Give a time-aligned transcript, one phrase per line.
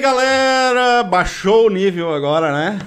[0.00, 1.02] E aí, galera?
[1.02, 2.78] Baixou o nível agora, né?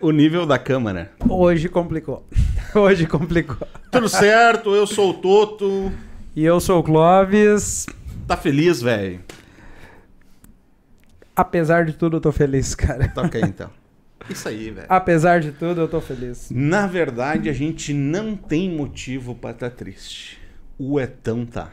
[0.00, 1.12] O nível da câmera.
[1.28, 2.26] Hoje complicou.
[2.74, 3.68] Hoje complicou.
[3.92, 4.74] Tudo certo?
[4.74, 5.92] Eu sou o Toto.
[6.34, 7.84] E eu sou o Clóvis.
[8.26, 9.20] Tá feliz, velho?
[11.36, 13.06] Apesar de tudo, eu tô feliz, cara.
[13.08, 13.68] Toca aí, então.
[14.30, 14.86] Isso aí, velho.
[14.88, 16.48] Apesar de tudo, eu tô feliz.
[16.50, 20.40] Na verdade, a gente não tem motivo pra estar tá triste.
[20.78, 21.70] O Etão tá.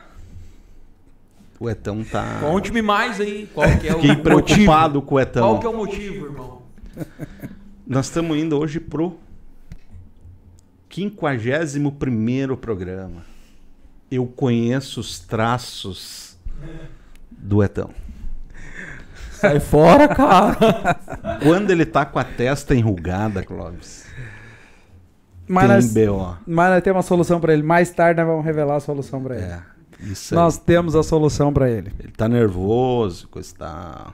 [1.60, 2.40] O Etão tá.
[2.42, 3.50] Conte-me mais aí.
[3.54, 5.02] Qual que é o Fiquei preocupado motivo?
[5.02, 5.48] com o Etão.
[5.48, 6.62] Qual que é o motivo, irmão?
[7.88, 9.18] Nós estamos indo hoje pro
[10.90, 13.22] 51 programa.
[14.10, 16.38] Eu conheço os traços
[17.32, 17.90] do Etão.
[19.32, 20.58] Sai fora, cara.
[21.44, 24.06] Quando ele tá com a testa enrugada, Clóvis.
[25.48, 26.36] Mas nós, tem B.O.
[26.48, 27.62] mas nós temos uma solução pra ele.
[27.62, 29.46] Mais tarde nós vamos revelar a solução pra ele.
[29.46, 29.62] É,
[30.02, 30.40] isso aí.
[30.40, 31.92] Nós temos a solução pra ele.
[32.00, 34.14] Ele tá nervoso, coisa e tal.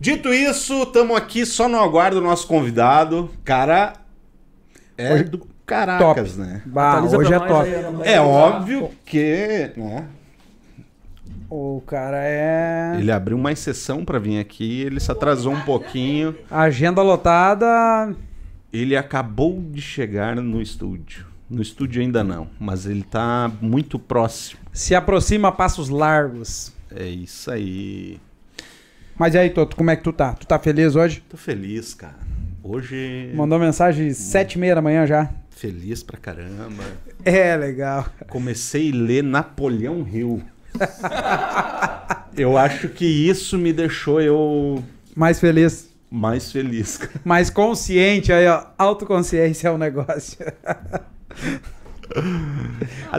[0.00, 3.28] Dito isso, estamos aqui só no aguardo do nosso convidado.
[3.44, 3.94] Cara,
[4.96, 6.40] é Hoje- do caracas, top.
[6.46, 6.62] né?
[6.66, 7.68] Bah, hoje é top.
[7.68, 10.06] aí, não É óbvio que né,
[11.50, 12.96] O cara é.
[12.98, 16.34] ele abriu uma exceção para vir aqui, ele se atrasou um pouquinho.
[16.50, 18.14] Agenda lotada.
[18.72, 21.26] Ele acabou de chegar no estúdio.
[21.48, 24.60] No estúdio ainda não, mas ele tá muito próximo.
[24.72, 26.72] Se aproxima a passos largos.
[26.94, 28.20] É isso aí.
[29.18, 30.34] Mas e aí, Toto, como é que tu tá?
[30.34, 31.22] Tu tá feliz hoje?
[31.28, 32.14] Tô feliz, cara.
[32.62, 35.30] Hoje Mandou mensagem sete e meia da manhã já.
[35.50, 36.84] feliz pra caramba.
[37.24, 38.06] É, legal.
[38.28, 40.42] Comecei a ler Napoleão Hill.
[42.36, 44.84] eu acho que isso me deixou eu
[45.16, 45.88] Mais feliz.
[46.10, 46.98] mais feliz.
[46.98, 47.20] cara.
[47.24, 48.64] Mais consciente aí, ó.
[48.76, 50.38] Autoconsciência é um negócio.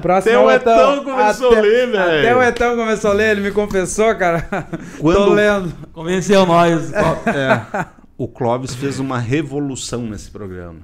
[0.02, 2.20] Próximo Até é o Etão começou a ler, velho.
[2.20, 4.42] Até o Etão começou a ler, ele me confessou, cara.
[4.98, 5.74] Tô Quando- lendo.
[5.94, 6.92] Convenceu nós.
[6.94, 7.86] É.
[8.18, 10.80] O Clóvis fez uma revolução nesse programa.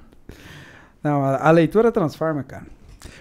[1.04, 2.66] Não, a, a leitura transforma, cara.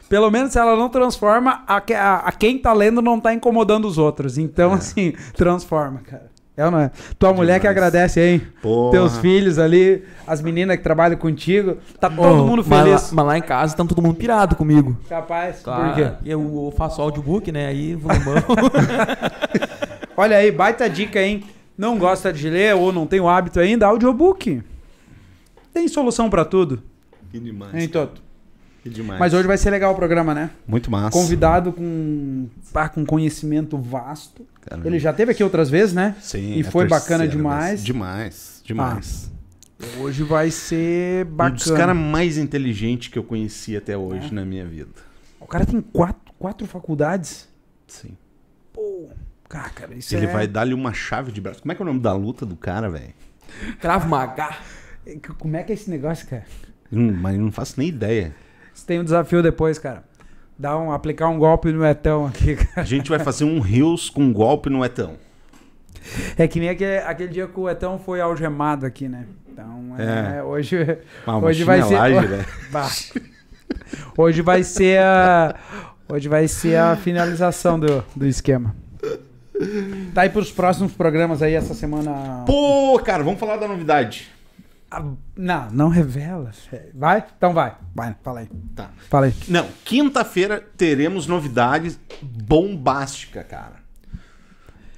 [0.08, 3.87] Pelo menos se ela não transforma, a, a- a quem tá lendo não tá incomodando
[3.87, 4.37] os outros.
[4.38, 4.75] Então, É.
[4.75, 6.31] assim, transforma, cara.
[6.56, 6.90] É ou não é?
[7.18, 7.76] Tua mulher que Demais.
[7.76, 8.38] agradece aí.
[8.62, 8.92] Porra.
[8.92, 11.78] Teus filhos ali, as meninas que trabalham contigo.
[11.98, 13.02] Tá todo Ô, mundo mas feliz.
[13.02, 14.96] lá- Mas lá em casa tá todo mundo pirado comigo.
[15.08, 15.61] Capaz.
[15.62, 15.84] Claro.
[15.88, 16.12] Por quê?
[16.25, 17.66] Eu faço audiobook, né?
[17.66, 18.34] Aí volumão.
[20.16, 21.42] Olha aí, baita dica, hein?
[21.76, 23.87] Não gosta de ler ou não tem o hábito ainda?
[23.87, 24.62] Audiobook.
[25.73, 26.80] Tem solução pra tudo.
[27.32, 27.75] Que demais.
[27.75, 28.23] Hein, Toto?
[28.85, 29.19] Que demais.
[29.19, 30.50] Mas hoje vai ser legal o programa, né?
[30.69, 31.11] muito massa.
[31.11, 34.47] Convidado com, pá, com conhecimento vasto.
[34.61, 34.87] Caramba.
[34.87, 36.14] Ele já teve aqui outras vezes, né?
[36.21, 37.67] Sim, E a foi bacana demais.
[37.71, 37.85] vez.
[37.85, 39.33] Demais, demais.
[39.99, 41.57] Hoje vai ser Um bacana.
[41.57, 44.91] dos caras mais inteligentes que eu conheci até hoje na minha vida.
[45.41, 47.49] O cara tem quatro, quatro faculdades.
[47.87, 48.19] Sim.
[48.71, 49.09] Pô,
[49.49, 50.31] cara, cara, isso Ele é...
[50.31, 51.62] vai dar-lhe uma chave de braço.
[51.62, 53.14] Como é que é o nome da luta do cara, velho?
[53.81, 54.59] Cravo Maga.
[55.38, 56.45] Como é que é esse negócio, cara?
[56.93, 58.35] Hum, mas eu não faço nem ideia.
[58.75, 60.02] Você tem um desafio depois, cara.
[60.59, 62.83] Dá um, aplicar um golpe no Etão aqui, cara.
[62.83, 65.14] A gente vai fazer um rios com um golpe no Etão.
[66.37, 69.25] É que nem aquele, aquele dia que o Etão foi algemado aqui, né?
[69.50, 70.43] Então, é, É.
[70.43, 70.76] hoje,
[71.26, 71.88] Ah, hoje vai ser.
[71.88, 72.45] chinelagem, né?
[74.16, 75.54] Hoje vai ser a.
[76.09, 78.75] Hoje vai ser a finalização do, do esquema.
[80.12, 82.45] Tá aí pros próximos programas aí essa semana.
[82.47, 84.31] Pô, cara, vamos falar da novidade.
[84.94, 85.04] Ah,
[85.36, 86.52] Não, não revela.
[86.94, 87.24] Vai?
[87.36, 87.74] Então vai.
[87.94, 88.48] Vai, fala aí.
[88.74, 88.90] Tá.
[89.10, 89.34] Fala aí.
[89.48, 93.82] Não, quinta-feira teremos novidades bombástica, cara.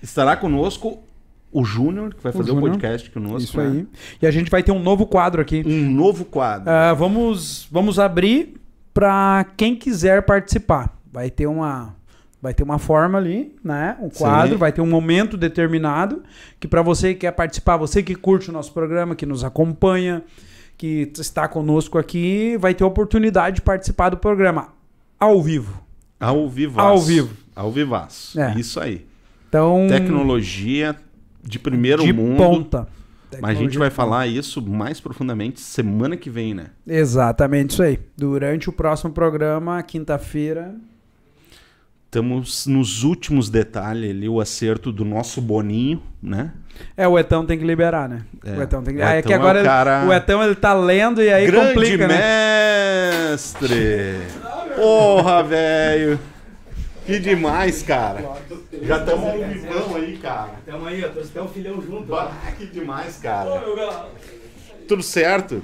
[0.03, 1.03] Estará conosco
[1.51, 2.73] o Júnior, que vai fazer o, Júnior.
[2.73, 3.39] podcast conosco.
[3.41, 3.67] Isso né?
[3.67, 3.89] aí.
[4.21, 5.63] E a gente vai ter um novo quadro aqui.
[5.67, 6.69] Um novo quadro.
[6.71, 8.61] Ah, vamos, vamos abrir
[8.93, 10.95] para quem quiser participar.
[11.11, 11.96] Vai ter uma,
[12.41, 13.97] vai ter uma forma ali, né?
[14.01, 14.59] Um quadro, Sim.
[14.59, 16.23] vai ter um momento determinado
[16.61, 20.23] que para você que quer participar, você que curte o nosso programa, que nos acompanha,
[20.77, 24.69] que está conosco aqui, vai ter a oportunidade de participar do programa
[25.19, 25.83] ao vivo.
[26.21, 26.81] Ao vivo.
[26.81, 27.35] Ao vivo.
[27.55, 28.39] Ao vivaço.
[28.41, 28.55] É.
[28.59, 29.07] Isso aí.
[29.49, 30.97] Então, Tecnologia
[31.43, 32.37] de primeiro de mundo.
[32.37, 32.89] ponta.
[33.41, 36.67] Mas a gente vai falar isso mais profundamente semana que vem, né?
[36.87, 37.99] Exatamente isso aí.
[38.17, 40.75] Durante o próximo programa, quinta-feira,
[42.07, 46.53] Estamos nos últimos detalhes ali, o acerto do nosso Boninho, né?
[46.97, 48.23] É, o Etão tem que liberar, né?
[48.45, 48.53] É.
[48.53, 49.01] O Etão tem que...
[49.01, 51.31] O Ah, é que é o agora ele- cara- o Etão ele tá lendo e
[51.31, 52.15] aí Grande complica, né?
[53.31, 54.17] mestre!
[54.77, 56.19] Porra, velho!
[57.05, 58.25] Que demais, cara!
[58.83, 60.51] Já estamos ao vivão aí, cara.
[60.65, 62.05] Tamo aí, ó, trouxe até um filhão junto.
[62.05, 63.63] Bah, que demais, cara.
[64.89, 65.63] Tudo certo?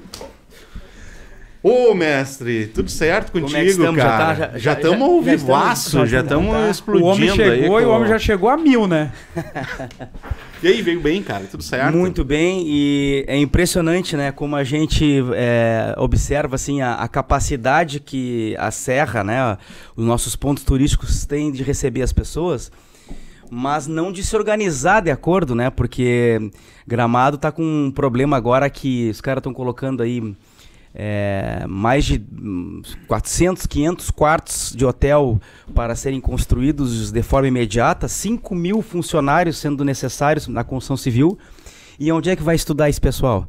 [1.62, 3.96] Ô, mestre, tudo certo contigo, é estamos?
[3.96, 4.24] Já cara?
[4.34, 6.70] tá- já- já- estamos ao já estamos- vivaço, já estamos- tá.
[6.70, 7.84] explodindo O homem chegou aí.
[7.84, 9.12] e o homem já chegou a mil, né?
[10.62, 11.42] E aí, veio bem, cara?
[11.50, 11.96] Tudo certo?
[11.96, 17.98] Muito bem, e é impressionante, né, como a gente é, observa, assim, a, a capacidade
[17.98, 19.58] que a Serra, né,
[19.96, 22.70] os nossos pontos turísticos têm de receber as pessoas,
[23.50, 26.38] mas não de se organizar de acordo, né, porque
[26.86, 30.32] Gramado tá com um problema agora que os caras estão colocando aí
[30.94, 35.40] é, mais de hum, 400, 500 quartos de hotel
[35.74, 41.38] para serem construídos de forma imediata, 5 mil funcionários sendo necessários na construção civil.
[41.98, 43.46] E onde é que vai estudar esse pessoal?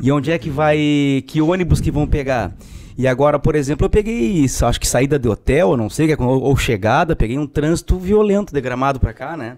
[0.00, 0.78] E onde é que vai.
[1.26, 2.52] Que ônibus que vão pegar?
[2.96, 6.56] E agora, por exemplo, eu peguei, acho que saída de hotel, não sei, ou, ou
[6.56, 9.56] chegada, peguei um trânsito violento de gramado para cá, né?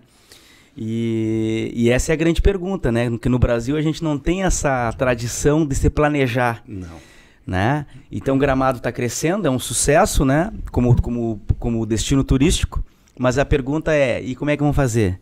[0.76, 3.10] E, e essa é a grande pergunta, né?
[3.10, 7.11] Porque no Brasil a gente não tem essa tradição de se planejar Não.
[7.46, 7.86] Né?
[8.10, 10.52] Então Gramado está crescendo, é um sucesso, né?
[10.70, 12.82] Como, como, como destino turístico.
[13.18, 15.20] Mas a pergunta é, e como é que vão fazer?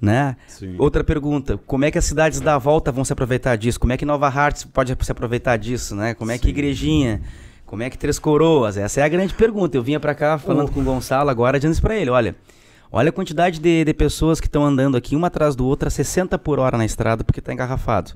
[0.00, 0.36] Né?
[0.48, 0.74] Sim.
[0.78, 3.78] Outra pergunta, como é que as cidades da volta vão se aproveitar disso?
[3.78, 6.12] Como é que Nova Hartz pode se aproveitar disso, né?
[6.12, 6.50] Como é que Sim.
[6.50, 7.22] Igrejinha?
[7.64, 8.76] Como é que Três Coroas?
[8.76, 9.76] Essa é a grande pergunta.
[9.76, 12.34] Eu vinha para cá falando com o Gonçalo agora, dizendo isso para ele, olha,
[12.90, 16.36] olha a quantidade de, de pessoas que estão andando aqui uma atrás do outra, 60
[16.36, 18.12] por hora na estrada porque está engarrafado.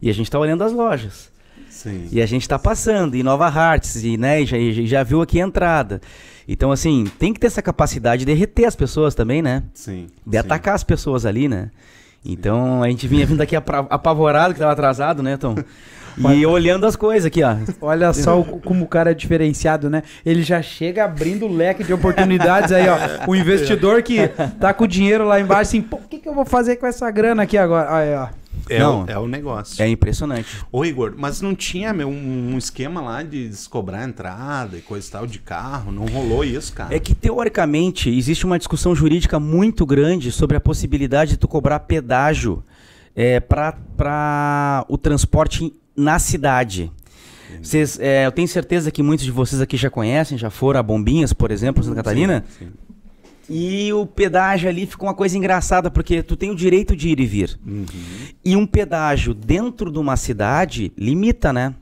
[0.00, 1.33] E a gente está olhando as lojas.
[1.74, 2.08] Sim.
[2.12, 5.20] E a gente tá passando, em Nova Hartz, e, né, e já, e já viu
[5.20, 6.00] aqui a entrada.
[6.46, 9.64] Então, assim, tem que ter essa capacidade de reter as pessoas também, né?
[9.74, 10.06] Sim.
[10.24, 10.38] De sim.
[10.38, 11.70] atacar as pessoas ali, né?
[12.24, 15.56] Então, a gente vinha vindo aqui apavorado, que tava atrasado, né, Tom?
[16.16, 17.56] E olhando as coisas aqui, ó.
[17.80, 20.04] Olha só o- como o cara é diferenciado, né?
[20.24, 23.28] Ele já chega abrindo o leque de oportunidades aí, ó.
[23.28, 24.28] O investidor que
[24.60, 26.86] tá com o dinheiro lá embaixo, assim, pô, o que, que eu vou fazer com
[26.86, 27.92] essa grana aqui agora?
[27.96, 28.28] Aí, ó.
[28.68, 29.04] É, Não.
[29.04, 29.82] o, é o negócio.
[29.82, 30.48] É impressionante.
[30.72, 35.06] Ô, Igor, mas não tinha meu, um, esquema lá de descobrar a entrada e coisa
[35.06, 35.92] e tal de carro?
[35.92, 36.94] Não rolou isso, cara?
[36.94, 41.80] É que, teoricamente, existe uma discussão jurídica muito grande sobre a possibilidade de tu cobrar
[41.80, 42.64] pedágio
[43.14, 46.90] é, para o transporte na cidade.
[47.62, 50.82] Vocês, é, eu tenho certeza que muitos de vocês aqui já conhecem, já foram a
[50.82, 52.44] Bombinhas, por exemplo, Santa Catarina.
[52.58, 52.72] Sim, sim.
[53.48, 57.20] E o pedágio ali fica uma coisa engraçada, porque tu tem o direito de ir
[57.20, 57.58] e vir.
[57.66, 57.84] Uhum.
[58.44, 61.74] E um pedágio dentro de uma cidade limita, né?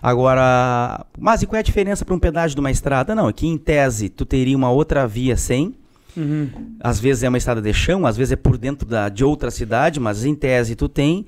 [0.00, 3.14] Agora, mas e qual é a diferença para um pedágio de uma estrada?
[3.14, 5.74] Não, aqui em tese tu teria uma outra via sem.
[6.16, 6.48] Uhum.
[6.80, 9.50] Às vezes é uma estrada de chão, às vezes é por dentro da, de outra
[9.50, 11.26] cidade, mas em tese tu tem.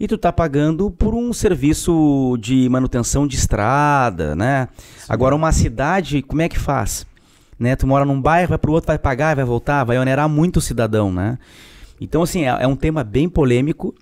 [0.00, 4.68] E tu tá pagando por um serviço de manutenção de estrada, né?
[5.08, 7.04] Agora, uma cidade, como é que faz?
[7.58, 7.74] Né?
[7.74, 10.60] Tu mora num bairro, vai pro outro, vai pagar, vai voltar, vai onerar muito o
[10.60, 11.38] cidadão, né?
[12.00, 13.94] Então, assim, é, é um tema bem polêmico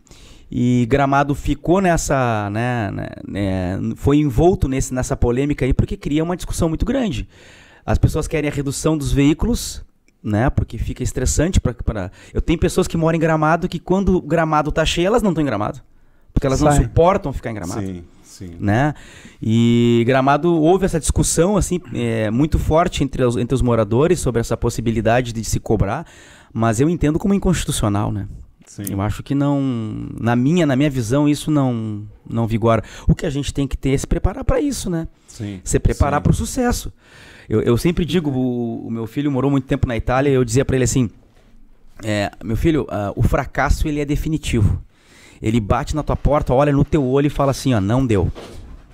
[0.51, 6.23] e Gramado ficou nessa, né, né, né, foi envolto nesse, nessa polêmica aí porque cria
[6.23, 7.29] uma discussão muito grande.
[7.85, 9.85] As pessoas querem a redução dos veículos,
[10.23, 14.17] né, porque fica estressante para para Eu tenho pessoas que moram em Gramado que quando
[14.17, 15.81] o Gramado tá cheio, elas não estão em Gramado,
[16.33, 16.85] porque elas não Sai.
[16.85, 18.05] suportam ficar em Gramado Sim,
[18.39, 18.57] sim.
[18.59, 18.95] né?
[19.41, 24.41] E Gramado houve essa discussão assim é, muito forte entre os, entre os moradores sobre
[24.41, 26.07] essa possibilidade de se cobrar,
[26.53, 28.29] mas eu entendo como inconstitucional, né?
[28.67, 28.85] sim.
[28.91, 29.61] Eu acho que não,
[30.21, 32.83] na minha na minha visão isso não não vigora.
[33.09, 35.09] O que a gente tem que ter é se preparar para isso, né?
[35.27, 35.61] sim.
[35.65, 36.93] Se preparar para o sucesso.
[37.49, 40.65] Eu, eu sempre digo, o, o meu filho morou muito tempo na Itália, eu dizia
[40.65, 41.09] para ele assim,
[42.05, 44.83] é, meu filho, ah, o fracasso ele é definitivo.
[45.41, 48.31] Ele bate na tua porta, olha no teu olho e fala assim, ó, não deu.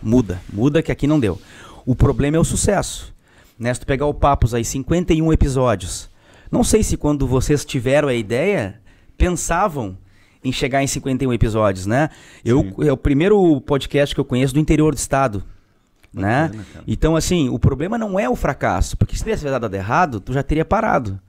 [0.03, 1.41] Muda, muda que aqui não deu.
[1.87, 3.15] O problema é o sucesso.
[3.59, 3.73] Né?
[3.73, 6.11] Se tu pegar o Papos aí, 51 episódios.
[6.51, 8.81] Não sei se quando vocês tiveram a ideia,
[9.17, 9.97] pensavam
[10.45, 12.11] em chegar em 51 episódios, né?
[12.45, 15.43] Eu, é o primeiro podcast que eu conheço do interior do estado,
[16.13, 16.51] né?
[16.73, 16.85] Cara.
[16.87, 20.43] Então, assim, o problema não é o fracasso, porque se tivesse dado errado, tu já
[20.43, 21.21] teria parado.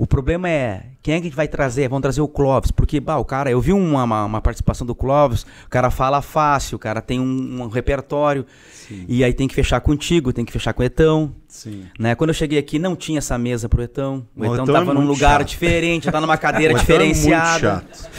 [0.00, 1.86] O problema é quem é que vai trazer?
[1.86, 4.94] Vão trazer o Clóvis, porque, bah, o cara, eu vi uma, uma, uma participação do
[4.94, 9.04] Clóvis, o cara fala fácil, o cara tem um, um repertório, Sim.
[9.06, 11.34] e aí tem que fechar contigo, tem que fechar com o Etão.
[11.46, 11.84] Sim.
[11.98, 12.14] Né?
[12.14, 14.26] Quando eu cheguei aqui, não tinha essa mesa pro Etão.
[14.34, 15.48] O O Etão Etão é tava num muito lugar chato.
[15.48, 17.84] diferente, tá numa cadeira O Etão é muito diferenciada.
[17.92, 18.10] chato.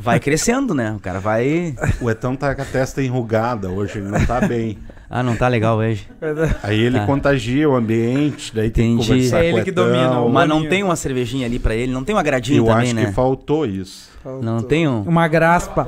[0.00, 0.92] vai crescendo, né?
[0.92, 1.74] O cara vai.
[2.00, 4.78] O Etão tá com a testa enrugada hoje, ele não tá bem.
[5.08, 6.08] Ah, não tá legal hoje.
[6.62, 7.06] Aí ele Tá.
[7.06, 9.08] contagia o ambiente, daí tem que Entendi.
[9.30, 10.70] conversar É ele que domina o- Mas não Boninho.
[10.70, 13.06] tem uma cervejinha ali pra ele, não tem um agradinho Eu também, acho né?
[13.06, 14.10] que faltou isso.
[14.42, 15.02] Não tem um.
[15.02, 15.86] Uma graspa.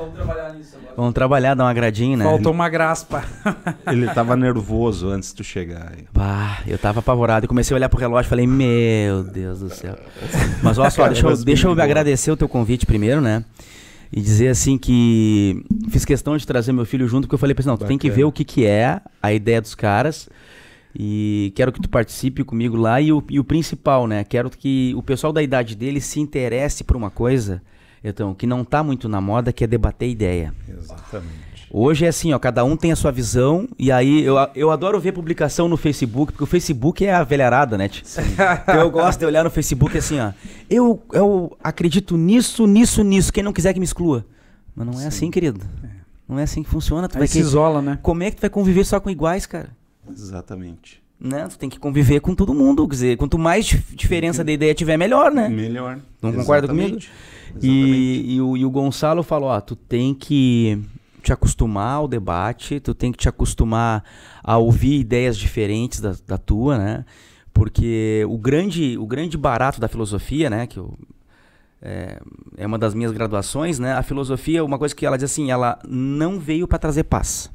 [0.95, 2.23] Vamos trabalhar, dar um agradinho, né?
[2.23, 3.23] Faltou uma graspa.
[3.91, 5.91] Ele tava nervoso antes de tu chegar.
[5.95, 6.05] aí.
[6.13, 9.69] Bah, eu tava apavorado e comecei a olhar pro relógio e falei, meu Deus do
[9.69, 9.95] céu.
[10.63, 13.43] Mas olha só, deixa eu, deixa eu agradecer o teu convite primeiro, né?
[14.11, 17.61] E dizer assim que fiz questão de trazer meu filho junto, porque eu falei pra
[17.61, 18.23] ele, não, tu tem que Bacana.
[18.23, 20.27] ver o que que é a ideia dos caras
[20.95, 24.23] e quero que tu participe comigo lá e o, e o principal, né?
[24.23, 27.61] Quero que o pessoal da idade dele se interesse por uma coisa
[28.03, 30.53] então, que não tá muito na moda, que é debater ideia.
[30.67, 31.48] Exatamente.
[31.71, 34.99] Hoje é assim, ó, cada um tem a sua visão, e aí eu, eu adoro
[34.99, 37.89] ver publicação no Facebook, porque o Facebook é a velharada, né?
[38.63, 40.31] Então eu gosto de olhar no Facebook assim, ó.
[40.67, 43.31] Eu, eu acredito nisso, nisso, nisso.
[43.31, 44.25] Quem não quiser que me exclua.
[44.75, 45.61] Mas não é assim, querido.
[46.27, 47.07] Não é assim que funciona.
[47.07, 47.39] Tu Aí vai se que...
[47.39, 47.99] isola, né?
[48.01, 49.69] Como é que tu vai conviver só com iguais, cara?
[50.11, 51.01] Exatamente.
[51.19, 51.47] Né?
[51.49, 52.87] Tu tem que conviver com todo mundo.
[52.87, 55.49] Quer dizer, quanto mais dif- diferença de ideia tiver, melhor, né?
[55.49, 55.99] Melhor.
[56.21, 57.09] Não concorda Exatamente.
[57.61, 60.79] E, e o, e o Gonçalo falou, ó, tu tem que
[61.29, 64.03] te acostumar ao debate, tu tem que te acostumar
[64.43, 67.05] a ouvir ideias diferentes da, da tua, né?
[67.53, 70.97] Porque o grande, o grande barato da filosofia, né, que eu,
[71.81, 72.19] é,
[72.57, 73.93] é uma das minhas graduações, né?
[73.93, 77.51] A filosofia, uma coisa que ela diz assim, ela não veio para trazer paz.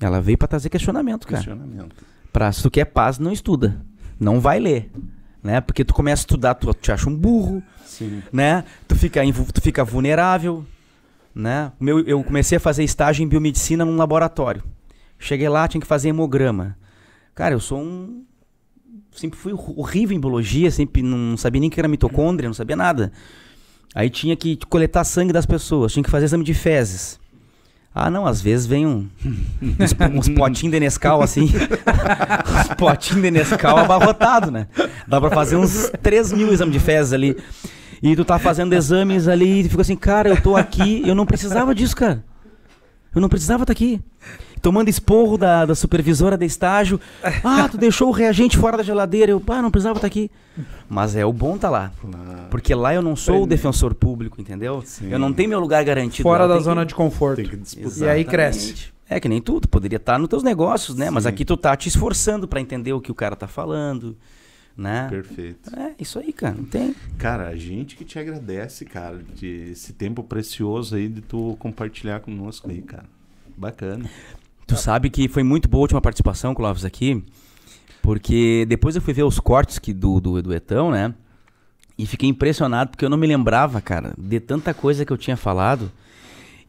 [0.00, 1.42] Ela veio para trazer questionamento, cara.
[1.42, 2.04] Questionamento.
[2.32, 3.80] Pra, se tu quer paz, não estuda.
[4.18, 4.90] Não vai ler.
[5.42, 5.60] Né?
[5.60, 8.22] Porque tu começa a estudar, tu te acha um burro, Sim.
[8.32, 8.64] né?
[8.88, 9.20] Tu fica,
[9.52, 10.66] tu fica vulnerável,
[11.38, 11.70] né?
[11.78, 14.62] Meu, eu comecei a fazer estágio em biomedicina num laboratório.
[15.18, 16.76] Cheguei lá, tinha que fazer hemograma.
[17.34, 18.24] Cara, eu sou um...
[19.12, 22.74] Sempre fui hor- horrível em biologia, sempre não sabia nem que era mitocôndria, não sabia
[22.76, 23.12] nada.
[23.94, 27.18] Aí tinha que coletar sangue das pessoas, tinha que fazer exame de fezes.
[27.94, 29.08] Ah, não, às vezes vem um,
[29.80, 31.44] uns, uns potinhos de Nescau assim.
[31.48, 34.66] uns potinhos de Nescau abarrotado, né?
[35.06, 37.36] Dá pra fazer uns 3 mil exames de fezes ali.
[38.02, 41.14] E tu tá fazendo exames ali e tu fica assim, cara, eu tô aqui, eu
[41.14, 42.24] não precisava disso, cara.
[43.14, 44.00] Eu não precisava estar aqui.
[44.60, 47.00] Tomando esporro da, da supervisora de estágio.
[47.44, 49.30] Ah, tu deixou o reagente fora da geladeira.
[49.32, 50.30] Eu, pá, não precisava estar aqui.
[50.88, 51.92] Mas é o bom tá lá.
[52.50, 54.82] Porque lá eu não sou o defensor público, entendeu?
[54.84, 55.10] Sim.
[55.10, 56.24] Eu não tenho meu lugar garantido.
[56.24, 57.36] Fora lá, da zona que- de conforto.
[57.36, 57.98] Tem que disputar.
[57.98, 58.74] E aí cresce.
[59.08, 61.08] É que nem tu, tu poderia estar nos teus negócios, né?
[61.08, 61.30] Mas Sim.
[61.30, 64.16] aqui tu tá te esforçando pra entender o que o cara tá falando,
[64.78, 65.08] né?
[65.10, 65.76] Perfeito.
[65.76, 66.54] É, isso aí, cara.
[66.54, 66.94] Não tem.
[67.18, 72.20] Cara, a gente que te agradece, cara, de esse tempo precioso aí de tu compartilhar
[72.20, 73.04] conosco aí, cara.
[73.56, 74.08] Bacana.
[74.68, 77.24] Tu sabe que foi muito boa a última participação, Clóvis, aqui,
[78.00, 81.12] porque depois eu fui ver os cortes que do, do, do Etão, né?
[81.98, 85.36] E fiquei impressionado porque eu não me lembrava, cara, de tanta coisa que eu tinha
[85.36, 85.90] falado.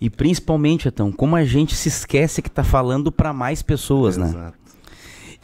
[0.01, 4.51] E principalmente, Etão, como a gente se esquece que tá falando pra mais pessoas, né?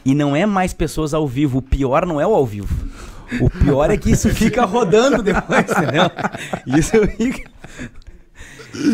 [0.06, 1.58] E não é mais pessoas ao vivo.
[1.58, 2.74] O pior não é o ao vivo.
[3.40, 6.04] O pior é que isso fica rodando depois, entendeu?
[6.78, 7.50] Isso fica.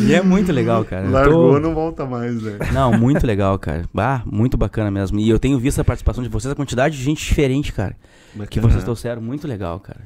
[0.07, 1.03] E é muito legal, cara.
[1.05, 2.59] Eu tô- Largou, não volta mais, né?
[2.72, 3.85] Não, muito legal, cara.
[3.96, 5.18] Ah, muito bacana mesmo.
[5.18, 7.96] E eu tenho visto a participação de vocês, a quantidade de gente diferente, cara.
[8.33, 8.68] Que Bacana.
[8.70, 9.20] vocês trouxeram.
[9.20, 10.01] Muito legal, cara.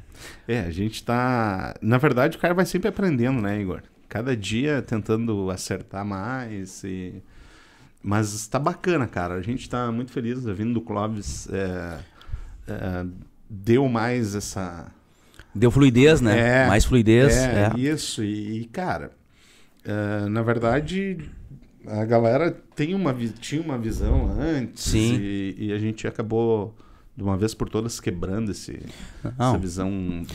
[0.47, 1.75] É, a gente tá.
[1.81, 3.81] Na verdade, o cara vai sempre aprendendo, né, Igor?
[4.09, 6.83] Cada dia tentando acertar mais.
[6.83, 7.21] E...
[8.01, 9.35] Mas tá bacana, cara.
[9.35, 10.47] A gente tá muito feliz.
[10.47, 11.99] A vinda do Clóvis é,
[12.67, 13.05] é,
[13.49, 14.91] deu mais essa.
[15.53, 16.63] Deu fluidez, né?
[16.63, 17.35] É, Mais fluidez.
[17.35, 17.79] É, é.
[17.79, 18.23] isso.
[18.23, 19.11] E, cara,
[19.83, 21.17] é, na verdade,
[21.87, 24.83] a galera tem uma, tinha uma visão antes.
[24.83, 25.17] Sim.
[25.19, 26.75] E, e a gente acabou,
[27.17, 28.79] de uma vez por todas, quebrando esse,
[29.39, 29.49] Não.
[29.49, 29.89] essa visão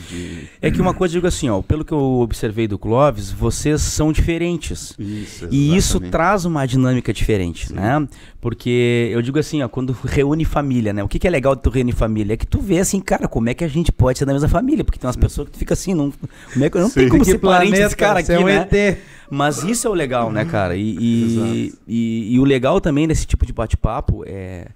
[0.09, 0.49] de.
[0.61, 3.81] É que uma coisa eu digo assim, ó, pelo que eu observei do Clóvis, vocês
[3.81, 4.93] são diferentes.
[4.99, 6.11] Isso, E isso exatamente.
[6.11, 7.75] traz uma dinâmica diferente, Sim.
[7.75, 8.05] né?
[8.41, 11.01] Porque eu digo assim, ó, quando reúne família, né?
[11.01, 12.33] O que, que é legal de tu reunir família?
[12.33, 14.49] É que tu vê assim, cara, como é que a gente pode ser da mesma
[14.49, 14.83] família?
[14.83, 16.11] Porque tem umas pessoas que tu fica assim, não,
[16.53, 16.95] como é que eu não Sim.
[16.95, 18.67] tenho como Que ser parente desse cara Você aqui, é um né?
[18.69, 18.97] ET.
[19.31, 20.75] Mas isso é o legal, né, cara?
[20.75, 24.67] E, e, e- e o legal também desse tipo de bate-papo é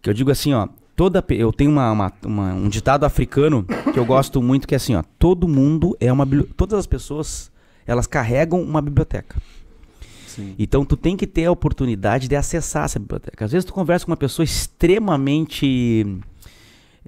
[0.00, 0.66] que eu digo assim, ó,
[1.00, 4.76] toda eu tenho uma, uma- uma- um ditado africano que eu gosto muito que é
[4.76, 7.50] assim, ó, todo mundo é uma todas as pessoas
[7.86, 9.40] elas carregam uma biblioteca.
[10.26, 10.54] Sim.
[10.58, 13.46] Então tu tem que ter a oportunidade de acessar essa biblioteca.
[13.46, 16.18] Às vezes tu conversa com uma pessoa extremamente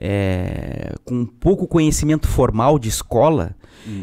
[0.00, 3.54] é, com pouco conhecimento formal de escola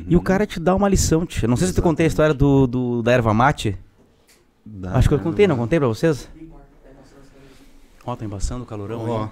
[0.08, 1.25] e o cara te dá uma lição.
[1.25, 1.47] Tia.
[1.47, 3.75] Não sei se eu te contei a história do, do- da erva mate.
[4.63, 6.30] Dá- Acho que eu contei, não contei pra vocês?
[8.06, 9.30] Ó, tá embaçando o calorão Ó, aí.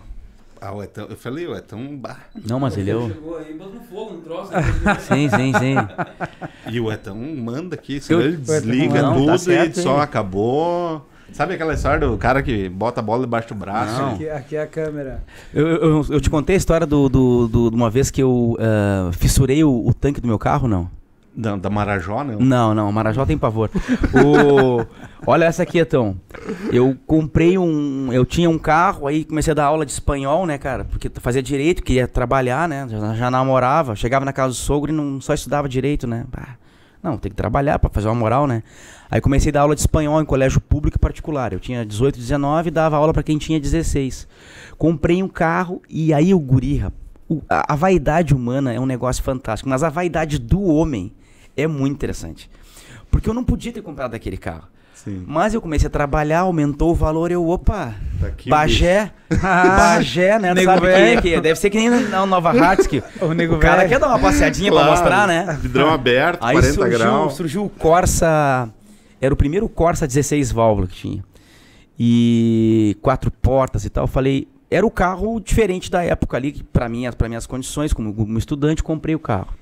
[0.62, 1.96] Ah, o Etão, eu falei, o Etão.
[1.98, 2.18] bah.
[2.48, 3.08] Não, mas ele é o...
[3.08, 4.52] Chegou aí, botou fogo no troço.
[5.08, 5.76] Sim, sim, sim.
[6.72, 10.00] E o Etão manda aqui, senão Eu- ele desliga Não, tá tudo certo e só
[10.00, 11.06] acabou.
[11.34, 14.02] Sabe aquela história do cara que bota a bola debaixo do braço?
[14.02, 14.14] Não.
[14.16, 15.24] Aqui, aqui é a câmera.
[15.54, 18.56] Eu, eu, eu te contei a história do, do, do- de uma vez que eu
[18.60, 20.90] ah, fissurei o, o tanque do meu carro, não?
[21.40, 22.36] Da, da Marajó, né?
[22.40, 23.70] Não, não, Marajó tem pavor.
[24.12, 24.84] O...
[25.28, 26.20] Olha essa aqui, então.
[26.72, 28.12] Eu comprei um.
[28.12, 30.84] Eu tinha um carro, aí comecei a dar aula de espanhol, né, cara?
[30.84, 32.88] Porque fazia direito, queria trabalhar, né?
[32.90, 36.26] Já, já namorava, chegava na casa do sogro e não só estudava direito, né?
[36.32, 36.56] Bah,
[37.04, 38.64] não, tem que trabalhar pra fazer uma moral, né?
[39.12, 41.54] Aí comecei a dar aula de espanhol em colégio público e particular.
[41.54, 44.28] Eu tinha 18, 19 e dava aula pra quem tinha 16.
[44.76, 46.84] Comprei um carro e aí o guri,
[47.48, 51.14] a, a vaidade humana é um negócio fantástico, mas a vaidade do homem
[51.58, 52.50] é muito interessante.
[53.12, 54.68] Porque eu não podia ter comprado aquele carro.
[54.94, 55.24] Sim.
[55.28, 60.54] Mas eu comecei a trabalhar, aumentou o valor, eu, opa, Tá aqui Bagé, Bagé, né?
[60.54, 61.22] Nego Sabe velho.
[61.22, 62.52] que, que deve ser que nem na Nova
[62.90, 63.90] que O nego o cara velho.
[63.90, 64.98] quer dar uma passeadinha pra Claro.
[64.98, 65.58] mostrar, né?
[65.62, 67.34] Vidrão aberto, Aí 40 surgiu, graus.
[67.36, 68.70] surgiu o Corsa,
[69.22, 71.24] era o primeiro Corsa 16 válvulas que tinha.
[72.00, 74.04] E quatro portas e tal.
[74.04, 77.94] Eu falei, era o carro diferente da época ali, que pra mim, para minhas condições,
[77.94, 79.54] como, como estudante, comprei o carro.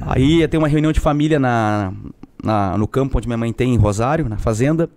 [0.00, 1.92] Aí ia ter uma reunião de família na,
[2.42, 4.88] na- no campo onde minha mãe tem, em Rosário, na fazenda,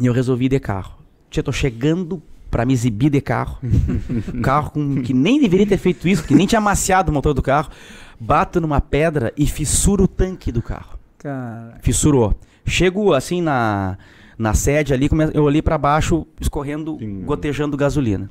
[0.00, 0.98] e eu resolvi ir de carro.
[1.30, 3.58] Tia, tô chegando pra me exibir de carro.
[4.42, 7.42] carro com, que nem deveria ter feito isso, que nem tinha amaciado o motor do
[7.42, 7.70] carro.
[8.18, 10.98] Bato numa pedra e fissuro o tanque do carro.
[11.18, 12.34] Cara, Fissurou.
[12.64, 13.98] Chego assim na,
[14.38, 17.22] na sede ali, eu olhei pra baixo, escorrendo, Sim.
[17.24, 18.30] gotejando gasolina.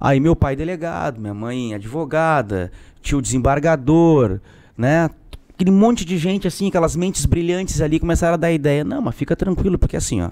[0.00, 4.40] Aí meu pai delegado, minha mãe advogada, tio desembargador,
[4.76, 5.10] né?
[5.54, 8.82] Aquele monte de gente assim, aquelas mentes brilhantes ali começaram a dar ideia.
[8.84, 10.30] Não, mas fica tranquilo, porque assim, ó.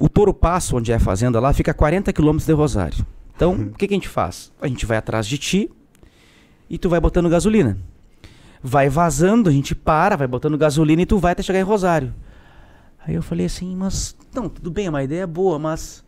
[0.00, 3.06] O Touro Passo, onde é a fazenda lá, fica a 40 quilômetros de Rosário.
[3.36, 4.50] Então, o que, que a gente faz?
[4.60, 5.70] A gente vai atrás de ti
[6.68, 7.76] e tu vai botando gasolina.
[8.62, 12.14] Vai vazando, a gente para, vai botando gasolina e tu vai até chegar em Rosário.
[13.04, 14.16] Aí eu falei assim, mas.
[14.34, 16.02] Não, tudo bem, é uma ideia boa, mas.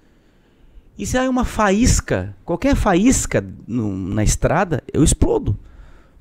[0.96, 5.58] E se há uma faísca, qualquer faísca no- na estrada, eu explodo.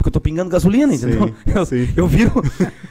[0.03, 1.29] Porque eu tô pingando gasolina, entendeu?
[1.29, 1.89] Sim, eu, sim.
[1.95, 2.31] eu viro.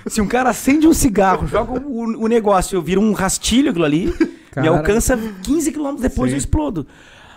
[0.06, 3.84] se um cara acende um cigarro, joga o, o negócio, eu viro um rastilho aquilo
[3.84, 4.70] ali, me Cara.
[4.70, 6.36] alcança 15 quilômetros depois Sim.
[6.36, 6.86] eu explodo.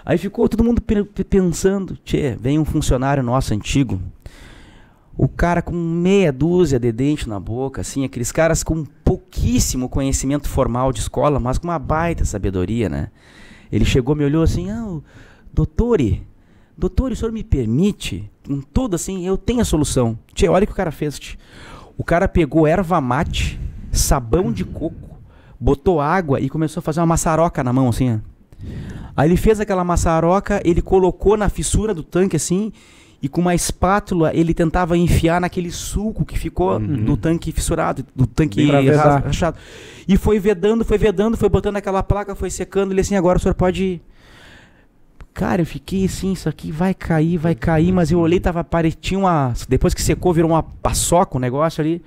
[0.06, 4.00] Aí ficou todo mundo pe- pe- pensando, tchê, vem um funcionário nosso antigo,
[5.18, 10.48] o cara com meia dúzia de dente na boca, assim, aqueles caras com pouquíssimo conhecimento
[10.48, 13.10] formal de escola, mas com uma baita sabedoria, né?
[13.70, 15.00] Ele chegou, me olhou assim, ah,
[15.54, 16.24] doutore,
[16.78, 18.30] doutore, o senhor me permite?
[18.46, 20.18] Com tudo assim, eu tenho a solução.
[20.34, 21.38] Tchê, olha o que o cara fez, tchê.
[21.98, 23.60] O cara pegou erva mate,
[23.92, 25.18] sabão de coco,
[25.60, 28.20] botou água e começou a fazer uma maçaroca na mão, assim, ó.
[29.18, 32.74] Aí ele fez aquela maçaroca, ele colocou na fissura do tanque assim,
[33.22, 38.28] e com uma espátula ele tentava enfiar naquele suco que ficou do tanque fissurado, do
[38.28, 39.58] tanque rachado.
[40.06, 43.42] E foi vedando, foi vedando, foi botando aquela placa, foi secando, ele assim, agora o
[43.42, 44.02] senhor pode ir.
[45.36, 48.94] Cara, eu fiquei assim, isso aqui vai cair, vai cair, mas eu olhei, tava pare...
[48.94, 49.54] tinha uma.
[49.68, 52.02] Depois que secou, virou uma paçoca o negócio ali.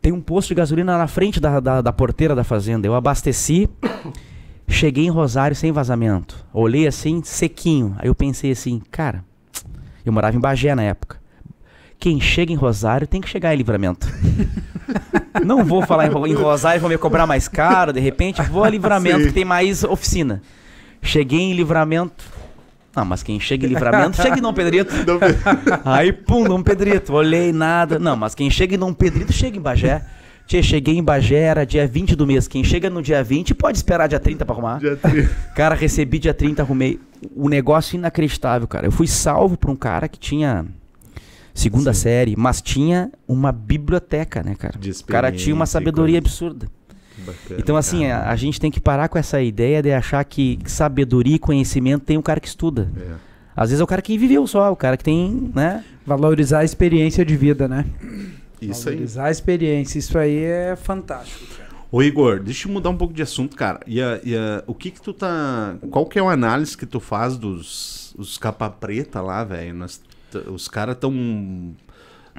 [0.00, 2.86] Tem um posto de gasolina na frente da, da, da porteira da fazenda.
[2.86, 3.68] Eu abasteci,
[4.66, 6.42] cheguei em Rosário sem vazamento.
[6.50, 7.94] Olhei assim, sequinho.
[7.98, 9.22] Aí eu pensei assim, cara,
[10.02, 11.20] eu morava em Bagé na época.
[11.98, 14.08] Quem chega em Rosário tem que chegar em livramento.
[15.44, 18.70] Não vou falar em, em Rosário, vão me cobrar mais caro, de repente, vou a
[18.70, 19.26] livramento Sim.
[19.26, 20.40] que tem mais oficina.
[21.02, 22.24] Cheguei em livramento.
[22.94, 24.94] Ah, mas quem chega em livramento, chega em Dom Pedrito.
[25.84, 27.12] Aí, pum, Dom Pedrito.
[27.14, 27.98] Olhei nada.
[27.98, 30.04] Não, mas quem chega em Dom Pedrito, chega em Bagé.
[30.46, 32.46] Tchê, cheguei em Bagé, era dia 20 do mês.
[32.46, 34.80] Quem chega no dia 20 pode esperar dia 30 pra arrumar.
[34.80, 37.00] Já tem- Cara, recebi dia 30, arrumei.
[37.34, 38.86] O negócio inacreditável, cara.
[38.86, 40.66] Eu fui salvo por um cara que tinha
[41.54, 44.74] segunda série, mas tinha uma biblioteca, né, cara?
[44.76, 46.28] O cara tinha uma sabedoria coisa.
[46.34, 46.66] absurda.
[47.26, 50.58] Bacana, Então, assim, a, a gente tem que parar com essa ideia de achar que
[50.66, 52.90] sabedoria e conhecimento tem o cara que estuda.
[52.96, 53.14] É.
[53.54, 55.84] Às vezes é o cara que viveu só, o cara que tem, né?
[56.06, 57.84] valorizar a experiência de vida, né?
[58.60, 58.94] Isso aí.
[58.96, 61.44] Valorizar a experiência, isso aí é fantástico.
[61.56, 61.68] cara.
[61.90, 63.80] Ô Igor, deixa eu mudar um pouco de assunto, cara.
[63.86, 65.76] E, a- e a- o que que tu tá...
[65.90, 69.84] Qual que é a análise que tu faz dos os capa preta lá, velho?
[70.50, 71.74] Os caras tão...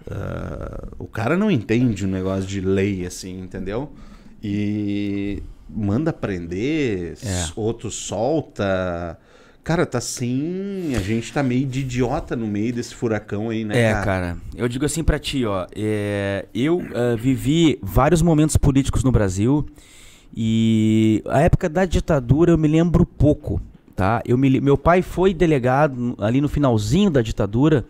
[0.10, 3.92] ah, o cara não entende o negócio de lei, assim, entendeu?
[4.44, 7.46] E manda prender, É.
[7.56, 9.18] outro solta...
[9.64, 10.94] Cara, tá assim...
[10.94, 14.68] A gente tá meio de idiota no meio desse furacão aí, né, É, cara, eu
[14.68, 15.66] digo assim pra ti, ó.
[15.74, 19.66] é, eu ah, vivi vários momentos políticos no Brasil
[20.36, 23.62] e a época da ditadura eu me lembro pouco,
[23.96, 24.22] tá?
[24.26, 27.86] Eu me, meu pai foi delegado ali no finalzinho da ditadura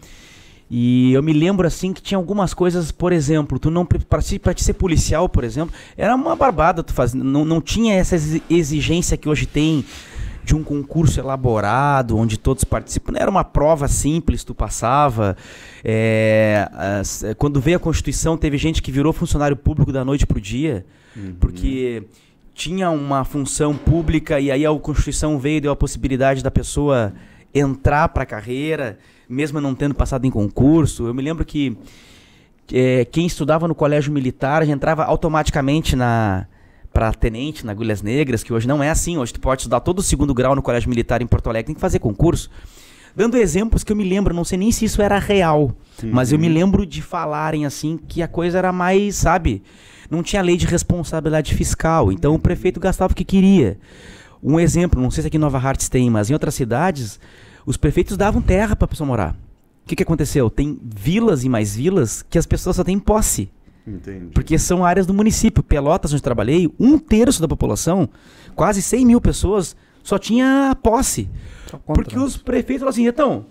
[0.76, 4.64] e eu me lembro assim que tinha algumas coisas, por exemplo, tu não para te
[4.64, 9.16] ser policial, por exemplo, era uma barbada tu fazer, não, não tinha essa exi- exigência
[9.16, 9.86] que hoje tem
[10.44, 13.12] de um concurso elaborado, onde todos participam.
[13.14, 15.38] Não era uma prova simples, tu passava.
[15.84, 20.26] É, as- é, quando veio a Constituição, teve gente que virou funcionário público da noite
[20.26, 20.86] pro dia,
[21.40, 22.04] porque
[22.56, 27.14] tinha uma função pública e aí a Constituição veio e deu a possibilidade da pessoa
[27.54, 28.98] entrar para a carreira,
[29.30, 31.08] mesmo não tendo passado em concurso.
[31.08, 31.76] Eu me lembro que
[32.72, 36.46] é, quem estudava no colégio militar já entrava automaticamente na
[36.92, 39.18] para tenente na Agulhas Negras, que hoje não é assim.
[39.18, 41.76] Hoje tu pode estudar todo o segundo grau no colégio militar em Porto Alegre, tem
[41.76, 42.52] que fazer concurso.
[43.16, 46.38] Dando exemplos que eu me lembro, não sei nem se isso era real, mas eu
[46.38, 46.54] me Uhum.
[46.54, 49.64] lembro de falarem assim que a coisa era mais, sabe?
[50.10, 53.78] Não tinha lei de responsabilidade fiscal, então o prefeito gastava o que queria.
[54.44, 57.20] Um exemplo, não sei se aqui em Nova Hartz tem, mas em outras cidades,
[57.66, 59.36] os prefeitos davam terra para a pessoa morar.
[59.84, 60.50] O que, que aconteceu?
[60.50, 63.52] Tem vilas e mais vilas que as pessoas só têm posse.
[63.86, 64.28] Entendi.
[64.34, 65.62] Porque são áreas do município.
[65.62, 68.08] Pelotas, onde eu trabalhei, um terço da população,
[68.56, 71.30] quase 100 mil pessoas, só tinha posse.
[71.70, 73.46] Só Porque os prefeitos falaram assim, então,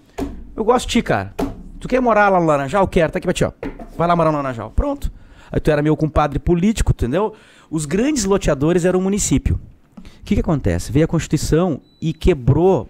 [0.57, 1.35] eu gosto de ti, cara.
[1.79, 2.87] Tu quer morar lá no Laranjal?
[2.89, 3.53] Quero, tá aqui pra ti, ó.
[3.97, 4.71] Vai lá morar no Laranjal.
[4.71, 5.13] Pronto.
[5.51, 7.35] Aí tu era meu compadre político, entendeu?
[7.71, 9.61] Os grandes loteadores eram o município.
[9.99, 10.91] O que que acontece?
[10.91, 12.89] Veio a Constituição e quebrou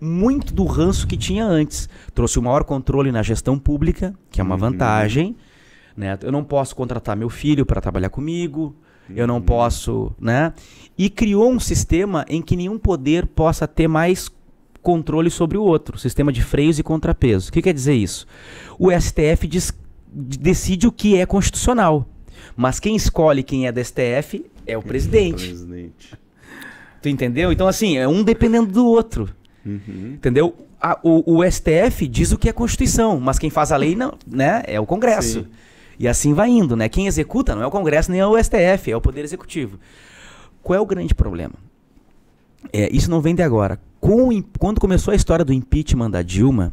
[0.00, 1.88] muito do ranço que tinha antes.
[2.14, 4.60] Trouxe o maior controle na gestão pública, que é uma Uhum.
[4.60, 5.36] vantagem.
[5.96, 6.18] Né?
[6.22, 8.74] Eu não posso contratar meu filho para trabalhar comigo.
[9.14, 10.52] Eu não posso, né?
[10.98, 14.28] E criou um sistema em que nenhum poder possa ter mais
[14.82, 17.48] controle sobre o outro, sistema de freios e contrapesos.
[17.48, 18.26] O que quer dizer isso?
[18.78, 19.72] O STF diz-
[20.12, 22.06] decide o que é constitucional,
[22.56, 25.46] mas quem escolhe quem é do STF é o presidente.
[25.46, 26.14] Presidente.
[27.00, 27.52] Tu entendeu?
[27.52, 29.28] Então assim, é um dependendo do outro.
[29.66, 30.12] Uhum.
[30.14, 30.54] Entendeu?
[30.80, 34.14] A- o, o STF diz o que é Constituição, mas quem faz a lei não,
[34.26, 35.40] né, é o Congresso.
[35.40, 35.46] Sim.
[35.98, 36.88] E assim vai indo, né?
[36.88, 39.78] Quem executa não é o Congresso nem é o STF, é o Poder Executivo.
[40.62, 41.54] Qual é o grande problema?
[42.72, 43.80] É, isso não vem de agora.
[44.00, 46.72] Com quando começou a história do impeachment da Dilma,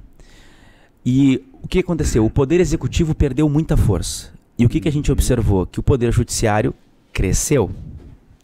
[1.06, 2.26] e o que aconteceu?
[2.26, 4.32] O Poder Executivo perdeu muita força.
[4.58, 5.66] E o que, que a gente observou?
[5.66, 6.74] Que o Poder Judiciário
[7.12, 7.72] cresceu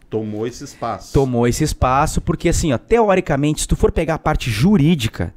[0.10, 1.14] Tomou esse espaço.
[1.14, 5.34] tomou esse espaço, porque assim, ó, teoricamente, se tu for pegar a parte jurídica,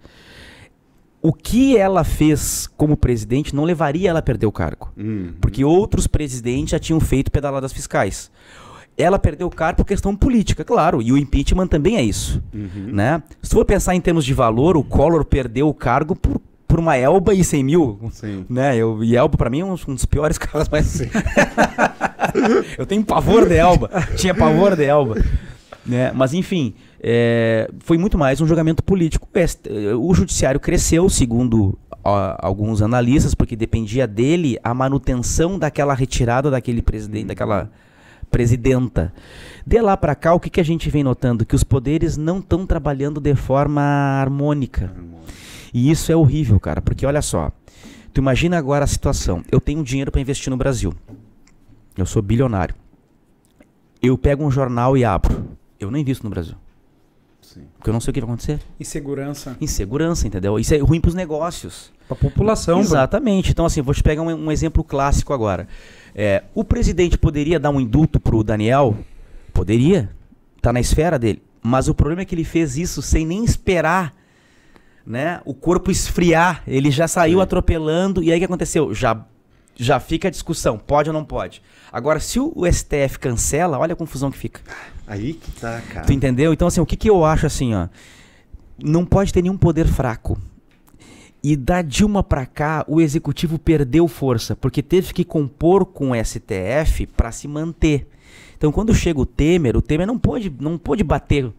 [1.20, 4.92] o que ela fez como presidente não levaria ela a perder o cargo.
[4.96, 5.34] Uhum.
[5.40, 8.30] Porque outros presidentes já tinham feito pedaladas fiscais.
[8.98, 12.42] Ela perdeu o cargo por questão política, claro, e o impeachment também é isso.
[12.52, 12.92] Uhum.
[12.92, 13.22] Né?
[13.40, 16.40] Se tu for pensar em termos de valor, o Collor perdeu o cargo por,
[16.72, 17.98] por uma Elba e 100 mil.
[18.12, 18.46] Sim.
[18.48, 18.74] Né?
[18.78, 21.02] Eu, e Elba, pra mim, é um, um dos piores carros, mas.
[22.78, 23.90] eu tenho pavor de Elba.
[24.16, 25.22] Tinha pavor de Elba.
[25.84, 26.10] Né?
[26.14, 29.28] Mas, enfim, é, foi muito mais um julgamento político.
[30.00, 36.80] O judiciário cresceu, segundo ó, alguns analistas, porque dependia dele a manutenção daquela retirada daquele
[36.80, 37.70] presidente, daquela
[38.30, 39.12] presidenta.
[39.66, 41.44] De lá pra cá, o que, que a gente vem notando?
[41.44, 44.90] Que os poderes não estão trabalhando de forma harmônica.
[45.72, 47.50] E isso é horrível, cara, porque olha só.
[48.12, 49.42] Tu imagina agora a situação.
[49.50, 50.92] Eu tenho dinheiro para investir no Brasil.
[51.96, 52.74] Eu sou bilionário.
[54.02, 55.56] Eu pego um jornal e abro.
[55.80, 56.54] Eu não invisto no Brasil.
[57.40, 57.62] Sim.
[57.76, 58.60] Porque eu não sei o que vai acontecer.
[58.78, 60.58] Insegurança Insegurança, entendeu?
[60.58, 61.92] Isso é ruim pros negócios.
[62.06, 62.80] pra população.
[62.80, 63.50] Exatamente.
[63.50, 65.66] Então, assim, vou te pegar um, um exemplo clássico agora.
[66.14, 68.96] É, o presidente poderia dar um indulto pro Daniel?
[69.52, 70.10] Poderia.
[70.60, 71.42] Tá na esfera dele.
[71.62, 74.14] Mas o problema é que ele fez isso sem nem esperar
[75.06, 76.62] né, o corpo esfriar.
[76.66, 77.42] Ele já saiu Sim.
[77.42, 78.22] atropelando.
[78.22, 78.94] E aí o que aconteceu?
[78.94, 79.24] Já,
[79.76, 80.78] já fica a discussão.
[80.78, 81.62] Pode ou não pode?
[81.92, 84.60] Agora, se o, STF cancela, olha a confusão que fica.
[85.06, 86.06] Aí que tá, cara.
[86.06, 86.52] Tu entendeu?
[86.52, 87.88] Então, assim, o que, que eu acho assim, ó?
[88.82, 90.38] Não pode ter nenhum poder fraco.
[91.44, 96.24] E da Dilma pra cá, o executivo perdeu força, porque teve que compor com o
[96.24, 98.08] STF pra se manter.
[98.56, 101.52] Então, quando chega o Temer, o Temer não pôde, não pôde bater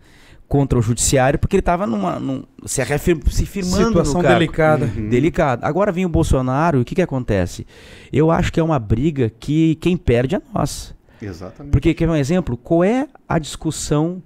[0.54, 4.38] contra o judiciário, porque ele estava numa, num, se, refir, se firmando Situação no cargo.
[4.38, 4.86] delicada.
[4.86, 5.10] Uhum.
[5.10, 5.63] Delicado.
[5.66, 7.66] Agora vem o Bolsonaro, e o que, que acontece?
[8.12, 10.94] Eu acho que é uma briga que quem perde é nós.
[11.20, 11.72] Exatamente.
[11.72, 12.56] Porque, quer ver um exemplo?
[12.56, 14.22] Qual é a discussão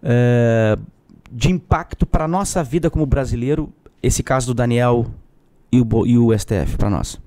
[0.00, 0.78] eh,
[1.28, 3.68] de impacto para a nossa vida como brasileiro,
[4.00, 5.06] esse caso do Daniel
[5.72, 7.20] e o, e o STF, para nós?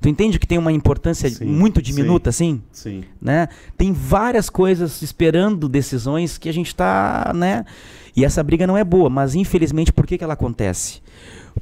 [0.00, 2.62] Tu entende que tem uma importância Sim, muito diminuta, assim?
[2.72, 3.04] Sim.
[3.20, 3.48] né?
[3.76, 7.66] Tem várias coisas esperando decisões que a gente tá, né?
[8.16, 11.02] E essa briga não é boa, mas infelizmente por que, que ela acontece?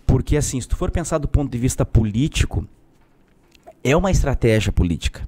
[0.07, 2.67] Porque assim, se tu for pensar do ponto de vista político,
[3.83, 5.27] é uma estratégia política.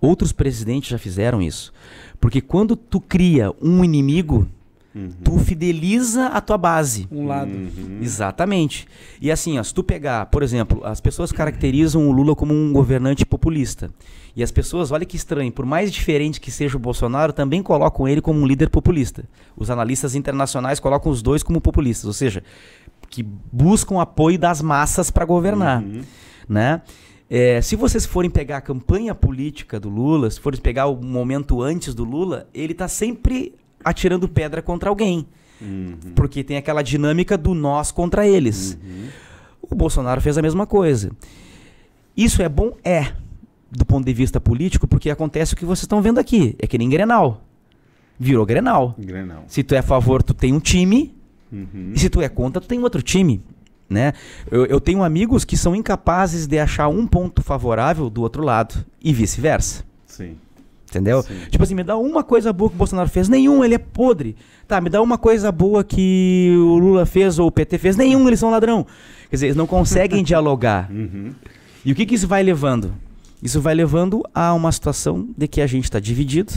[0.00, 1.72] Outros presidentes já fizeram isso.
[2.20, 4.48] Porque quando tu cria um inimigo,
[4.94, 5.10] Uhum.
[5.22, 7.06] tu fideliza a tua base.
[7.12, 7.50] Um lado.
[7.52, 7.98] Uhum.
[8.00, 8.86] Exatamente.
[9.20, 12.72] E assim, ó, se tu pegar, por exemplo, as pessoas caracterizam o Lula como um
[12.72, 13.90] governante populista.
[14.34, 18.06] E as pessoas, olha que estranho, por mais diferente que seja o Bolsonaro, também colocam
[18.08, 19.24] ele como um líder populista.
[19.56, 22.42] Os analistas internacionais colocam os dois como populistas, ou seja,
[23.10, 23.22] que
[23.52, 26.02] buscam apoio das massas para governar, Uhum.
[26.48, 26.82] né?
[27.30, 31.60] É, se vocês forem pegar a campanha política do Lula, se forem pegar o momento
[31.60, 35.26] antes do Lula, ele tá sempre atirando pedra contra alguém.
[35.60, 35.96] Uhum.
[36.14, 38.78] Porque tem aquela dinâmica do nós contra eles.
[38.82, 39.08] Uhum.
[39.62, 41.10] O Bolsonaro fez a mesma coisa.
[42.16, 42.76] Isso é bom?
[42.82, 43.12] É.
[43.70, 46.56] Do ponto de vista político, porque acontece o que vocês estão vendo aqui.
[46.58, 47.44] É que nem Grenal.
[48.18, 48.94] Virou Grenal.
[48.98, 49.44] Grenal.
[49.46, 51.14] Se tu é a favor, tu tem um time.
[51.52, 51.92] Uhum.
[51.94, 53.42] E se tu é contra, tu tem outro time,
[53.88, 54.12] né?
[54.50, 58.84] Eu, eu tenho amigos que são incapazes de achar um ponto favorável do outro lado
[59.02, 59.84] e vice-versa.
[60.06, 60.36] Sim.
[60.88, 61.22] Entendeu?
[61.22, 61.34] Sim.
[61.50, 63.28] Tipo assim, me dá uma coisa boa que o Bolsonaro fez.
[63.28, 64.34] Nenhum, ele é podre.
[64.66, 67.96] Tá, me dá uma coisa boa que o Lula fez ou o PT fez.
[67.96, 68.86] Nenhum, eles são ladrão.
[69.28, 70.90] Quer dizer, eles não conseguem dialogar.
[70.90, 71.32] Uhum.
[71.84, 72.94] E o que, que isso vai levando?
[73.42, 76.52] Isso vai levando a uma situação de que a gente está dividido.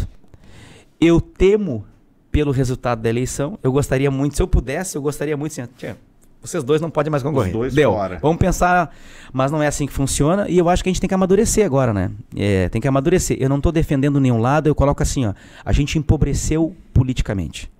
[0.99, 1.83] Eu temo
[2.31, 3.59] pelo resultado da eleição.
[3.61, 5.95] Eu gostaria muito, se eu pudesse, eu gostaria muito assim, "Tchê,
[6.41, 7.51] vocês dois não podem mais concorrer.
[7.53, 7.91] dois Deu.
[7.91, 8.19] fora.
[8.21, 8.93] Vamos pensar,
[9.31, 10.49] mas não é assim que funciona.
[10.49, 12.11] E eu acho que a gente tem que amadurecer agora, né?
[12.35, 13.37] É, tem que amadurecer.
[13.39, 15.33] Eu não estou defendendo nenhum lado, eu coloco assim, ó.
[15.63, 17.71] A gente empobreceu politicamente.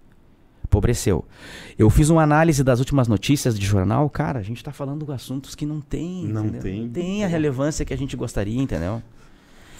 [0.63, 1.25] Empobreceu.
[1.77, 5.53] Eu fiz uma análise das últimas notícias de jornal, cara, a gente está falando assuntos
[5.53, 6.61] que não tem, Não entendeu?
[6.61, 6.81] tem.
[6.83, 9.01] Não tem a relevância que a gente gostaria, entendeu?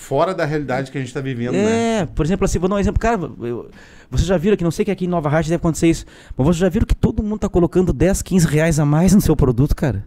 [0.02, 2.00] Fora da realidade que a gente tá vivendo, né?
[2.00, 3.70] É, por exemplo, assim, vou dar um exemplo, cara, eu,
[4.10, 6.44] vocês já viram que, não sei que aqui em Nova Rádio deve acontecer isso, mas
[6.44, 9.36] vocês já viram que todo mundo tá colocando 10, 15 reais a mais no seu
[9.36, 10.04] produto, cara?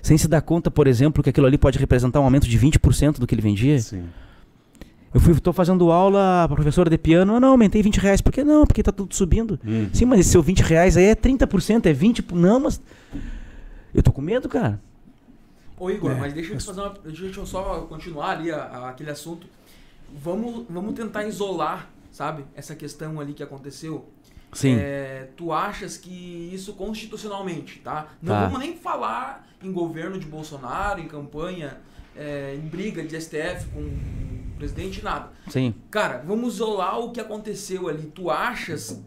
[0.00, 3.18] Sem se dar conta, por exemplo, que aquilo ali pode representar um aumento de 20%
[3.18, 3.80] do que ele vendia.
[3.80, 4.04] Sim.
[5.12, 8.20] Eu fui, tô fazendo aula, a professora de piano, ah, não, aumentei 20 reais.
[8.20, 8.64] Por que não?
[8.64, 9.58] Porque tá tudo subindo.
[9.66, 9.90] Uhum.
[9.92, 12.30] Sim, mas esse seu 20 reais aí é 30%, é 20%.
[12.32, 12.80] Não, mas.
[13.92, 14.80] Eu tô com medo, cara.
[15.80, 16.90] Ô Igor, É, mas deixa eu te fazer uma.
[17.02, 19.46] Deixa eu só continuar ali a- a- aquele assunto.
[20.12, 24.08] Vamos, vamos tentar isolar, sabe, essa questão ali que aconteceu.
[24.52, 24.76] Sim.
[24.78, 28.08] É, tu achas que isso constitucionalmente, tá?
[28.20, 28.44] Não Tá.
[28.46, 31.80] vamos nem falar em governo de Bolsonaro, em campanha,
[32.14, 35.30] é, em briga de STF com o presidente, nada.
[35.48, 35.72] Sim.
[35.90, 38.02] Cara, vamos isolar o que aconteceu ali.
[38.14, 39.00] Tu achas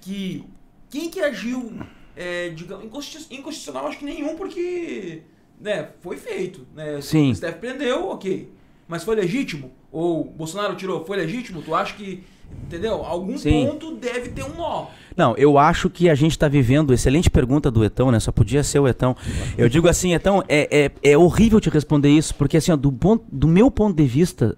[0.00, 0.44] que
[0.88, 1.80] quem que agiu,
[2.16, 3.88] é, digamos, inconstitu- inconstitucional?
[3.88, 5.22] Acho que nenhum, porque
[5.60, 6.66] né, foi feito.
[6.74, 7.00] Né?
[7.00, 7.30] Sim.
[7.30, 8.50] O STF prendeu, ok.
[8.86, 9.70] Mas foi legítimo?
[9.92, 11.60] Ou Bolsonaro tirou, foi legítimo?
[11.62, 12.24] Tu acha que,
[12.66, 13.04] entendeu?
[13.04, 13.66] Algum Sim.
[13.66, 14.86] ponto deve ter um nó.
[15.16, 16.94] Não, eu acho que a gente está vivendo.
[16.94, 18.20] Excelente pergunta do Etão, né?
[18.20, 19.16] Só podia ser o Etão.
[19.58, 22.90] Eu digo assim, Etão, é, é, é horrível te responder isso, porque assim, ó, do,
[22.90, 24.56] ponto, do meu ponto de vista,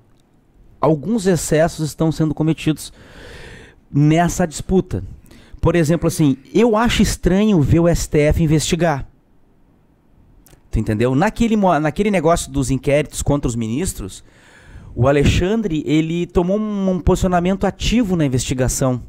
[0.81, 2.93] alguns excessos estão sendo cometidos
[3.93, 5.03] nessa disputa.
[5.61, 9.07] Por exemplo, assim, eu acho estranho ver o STF investigar.
[10.71, 11.15] Tu entendeu?
[11.15, 14.23] Naquele, naquele negócio dos inquéritos contra os ministros,
[14.95, 19.03] o Alexandre, ele tomou um, um posicionamento ativo na investigação.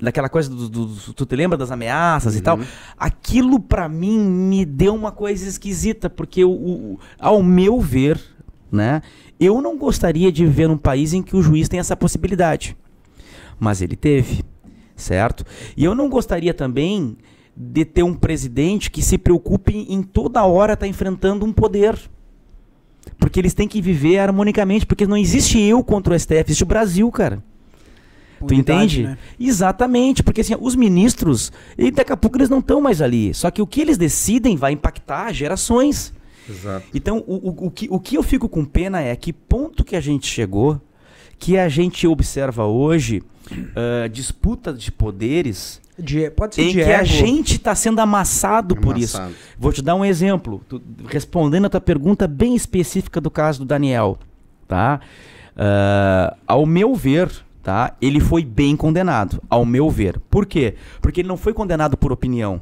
[0.00, 2.56] Daquela coisa do, do- do- Tu te lembra das ameaças e tal?
[2.96, 8.20] Aquilo pra mim me deu uma coisa esquisita, porque o, o- ao meu ver,
[8.70, 9.02] né?
[9.40, 12.76] Eu não gostaria de viver num país em que o juiz tem essa possibilidade.
[13.58, 14.44] Mas ele teve,
[14.94, 15.44] certo?
[15.76, 17.16] E eu não gostaria também
[17.60, 21.98] de ter um presidente que se preocupe em toda hora estar enfrentando um poder.
[23.18, 26.66] Porque eles têm que viver harmonicamente, porque não existe eu contra o STF, existe o
[26.66, 27.42] Brasil, cara.
[28.38, 29.02] Tu Unidade, entende?
[29.02, 29.18] né?
[29.40, 33.34] Exatamente, porque assim, os ministros, e daqui a pouco eles não estão mais ali.
[33.34, 36.14] Só que o que eles decidem vai impactar gerações.
[36.48, 36.86] Exato.
[36.94, 39.96] Então, o, o, o, que, o que eu fico com pena é que ponto que
[39.96, 40.80] a gente chegou,
[41.38, 43.22] que a gente observa hoje,
[43.76, 47.04] ah, disputa de poderes, De- pode ser em de que a ego.
[47.06, 49.16] gente está sendo amassado por isso.
[49.16, 49.36] Amassado.
[49.58, 53.64] Vou te dar um exemplo, tu- respondendo a tua pergunta bem específica do caso do
[53.64, 54.18] Daniel,
[54.66, 55.00] tá?
[55.56, 57.30] Ah, ao meu ver,
[57.62, 57.96] tá?
[58.00, 60.18] Ele foi bem condenado, ao meu ver.
[60.30, 60.74] Por quê?
[61.00, 62.60] Porque ele não foi condenado por opinião.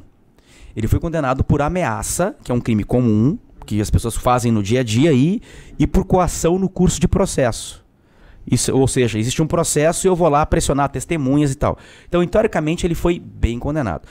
[0.75, 4.61] Ele foi condenado por ameaça, que é um crime comum, que as pessoas fazem no
[4.63, 5.41] dia a dia aí,
[5.77, 7.83] e por coação no curso de processo.
[8.49, 11.77] Isso, ou seja, existe um processo e eu vou lá pressionar testemunhas e tal.
[12.07, 14.07] Então, teoricamente, ele foi bem condenado.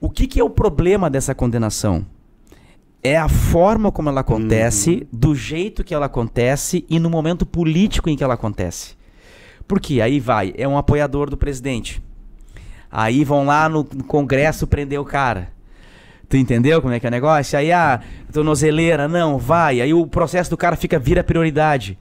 [0.00, 2.06] O que, que é o problema dessa condenação?
[3.02, 8.08] É a forma como ela acontece, do jeito que ela acontece e no momento político
[8.08, 8.96] em que ela acontece.
[9.66, 12.02] Porque aí vai, é um apoiador do presidente.
[12.90, 15.52] Aí vão lá no no Congresso prender o cara.
[16.28, 17.58] Tu entendeu como é que é o negócio?
[17.58, 18.00] Aí a
[18.32, 19.80] tornozeleira, não, vai.
[19.80, 21.98] Aí o processo do cara fica vira prioridade.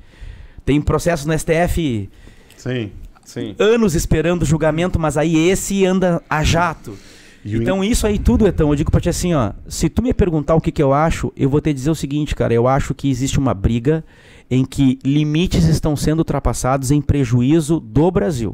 [0.67, 2.09] Tem processo no STF
[2.57, 2.91] Sim,
[3.23, 3.55] sim.
[3.57, 6.97] anos esperando julgamento, mas aí esse anda a jato.
[7.45, 10.55] Então isso aí tudo, Etão, eu digo pra ti assim, ó, se tu me perguntar
[10.55, 13.09] o que que eu acho, eu vou te dizer o seguinte, cara, eu acho que
[13.09, 14.03] existe uma briga
[14.51, 18.53] em que limites estão sendo ultrapassados em prejuízo do Brasil.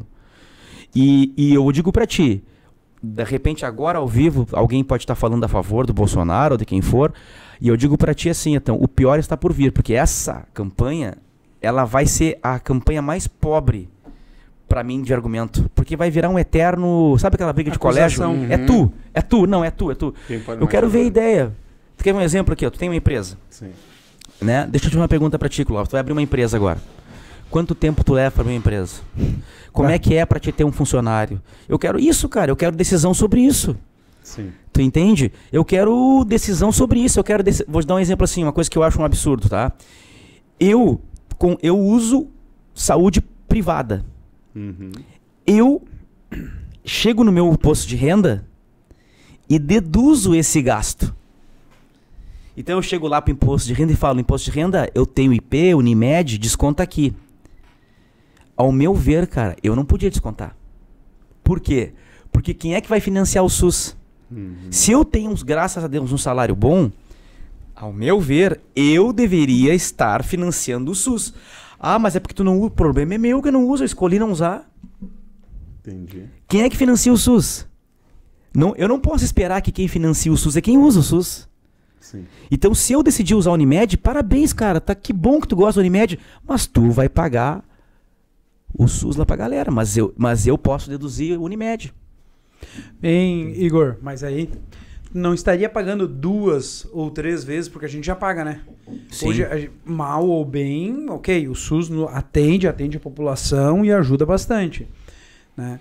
[0.94, 2.44] E, e eu digo pra ti,
[3.02, 6.64] de repente agora ao vivo, alguém pode estar falando a favor do Bolsonaro ou de
[6.64, 7.12] quem for,
[7.60, 11.16] e eu digo pra ti assim, então, o pior está por vir, porque essa campanha,
[11.64, 13.88] ela vai ser a campanha mais pobre
[14.68, 18.22] pra mim de argumento, porque vai virar um eterno, sabe aquela briga de colégio?
[18.24, 18.52] Acusação.
[18.52, 20.14] É tu, é tu, não, é tu, é tu.
[20.60, 21.52] Eu quero ver a ideia.
[21.96, 23.70] Tu quer um exemplo aqui, ó, tu tem uma empresa, Sim.
[24.40, 24.66] né?
[24.68, 26.78] Deixa eu te fazer uma pergunta pra ti, Clóvis, tu vai abrir uma empresa agora.
[27.50, 29.00] Quanto tempo tu leva para minha empresa?
[29.72, 29.94] Como Tá.
[29.94, 31.40] é que é para te ter um funcionário?
[31.68, 32.50] Eu quero isso, cara.
[32.50, 33.76] Eu quero decisão sobre isso.
[34.24, 34.50] Sim.
[34.72, 35.30] Tu entende?
[35.52, 37.20] Eu quero decisão sobre isso.
[37.20, 37.44] Eu quero.
[37.44, 39.70] deci- Vou te dar um exemplo assim, uma coisa que eu acho um absurdo, tá?
[40.58, 41.00] Eu,
[41.44, 42.28] com, eu uso
[42.74, 44.02] saúde privada.
[44.56, 44.92] Uhum.
[45.46, 45.82] Eu
[46.82, 48.46] chego no meu imposto de renda
[49.46, 51.14] e deduzo esse gasto.
[52.56, 55.04] Então eu chego lá para o imposto de renda e falo: imposto de renda, eu
[55.04, 57.12] tenho IP, Unimed, desconta aqui.
[58.56, 60.56] Ao meu ver, cara, eu não podia descontar.
[61.42, 61.92] Por quê?
[62.32, 63.94] Porque quem é que vai financiar o SUS?
[64.30, 64.56] Uhum.
[64.70, 66.90] Se eu tenho, graças a Deus, um salário bom,
[67.84, 71.34] ao meu ver, eu deveria estar financiando o SUS.
[71.78, 72.68] Ah, mas é porque tu não usa.
[72.68, 74.70] O problema é meu que eu não uso, eu escolhi não usar.
[75.80, 76.24] Entendi.
[76.48, 77.66] Quem é que financia o SUS?
[78.54, 81.46] Não, eu não posso esperar que quem financia o SUS é quem usa o SUS.
[82.00, 82.24] Sim.
[82.50, 84.80] Então, se eu decidir usar a Unimed, parabéns, cara.
[84.80, 87.62] Tá que bom que tu gosta da Unimed, mas tu vai pagar
[88.72, 89.70] o SUS lá pra galera.
[89.70, 91.92] Mas eu, mas eu posso deduzir o Unimed.
[93.02, 94.48] Hein, Igor, mas aí
[95.14, 98.60] não estaria pagando duas ou três vezes, porque a gente já paga, né?
[99.10, 99.28] Sim.
[99.28, 104.88] Hoje, mal ou bem, ok, o SUS atende, atende a população e ajuda bastante,
[105.56, 105.78] né?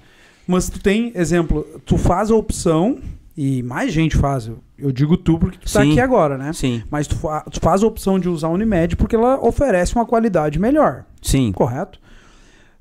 [0.47, 2.99] Mas tu tem, exemplo, tu faz a opção,
[3.35, 5.91] e mais gente faz, eu, digo tu porque tu tá Sim.
[5.91, 6.53] aqui agora, né?
[6.53, 9.95] Sim, Mas tu, fa- tu faz a opção de usar a Unimed porque ela oferece
[9.95, 11.51] uma qualidade melhor, sim.
[11.51, 11.99] correto?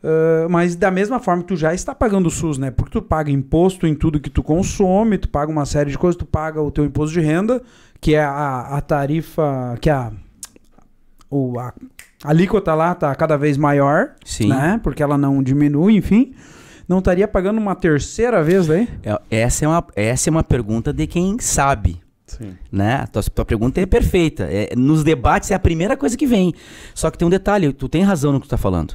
[0.02, 2.70] Ah, mas da mesma forma, tu já está pagando o SUS, né?
[2.70, 6.16] Porque tu paga imposto em tudo que tu consome, tu paga uma série de coisas,
[6.18, 7.62] tu paga o teu imposto de renda,
[8.00, 10.12] que é a, a tarifa, que é a,
[11.30, 11.72] o, a,
[12.24, 14.48] a alíquota lá tá cada vez maior, Sim.
[14.48, 14.80] né?
[14.82, 16.34] Porque ela não diminui, enfim.
[16.88, 18.88] Não estaria pagando uma terceira vez daí?
[19.02, 22.02] É- Essa é, uma, essa é uma pergunta de quem sabe.
[22.26, 22.56] Sim.
[22.70, 22.94] Né?
[22.96, 24.44] A tua, tua pergunta é perfeita.
[24.50, 26.52] É, nos debates é a primeira coisa que vem.
[26.94, 28.94] Só que tem um detalhe, tu tem razão no que tu tá falando.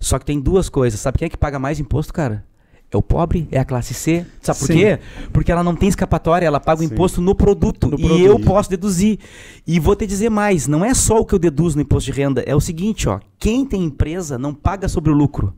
[0.00, 1.00] Só que tem duas coisas.
[1.00, 2.44] Sabe quem é que paga mais imposto, cara?
[2.90, 4.24] É o pobre, é a classe C.
[4.40, 4.74] Sabe por Sim.
[4.74, 4.98] quê?
[5.30, 6.94] Porque ela não tem escapatória, ela paga o Sim.
[6.94, 7.86] imposto no produto.
[7.86, 8.24] No e produto.
[8.24, 9.18] eu posso deduzir.
[9.66, 12.18] E vou te dizer mais, não é só o que eu deduzo no imposto de
[12.18, 13.20] renda, é o seguinte, ó.
[13.38, 15.52] Quem tem empresa não paga sobre o lucro.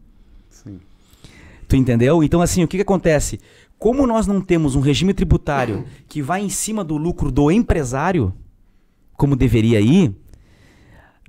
[0.48, 0.80] Sim.
[1.68, 2.24] Tu entendeu?
[2.24, 3.38] Então, assim, o que, que acontece?
[3.78, 8.34] Como nós não temos um regime tributário que vai em cima do lucro do empresário,
[9.16, 10.14] como deveria ir,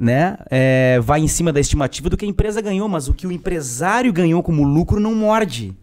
[0.02, 0.36] né?
[0.50, 3.32] é, vai em cima da estimativa do que a empresa ganhou, mas o que o
[3.32, 5.76] empresário ganhou como lucro não morde.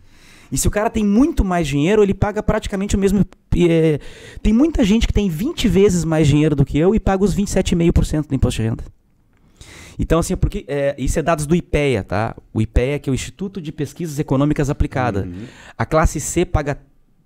[0.50, 3.24] E se o cara tem muito mais dinheiro, ele paga praticamente o mesmo.
[3.56, 4.00] é,
[4.42, 7.36] tem muita gente que tem 20 vezes mais dinheiro do que eu e paga os
[7.36, 8.84] 27,5% do imposto de renda.
[9.96, 12.36] Então, assim, porque é, isso é dados do IPEA, tá?
[12.52, 15.22] O IPEA, que é o Instituto de Pesquisas Econômicas Aplicada.
[15.22, 15.44] Uhum.
[15.76, 16.78] A classe C paga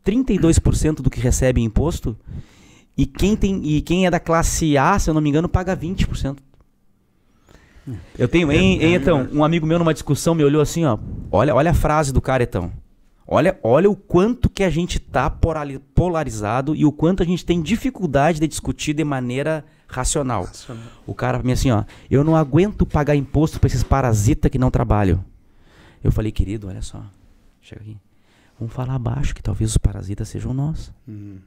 [0.04, 2.16] 32% do que recebe em imposto
[2.96, 5.76] e quem, tem, e quem é da classe A, se eu não me engano, paga
[5.76, 6.36] 20%.
[8.18, 10.98] Eu tenho, hein, hein, então, um amigo meu numa discussão me olhou assim, ó.
[11.30, 12.70] Olha, olha a frase do cara, então.
[13.26, 15.30] Olha, olha o quanto que a gente tá
[15.94, 20.48] polarizado e o quanto a gente tem dificuldade de discutir de maneira racional.
[21.06, 24.58] O cara pra mim assim, ó, eu não aguento pagar imposto pra esses parasitas que
[24.58, 25.24] não trabalham.
[26.02, 27.02] Eu falei, querido, olha só,
[27.60, 27.96] chega aqui.
[28.58, 30.92] Vamos falar baixo, que talvez os parasitas sejam nós.
[31.06, 31.38] Uhum.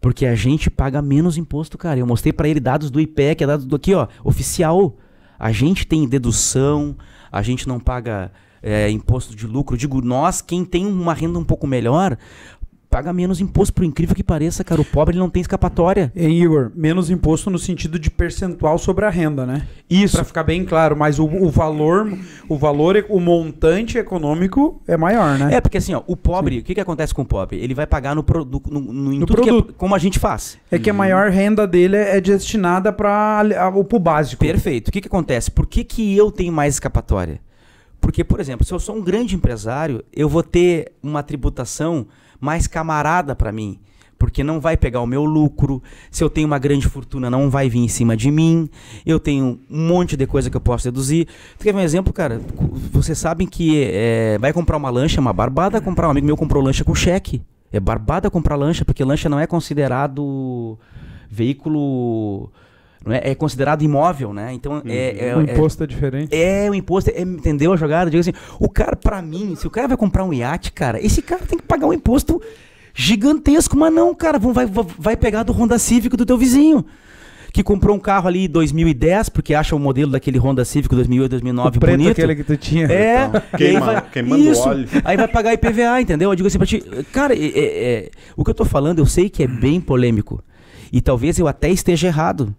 [0.00, 1.98] Porque a gente paga menos imposto, cara.
[1.98, 4.96] Eu mostrei pra ele dados do IPE, que é dados do aqui, ó, oficial.
[5.40, 6.94] A gente tem dedução,
[7.32, 8.30] a gente não paga
[8.62, 9.76] é, imposto de lucro.
[9.76, 12.18] Digo, nós, quem tem uma renda um pouco melhor,
[12.90, 14.80] paga menos imposto, por incrível que pareça, cara.
[14.80, 16.12] O pobre não tem escapatória.
[16.16, 19.66] Hein, Igor, menos imposto no sentido de percentual sobre a renda, né?
[19.88, 20.16] Isso.
[20.16, 22.12] Pra ficar bem claro, mas o, o valor,
[22.48, 25.54] o valor, o montante econômico é maior, né?
[25.54, 27.58] É, porque assim, ó, o pobre, o que, que acontece com o pobre?
[27.60, 29.74] Ele vai pagar no, produ- no, no, No que é- produto.
[29.78, 30.58] como a gente faz.
[30.70, 34.40] É que a maior renda dele é é destinada para o básico.
[34.40, 34.88] Perfeito.
[34.88, 35.48] O que, que acontece?
[35.50, 37.40] Por que, que eu tenho mais escapatória?
[38.00, 42.06] Porque, por exemplo, se eu sou um grande empresário, eu vou ter uma tributação
[42.40, 43.78] mais camarada para mim.
[44.18, 45.82] Porque não vai pegar o meu lucro.
[46.10, 48.68] Se eu tenho uma grande fortuna, não vai vir em cima de mim.
[49.06, 51.26] Eu tenho um monte de coisa que eu posso deduzir.
[51.58, 52.40] Tu quer ver um exemplo, cara?
[52.92, 56.06] Vocês sabem que é, vai comprar uma lancha, é uma barbada comprar.
[56.08, 57.40] Um amigo meu comprou lancha com cheque.
[57.72, 60.78] É barbada comprar lancha, porque lancha não é considerado
[61.30, 62.50] veículo.
[63.04, 64.52] Não é, é considerado imóvel, né?
[64.52, 66.34] Então é, é, o é- imposto é diferente.
[66.36, 68.10] é, o imposto, é, entendeu a jogada?
[68.10, 71.22] Digo assim, o cara, pra mim, se o cara vai comprar um iate, cara, esse
[71.22, 72.40] cara tem que pagar um imposto
[72.94, 74.66] gigantesco, mas não, cara, vão- vai,
[74.98, 76.84] vai pegar do Honda Civic do teu vizinho.
[77.52, 81.30] Que comprou um carro ali em 2010, porque acha o modelo daquele Honda Civic 2008,
[81.30, 82.12] 2009 o preto bonito.
[82.12, 82.86] aquele que tu tinha.
[82.86, 84.88] É, Então, queima- vai, queimando isso, óleo.
[85.04, 86.30] Aí vai pagar IPVA, entendeu?
[86.30, 86.80] Eu digo assim pra ti,
[87.12, 90.44] cara, é- é- é, o que eu tô falando, eu sei que é bem polêmico.
[90.92, 92.54] E talvez eu até esteja errado.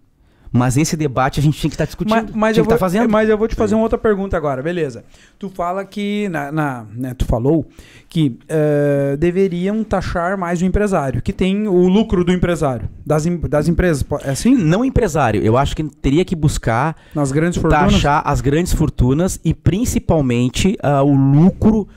[0.54, 2.14] Mas esse debate a gente tinha que estar discutindo.
[2.26, 3.08] Mas, mas eu que vou, estar fazendo.
[3.10, 5.02] mas eu vou te fazer uma outra pergunta agora, beleza?
[5.38, 7.66] Tu fala que, na, na- né, tu falou
[8.08, 13.66] que eh, deveriam taxar mais o empresário, que tem o lucro do empresário, das, das
[13.66, 14.54] empresas, é assim?
[14.54, 15.42] Não empresário.
[15.42, 17.92] Eu acho que teria que buscar Nas grandes fortunas?
[17.94, 21.88] taxar as grandes fortunas e principalmente ah, o lucro,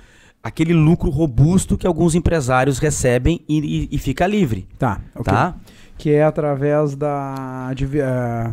[0.42, 4.68] aquele lucro robusto que alguns empresários recebem e, e- e fica livre.
[4.80, 5.24] Tá, ok.
[5.34, 5.56] Tá?
[5.98, 8.52] Que é através da, divi- eh,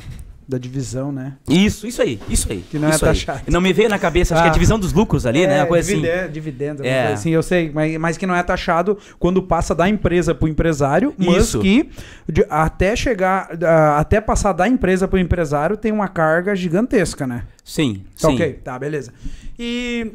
[0.49, 1.35] da divisão, né?
[1.49, 2.63] Isso, isso aí, isso aí.
[2.71, 3.11] Que não é isso aí.
[3.13, 3.43] taxado.
[3.51, 4.53] Não me veio na cabeça, acho que é Ah.
[4.53, 5.61] a divisão dos lucros ali, né?
[5.61, 6.03] Uma coisa assim.
[6.33, 7.01] dividendos, É.
[7.03, 10.47] coisa assim, eu sei, mas, mas que não é taxado quando passa da empresa para
[10.47, 11.59] o empresário, mas Isso.
[11.61, 11.91] que
[12.29, 17.27] de- até chegar, ah, até passar da empresa para o empresário tem uma carga gigantesca,
[17.27, 17.45] né?
[17.65, 18.35] Sim, Tá sim.
[18.35, 19.13] Ok, tá, beleza.
[19.59, 20.13] E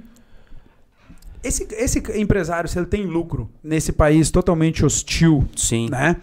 [1.44, 5.88] esse, esse empresário, se ele tem lucro nesse país totalmente hostil, Sim.
[5.90, 6.18] né?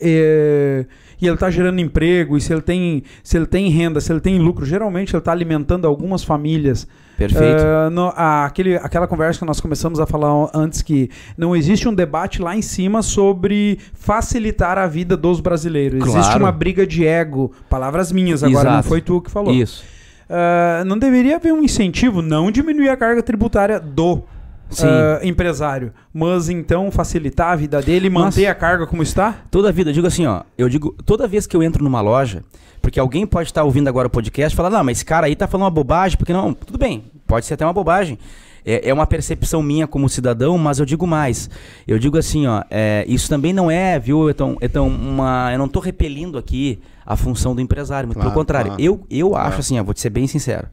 [0.00, 0.86] E,
[1.20, 4.20] e ele está gerando emprego, e se ele, tem, se ele tem renda, se ele
[4.20, 6.86] tem lucro, geralmente ele está alimentando algumas famílias.
[7.16, 7.60] Perfeito.
[7.64, 11.88] Ah, no- a- aquele, aquela conversa que nós começamos a falar antes que não existe
[11.88, 16.00] um debate lá em cima sobre facilitar a vida dos brasileiros.
[16.00, 16.44] Existe Claro.
[16.44, 17.50] uma briga de ego.
[17.68, 18.88] Palavras minhas agora, não Exato.
[18.88, 19.52] foi tu que falou.
[19.52, 19.82] Isso.
[20.30, 24.22] Ah, não deveria haver um incentivo, não diminuir a carga tributária do
[24.70, 24.86] Sim.
[24.86, 28.50] ah, empresário, mas então facilitar a vida dele e manter Nossa.
[28.50, 29.36] a carga como está?
[29.50, 32.44] Toda vida, eu digo assim, ó, eu digo, toda vez que eu entro numa loja,
[32.82, 35.34] porque alguém pode estar ouvindo agora o podcast e falar, não, mas esse cara aí
[35.34, 38.18] tá falando uma bobagem, porque não, tudo bem, pode ser até uma bobagem.
[38.66, 41.48] É, é uma percepção minha como cidadão, mas eu digo mais.
[41.86, 45.68] Eu digo assim, ó, é, isso também não é, viu, então, então uma, eu não
[45.68, 48.66] tô repelindo aqui a função do empresário, muito Claro, pelo contrário.
[48.72, 48.82] claro.
[48.82, 49.48] Eu, eu Claro.
[49.48, 50.68] acho assim, ó, vou te ser bem sincero.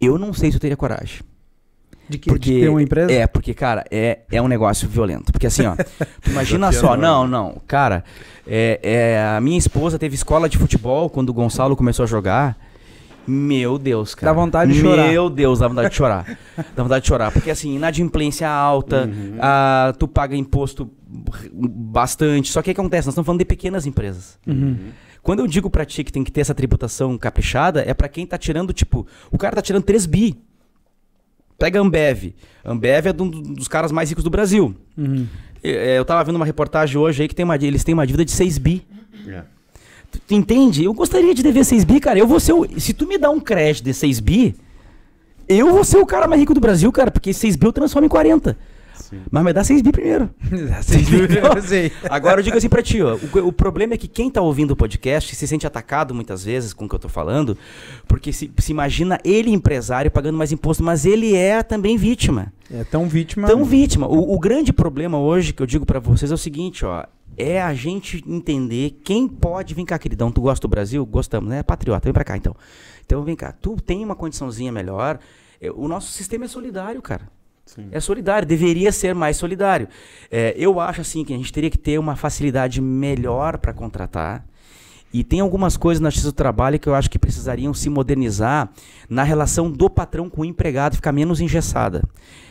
[0.00, 1.22] Eu não sei se eu teria coragem.
[2.08, 3.10] De, que, de ter uma empresa?
[3.12, 5.32] É, porque, cara, é, é um negócio violento.
[5.32, 5.74] Porque assim, ó,
[6.26, 8.04] imagina só, não, não, cara,
[8.46, 12.56] é, é, a minha esposa teve escola de futebol quando o Gonçalo começou a jogar.
[13.28, 14.32] Meu Deus, cara.
[14.32, 15.08] Dá vontade de chorar.
[15.08, 16.38] Meu Deus, dá vontade de chorar.
[16.76, 17.32] dá vontade de chorar.
[17.32, 19.36] Porque assim, inadimplência alta, Uhum.
[19.40, 20.88] ah, tu paga imposto
[21.52, 22.52] bastante.
[22.52, 23.06] Só que o que acontece?
[23.06, 24.38] Nós estamos falando de pequenas empresas.
[24.46, 24.76] Uhum.
[25.22, 28.24] Quando eu digo pra ti que tem que ter essa tributação caprichada, é pra quem
[28.24, 30.36] tá tirando, tipo, o cara tá tirando 3 bi.
[31.58, 32.34] Pega a Ambev.
[32.64, 34.74] Ambev é um dos caras mais ricos do Brasil.
[34.96, 35.26] Uhum.
[35.62, 38.24] É, Eu tava vendo uma reportagem hoje aí que tem uma, eles têm uma dívida
[38.24, 38.86] de 6 bi.
[39.26, 39.42] É.
[40.10, 40.84] Tu, tu entende?
[40.84, 42.18] Eu gostaria de dever 6 bi, cara.
[42.18, 44.54] Eu vou ser o, se tu me dá um crédito de 6 bi,
[45.48, 48.06] eu vou ser o cara mais rico do Brasil, cara, porque 6 bi eu transformo
[48.06, 48.56] em 40.
[49.08, 49.20] Sim.
[49.30, 50.30] Mas me dá 6 bi primeiro.
[50.82, 51.92] Sem dúvida, eu sei.
[52.10, 54.72] Agora eu digo assim pra ti, ó, o, o problema é que quem tá ouvindo
[54.72, 57.56] o podcast se sente atacado muitas vezes com o que eu tô falando,
[58.08, 62.52] porque se, se imagina ele empresário pagando mais imposto, mas ele é também vítima.
[62.72, 63.46] É tão vítima.
[63.46, 64.08] Tão vítima.
[64.08, 67.04] O, o grande problema hoje que eu digo pra vocês é o seguinte, ó,
[67.38, 71.04] é a gente entender quem pode vem cá, queridão, tu gosta do Brasil?
[71.06, 71.62] Gostamos, né?
[71.62, 72.56] Patriota, vem pra cá então.
[73.04, 75.18] Então vem cá, tu tem uma condiçãozinha melhor.
[75.60, 77.28] é, O nosso sistema é solidário, cara.
[77.66, 77.88] Sim.
[77.90, 79.88] É solidário, deveria ser mais solidário.
[80.30, 84.46] É, eu acho assim que a gente teria que ter uma facilidade melhor para contratar.
[85.12, 88.70] E tem algumas coisas na justiça do trabalho que eu acho que precisariam se modernizar
[89.08, 92.02] na relação do patrão com o empregado, ficar menos engessada.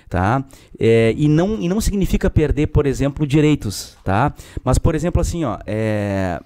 [0.10, 0.44] Tá?
[0.80, 3.98] É, e, não, e não significa perder, por exemplo, direitos.
[4.04, 4.34] Tá?
[4.64, 6.40] Mas, por exemplo, assim, ó, é,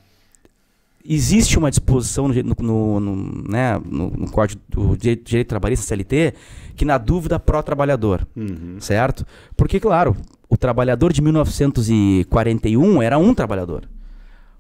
[1.10, 3.16] existe uma disposição no, no, no,
[3.50, 6.36] né, no, no Código do Direito, Direito Trabalhista CLT
[6.76, 8.78] que, na dúvida, pró-trabalhador Uhum.
[8.80, 9.26] certo?
[9.58, 10.16] Porque, claro,
[10.48, 13.90] o trabalhador de 1941 era um trabalhador.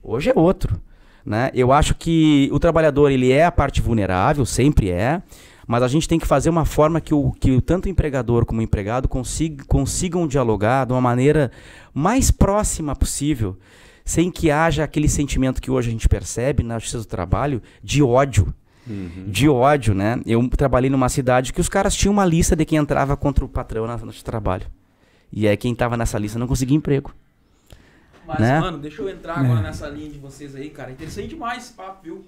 [0.03, 0.79] Hoje é outro.
[1.25, 1.51] Né?
[1.53, 5.21] Eu acho que o trabalhador ele é a parte vulnerável, sempre é,
[5.67, 8.59] mas a gente tem que fazer uma forma que, o, que tanto o empregador como
[8.59, 11.51] o empregado consiga, consigam dialogar de uma maneira
[11.93, 13.55] mais próxima possível,
[14.09, 18.01] sem que haja aquele sentimento que hoje a gente percebe na justiça do trabalho de
[18.01, 18.51] ódio
[18.87, 19.25] Uhum.
[19.27, 20.19] de ódio, né?
[20.25, 23.47] Eu trabalhei numa cidade que os caras tinham uma lista de quem entrava contra o
[23.47, 24.65] patrão na, no trabalho.
[25.31, 27.13] E aí quem tava nessa lista não conseguia emprego.
[28.25, 28.59] Mas, Né?
[28.59, 30.89] mano, deixa eu entrar agora nessa linha de vocês aí, cara.
[30.91, 32.25] Interessante demais esse papo, viu?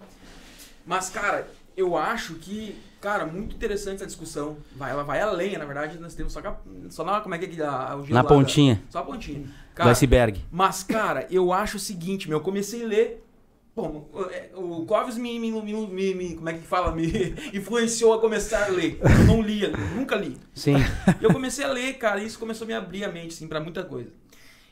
[0.86, 4.58] Mas, cara, eu acho que, cara, muito interessante essa discussão.
[4.76, 6.56] Vai, ela vai além, na verdade, nós temos só, a-
[6.92, 9.00] só na, como é que é que dá o gelo Na lá da- pontinha só
[9.00, 9.46] a pontinha.
[9.72, 10.42] Do Cara, iceberg.
[10.52, 13.26] mas, cara, eu acho o seguinte, meu, eu comecei a ler.
[13.74, 16.94] Bom, o- é, o Clóvis me, me, me, me- Como é que fala?
[16.94, 17.08] Me
[17.54, 19.00] influenciou a começar a ler.
[19.02, 20.38] Eu não lia, nunca li.
[20.54, 20.76] Sim.
[21.20, 23.48] E eu comecei a ler, cara, e isso começou a me abrir a mente, assim,
[23.48, 24.10] pra muita coisa.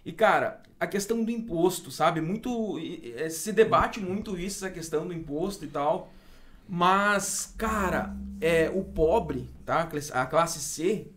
[0.05, 2.19] E, cara, a questão do imposto, sabe?
[2.19, 2.77] Muito.
[2.77, 6.11] e- Se debate muito isso, essa questão do imposto e tal.
[6.67, 9.87] Mas, cara, é, o pobre, tá?
[10.13, 11.07] A classe C,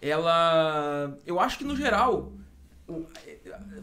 [0.00, 1.16] ela.
[1.26, 2.32] Eu acho que no geral.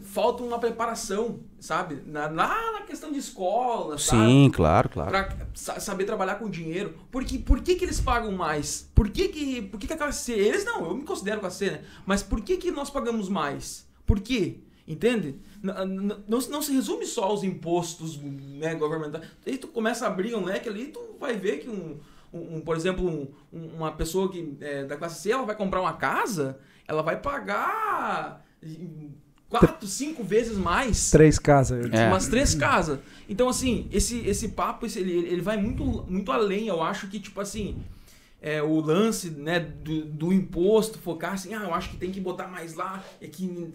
[0.02, 2.02] Falta uma preparação, sabe?
[2.06, 4.22] Na, na, na questão de escola, sabe?
[4.22, 5.10] Sim, claro, claro.
[5.10, 6.94] Pra sa- saber trabalhar com dinheiro.
[7.10, 8.90] Porque, por que, que eles pagam mais?
[8.94, 10.32] Por que, que, por que, que a classe C.
[10.32, 11.82] Eles não, eu me considero classe C, né?
[12.06, 13.86] Mas por que, que nós pagamos mais?
[14.06, 14.58] Por quê?
[14.88, 15.36] Entende?
[15.62, 19.24] N- n- Não, não se resume só aos impostos né, governamentais.
[19.46, 22.00] Aí tu começa a abrir um leque ali, tu vai ver que um.
[22.32, 25.54] um- um, por exemplo, um- um- uma pessoa que é da classe C, ela vai
[25.56, 26.58] comprar uma casa,
[26.88, 28.44] ela vai pagar
[29.48, 31.90] quatro, cinco vezes mais Três casas.
[31.92, 32.08] É.
[32.08, 32.98] umas três casas.
[33.28, 36.68] Então, assim, esse, esse papo, esse, ele, ele vai muito, muito além.
[36.68, 37.76] Eu acho que, tipo assim,
[38.40, 42.20] é, o lance né, do, do imposto, focar assim, ah, eu acho que tem que
[42.20, 43.02] botar mais lá.
[43.20, 43.72] É que,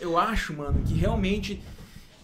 [0.00, 1.60] eu acho, mano, que realmente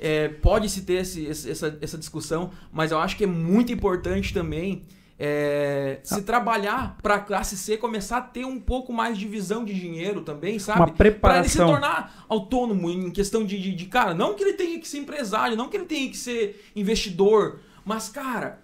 [0.01, 4.33] é, pode-se ter esse, esse- essa, essa discussão, mas eu acho que é muito importante
[4.33, 4.85] também
[5.19, 9.65] é, se trabalhar para a classe C começar a ter um pouco mais de visão
[9.65, 10.81] de dinheiro também, sabe?
[10.81, 11.15] Uma Pra ele
[11.49, 11.69] se preparação.
[11.69, 15.57] tornar autônomo em questão de, de, de, cara, não que ele tenha que ser empresário,
[15.57, 18.61] não que ele tenha que ser investidor, mas, cara,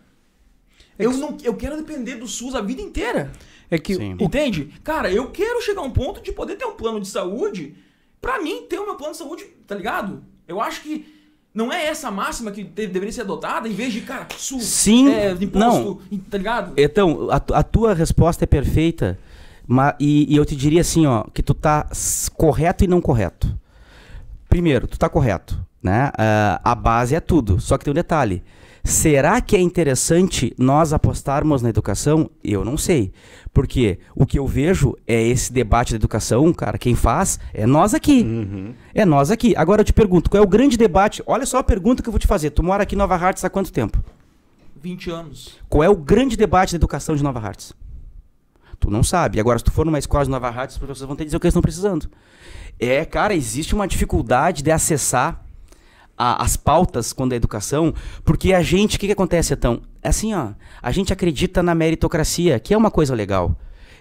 [0.99, 3.31] É eu, que- não, eu quero depender do SUS a vida inteira.
[3.71, 4.17] É que Sim.
[4.19, 4.73] Entende?
[4.83, 7.77] Cara, eu quero chegar a um ponto de poder ter um plano de saúde.
[8.21, 10.25] Pra mim, ter o meu plano de saúde, tá ligado?
[10.49, 11.07] Eu acho que
[11.59, 15.33] não é essa máxima que deveria ser adotada, em vez de, cara, SUS, Sim, é,
[15.33, 16.01] imposto,
[16.31, 16.73] tá ligado?
[16.77, 19.19] Então, a, a tua resposta é perfeita,
[19.67, 21.89] ma- e, e eu te diria assim, ó, que tu tá
[22.37, 23.59] correto e não correto.
[24.49, 26.13] Primeiro, tu tá correto, né?
[26.17, 28.41] Ah, a base é tudo, só que tem um detalhe.
[28.85, 32.31] Será que é interessante nós apostarmos na educação?
[32.43, 33.13] Eu não sei.
[33.53, 37.95] Porque o que eu vejo é esse debate da educação, cara, quem faz é nós
[37.95, 38.25] aqui.
[38.95, 39.55] É nós aqui.
[39.57, 41.23] Agora eu te pergunto, qual é o grande debate?
[41.27, 42.51] Olha só a pergunta que eu vou te fazer.
[42.51, 44.03] Tu mora aqui em Nova Hartz há quanto tempo?
[44.81, 45.59] 20 anos.
[45.69, 47.75] Qual é o grande debate da educação de Nova Hartz?
[48.79, 49.41] Tu não sabe.
[49.41, 51.41] Agora, se tu for numa escola de Nova Hartz, os professores vão te dizer o
[51.41, 52.09] que eles estão precisando.
[52.79, 55.45] É, cara, existe uma dificuldade de acessar
[56.19, 57.95] a- as pautas quando é educação,
[58.25, 59.81] porque a gente, o que, que acontece, então?
[60.03, 60.49] Assim, ó,
[60.83, 63.57] a gente acredita na meritocracia, que é uma coisa legal.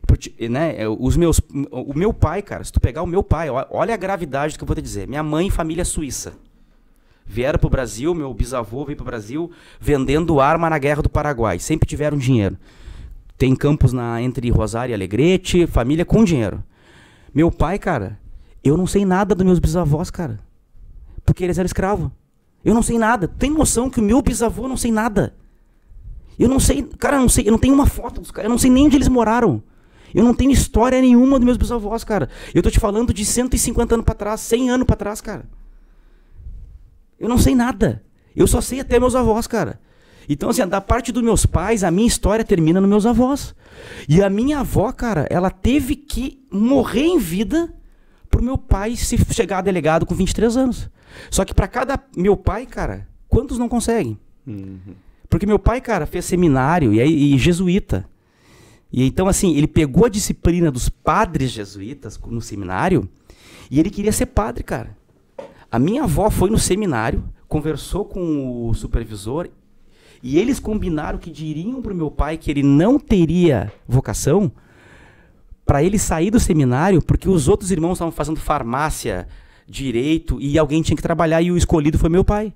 [0.06, 1.42] Porque, né, é, os meus,
[1.72, 4.64] o meu pai, cara, se tu pegar o meu pai, olha a gravidade do que
[4.64, 5.08] eu vou te dizer.
[5.08, 6.34] Minha mãe, família suíça.
[7.26, 9.52] Vieram pro Brasil, meu bisavô veio pro Brasil
[9.82, 11.60] vendendo arma na Guerra do Paraguai.
[11.60, 12.58] Sempre tiveram dinheiro.
[13.38, 16.64] Tem campos na, entre Rosário e Alegrete, família com dinheiro.
[17.36, 18.18] Meu pai, cara,
[18.64, 20.40] eu não sei nada dos meus bisavós, cara.
[21.28, 22.10] Porque eles eram escravos.
[22.64, 23.28] Eu não sei nada.
[23.28, 25.36] Tem noção que o meu bisavô não sei nada.
[26.40, 28.52] Eu não sei, cara, eu não sei, eu não tenho uma foto dos caras, eu
[28.52, 29.62] não sei nem onde eles moraram.
[30.14, 32.30] Eu não tenho história nenhuma dos meus bisavós, cara.
[32.56, 35.46] Eu tô te falando de 150 anos pra trás, 100 anos pra trás, cara.
[37.20, 38.04] Eu não sei nada.
[38.36, 39.80] Eu só sei até meus avós, cara.
[40.30, 43.56] Então, assim, da parte dos meus pais, a minha história termina nos meus avós.
[44.08, 47.74] E a minha avó, cara, ela teve que morrer em vida
[48.38, 50.90] pro meu pai se chegar a delegado com 23 anos.
[51.32, 54.20] Só que pra cada meu pai, cara, quantos não conseguem?
[55.28, 58.08] Porque meu pai, cara, fez seminário e, e jesuíta.
[58.94, 63.10] E então, assim, ele pegou a disciplina dos padres jesuítas no seminário
[63.72, 64.96] e ele queria ser padre, cara.
[65.72, 69.50] A minha avó foi no seminário, conversou com o supervisor
[70.22, 74.52] e eles combinaram que diriam pro meu pai que ele não teria vocação
[75.68, 79.28] para ele sair do seminário, porque os outros irmãos estavam fazendo farmácia,
[79.68, 82.54] direito e alguém tinha que trabalhar e o escolhido foi meu pai.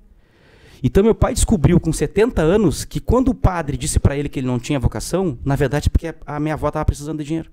[0.82, 4.40] Então meu pai descobriu com 70 anos que quando o padre disse para ele que
[4.40, 7.50] ele não tinha vocação, na verdade é porque a minha avó estava precisando de dinheiro.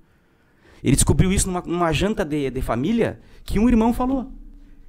[0.84, 4.32] Ele descobriu isso numa, numa janta de, de família que um irmão falou.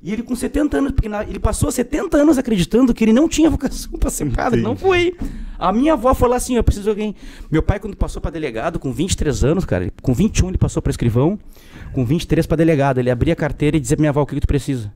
[0.03, 3.29] E ele com 70 anos, porque na- ele passou 70 anos acreditando que ele não
[3.29, 5.14] tinha vocação para ser padre, não foi.
[5.61, 7.14] A minha avó falou assim, eu preciso de alguém.
[7.50, 10.90] Meu pai quando passou para delegado com 23 anos, cara, com 21 ele passou para
[10.90, 11.38] escrivão,
[11.92, 14.34] com 23 para delegado, ele abria a carteira e dizia pra minha avó o que,
[14.36, 14.90] que tu precisa.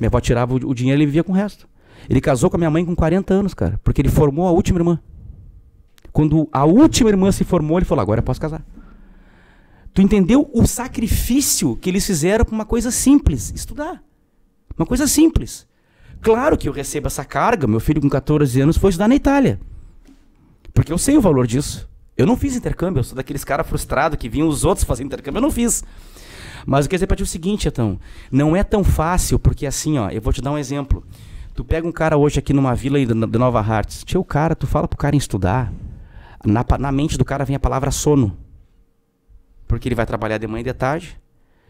[0.00, 1.68] Minha avó tirava o, o dinheiro e ele vivia com o resto.
[2.10, 4.80] Ele casou com a minha mãe com 40 anos, cara, porque ele formou a última
[4.80, 4.98] irmã.
[6.12, 8.64] Quando a última irmã se formou, ele falou: agora eu posso casar.
[9.94, 14.02] Tu entendeu o sacrifício que eles fizeram para uma coisa simples, estudar.
[14.76, 15.66] Uma coisa simples.
[16.20, 19.60] Claro que eu recebo essa carga, meu filho com 14 anos foi estudar na Itália.
[20.74, 21.88] Porque eu sei o valor disso.
[22.16, 25.38] Eu não fiz intercâmbio, eu sou daqueles caras frustrados que vinham os outros fazer intercâmbio,
[25.38, 25.84] eu não fiz.
[26.64, 27.98] Mas eu quero dizer pra ti o seguinte, então,
[28.30, 31.04] não é tão fácil, porque assim, ó, eu vou te dar um exemplo.
[31.54, 34.88] Tu pega um cara hoje aqui numa vila de Nova Hartz, tio, cara, tu fala
[34.88, 35.72] pro cara em estudar,
[36.44, 38.36] na, na mente do cara vem a palavra sono.
[39.66, 41.18] Porque ele vai trabalhar de manhã e de tarde.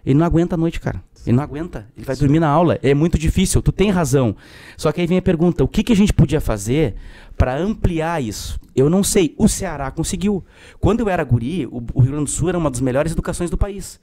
[0.04, 1.02] Ele não aguenta a noite, cara.
[1.26, 1.88] Ele não aguenta.
[1.96, 2.78] Ele vai dormir na aula.
[2.82, 3.60] É muito difícil.
[3.60, 4.36] Tu tem razão.
[4.76, 6.94] Só que aí vem a pergunta: o que, que a gente podia fazer
[7.36, 8.60] para ampliar isso?
[8.74, 9.34] Eu não sei.
[9.36, 10.44] O Ceará conseguiu.
[10.78, 13.50] Quando eu era guri, o, o Rio Grande do Sul era uma das melhores educações
[13.50, 13.98] do país.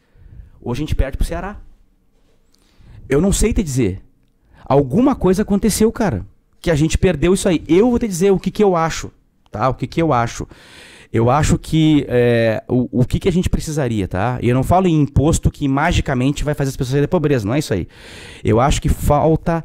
[0.62, 1.62] Hoje a gente perde pro Ceará.
[3.08, 4.02] Eu não sei te dizer.
[4.66, 6.26] Alguma coisa aconteceu, cara.
[6.60, 7.64] Que a gente perdeu isso aí.
[7.68, 9.12] Eu vou te dizer o que, que eu acho.
[9.50, 9.70] Tá?
[9.70, 10.48] O que, que eu acho.
[11.14, 14.40] Eu acho que é, o, o que, que a gente precisaria, tá?
[14.42, 17.46] E eu não falo em imposto que magicamente vai fazer as pessoas saírem da pobreza,
[17.46, 17.88] não é isso aí.
[18.44, 19.64] Eu acho que falta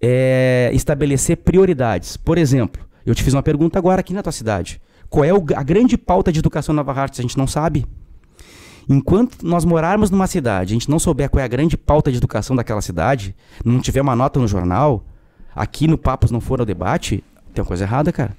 [0.00, 2.18] é, estabelecer prioridades.
[2.18, 4.82] Por exemplo, eu te fiz uma pergunta agora aqui na tua cidade.
[5.08, 7.18] Qual é o- a grande pauta de educação na Nova Hartz?
[7.18, 7.86] A gente não sabe.
[8.88, 12.18] Enquanto nós morarmos numa cidade, a gente não souber qual é a grande pauta de
[12.18, 13.34] educação daquela cidade,
[13.64, 15.06] não tiver uma nota no jornal,
[15.54, 17.22] aqui no Papos não for ao debate,
[17.54, 18.36] tem uma coisa errada, cara.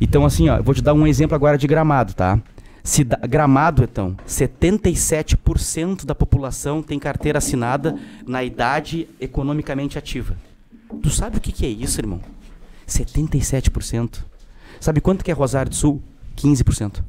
[0.00, 2.40] Então, assim, ó, vou te dar um exemplo agora de Gramado, tá?
[2.82, 10.36] Cida Gramado, então, 77% da população tem carteira assinada na idade economicamente ativa.
[11.02, 12.20] Tu sabe o que, que é isso, irmão?
[12.88, 14.24] 77%.
[14.80, 16.02] Sabe quanto que é Rosário do Sul?
[16.36, 17.02] 15%.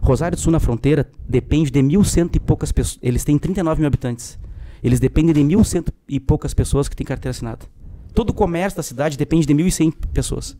[0.00, 2.98] Rosário do Sul na fronteira depende de mil cento e poucas pessoas.
[3.02, 4.38] Eles têm 39 mil habitantes.
[4.82, 7.66] Eles dependem de mil cento e poucas pessoas que têm carteira assinada.
[8.14, 10.56] Todo o comércio da cidade depende de 1.100 pessoas.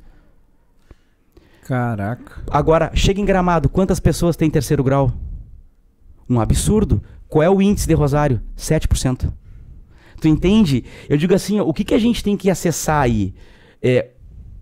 [1.66, 2.44] Caraca.
[2.48, 5.12] Agora, chega em Gramado, quantas pessoas têm terceiro grau?
[6.30, 7.02] Um absurdo.
[7.28, 8.40] Qual é o índice de Rosário?
[8.56, 9.32] 7%.
[10.20, 10.84] Tu entende?
[11.08, 13.34] Eu digo assim, o que, que a gente tem que acessar aí?
[13.82, 14.10] É,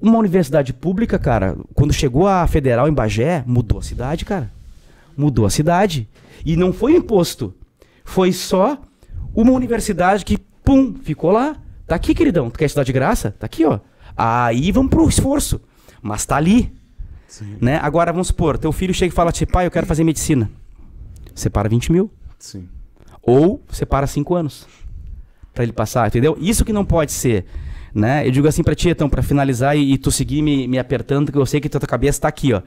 [0.01, 4.51] uma universidade pública, cara, quando chegou a federal em Bagé, mudou a cidade, cara.
[5.15, 6.09] Mudou a cidade.
[6.43, 7.53] E não foi imposto.
[8.03, 8.81] Foi só
[9.35, 11.55] uma universidade que, pum, ficou lá.
[11.87, 12.49] Tá aqui, queridão.
[12.49, 13.37] Tu quer estudar de graça?
[13.39, 13.79] Tá aqui, ó.
[14.17, 15.61] Aí vamos pro esforço.
[16.01, 16.73] Mas tá ali.
[17.27, 17.57] Sim.
[17.61, 17.79] Né?
[17.83, 20.51] Agora, vamos supor, teu filho chega e fala assim, pai, eu quero fazer medicina.
[21.35, 22.11] Separa 20 mil.
[22.39, 22.69] Sim.
[23.23, 24.67] Ou separa 5 anos.
[25.53, 26.37] Pra ele passar, entendeu?
[26.41, 27.45] Isso que não pode ser.
[27.95, 28.27] Né?
[28.27, 31.31] Eu digo assim pra ti, então, pra finalizar e, e tu seguir me, me apertando,
[31.31, 32.61] que eu sei que tua cabeça tá aqui, ó.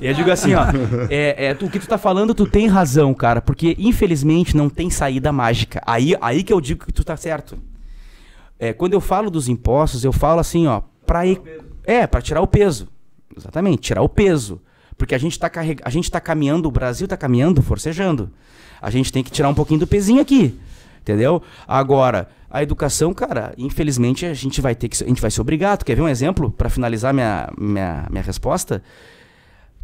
[0.00, 0.64] Eu digo assim, ó.
[1.10, 4.70] É, é, tu- o que tu tá falando, tu tem razão, cara, porque infelizmente não
[4.70, 5.82] tem saída mágica.
[5.86, 7.58] Aí, aí que eu digo que tu tá certo.
[8.58, 11.38] É, quando eu falo dos impostos, eu falo assim, ó, pra e-
[11.84, 12.88] é, para tirar o peso.
[13.40, 14.60] Exatamente, tirar o peso.
[14.96, 15.80] Porque a gente tá carreg...
[15.82, 18.30] a gente tá caminhando, o Brasil tá caminhando, forcejando.
[18.80, 20.58] A gente tem que tirar um pouquinho do pezinho aqui.
[21.00, 21.42] Entendeu?
[21.66, 25.84] Agora, a educação, cara, infelizmente a gente vai ter que a gente vai ser obrigado.
[25.84, 28.82] Quer ver um exemplo para finalizar minha, minha minha resposta?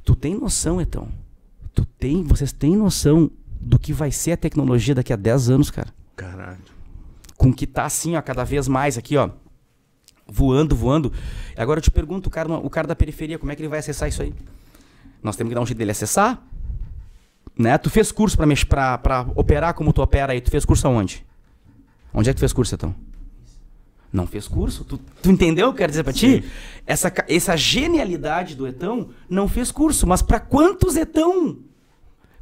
[0.04, 1.08] Tu tem noção, então?
[1.74, 3.30] Tu tem, vocês têm noção
[3.60, 5.88] do que vai ser a tecnologia daqui a 10 anos, cara?
[6.14, 6.58] Caralho.
[7.36, 9.30] com que tá assim, ó, cada vez mais aqui, ó,
[10.26, 11.12] voando, voando.
[11.56, 13.78] Agora eu te pergunto, o cara, o cara da periferia, como é que ele vai
[13.78, 14.32] acessar isso aí?
[15.22, 16.42] Nós temos que dar um jeito dele acessar,
[17.58, 17.76] né?
[17.78, 21.24] Tu fez curso pra operar como tu opera aí, tu fez curso aonde?
[22.12, 22.94] Onde é que tu fez curso, então?
[24.12, 24.84] Não fez curso?
[24.84, 26.44] Tu, tu entendeu o que eu quero dizer pra ti?
[26.86, 31.58] Essa, essa genialidade do Etão não fez curso, mas pra quantos Etão?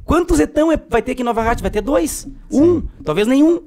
[0.05, 1.63] Quantos Etão é- vai ter aqui em Nova Rádio?
[1.63, 2.27] Vai ter dois?
[2.51, 2.81] Um?
[3.03, 3.63] Talvez nenhum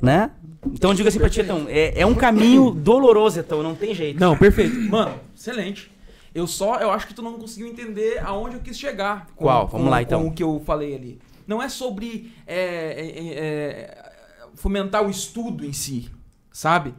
[0.00, 0.30] né?
[0.72, 3.94] Então eu digo assim pra ti, então, é, é um caminho doloroso, então, não tem
[3.94, 4.18] jeito.
[4.20, 4.74] Não, perfeito.
[4.90, 5.90] Mano, excelente.
[6.34, 9.26] Eu só, eu acho que tu não conseguiu entender aonde eu quis chegar.
[9.36, 9.66] com- Qual?
[9.68, 10.22] com- Vamos lá, então.
[10.22, 11.18] Com o que eu falei ali.
[11.46, 14.10] Não é sobre é, é, é,
[14.54, 16.10] fomentar o estudo em si,
[16.52, 16.92] sabe?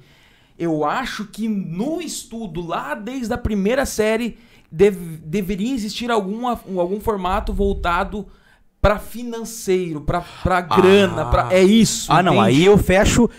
[0.58, 4.38] Eu acho que no estudo, lá desde a primeira série,
[4.72, 8.28] deve- deveria existir alguma, algum formato voltado
[8.82, 12.12] pra financeiro, pra, pra grana, pra, é isso.
[12.12, 12.48] Ah, não, entende?
[12.60, 13.30] aí eu fecho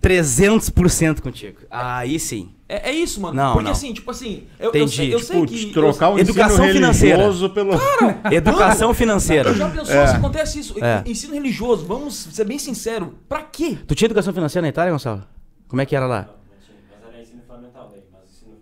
[0.00, 1.58] 300% contigo.
[1.70, 2.52] Aí sim.
[2.68, 3.34] É, é isso, mano.
[3.34, 3.70] Não, Porque não.
[3.72, 4.96] assim, tipo assim, eu, eu Entendi.
[4.96, 5.72] sei, eu sei Putz, que.
[5.72, 7.16] trocar o Educação ensino financeira.
[7.16, 7.72] religioso pelo...
[8.32, 9.50] Educação financeira.
[9.50, 10.84] Eu já pensou se acontece isso?
[10.84, 11.04] É.
[11.06, 13.78] Ensino religioso, vamos ser bem sincero, pra quê?
[13.86, 15.22] Tu tinha educação financeira na Itália, Gonçalo?
[15.68, 16.28] Como é que era lá?
[16.50, 18.56] Mas era ensino fundamental daí, mas ensino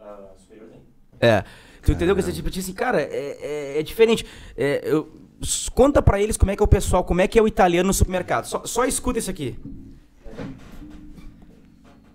[0.00, 0.80] ah, superior tem.
[1.20, 1.44] É.
[1.82, 4.26] Tu entendeu que esse tipo assim, cara, é, é, é diferente.
[4.56, 5.19] É, eu-
[5.74, 7.86] conta pra eles como é que é o pessoal, como é que é o italiano
[7.86, 8.46] no supermercado.
[8.46, 9.58] Só, só escuta isso aqui.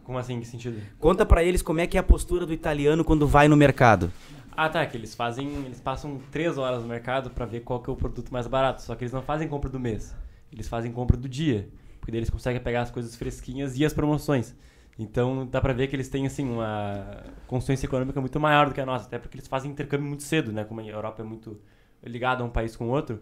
[0.03, 0.79] Como assim, que sentido?
[0.99, 4.11] Conta pra eles como é que é a postura do italiano quando vai no mercado.
[4.55, 7.89] Ah, tá, que eles fazem, eles passam três horas no mercado pra ver qual que
[7.89, 10.15] é o produto mais barato, só que eles não fazem compra do mês.
[10.51, 11.67] Eles fazem compra do dia,
[11.99, 14.55] porque daí eles conseguem pegar as coisas fresquinhas e as promoções.
[14.97, 18.79] Então dá pra ver que eles têm assim uma consciência econômica muito maior do que
[18.79, 20.63] a nossa, até porque eles fazem intercâmbio muito cedo, né?
[20.63, 21.59] Como a Europa é muito
[22.05, 23.19] ligada a um país com o outro,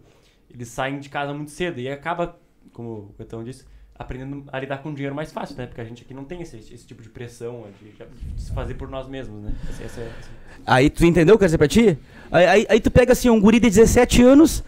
[0.53, 2.35] eles saem de casa muito cedo e acaba,
[2.71, 3.65] como o Betão disse,
[3.97, 5.65] aprendendo a lidar com dinheiro mais fácil, né?
[5.67, 7.91] Porque a gente aqui não tem esse, esse tipo de pressão de,
[8.35, 9.53] de se fazer por nós mesmos, né?
[9.69, 10.29] Essa, essa, essa-
[10.65, 11.97] Aí tu entendeu o que eu quero dizer pra ti?
[12.31, 14.63] Aí, aí, aí tu pega assim, um guri de 17 anos.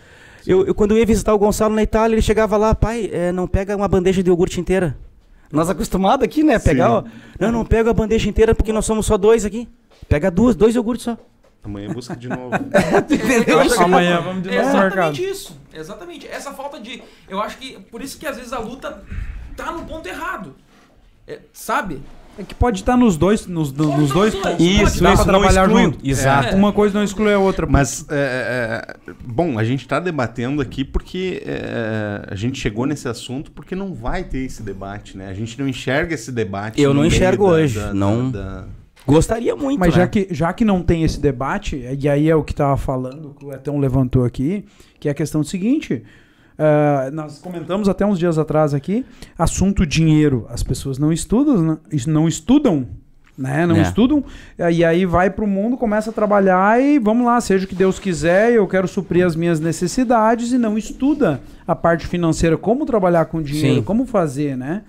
[0.45, 3.31] Eu, eu- quando eu ia visitar o Gonçalo na Itália, ele chegava lá, pai, é,
[3.31, 4.95] não pega uma bandeja de iogurte inteira.
[5.51, 6.59] Nós acostumados aqui, né?
[6.59, 7.03] Pegar, ó.
[7.39, 9.67] Não, não pega a bandeja inteira porque nós somos só dois aqui.
[10.09, 11.17] Pega duas, dois iogurtes só.
[11.65, 12.51] Amanhã busca de novo.
[13.47, 15.13] Eu acho que Amanhã vamos de é novo no mercado.
[15.13, 15.59] exatamente isso.
[15.73, 16.27] Exatamente.
[16.27, 17.01] Essa falta de.
[17.27, 17.77] Eu acho que.
[17.91, 19.01] Por isso que às vezes a luta
[19.57, 20.55] tá no ponto errado.
[21.27, 22.01] É, sabe?
[22.37, 24.57] É que pode estar nos dois, nos, Pode dois nos pontos.
[24.57, 24.59] dois.
[24.91, 25.99] Isso, Dá isso pra não trabalhar junto.
[26.05, 26.49] Exato.
[26.49, 26.53] É.
[26.55, 27.65] Uma coisa não exclui a outra.
[27.65, 33.07] Mas, é, é, bom, a gente está debatendo aqui porque é, a gente chegou nesse
[33.07, 35.29] assunto porque não vai ter esse debate, né?
[35.29, 36.79] A gente não enxerga esse debate.
[36.81, 38.29] Eu no não enxergo hoje, da- não.
[38.29, 38.65] da-
[39.07, 40.01] Gostaria muito, Mas né?
[40.01, 43.35] já que, já que não tem esse debate, e aí é o que estava falando,
[43.37, 44.65] que o Etão levantou aqui,
[44.99, 46.03] que é a questão do seguinte.
[46.57, 49.05] ah, nós comentamos até uns dias atrás aqui,
[49.37, 50.45] assunto dinheiro.
[50.49, 51.77] As pessoas não estudam, né?
[52.07, 52.87] Não estudam,
[53.37, 53.65] né?
[53.65, 53.81] Não É.
[53.81, 54.23] estudam.
[54.71, 57.99] E aí vai pro mundo, começa a trabalhar e vamos lá, seja o que Deus
[57.99, 63.25] quiser, eu quero suprir as minhas necessidades e não estuda a parte financeira, como trabalhar
[63.25, 63.83] com dinheiro, Sim.
[63.83, 64.83] como fazer, né?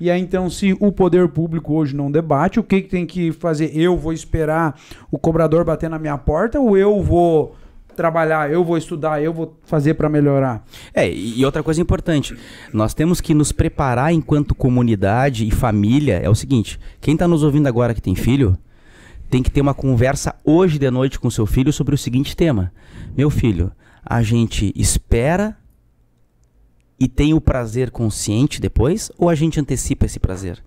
[0.00, 3.32] E aí, então, se o poder público hoje não debate, o que, que tem que
[3.32, 3.70] fazer?
[3.76, 4.78] Eu vou esperar
[5.10, 7.56] o cobrador bater na minha porta ou eu vou
[7.92, 10.64] trabalhar, eu vou estudar, eu vou fazer para melhorar?
[10.94, 12.36] É, e outra coisa importante,
[12.72, 16.18] nós temos que nos preparar enquanto comunidade e família.
[16.18, 18.56] É o seguinte: quem está nos ouvindo agora que tem filho,
[19.30, 22.72] tem que ter uma conversa hoje de noite com seu filho sobre o seguinte tema:
[23.16, 23.70] Meu filho,
[24.04, 25.56] a gente espera
[27.02, 30.62] e tem o prazer consciente depois, ou a gente antecipa esse prazer?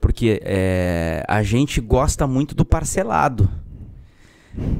[0.00, 3.48] Porque é, a gente gosta muito do parcelado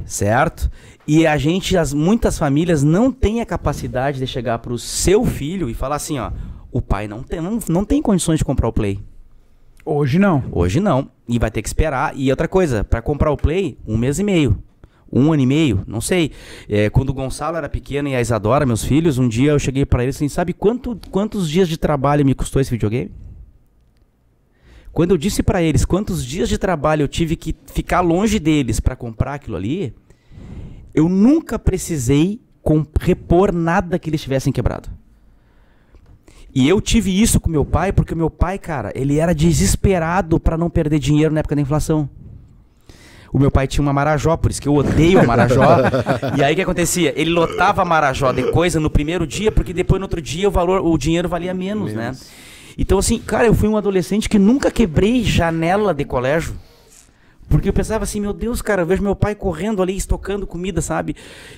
[0.05, 0.69] certo?
[1.07, 5.23] E a gente, as muitas famílias não têm a capacidade de chegar para o seu
[5.23, 6.31] filho e falar assim, ó,
[6.71, 8.99] o pai não tem, não, não tem condições de comprar o play.
[9.85, 10.43] Hoje não.
[10.51, 11.09] Hoje não.
[11.27, 12.13] E vai ter que esperar.
[12.15, 14.61] E outra coisa, para comprar o play, um mês e meio.
[15.11, 16.31] Um ano e meio, não sei.
[16.67, 19.85] É, quando o Gonçalo era pequeno e a Isadora, meus filhos, um dia eu cheguei
[19.85, 23.11] para eles assim, sabe quanto, quantos dias de trabalho me custou esse videogame?
[24.91, 28.79] Quando eu disse para eles quantos dias de trabalho eu tive que ficar longe deles
[28.79, 29.93] para comprar aquilo ali,
[30.93, 32.41] eu nunca precisei
[32.99, 34.89] repor nada que eles tivessem quebrado.
[36.53, 40.57] E eu tive isso com meu pai, porque meu pai, cara, ele era desesperado para
[40.57, 42.09] não perder dinheiro na época da inflação.
[43.31, 45.63] O meu pai tinha uma Marajó, por isso que eu odeio a Marajó.
[46.37, 47.13] e aí o que acontecia?
[47.19, 50.51] Ele lotava a Marajó de coisa no primeiro dia, porque depois no outro dia o
[50.51, 52.15] valor, o dinheiro valia menos, né?
[52.77, 56.55] Então assim, cara, eu fui um adolescente que nunca quebrei janela de colégio.
[57.49, 60.81] Porque eu pensava assim, meu Deus, cara, eu vejo meu pai correndo ali, estocando comida,
[60.81, 61.15] sabe?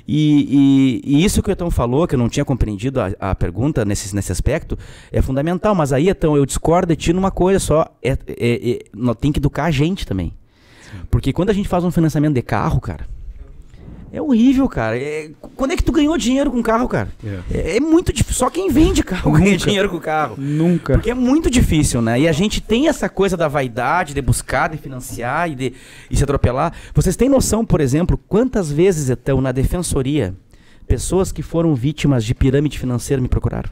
[0.07, 3.33] E, e- e isso que o Etão falou, que eu não tinha compreendido a, a
[3.33, 4.77] pergunta nesse, nesse aspecto,
[5.11, 5.73] é fundamental.
[5.73, 7.87] Mas aí, Etão, eu discordo de ti numa coisa só.
[8.03, 8.79] É, é- é-
[9.19, 10.31] tem que educar a gente também.
[11.09, 13.05] Porque quando a gente faz um financiamento de carro, cara,
[14.11, 14.97] é horrível, cara.
[14.97, 17.09] É- quando é que tu ganhou dinheiro com carro, cara?
[17.51, 18.39] É, é muito difícil.
[18.39, 20.35] Só quem vende carro ganha dinheiro com carro.
[20.37, 20.93] Nunca.
[20.93, 22.19] Porque é muito difícil, né?
[22.19, 25.73] E a gente tem essa coisa da vaidade, de buscar, de financiar e de
[26.09, 26.73] e se atropelar.
[26.93, 30.33] Vocês têm noção, por exemplo, quantas vezes estão na defensoria
[30.87, 33.69] pessoas que foram vítimas de pirâmide financeira me procuraram?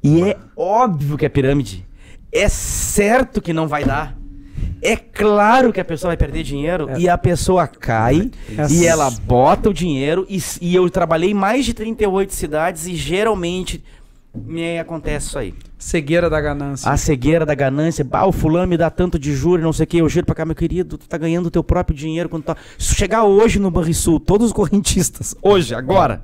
[0.00, 1.84] E é óbvio que é pirâmide.
[2.30, 4.16] É certo que não vai dar.
[4.84, 9.10] É claro que a pessoa vai perder dinheiro e a pessoa cai Essa- e ela
[9.10, 13.82] bota o dinheiro e, e eu trabalhei em mais de 38 cidades e geralmente
[14.34, 15.54] me acontece isso aí.
[15.78, 16.90] Cegueira da ganância.
[16.90, 19.86] A cegueira da ganância, bah, o fulano me dá tanto de juro, não sei o
[19.86, 22.42] que, eu juro pra cá, meu querido, tu tá ganhando o teu próprio dinheiro quando
[22.44, 22.56] tá.
[22.78, 26.22] Se chegar hoje no Banrisul, todos os correntistas, hoje, agora,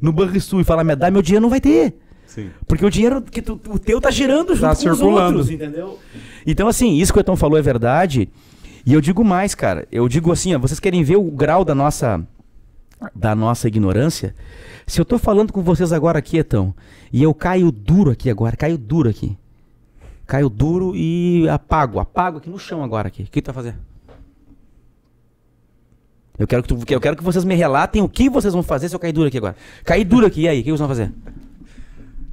[0.00, 1.94] no Banrisul e falar, me dá meu dinheiro, não vai ter.
[2.34, 2.50] Sim.
[2.66, 5.38] Porque o dinheiro que tu- o teu tá girando junto Tá com circulando.
[5.40, 5.98] os outros, entendeu?
[6.46, 8.26] Então, assim, isso que o Etão falou é verdade.
[8.86, 9.86] E eu digo mais, cara.
[9.92, 12.26] Eu digo assim, ó, vocês querem ver o grau da nossa
[13.14, 14.34] da nossa ignorância?
[14.86, 16.74] Se eu tô falando com vocês agora aqui, Etão,
[17.12, 19.36] e eu caio duro aqui agora, caio duro aqui.
[20.26, 23.24] Caio duro e apago, apago aqui no chão agora aqui.
[23.24, 23.76] O que tu vai fazer?
[26.38, 28.88] Eu quero que, tu, eu quero que vocês me relatem o que vocês vão fazer
[28.88, 29.54] se eu cair duro aqui agora.
[29.84, 30.60] Cair duro aqui, e aí?
[30.60, 31.12] O que vocês vão fazer?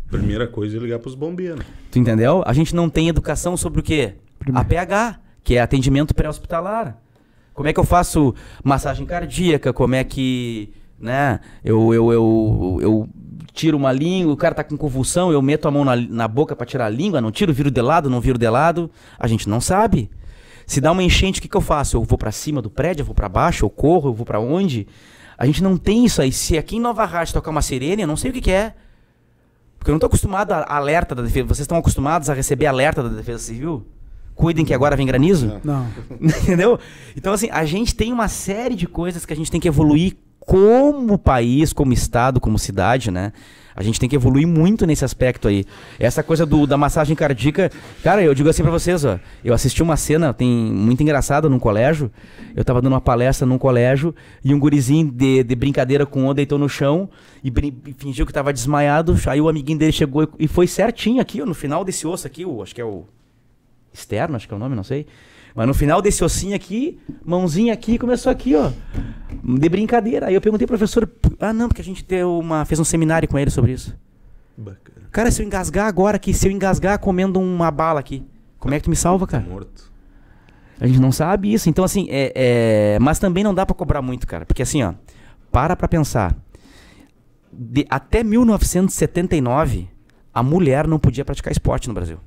[0.10, 1.64] Primeira coisa é ligar pros bombeiros.
[1.92, 2.44] Tu entendeu?
[2.46, 4.16] A gente não tem educação sobre o quê?
[4.54, 6.98] APH, que é atendimento pré-hospitalar.
[7.54, 8.34] Como é que eu faço
[8.64, 9.74] massagem cardíaca?
[9.74, 13.10] Como é que, né, eu, eu, eu, eu
[13.54, 16.56] tiro uma língua, o cara tá com convulsão, eu meto a mão na, na boca
[16.56, 18.90] pra tirar a língua, não tiro, viro de lado, não viro de lado.
[19.20, 20.10] A gente não sabe.
[20.66, 21.98] Se dá uma enchente, o que, que eu faço?
[21.98, 24.40] Eu vou pra cima do prédio, eu vou pra baixo, eu corro, eu vou pra
[24.40, 24.88] onde?
[25.38, 26.32] A gente não tem isso aí.
[26.32, 28.74] Se aqui em Nova Rádio tocar uma sirene, eu não sei o que, que é.
[29.80, 31.48] Porque eu não tô acostumado a alerta da defesa.
[31.48, 33.86] Vocês estão acostumados a receber alerta da defesa civil?
[34.36, 35.60] Cuidem que agora vem granizo?
[35.64, 35.88] Não.
[36.22, 36.78] Entendeu?
[37.16, 40.16] Então, assim, a gente tem uma série de coisas que a gente tem que evoluir
[40.40, 43.32] como país, como estado, como cidade, né?
[43.80, 45.64] A gente tem que evoluir muito nesse aspecto aí.
[45.98, 47.72] Essa coisa do, da massagem cardíaca.
[48.04, 49.18] Cara, eu digo assim pra vocês, ó.
[49.42, 52.12] Eu assisti uma cena, tem muito engraçada num colégio.
[52.54, 54.14] Eu tava dando uma palestra num colégio
[54.44, 57.10] e um gurizinho de, de brincadeira com o deitou no chão
[57.42, 59.16] e, e fingiu que tava desmaiado.
[59.28, 62.28] Aí o amiguinho dele chegou e, e foi certinho aqui, ó, no final desse osso
[62.28, 63.06] aqui, o, acho que é o
[63.94, 65.06] externo, acho que é o nome, não sei.
[65.56, 68.72] Mas no final desse ossinho aqui, mãozinha aqui, começou aqui, ó.
[69.44, 70.28] De brincadeira.
[70.28, 73.28] Aí eu perguntei pro professor, ah não, porque a gente deu uma, fez um seminário
[73.28, 73.96] com ele sobre isso.
[74.58, 75.08] Bacana.
[75.12, 78.24] Cara, se eu engasgar agora aqui, se eu engasgar comendo uma bala aqui,
[78.60, 79.44] como é que tu me salva, cara?
[79.44, 79.90] Morto.
[80.80, 81.70] A gente não sabe isso.
[81.70, 82.32] Então, assim, é,
[82.96, 84.46] é- mas também não dá pra cobrar muito, cara.
[84.46, 84.94] Porque assim, ó,
[85.52, 86.36] para pra pensar.
[87.52, 89.90] De- até 1979,
[90.34, 92.18] a mulher não podia praticar esporte no Brasil.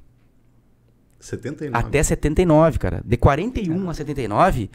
[1.22, 1.86] 79.
[1.86, 3.00] Até 79, cara.
[3.04, 4.68] De 41 a 79,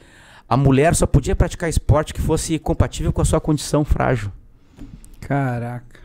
[0.48, 4.32] a mulher só podia praticar esporte que fosse compatível com a sua condição frágil.
[5.20, 6.00] Caraca.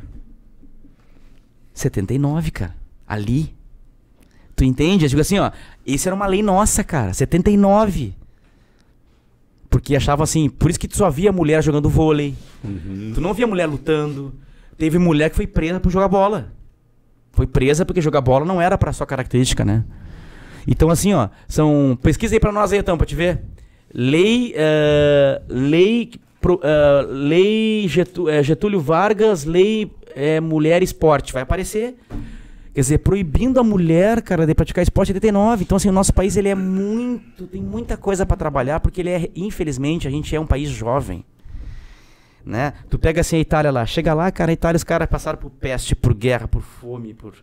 [1.73, 2.75] 79, cara.
[3.07, 3.55] Ali.
[4.57, 5.05] Tu entende?
[5.05, 5.53] Eu digo assim, ó.
[5.87, 7.15] Isso era uma lei nossa, cara.
[7.15, 8.15] 79.
[9.71, 12.35] Porque achavam assim, por isso que tu só via mulher jogando vôlei.
[12.65, 13.13] Uhum.
[13.15, 14.35] Tu não via mulher lutando.
[14.77, 16.53] Teve mulher que foi presa por jogar bola.
[17.31, 19.85] Foi presa porque jogar bola não era pra sua característica, né?
[20.67, 21.99] Então, assim, ó, são.
[22.03, 23.41] Pesquisa aí pra nós aí, então, pra te ver.
[23.93, 24.53] Lei.
[24.57, 26.11] eh, lei.
[26.41, 29.91] pro- eh, lei Getu- eh, Getúlio Vargas, lei
[30.43, 31.33] Mulher Esporte.
[31.33, 31.95] Vai aparecer.
[32.75, 35.63] Quer dizer, proibindo a mulher, cara, de praticar esporte em 89.
[35.65, 37.47] Então, assim, o nosso país, ele é muito.
[37.47, 41.25] Tem muita coisa pra trabalhar, porque ele é, infelizmente, a gente é um país jovem
[42.45, 42.73] né?
[42.91, 45.49] Tu pega assim a Itália lá, chega lá, cara, a Itália os caras passaram por
[45.51, 47.35] peste, por guerra, por fome, por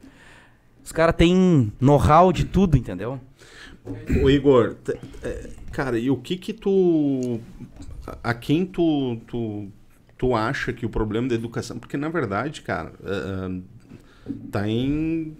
[0.89, 3.19] os caras têm know-how de tudo, entendeu?
[4.23, 7.39] Ô Igor, t- é, cara, e o que que tu.
[8.23, 9.67] A quem tu, tu,
[10.17, 11.77] tu acha que o problema da educação.
[11.77, 13.11] Porque na verdade, cara, é,
[14.31, 15.37] é, tá em,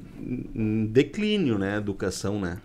[0.53, 1.73] em declínio, né?
[1.73, 2.59] A educação, né?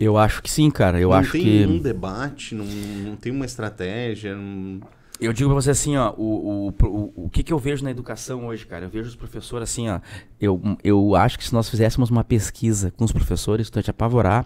[0.00, 0.98] Eu acho que sim, cara.
[0.98, 4.34] Eu não acho tem que um debate, não, não tem uma estratégia.
[4.34, 4.80] não-
[5.20, 7.90] eu digo pra você assim, ó, o, o, o, o que que eu vejo na
[7.90, 8.84] educação hoje, cara?
[8.84, 10.00] Eu vejo os professores assim, ó,
[10.40, 13.90] eu, eu acho que se nós fizéssemos uma pesquisa com os professores, tu ia te
[13.90, 14.44] apavorar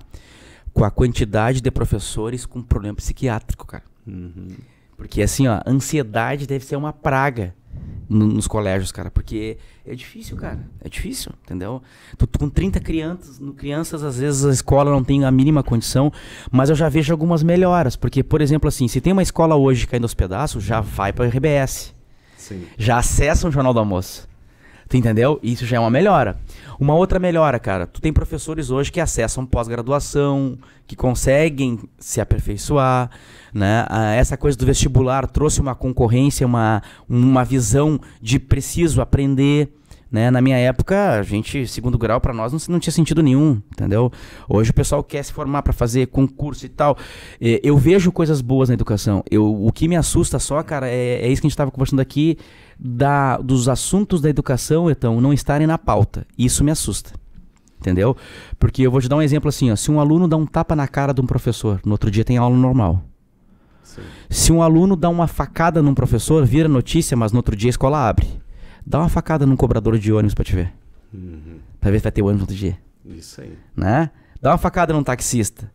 [0.72, 3.84] com a quantidade de professores com problema psiquiátrico, cara.
[4.06, 4.56] Uhum.
[4.96, 7.54] Porque assim, ó, ansiedade deve ser uma praga
[8.08, 9.10] no- nos colégios, cara.
[9.10, 9.56] Porque
[9.86, 10.58] é difícil, cara.
[10.82, 11.82] É difícil, entendeu?
[12.18, 15.62] Tu, tu com 30 crianças, no- crianças, às vezes a escola não tem a mínima
[15.62, 16.12] condição,
[16.50, 17.96] mas eu já vejo algumas melhoras.
[17.96, 21.26] Porque, por exemplo, assim, se tem uma escola hoje caindo aos pedaços, já vai pra
[21.26, 21.94] RBS.
[22.36, 22.64] Sim.
[22.78, 24.28] Já acessa o Jornal do Almoço.
[24.90, 25.38] Tu entendeu?
[25.40, 26.36] Isso já é uma melhora.
[26.78, 33.08] Uma outra melhora, cara, tu tem professores hoje que acessam pós-graduação, que conseguem se aperfeiçoar,
[33.54, 33.86] né?
[33.88, 39.72] Ah, essa coisa do vestibular trouxe uma concorrência, uma, uma visão de preciso aprender,
[40.10, 40.28] né?
[40.28, 44.10] Na minha época, a gente, segundo grau, pra nós não, não tinha sentido nenhum, entendeu?
[44.48, 46.98] Hoje o pessoal quer se formar pra fazer concurso e tal.
[47.40, 49.22] Eh, Eu vejo coisas boas na educação.
[49.30, 52.00] Eu, o que me assusta só, cara, é, é isso que a gente estava conversando
[52.00, 52.36] aqui,
[52.82, 56.26] da, dos assuntos da educação, então, não estarem na pauta.
[56.38, 57.12] Isso me assusta.
[57.78, 58.16] Entendeu?
[58.58, 59.76] Porque eu vou te dar um exemplo assim, ó.
[59.76, 62.36] Se um aluno dá um tapa na cara de um professor, no outro dia tem
[62.38, 63.02] aula normal.
[63.82, 64.02] Sim.
[64.28, 67.72] Se um aluno dá uma facada num professor, vira notícia, mas no outro dia a
[67.72, 68.28] escola abre.
[68.86, 70.72] Dá uma facada num cobrador de ônibus pra te ver.
[71.12, 71.58] Uhum.
[71.80, 73.58] Talvez vai ter ônibus no outro dia Isso aí.
[73.76, 74.10] né?
[74.40, 75.70] Dá uma facada num taxista.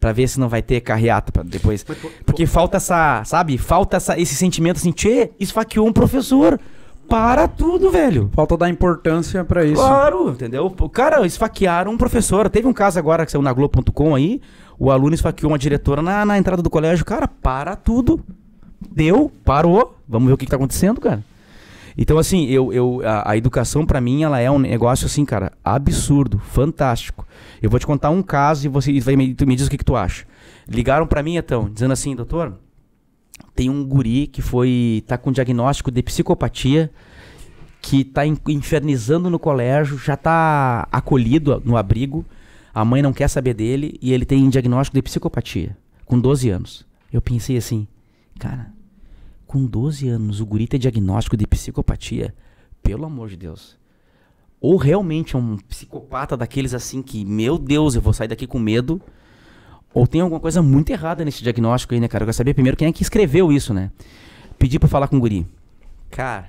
[0.00, 1.84] Pra ver se não vai ter carreata pra depois.
[2.24, 3.58] Porque falta essa, sabe?
[3.58, 6.58] Falta essa, esse sentimento assim, tchê, esfaqueou um professor.
[7.06, 8.30] Para tudo, velho.
[8.32, 9.74] Falta dar importância pra isso.
[9.82, 10.72] Claro, entendeu?
[10.78, 12.48] O cara esfaquearam um professor.
[12.48, 14.40] Teve um caso agora que saiu na Globo.com aí.
[14.78, 17.04] O aluno esfaqueou uma diretora na, na entrada do colégio.
[17.04, 18.20] Cara, para tudo.
[18.92, 19.96] Deu, parou.
[20.08, 21.22] Vamos ver o que, que tá acontecendo, cara.
[21.96, 25.52] Então, assim, eu, eu, a, a educação pra mim, ela é um negócio assim, cara,
[25.64, 27.26] absurdo, fantástico.
[27.60, 29.84] Eu vou te contar um caso e você vai me, me diz o que, que
[29.84, 30.24] tu acha.
[30.68, 32.54] Ligaram pra mim, então, dizendo assim, doutor,
[33.54, 36.90] tem um guri que foi, tá com diagnóstico de psicopatia,
[37.82, 42.24] que tá in- infernizando no colégio, já tá acolhido no abrigo,
[42.72, 46.86] a mãe não quer saber dele e ele tem diagnóstico de psicopatia, com 12 anos.
[47.12, 47.88] Eu pensei assim,
[48.38, 48.72] cara,
[49.50, 52.32] com 12 anos o guri tem diagnóstico de psicopatia,
[52.80, 53.76] pelo amor de Deus.
[54.60, 58.60] Ou realmente é um psicopata daqueles assim que, meu Deus, eu vou sair daqui com
[58.60, 59.02] medo.
[59.92, 62.22] Ou tem alguma coisa muito errada nesse diagnóstico aí, né, cara?
[62.22, 63.90] Eu quero saber primeiro quem é que escreveu isso, né?
[64.56, 65.44] Pedi pra falar com o guri.
[66.12, 66.48] Cara,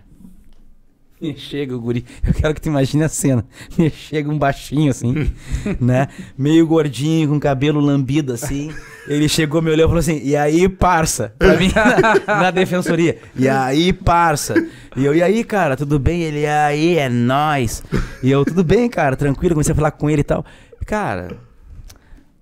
[1.20, 2.06] me chega o guri.
[2.24, 3.44] Eu quero que tu imagine a cena.
[3.80, 5.16] Me chega um baixinho assim,
[5.82, 6.08] né?
[6.38, 8.72] Meio gordinho, com cabelo lambido assim.
[9.08, 11.34] Ele chegou, me olhou e falou assim: E aí, parça?
[11.38, 13.18] Pra mim, na, na defensoria.
[13.36, 14.54] E aí, parça?
[14.96, 16.22] E eu, e aí, cara, tudo bem?
[16.22, 17.84] Ele, e aí, é nóis.
[18.22, 19.56] E eu, tudo bem, cara, tranquilo.
[19.56, 20.46] Comecei a falar com ele e tal.
[20.86, 21.38] Cara,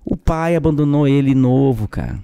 [0.03, 2.19] o pai abandonou ele novo, cara.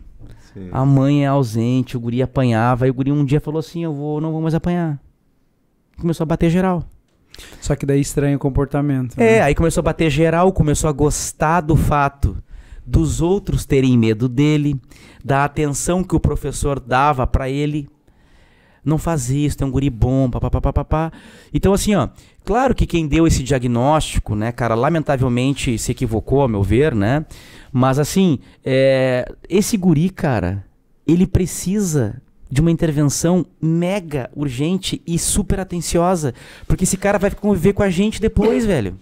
[0.54, 0.70] Sim.
[0.72, 2.88] A mãe é ausente, o guri apanhava.
[2.88, 5.00] E o guri um dia falou assim: Eu vou, não vou mais apanhar.
[5.98, 6.84] Começou a bater geral.
[7.62, 9.18] Só que daí estranha o comportamento.
[9.18, 9.42] É, né?
[9.42, 12.38] aí começou a bater geral, começou a gostar do fato
[12.86, 14.80] dos outros terem medo dele,
[15.24, 17.90] da atenção que o professor dava pra ele.
[18.84, 21.12] Não faz isso, tem um guri bom, papapá.
[21.52, 22.08] Então, assim, ó,
[22.44, 27.26] claro que quem deu esse diagnóstico, né, cara, lamentavelmente se equivocou, ao meu ver, né?
[27.74, 30.64] Mas, assim, é, esse guri, cara,
[31.08, 36.34] ele precisa de uma intervenção mega urgente e super atenciosa,
[36.68, 38.96] porque esse cara vai conviver com a gente depois, velho.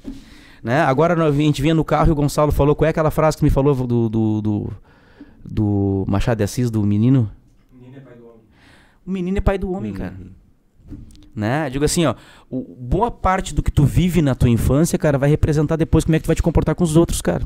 [0.63, 0.79] Né?
[0.81, 3.43] Agora a gente vinha no carro e o Gonçalo falou, qual é aquela frase que
[3.43, 4.73] me falou do, do, do,
[5.43, 7.29] do Machado de Assis, do menino?
[9.05, 10.15] O menino é pai do homem, cara.
[11.35, 11.67] Né?
[11.67, 12.15] Eu Digo assim, ó,
[12.49, 16.15] o- boa parte do que tu vive na tua infância, cara, vai representar depois como
[16.15, 17.43] é que tu vai te comportar com os outros, cara.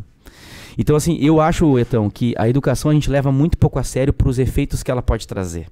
[0.78, 4.14] Então, assim, eu acho, Etão, que a educação a gente leva muito pouco a sério
[4.14, 5.68] pros efeitos que ela pode trazer.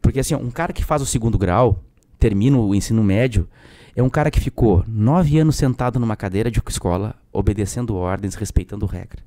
[0.00, 1.80] Porque, assim, ó, um cara que faz o segundo grau,
[2.18, 3.46] termina o ensino médio,
[3.94, 8.86] é um cara que ficou nove anos sentado numa cadeira de escola, obedecendo ordens, respeitando
[8.86, 9.22] regra.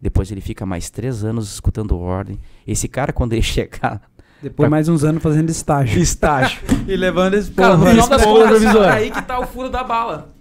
[0.00, 2.38] Depois ele fica mais três anos escutando ordem.
[2.66, 4.02] Esse cara, quando ele chegar
[4.42, 6.00] Depois mais uns anos fazendo estágio.
[6.02, 7.90] estágio, e levando esse Cara, no povo.
[7.90, 8.92] final das contas, provisória.
[8.92, 10.34] aí que tá o furo da bala.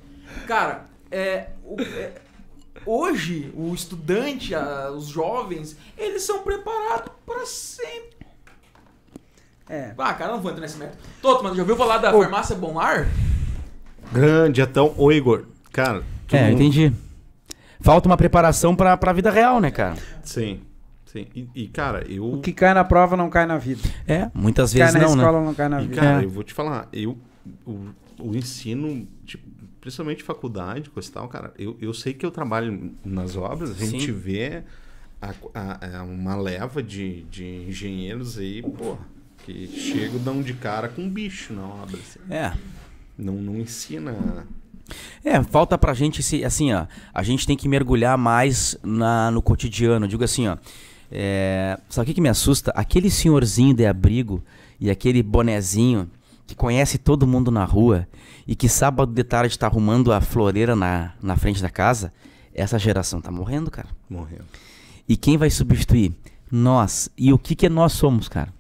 [0.48, 2.12] Cara, é, o- é,
[2.86, 8.26] hoje o estudante, a- os jovens, eles são preparados pra sempre.
[9.70, 9.94] É.
[9.98, 10.98] Ah, cara, eu não vou entrar nesse método.
[11.22, 13.08] Toto, mano, já ouviu falar da farmácia Bom Ar?
[14.12, 15.46] Grande, então, ô Igor.
[15.72, 16.92] Cara, É, não- entendi.
[17.80, 19.96] Falta uma preparação pra, pra vida real, né, cara?
[20.24, 20.60] Sim,
[21.06, 21.26] sim.
[21.36, 22.34] E, e, cara, eu.
[22.34, 23.82] O que cai na prova não cai na vida.
[24.08, 25.24] É, muitas Cai vezes na não, né?
[25.24, 26.02] escola não cai na E, vida.
[26.02, 26.26] cara, É.
[26.26, 27.18] eu vou te falar, eu.
[27.66, 27.88] O,
[28.20, 29.44] o ensino, tipo,
[29.80, 33.74] principalmente faculdade, coisa e tal, cara, eu, eu sei que eu trabalho nas obras, a
[33.86, 34.12] gente Sim.
[34.12, 34.62] vê
[35.20, 39.00] a- a- a- uma leva de, de engenheiros aí, porra,
[39.44, 41.98] que chegam dão de cara com um bicho na obra.
[41.98, 42.20] assim.
[42.30, 42.54] É.
[43.22, 44.16] Não, não ensina.
[45.24, 49.42] É, falta pra gente, esse, assim, ó, a gente tem que mergulhar mais na, no
[49.42, 50.06] cotidiano.
[50.06, 50.58] Eu digo assim, ó,
[51.12, 52.72] é, sabe o que, que me assusta?
[52.72, 54.44] Aquele senhorzinho de abrigo
[54.80, 56.10] e aquele bonezinho
[56.48, 58.08] que conhece todo mundo na rua
[58.48, 62.12] e que sábado de tarde tá arrumando a floreira na, na frente da casa,
[62.54, 63.88] essa geração tá morrendo, cara.
[64.10, 64.42] Morreu.
[65.08, 66.12] E quem vai substituir?
[66.52, 67.10] Nós.
[67.18, 68.52] E o que que nós somos, cara?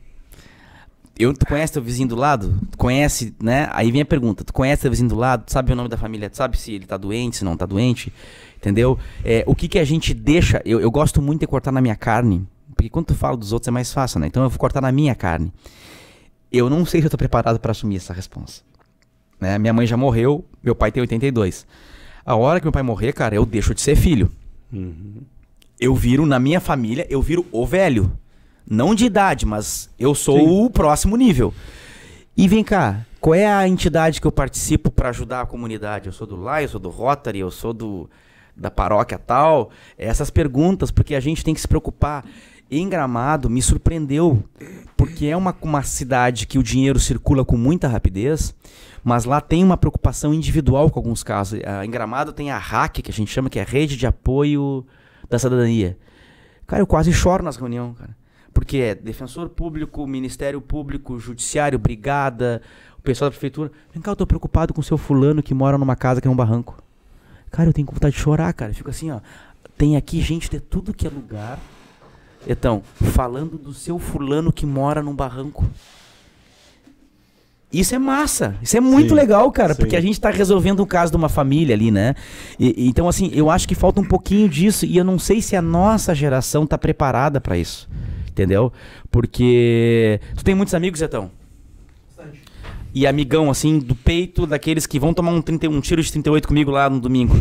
[1.19, 2.57] Eu, tu conhece teu vizinho do lado?
[2.71, 3.67] Tu conhece, né?
[3.71, 5.43] Aí vem a pergunta: tu conhece teu vizinho do lado?
[5.45, 6.29] Tu sabe o nome da família?
[6.29, 8.11] Tu sabe se ele tá doente, se não tá doente?
[8.57, 8.97] Entendeu?
[9.23, 10.61] É, o que que a gente deixa?
[10.65, 13.67] Eu, eu gosto muito de cortar na minha carne, porque quando tu fala dos outros
[13.67, 14.27] é mais fácil, né?
[14.27, 15.51] Então eu vou cortar na minha carne.
[16.51, 18.63] Eu não sei se eu tô preparado para assumir essa resposta.
[19.39, 19.57] Né?
[19.57, 21.65] Minha mãe já morreu, meu pai tem 82.
[22.25, 24.31] A hora que meu pai morrer, cara, eu deixo de ser filho
[24.71, 25.21] Uhum.
[25.79, 28.11] eu viro na minha família, eu viro o velho.
[28.69, 30.65] Não de idade, mas eu sou Sim.
[30.65, 31.53] o próximo nível.
[32.35, 36.07] E vem cá, qual é a entidade que eu participo para ajudar a comunidade?
[36.07, 38.09] Eu sou do LAI, eu sou do Rotary, eu sou do
[38.55, 39.71] da paróquia tal?
[39.97, 42.25] Essas perguntas, porque a gente tem que se preocupar.
[42.73, 44.41] Em Gramado, me surpreendeu,
[44.95, 48.55] porque é uma, uma cidade que o dinheiro circula com muita rapidez,
[49.03, 51.59] mas lá tem uma preocupação individual com alguns casos.
[51.65, 54.85] Ah, Em Gramado tem a RAC, que a gente chama que é Rede de Apoio
[55.29, 55.97] da Cidadania.
[56.65, 58.15] Cara, eu quase choro nas reuniões, cara.
[58.53, 62.61] Porque é defensor público, Ministério Público, Judiciário, Brigada,
[62.97, 63.71] o pessoal da prefeitura.
[63.93, 66.31] Vem cá, eu tô preocupado com o seu fulano que mora numa casa que é
[66.31, 66.77] um barranco.
[67.49, 68.71] Cara, eu tenho vontade de chorar, cara.
[68.71, 69.19] Eu fico assim, ó.
[69.77, 71.59] Tem aqui gente de tudo que é lugar.
[72.47, 72.81] Então,
[73.13, 75.65] falando do seu fulano que mora num barranco.
[77.71, 78.55] Isso é massa.
[78.61, 79.79] Isso é muito Sim, legal, cara, sim.
[79.79, 82.15] porque a gente tá resolvendo um caso de uma família ali, né?
[82.59, 85.55] E- então, assim, eu acho que falta um pouquinho disso e eu não sei se
[85.55, 87.87] a nossa geração tá preparada pra isso.
[88.31, 88.71] Entendeu?
[89.11, 90.19] Porque.
[90.35, 91.29] Tu tem muitos amigos, Zetão?
[92.93, 96.45] E amigão, assim, do peito, daqueles que vão tomar um, 30, um tiro de 38
[96.47, 97.35] comigo lá no domingo.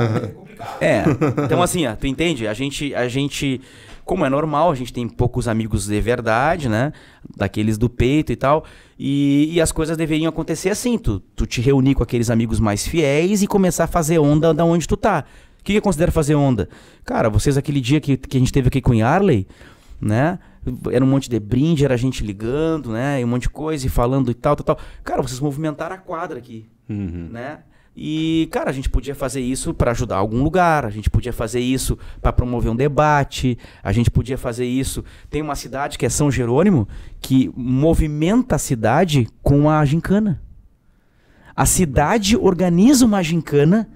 [0.80, 1.02] é.
[1.44, 2.46] Então, assim, ó, tu entende?
[2.46, 3.60] A gente, a gente.
[4.04, 6.92] Como é normal, a gente tem poucos amigos de verdade, né?
[7.36, 8.64] Daqueles do peito e tal.
[8.98, 12.86] E, e as coisas deveriam acontecer assim: tu, tu te reunir com aqueles amigos mais
[12.86, 15.24] fiéis e começar a fazer onda da onde tu tá.
[15.58, 16.68] O que, que eu considero fazer onda?
[17.04, 19.48] Cara, vocês aquele dia que, que a gente teve aqui com o Yarley,
[20.00, 20.38] né?
[20.90, 23.20] Era um monte de brinde, era gente ligando, né?
[23.20, 24.84] E um monte de coisa e falando e tal, tal, tal.
[25.04, 27.28] Cara, vocês movimentaram a quadra aqui, Uhum.
[27.30, 27.60] né?
[27.98, 31.60] E, cara, a gente podia fazer isso para ajudar algum lugar, a gente podia fazer
[31.60, 35.02] isso para promover um debate, a gente podia fazer isso.
[35.30, 36.86] Tem uma cidade que é São Jerônimo
[37.22, 40.42] que movimenta a cidade com a gincana.
[41.54, 43.88] A cidade organiza uma gincana,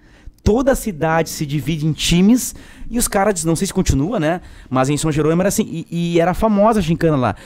[0.50, 2.56] toda a cidade se divide em times
[2.90, 4.40] e os caras, não sei se continua, né?
[4.68, 5.86] Mas em São Jerônimo era assim, e,
[6.16, 7.36] e era famosa a gincana lá.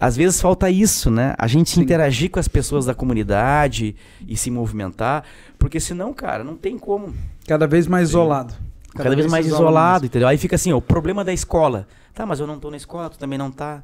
[0.00, 1.34] Às vezes falta isso, né?
[1.36, 3.94] A gente interagir com as pessoas da comunidade
[4.26, 5.24] e se movimentar,
[5.58, 7.14] porque senão, cara, não tem como.
[7.46, 8.54] Cada vez mais isolado.
[8.94, 10.26] Cada, vez mais se isola isolado, entendeu?
[10.26, 11.86] Aí fica assim, ó, o problema da escola.
[12.14, 13.82] Tá, mas eu não tô na escola, tu também não tá,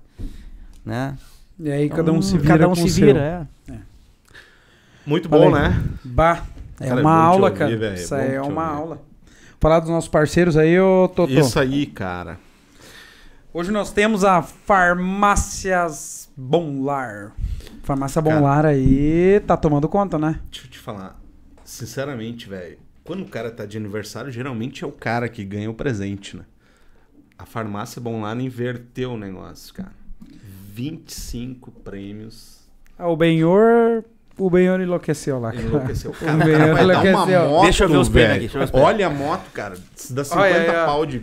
[0.86, 1.08] né?
[1.08, 1.20] mais.
[1.58, 3.74] E aí cada um se vira Cada um com se vira, é.
[5.04, 5.82] Muito Fala bom, né?
[6.02, 6.46] Bah,
[6.80, 7.76] é Cara, é uma aula, ouvir, cara.
[7.76, 8.80] velho, é Isso é te uma ouvir.
[8.80, 9.02] aula.
[9.60, 11.32] Falar dos nossos parceiros aí, ô Totô.
[11.32, 12.38] Isso aí, cara.
[13.52, 17.32] Hoje nós temos a Farmácias Bom Lar.
[17.82, 18.40] Farmácia Bom Cara.
[18.42, 20.40] Lar aí tá tomando conta, né?
[20.50, 21.20] Deixa eu te falar.
[21.64, 22.78] Sinceramente, velho.
[23.04, 26.44] Quando o cara tá de aniversário, geralmente é o cara que ganha o presente, né?
[27.38, 29.92] A farmácia Bom Lar inverteu o negócio, cara.
[30.72, 32.60] 25 prêmios.
[32.98, 34.04] Ah, O Benhor.
[34.40, 35.52] O Benhor enlouqueceu lá.
[35.52, 35.62] cara.
[35.64, 36.10] Enlouqueceu.
[36.10, 37.48] O Cara, o cara Benhor vai dar uma enlouqueceu.
[37.48, 38.64] moto, Deixa eu ver os prêmios velho.
[38.64, 38.76] aqui.
[38.76, 39.74] Olha a moto, cara.
[39.94, 40.42] Se dá 50
[40.72, 41.22] Olha pau de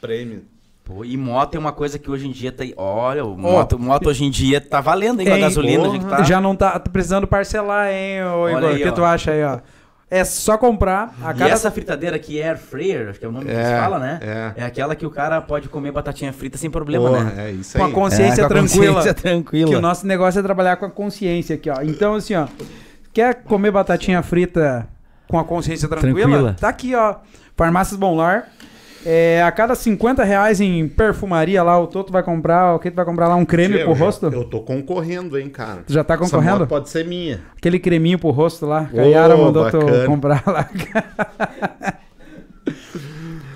[0.00, 0.42] prêmio.
[0.84, 2.64] Pô, e moto é uma coisa que hoje em dia tá.
[2.76, 5.26] Olha, o moto, moto hoje em dia tá valendo, hein?
[5.28, 5.90] Com a gasolina, porra.
[5.90, 6.22] a gente tá.
[6.22, 8.64] Já não tá, precisando parcelar, hein, ô Igor?
[8.64, 8.92] aí, O que ó.
[8.92, 9.58] tu acha aí, ó?
[10.10, 11.14] É só comprar.
[11.22, 11.50] A E cada...
[11.50, 14.18] essa fritadeira aqui, Air Fryer, acho que é o nome que se É, fala, né?
[14.56, 14.62] é.
[14.62, 17.48] É aquela que o cara pode comer batatinha frita sem problema, Porra, né?
[17.48, 17.90] É isso Com aí.
[17.90, 18.86] a consciência É, com a tranquila.
[18.94, 19.70] consciência tranquila.
[19.70, 21.82] Que o nosso negócio é trabalhar com a consciência aqui, ó.
[21.82, 22.46] Então, assim, ó.
[23.12, 24.88] Quer comer batatinha frita
[25.28, 26.14] com a consciência tranquila?
[26.26, 26.56] Tranquila.
[26.58, 27.16] Tá aqui, ó.
[27.56, 28.48] Farmácias Bom Lar.
[29.10, 32.94] É, a cada 50 reais em perfumaria lá, o Toto vai comprar, o que tu
[32.94, 33.36] vai comprar lá?
[33.36, 34.26] Um creme pro eu já- rosto?
[34.26, 35.80] Eu tô concorrendo, hein, cara.
[35.86, 36.66] Tu já tá concorrendo?
[36.66, 37.40] pode ser minha.
[37.56, 38.90] Aquele creminho pro rosto lá.
[38.94, 40.68] a Yara mandou tu comprar lá.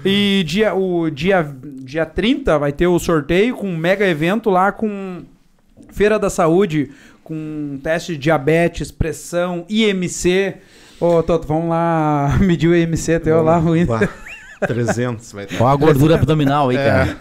[0.03, 1.47] e dia, o dia,
[1.85, 5.23] dia 30 vai ter o sorteio com um mega evento lá com
[5.91, 6.93] Feira da Saúde,
[7.23, 10.55] com teste de diabetes, pressão, IMC.
[10.99, 13.87] Ô, Toto, vamos lá medir o IMC teu lá, ruim.
[14.63, 15.63] Bah, 300 vai ter.
[15.63, 17.17] Ó a gordura abdominal aí, cara.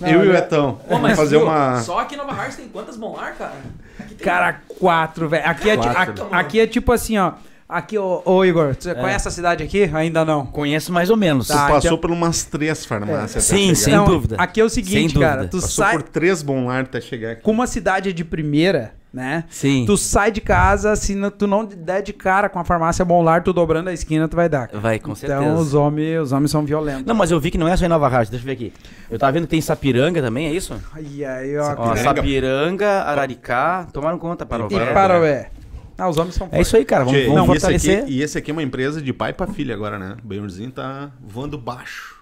[0.00, 0.74] Não, eu e o Etão.
[0.74, 1.80] Pô, Vamos mas fazer viu, uma.
[1.80, 3.54] Só aqui em Nova Hartz tem quantas bom lar, cara?
[3.98, 5.46] Aqui tem Cara, quatro, velho.
[5.46, 6.24] Aqui, é Quatro.
[6.24, 7.32] aqui, aqui é tipo assim, ó.
[7.68, 9.90] Aqui, ô, ô Igor, você conhece a cidade aqui?
[9.92, 10.46] Ainda não.
[10.46, 11.48] Conheço mais ou menos.
[11.48, 13.42] Tu Tá, passou então- por umas três farmácias.
[13.42, 13.92] Sim, até sem.
[13.94, 14.36] Então, dúvida.
[14.38, 15.30] Aqui é o Sem seguinte, dúvida.
[15.32, 15.48] cara.
[15.48, 15.94] Tu Passou sai.
[15.94, 17.42] por três bom lar até chegar aqui.
[17.42, 19.42] Como a cidade é de primeira, né?
[19.50, 19.82] Sim.
[19.84, 23.20] Tu sai de casa, se não- tu não der de cara com a farmácia Bom
[23.20, 24.68] Lar, tu dobrando a esquina, tu vai dar.
[24.68, 24.78] cara.
[24.78, 25.42] Vai, com certeza.
[25.42, 27.04] Então os homens, os homens são violentos.
[27.04, 28.72] Não, mas eu vi que não é só em Nova Hartz, deixa eu ver aqui.
[29.10, 30.72] Eu tava vendo que tem Sapiranga também, é isso?
[31.00, 31.62] E aí, ó.
[31.62, 31.64] Ó,
[31.96, 31.96] Sapiranga.
[31.96, 35.48] Sapiranga, Araricá, tomaram conta, para E Paroé.
[35.98, 38.02] Ah, os homens são É isso aí, cara, vamos, Tchê, vamos esse fortalecer.
[38.02, 40.16] aqui, e esse aqui é uma empresa de pai pra filha agora, né?
[40.22, 42.16] O Benhorzinho tá voando baixo.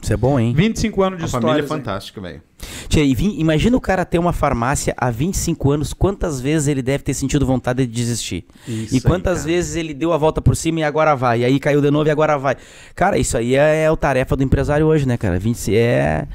[0.00, 0.54] Isso é bom, hein?
[0.56, 1.68] 25 anos de A família é história.
[1.84, 2.40] fantástica, velho.
[2.88, 6.80] Tchê, e vim- imagina o cara ter uma farmácia há 25 anos, quantas vezes ele
[6.82, 8.46] deve ter sentido vontade de desistir?
[8.66, 9.48] Isso e aí, quantas cara.
[9.52, 12.08] vezes ele deu a volta por cima e agora vai, e aí caiu de novo
[12.08, 12.56] e agora vai.
[12.94, 15.38] Cara, isso aí é, é a tarefa do empresário hoje, né, cara?
[15.38, 16.26] 20, é,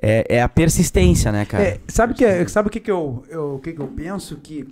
[0.00, 1.62] é, é a persistência, né, cara?
[1.62, 4.36] É, sabe que, é- sabe o que, que, eu, eu, o que, que eu penso?
[4.42, 4.66] Que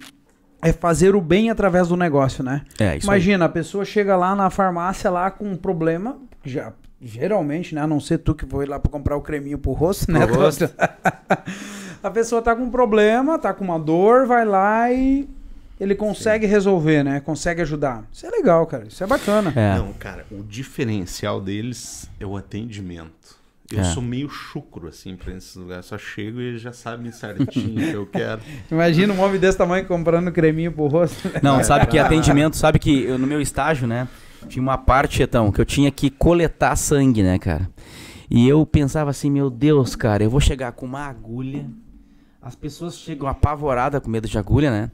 [0.62, 2.62] é fazer o bem através do negócio, né?
[2.78, 3.16] É, isso aí.
[3.16, 6.72] Imagina, a pessoa chega lá na farmácia lá com um problema, já
[7.02, 7.80] geralmente, né?
[7.80, 10.24] A não ser tu que foi lá pra comprar o creminho pro rosto, né?
[10.24, 10.70] Pro rosto.
[12.02, 15.28] a pessoa tá com um problema, tá com uma dor, vai lá e
[15.80, 17.18] ele consegue resolver, né?
[17.18, 18.04] Consegue ajudar.
[18.12, 18.86] Isso é legal, cara.
[18.86, 19.52] Isso é bacana.
[19.56, 19.76] É.
[19.76, 23.41] Não, cara, o diferencial deles é o atendimento.
[23.72, 23.84] Eu É.
[23.84, 25.86] sou meio chucro, assim, pra esses lugares.
[25.86, 28.40] Só chego e eles já sabem certinho o que eu quero.
[28.70, 31.28] Imagina um homem desse tamanho comprando creminho pro rosto.
[31.42, 34.06] Não, sabe que atendimento, sabe que eu, no meu estágio, né,
[34.48, 37.70] tinha uma parte, então, que eu tinha que coletar sangue, né, cara?
[38.30, 41.66] E eu pensava assim, meu Deus, cara, eu vou chegar com uma agulha,
[42.40, 44.90] as pessoas chegam apavoradas com medo de agulha, né?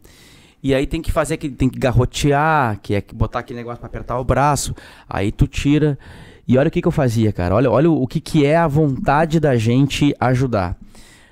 [0.61, 3.79] E aí tem que fazer aquele, tem que garrotear, que é que botar aquele negócio
[3.79, 4.75] pra apertar o braço,
[5.09, 5.97] aí tu tira.
[6.49, 8.67] E olha o que que eu fazia, cara, olha, olha o, que que é a
[8.67, 10.79] vontade da gente ajudar.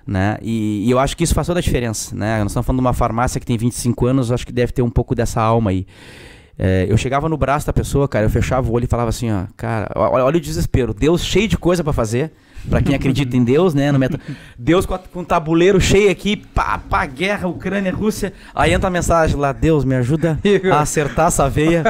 [0.06, 0.36] Né?
[0.42, 2.38] E, e eu acho que isso faz toda a diferença, né?
[2.38, 4.90] Nós estamos falando de uma farmácia que tem 25 anos, acho que deve ter um
[4.90, 5.86] pouco dessa alma aí.
[6.58, 9.32] É, eu chegava no braço da pessoa, cara, eu fechava o olho e falava assim,
[9.32, 10.92] ó, cara, olha, olha o desespero.
[10.94, 12.30] Deus cheio de coisa pra fazer,
[12.68, 13.90] pra quem acredita em Deus, né?
[13.92, 14.18] No meta...
[14.58, 18.32] Deus com, a- com o tabuleiro cheio aqui, pá, pá, guerra, Ucrânia, Rússia.
[18.54, 20.38] Aí entra a mensagem lá, Deus me ajuda
[20.72, 21.84] a acertar essa veia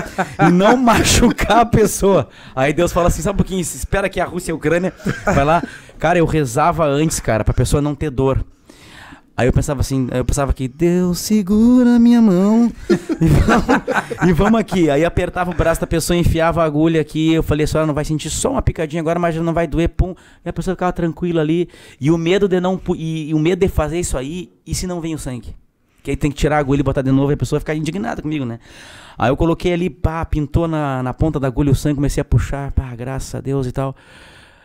[0.46, 2.28] e não machucar a pessoa.
[2.54, 4.92] Aí Deus fala assim, sabe um pouquinho, espera que a Rússia e a Ucrânia,
[5.24, 5.62] vai lá.
[5.98, 8.44] Cara, eu rezava antes, cara, pra pessoa não ter dor.
[9.36, 12.72] Aí eu pensava assim, eu pensava que Deus segura minha mão
[13.20, 14.88] e vamos, e vamos aqui.
[14.88, 17.34] Aí apertava o braço da pessoa, enfiava a agulha aqui.
[17.34, 19.90] Eu falei, a senhora não vai sentir só uma picadinha agora, mas não vai doer,
[19.90, 20.14] pum.
[20.42, 21.68] E a pessoa ficava tranquila ali.
[22.00, 24.86] E o medo de não e, e o medo de fazer isso aí, e se
[24.86, 25.54] não vem o sangue?
[26.02, 27.74] Que aí tem que tirar a agulha e botar de novo e a pessoa ficar
[27.74, 28.58] indignada comigo, né?
[29.18, 32.24] Aí eu coloquei ali, pá, pintou na, na ponta da agulha o sangue, comecei a
[32.24, 33.94] puxar, pá, graças a Deus e tal.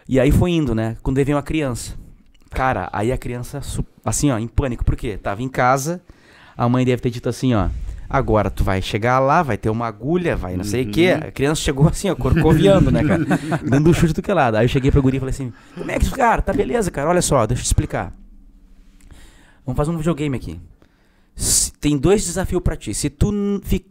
[0.08, 0.96] E aí foi indo, né?
[1.04, 2.00] Quando veio uma criança.
[2.52, 3.62] Cara, aí a criança,
[4.04, 4.84] assim, ó, em pânico.
[4.86, 5.18] Por quê?
[5.18, 6.02] Tava em casa,
[6.56, 7.70] a mãe deve ter dito assim, ó.
[8.10, 11.18] Agora tu vai chegar lá, vai ter uma agulha, vai não sei o quê.
[11.28, 13.24] A criança chegou assim, ó, corcoviando, né, cara?
[13.64, 14.56] Dando um chute do que lado.
[14.58, 17.10] Aí eu cheguei pro guri e falei assim, como é que, cara, tá beleza, cara,
[17.10, 18.14] olha só, deixa eu te explicar.
[19.66, 20.60] Vamos fazer um videogame aqui.
[21.36, 22.94] Se- tem dois desafios pra ti.
[22.94, 23.32] Se tu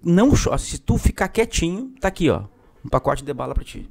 [0.04, 2.42] não se tu ficar quietinho, tá aqui, ó,
[2.84, 3.88] um pacote de bala pra ti.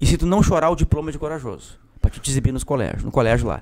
[0.00, 1.78] E se tu não chorar, o diploma de corajoso.
[2.10, 3.58] Pra te exibir nos colégios, no colégio lá.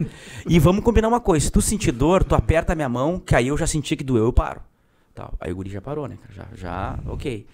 [0.48, 1.46] E vamos combinar uma coisa.
[1.46, 4.02] Se tu sentir dor, tu aperta a minha mão, que aí eu já senti que
[4.02, 4.60] doeu, eu paro.
[5.14, 5.32] Tal.
[5.40, 6.16] Aí o guri já parou, né?
[6.34, 7.46] Já, já, ok.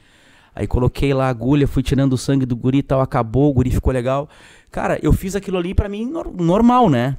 [0.54, 3.52] Aí coloquei lá a agulha, fui tirando o sangue do guri e tal, acabou, o
[3.52, 4.28] guri ficou legal.
[4.70, 7.16] Cara, eu fiz aquilo ali pra mim nor- normal, né?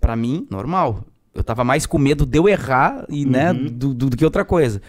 [0.00, 1.04] Pra mim, normal.
[1.34, 4.44] Eu tava mais com medo de eu errar e, né, do, do- do que outra
[4.44, 4.80] coisa.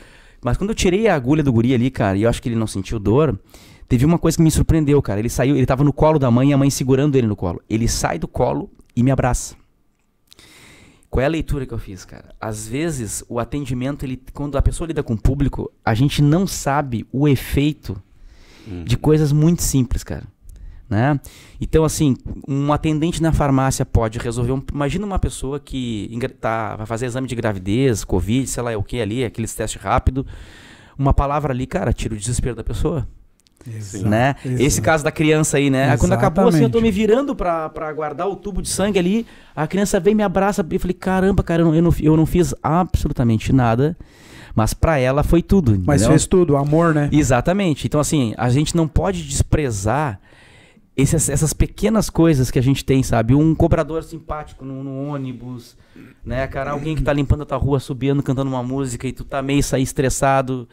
[0.44, 2.56] Mas quando eu tirei a agulha do guri ali, cara, e eu acho que ele
[2.56, 3.38] não sentiu dor,
[3.88, 5.20] teve uma coisa que me surpreendeu, cara.
[5.20, 7.62] Ele saiu, ele tava no colo da mãe e a mãe segurando ele no colo.
[7.70, 9.56] Ele sai do colo e me abraça.
[11.10, 12.36] Qual é a leitura que eu fiz, cara?
[12.40, 16.46] Às vezes, o atendimento, ele, quando a pessoa lida com o público, a gente não
[16.46, 18.02] sabe o efeito
[18.86, 20.26] de coisas muito simples, cara.
[20.90, 21.20] Né?
[21.60, 22.16] Então, assim,
[22.48, 24.52] um atendente na farmácia pode resolver.
[24.52, 26.10] Um, imagina uma pessoa que
[26.40, 30.26] tá, vai fazer exame de gravidez, Covid, sei lá o que ali, aqueles testes rápidos.
[30.98, 33.08] Uma palavra ali, cara, tira o desespero da pessoa.
[34.04, 34.36] Né?
[34.46, 34.62] Exato.
[34.64, 35.90] Esse caso da criança aí, né?
[35.92, 36.84] Aí Quando acabou assim, eu tô Exatamente.
[36.84, 39.26] me virando pra, pra guardar o tubo de sangue ali.
[39.56, 40.66] A criança vem, me abraça.
[40.70, 43.98] Eu falei, caramba, cara, eu não, eu não, eu não fiz absolutamente nada.
[44.56, 45.72] Mas pra ela foi tudo.
[45.86, 46.10] Mas entendeu?
[46.10, 47.10] fez tudo, amor, né?
[47.12, 47.86] Exatamente.
[47.86, 50.20] Então, assim, a gente não pode desprezar
[50.96, 53.36] esses- essas pequenas coisas que a gente tem, sabe?
[53.36, 55.78] Um cobrador simpático no, no ônibus,
[56.26, 56.72] né, cara?
[56.72, 59.62] Alguém que tá limpando a tua rua, subindo, cantando uma música e tu tá meio
[59.62, 60.68] sair estressado,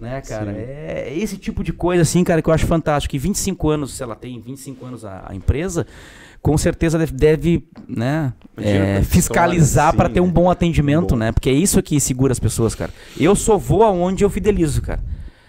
[0.00, 0.52] né, cara?
[0.52, 0.58] Sim.
[0.60, 3.14] É esse tipo de coisa, assim, cara, que eu acho fantástico.
[3.14, 5.86] E 25 anos, se ela tem 25 anos a, a empresa,
[6.42, 11.10] com certeza deve, deve, né, é, pra pessoa fiscalizar assim, para ter um bom atendimento,
[11.14, 11.16] Bom.
[11.16, 11.32] né?
[11.32, 12.92] Porque é isso que segura as pessoas, cara.
[13.18, 15.00] Eu só vou aonde eu fidelizo, cara.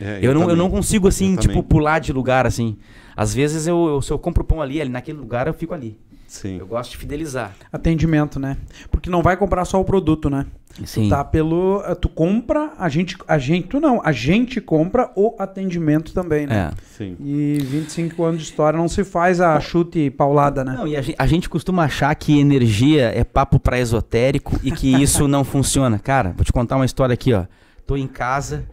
[0.01, 1.67] É, Eu não, eu não consigo, assim, Eu tipo, também.
[1.67, 2.77] pular de lugar, assim.
[3.17, 5.97] Às vezes, eu, eu- se eu compro pão ali, ali, naquele lugar, eu fico ali.
[6.29, 6.59] Sim.
[6.59, 7.55] Eu gosto de fidelizar.
[7.73, 8.55] Atendimento, né?
[8.91, 10.45] Porque não vai comprar só o produto, né?
[10.85, 11.09] Sim.
[11.09, 11.81] Tá pelo.
[11.99, 13.17] Tu compra, a gente.
[13.27, 13.67] A gente.
[13.67, 16.71] Tu não, a gente compra o atendimento também, né?
[16.71, 16.77] É.
[16.95, 17.17] Sim.
[17.19, 20.75] E 25 anos de história não se faz a chute paulada, né?
[20.77, 24.71] Não, e a gente, a gente costuma achar que energia é papo pra esotérico e
[24.71, 25.97] que isso não funciona.
[25.97, 27.45] Cara, vou te contar uma história aqui, ó.
[27.87, 28.65] Tô em casa,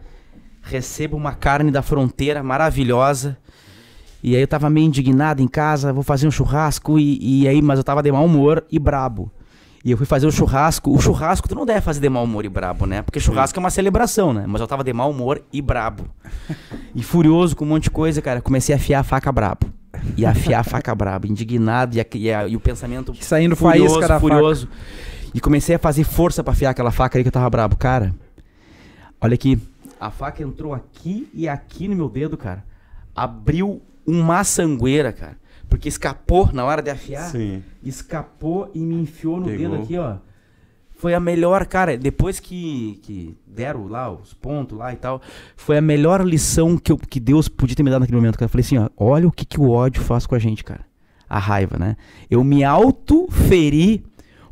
[0.61, 3.35] recebo uma carne da fronteira maravilhosa.
[4.23, 7.61] E aí eu tava meio indignado em casa, vou fazer um churrasco e, e aí,
[7.61, 9.31] mas eu tava de mau humor e brabo.
[9.85, 10.91] E eu fui fazer o churrasco.
[10.93, 13.01] O churrasco tu não deve fazer de mau humor e brabo, né?
[13.03, 14.43] Porque churrasco é uma celebração, né?
[14.47, 16.03] Mas eu tava de mau humor e brabo.
[16.93, 18.41] E furioso com um monte de coisa, cara.
[18.41, 19.67] Comecei a afiar a faca brabo.
[20.17, 23.93] E afiar a faca brabo, indignado e, a- e a- e o pensamento Saindo furioso,
[23.95, 24.67] faísca da furioso.
[25.33, 27.77] E comecei a fazer força pra afiar aquela faca aí que eu tava brabo.
[27.77, 28.13] Cara,
[29.21, 29.57] olha aqui.
[29.99, 32.63] A faca entrou aqui e aqui no meu dedo, cara.
[33.15, 35.37] Abriu uma sangueira, cara.
[35.69, 37.29] Porque escapou na hora de afiar.
[37.29, 37.61] Sim.
[37.83, 39.69] Escapou e me enfiou no Pegou.
[39.71, 40.15] dedo aqui, ó.
[40.95, 41.97] Foi a melhor, cara.
[41.97, 45.21] Depois que, que deram lá os pontos lá e tal,
[45.55, 48.37] foi a melhor lição que, eu, que Deus podia ter me dado naquele momento.
[48.37, 48.45] Cara.
[48.45, 50.85] Eu falei assim, ó, olha o que, que o ódio faz com a gente, cara.
[51.29, 51.97] A raiva, né?
[52.31, 54.03] Eu me auto-feri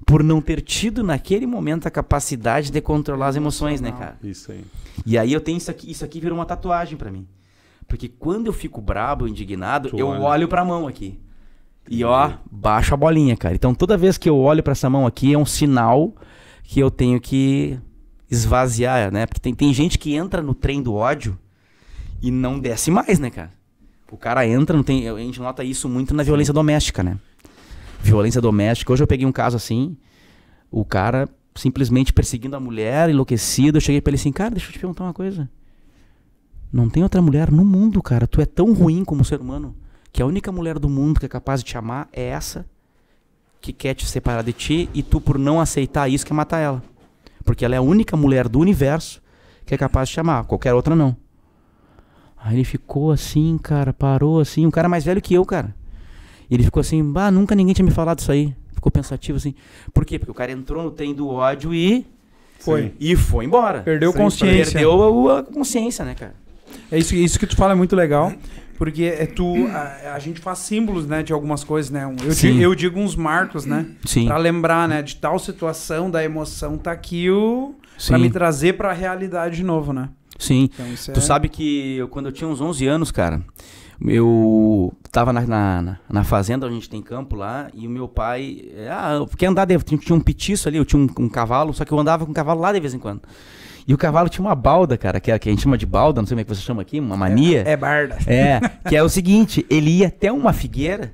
[0.05, 4.17] por não ter tido naquele momento a capacidade de controlar as emoções, né, cara?
[4.21, 4.63] Isso aí.
[5.05, 7.25] E aí eu tenho isso aqui, isso aqui virou uma tatuagem pra mim.
[7.87, 10.21] Porque quando eu fico brabo, indignado, Tu eu olha.
[10.21, 11.19] olho pra mão aqui.
[11.89, 13.53] E ó, baixo a bolinha, cara.
[13.53, 16.13] Então toda vez que eu olho pra essa mão aqui é um sinal
[16.63, 17.79] que eu tenho que
[18.29, 19.25] esvaziar, né?
[19.27, 21.37] Porque tem, tem gente que entra no trem do ódio
[22.21, 23.51] e não desce mais, né, cara?
[24.11, 27.17] O cara entra, não tem, a gente nota isso muito na violência doméstica, né?
[28.01, 28.91] Violência doméstica.
[28.91, 29.95] Hoje eu peguei um caso assim,
[30.71, 33.77] o cara simplesmente perseguindo a mulher, enlouquecido.
[33.77, 35.49] Eu cheguei pra ele assim, cara, deixa eu te perguntar uma coisa.
[36.75, 38.27] Não tem outra mulher no mundo, cara.
[38.27, 39.73] Tu é tão ruim como ser humano
[40.11, 42.65] que a única mulher do mundo que é capaz de te amar é essa
[43.61, 46.83] que quer te separar de ti e tu, por não aceitar isso, quer matar ela.
[47.45, 49.21] Porque ela é a única mulher do universo
[49.65, 50.43] que é capaz de te amar.
[50.43, 51.15] Qualquer outra não.
[52.35, 54.65] Aí ele ficou assim, cara, parou assim.
[54.65, 55.73] Um cara mais velho que eu, cara.
[56.49, 58.53] E ele ficou assim, bah, nunca ninguém tinha me falado isso aí.
[58.73, 59.55] Ficou pensativo assim.
[59.93, 60.19] Por quê?
[60.19, 62.05] Porque o cara entrou no trem do ódio e.
[62.59, 62.93] Foi.
[62.99, 63.81] E foi embora.
[63.81, 64.73] Perdeu Sim, consciência.
[64.73, 66.43] Perdeu a, a consciência, né, cara?
[66.91, 68.31] É isso, isso que tu fala é muito legal.
[68.77, 69.67] Porque é tu.
[69.67, 72.03] A, a gente faz símbolos, né, de algumas coisas, né?
[72.03, 73.85] Eu, digo, eu digo uns marcos, né?
[74.05, 74.25] Sim.
[74.25, 77.73] Pra lembrar, né, de tal situação, da emoção, tá aqui o.
[77.97, 78.09] Sim.
[78.09, 80.09] Pra me trazer pra realidade de novo, né?
[80.37, 80.69] Sim.
[80.73, 83.41] Então Tu é- sabe que eu, quando eu tinha uns 11 anos, cara,
[84.05, 88.65] eu tava na, na, na- fazenda, a gente tem campo lá, e o meu pai.
[88.75, 91.73] é, Ah, eu quer andar, de, tinha um petiço ali, eu tinha um, um cavalo,
[91.73, 93.21] só que eu andava com o cavalo lá de vez em quando.
[93.87, 96.19] E o cavalo tinha uma balda, cara, que, é- que a gente chama de balda,
[96.21, 97.63] não sei como é que você chama aqui, uma mania.
[97.67, 98.17] É barda.
[98.25, 98.59] É,
[98.89, 101.13] que é o seguinte, ele ia até uma figueira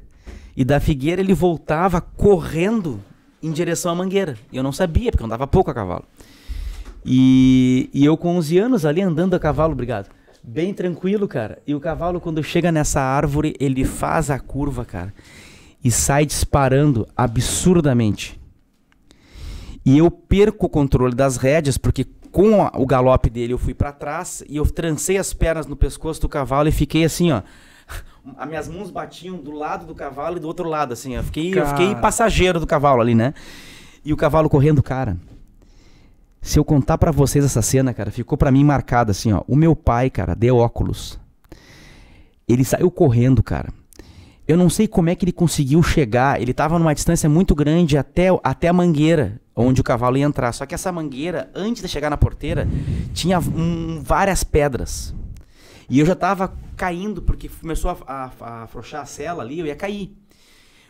[0.55, 2.99] e da figueira ele voltava correndo
[3.43, 4.37] em direção à mangueira.
[4.51, 6.05] E eu não sabia, porque eu andava pouco a cavalo.
[7.05, 10.09] E, e eu com 11 anos ali andando a cavalo, obrigado.
[10.43, 11.59] Bem tranquilo, cara.
[11.67, 15.13] E o cavalo quando chega nessa árvore, ele faz a curva, cara,
[15.83, 18.39] e sai disparando absurdamente.
[19.85, 23.91] E eu perco o controle das rédeas, porque com o galope dele eu fui pra
[23.91, 27.41] trás e eu trancei as pernas no pescoço do cavalo e fiquei assim, ó.
[28.37, 31.15] As minhas mãos batiam do lado do cavalo e do outro lado, assim.
[31.15, 33.33] Eu fiquei, eu fiquei passageiro do cavalo ali, né?
[34.05, 35.17] E o cavalo correndo, cara.
[36.39, 39.43] Se eu contar pra vocês essa cena, cara, ficou pra mim marcada assim, ó.
[39.47, 41.19] O meu pai, cara, de óculos.
[42.47, 43.73] Ele saiu correndo, cara.
[44.47, 46.39] Eu não sei como é que ele conseguiu chegar.
[46.39, 50.51] Ele tava numa distância muito grande até, até a mangueira, onde o cavalo ia entrar.
[50.51, 52.67] Só que essa mangueira, antes de chegar na porteira,
[53.13, 55.13] tinha hum, várias pedras.
[55.89, 59.65] E eu já tava caindo, porque começou a, a- a afrouxar a cela ali, eu
[59.65, 60.15] ia cair.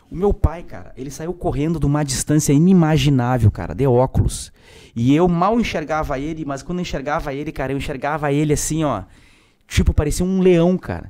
[0.10, 4.52] O meu pai, cara, ele saiu correndo de uma distância inimaginável, cara, de óculos.
[4.96, 8.84] E eu mal enxergava ele, mas quando eu enxergava ele, cara, eu enxergava ele assim,
[8.84, 9.04] ó.
[9.68, 11.10] Tipo, parecia um leão, cara.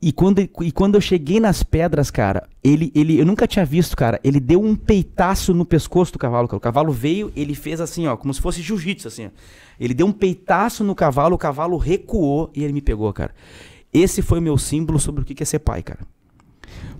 [0.00, 3.96] E quando, e quando eu cheguei nas pedras, cara, ele, ele, eu nunca tinha visto,
[3.96, 6.56] cara, ele deu um peitaço no pescoço do cavalo, cara.
[6.56, 9.30] O cavalo veio, ele fez assim, ó, como se fosse jiu-jitsu, assim, ó.
[9.78, 13.34] Ele deu um peitaço no cavalo, o cavalo recuou e ele me pegou, cara.
[13.92, 16.06] Esse foi o meu símbolo sobre o que é ser pai, cara.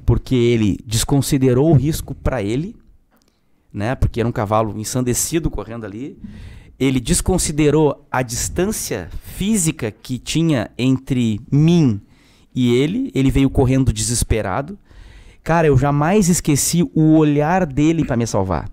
[0.04, 2.74] Porque ele desconsiderou o risco pra ele,
[3.72, 3.94] né?
[3.94, 6.18] Porque era um cavalo ensandecido correndo ali.
[6.78, 12.00] Ele desconsiderou a distância física que tinha entre mim
[12.54, 13.10] e ele.
[13.14, 14.78] Ele veio correndo desesperado.
[15.42, 18.68] Cara, eu jamais esqueci o olhar dele pra me salvar.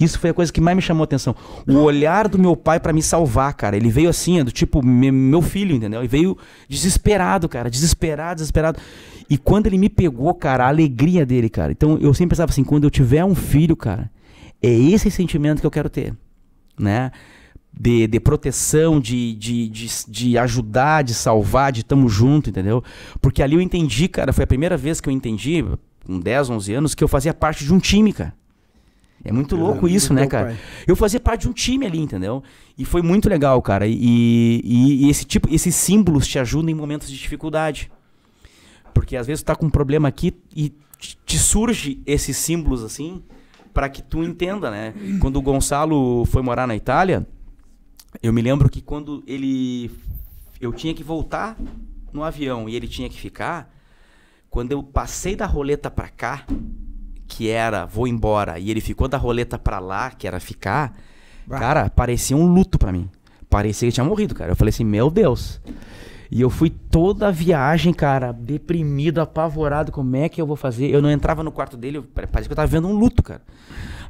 [0.00, 1.34] Isso foi a coisa que mais me chamou a atenção.
[1.66, 3.76] O olhar do meu pai pra me salvar, cara.
[3.76, 6.04] Ele veio assim, do tipo, me- meu filho, entendeu?
[6.04, 7.68] E veio desesperado, cara.
[7.68, 8.78] Desesperado, desesperado.
[9.28, 11.72] E quando ele me pegou, cara, a alegria dele, cara.
[11.72, 14.10] Então eu sempre pensava assim: quando eu tiver um filho, cara,
[14.62, 16.14] é esse sentimento que eu quero ter,
[16.78, 17.10] né?
[17.80, 22.82] De, de proteção, de, de, de, de ajudar, de salvar, de tamo junto, entendeu?
[23.20, 25.64] Porque ali eu entendi, cara, foi a primeira vez que eu entendi,
[26.04, 28.34] com 10, 11 anos, que eu fazia parte de um time, cara.
[29.24, 30.46] É muito louco isso, né, cara?
[30.46, 30.56] pai.
[30.88, 32.42] Eu fazia parte de um time ali, entendeu?
[32.76, 33.86] E foi muito legal, cara.
[33.86, 33.92] E,
[34.64, 37.90] e- e esse tipo, esses símbolos te ajudam em momentos de dificuldade.
[38.94, 42.82] Porque às vezes tu tá com um problema aqui e te- te surge esses símbolos
[42.82, 43.22] assim
[43.72, 44.94] para que tu entenda, né?
[45.20, 47.26] Quando o Gonçalo foi morar na Itália,
[48.22, 49.90] eu me lembro que quando ele
[50.60, 51.56] eu tinha que voltar
[52.12, 53.72] no avião e ele tinha que ficar,
[54.50, 56.44] quando eu passei da roleta pra cá,
[57.26, 60.96] que era vou embora, e ele ficou da roleta pra lá, que era ficar,
[61.46, 61.58] Bah.
[61.58, 63.08] cara, parecia um luto pra mim.
[63.48, 64.52] Parecia que tinha morrido, cara.
[64.52, 65.60] Eu falei assim, meu Deus.
[66.30, 69.90] E eu fui toda a viagem, cara, deprimido, apavorado.
[69.90, 70.90] Como é que eu vou fazer?
[70.90, 73.40] Eu não entrava no quarto dele, parecia que eu tava vendo um luto, cara.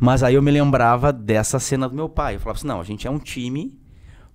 [0.01, 2.35] Mas aí eu me lembrava dessa cena do meu pai.
[2.35, 3.79] Eu falava assim: não, a gente é um time,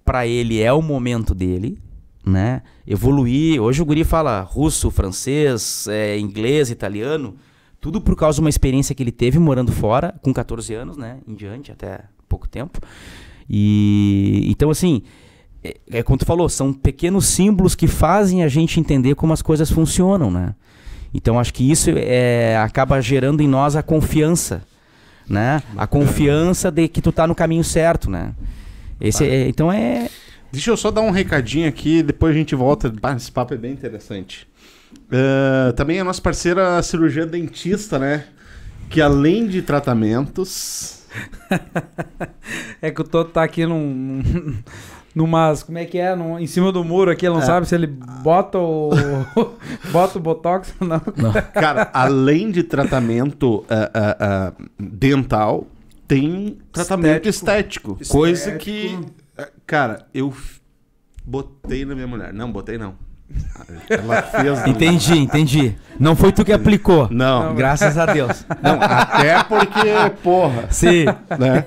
[0.03, 1.79] pra ele é o momento dele,
[2.25, 2.61] né?
[2.85, 3.61] Evoluir.
[3.61, 7.35] Hoje o Guri fala russo, francês, é, inglês, italiano.
[7.79, 11.19] Tudo por causa de uma experiência que ele teve morando fora, com 14 anos, né?
[11.27, 12.79] Em diante, até pouco tempo.
[13.49, 15.03] E então, assim,
[15.63, 19.41] é, é como tu falou, são pequenos símbolos que fazem a gente entender como as
[19.41, 20.55] coisas funcionam, né?
[21.13, 24.63] Então acho que isso é, acaba gerando em nós a confiança,
[25.27, 25.61] né?
[25.77, 28.33] A confiança de que tu tá no caminho certo, né?
[29.01, 30.09] Esse é- então é
[30.51, 32.87] Deixa eu só dar um recadinho aqui, depois a gente volta.
[33.01, 34.47] Bah, esse papo é bem interessante.
[35.11, 38.25] Ah, também a nossa parceira a cirurgia dentista, né?
[38.89, 41.01] Que além de tratamentos.
[42.81, 44.21] É que o Toto tá aqui num.
[44.25, 44.57] num-
[45.15, 45.63] Numas.
[45.63, 46.15] Como é que é?
[46.15, 48.89] Num- em cima do muro aqui, ele não sabe se ele bota o.
[49.91, 50.99] bota o Botox ou não.
[51.53, 53.89] Cara, além de tratamento ah,
[54.19, 55.67] ah, dental,
[56.13, 57.97] tem tratamento estético.
[58.07, 58.97] Coisa que.
[59.37, 60.33] ah, Cara, eu
[61.25, 62.33] botei na minha mulher.
[62.33, 62.95] Não, botei não.
[63.89, 64.67] Ela fez.
[64.67, 65.75] Entendi, entendi.
[65.99, 67.07] Não foi tu que aplicou.
[67.09, 68.45] Não, Graças a Deus.
[68.61, 69.89] não, até porque,
[70.21, 71.05] porra, Sim.
[71.39, 71.65] né?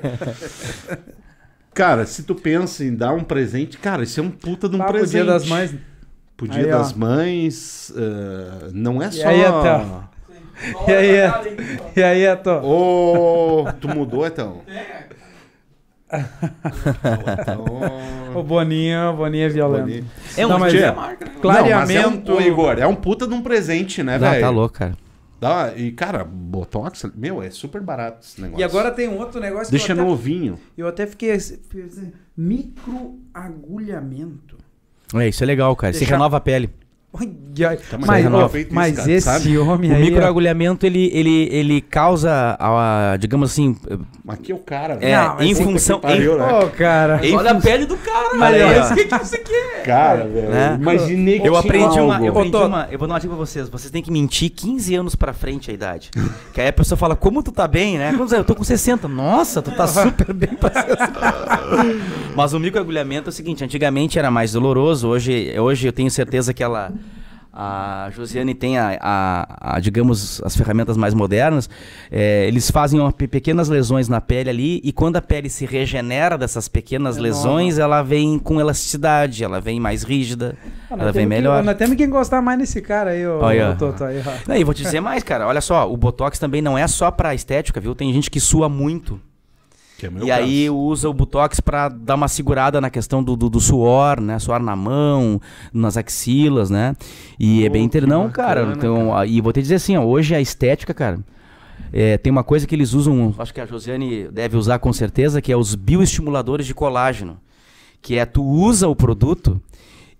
[1.75, 4.79] Cara, se tu pensa em dar um presente, cara, isso é um puta de um
[4.79, 5.23] Papo presente.
[5.23, 5.75] Dia das Mães.
[6.37, 6.79] Pro Dia Aí, ó.
[6.79, 9.29] das Mães, ah, não é E só...
[9.29, 10.05] aí, Etel?
[10.89, 11.17] E aí,
[11.97, 12.51] e aí, Eto?
[12.63, 14.63] Ô, tu mudou, então?
[18.35, 19.85] O Boninho, o Boninho é violento.
[19.87, 20.07] Boninho.
[20.37, 20.87] É um Não, mas dia.
[20.87, 22.41] é- Não, mas é um, Clareamento.
[22.41, 24.41] Igor, é um puta de um presente, né, Não, velho?
[24.41, 24.97] tá louco, cara.
[25.41, 28.61] Dá- E, cara, Botox, meu, é super barato esse negócio.
[28.61, 30.59] E agora tem um outro negócio Deixa que eu até, novinho.
[30.79, 31.59] eu até fiquei assim,
[32.37, 34.57] microagulhamento.
[35.15, 35.93] É, isso é legal, cara.
[35.93, 36.71] Você Deixa- renova a pele.
[37.91, 39.57] Tá, mas mas é ó, mas cara, esse sabe?
[39.59, 40.03] homem O aí.
[40.03, 43.75] ó, microagulhamento, ele, ele, ele causa, a, digamos assim,
[44.29, 46.01] Aqui é o cara, é, Não, em função...
[46.01, 46.59] pariu, em- né?
[46.59, 47.25] Ô, cara.
[47.27, 48.85] em Olha a fun- pele do cara, velho.
[48.85, 49.83] O que, que você quer?
[49.85, 50.51] Cara, velho.
[50.51, 50.79] Né?
[50.81, 52.89] Imaginei que Eu tinha aprendi, uma, eu aprendi uma.
[52.91, 53.69] Eu vou dar uma dica pra vocês.
[53.69, 56.11] Vocês têm que mentir 15 anos pra frente a idade.
[56.53, 58.15] que aí a pessoa fala, como tu tá bem, né?
[58.37, 59.07] Eu tô com 60.
[59.09, 61.13] Nossa, tu tá super bem pra 60.
[62.35, 65.09] Mas o microagulhamento é o seguinte: antigamente era mais doloroso.
[65.09, 66.93] Hoje, hoje eu tenho certeza que ela.
[67.59, 71.71] A Josiane tem, a, a- a, digamos, as ferramentas mais modernas.
[72.11, 75.65] É, eles fazem uma pe- pequenas lesões na pele ali e quando a pele se
[75.65, 80.55] regenera dessas pequenas É lesões, ela vem com elasticidade, ela vem mais rígida,
[80.91, 81.65] Ah, ela vem que- melhor.
[81.65, 83.71] Nós temos que encostar mais nesse cara aí, ô, Olha.
[83.71, 84.05] ô Toto.
[84.05, 84.33] Aí, ó.
[84.49, 85.47] Não, e vou te dizer mais, cara.
[85.47, 87.95] Olha só, o Botox também não é só pra estética, viu?
[87.95, 89.19] Tem gente que sua muito.
[90.03, 90.77] É e aí caso.
[90.77, 94.39] usa o Botox pra dar uma segurada na questão do, do, do suor, né?
[94.39, 95.41] Suor na mão,
[95.73, 96.95] nas axilas, né?
[97.39, 98.07] E é Pô, bem inter...
[98.07, 98.73] Não, bacana, cara.
[98.77, 99.27] Então, cara.
[99.27, 101.19] E vou te dizer assim, ó, hoje a estética, cara,
[101.93, 105.41] é, tem uma coisa que eles usam, acho que a Josiane deve usar com certeza,
[105.41, 107.39] que é os bioestimuladores de colágeno.
[108.03, 109.61] Que é tu usa o produto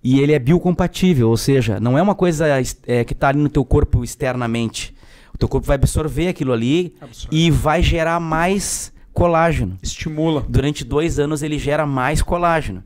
[0.03, 2.47] e ele é biocompatível, ou seja, não é uma coisa
[2.87, 4.95] é, que está ali no teu corpo externamente.
[5.35, 6.95] O teu corpo vai absorver aquilo ali
[7.31, 9.79] e vai gerar mais colágeno.
[9.83, 10.45] Estimula.
[10.47, 12.85] Durante dois anos ele gera mais colágeno.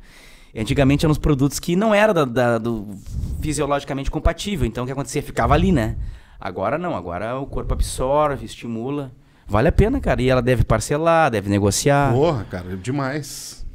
[0.56, 2.96] Antigamente eram os produtos que não era da- da- do
[3.42, 4.66] fisiologicamente compatível.
[4.66, 5.22] Então o que acontecia?
[5.22, 5.96] Ficava ali, né?
[6.40, 9.12] Agora não, agora o corpo absorve, estimula.
[9.46, 10.22] Vale a pena, cara.
[10.22, 12.12] E ela deve parcelar, deve negociar.
[12.12, 13.66] Porra, cara, demais.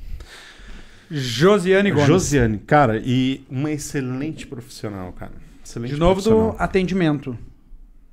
[1.11, 2.07] Josiane Gomes.
[2.07, 5.33] Josiane, cara, e uma excelente profissional, cara.
[5.63, 7.37] Excelente De novo do atendimento.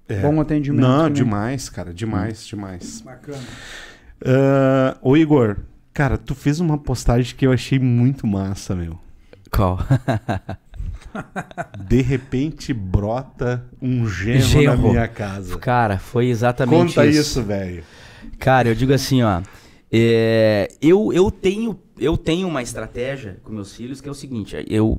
[0.09, 0.21] É.
[0.21, 0.83] Bom atendimento.
[0.83, 1.13] Não, também.
[1.15, 3.01] demais, cara, demais, demais.
[3.01, 3.39] Bacana.
[4.25, 5.57] Ah, ô Igor,
[5.93, 8.99] cara, tu fez uma postagem que eu achei muito massa, meu.
[9.51, 9.79] Qual?
[11.79, 15.59] De repente brota um genro, na minha casa.
[15.59, 17.21] Cara, foi exatamente Conta isso.
[17.21, 17.85] isso, velho.
[18.39, 19.43] Cara, eu digo assim, ó.
[19.95, 24.57] É, eu, eu, tenho, eu tenho uma estratégia com meus filhos que é o seguinte:
[24.67, 24.99] eu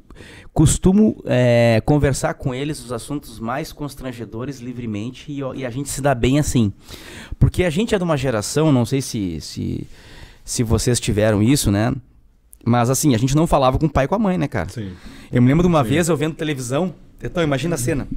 [0.53, 5.99] costumo é, conversar com eles os assuntos mais constrangedores livremente e, e a gente se
[5.99, 6.72] dá bem assim.
[7.40, 9.88] Porque a gente é de uma geração, não sei se, se,
[10.45, 11.91] se vocês tiveram isso, né?
[12.64, 14.70] Mas assim, a gente não falava com o pai e com a mãe, né, cara?
[14.70, 14.91] Sim.
[15.32, 15.90] Eu me lembro de uma Sim.
[15.90, 16.94] vez eu vendo televisão.
[17.22, 18.07] Então, imagina a cena.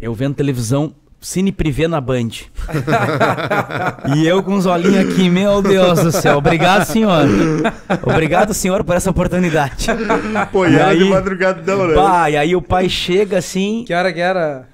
[0.00, 0.94] Eu vendo televisão,
[1.24, 2.28] Cine Privé na Band.
[4.14, 6.36] e eu com os olhinhos aqui, meu Deus do céu.
[6.38, 7.26] Obrigado, senhor.
[8.02, 9.86] Obrigado, senhor, por essa oportunidade.
[10.52, 12.30] Pô, era de aí- madrugadão, né?
[12.32, 13.84] E aí o pai chega assim.
[13.86, 14.66] Que hora que era?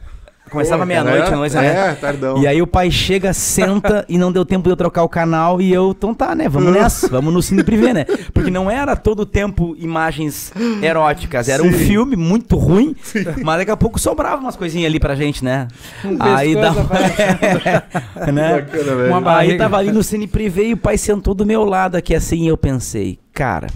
[0.51, 1.91] Começava meia-noite, cara, não é, né?
[1.91, 2.39] É, tardão.
[2.39, 5.61] E aí o pai chega, senta e não deu tempo de eu trocar o canal
[5.61, 6.49] e eu, então tá, né?
[6.49, 8.05] Vamos nessa, vamos no cine privê, né?
[8.35, 10.53] Porque não era todo o tempo imagens
[10.83, 11.79] eróticas, era um Sim.
[11.79, 12.97] filme muito ruim,
[13.43, 15.69] mas daqui a pouco sobrava umas coisinhas ali pra gente, né?
[16.05, 16.83] Um aí dava...
[18.33, 18.61] né?
[18.61, 22.15] Bacana, Aí tava ali no cine privê e o pai sentou do meu lado aqui
[22.15, 23.69] assim e eu pensei, cara,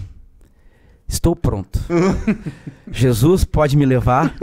[1.07, 1.79] estou pronto.
[2.91, 4.33] Jesus pode me levar.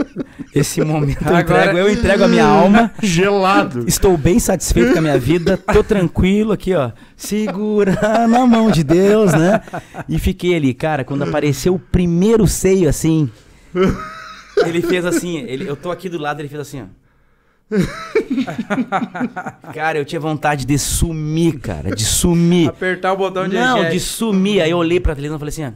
[0.53, 2.91] Esse momento eu Agora- entrego, eu entrego a minha alma.
[3.01, 3.85] Gelado.
[3.87, 6.91] Estou bem satisfeito com a minha vida, tô tranquilo aqui, ó.
[7.15, 9.61] Segura na mão de Deus, né?
[10.07, 13.29] E fiquei ali, cara, quando apareceu o primeiro seio assim,
[14.65, 16.85] ele fez assim, ele, eu tô aqui do lado, ele fez assim, ó.
[19.73, 22.69] Cara, eu tinha vontade de sumir, cara, de sumir.
[22.69, 23.93] Apertar o botão de Não, eject.
[23.93, 24.61] de sumir.
[24.61, 25.71] Aí eu olhei pra televisão e falei assim, ó.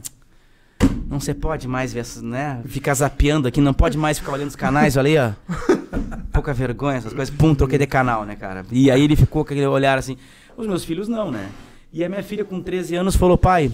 [1.06, 2.60] Não você pode mais ver, essas, né?
[2.66, 5.54] Ficar zapeando aqui, não pode mais ficar olhando os canais, olha aí, ó.
[6.32, 7.34] Pouca vergonha, essas coisas.
[7.34, 8.64] Pum, troquei de canal, né, cara?
[8.70, 10.16] E aí ele ficou com aquele olhar assim.
[10.56, 11.48] Os meus filhos não, né?
[11.92, 13.72] E a minha filha com 13 anos falou, pai,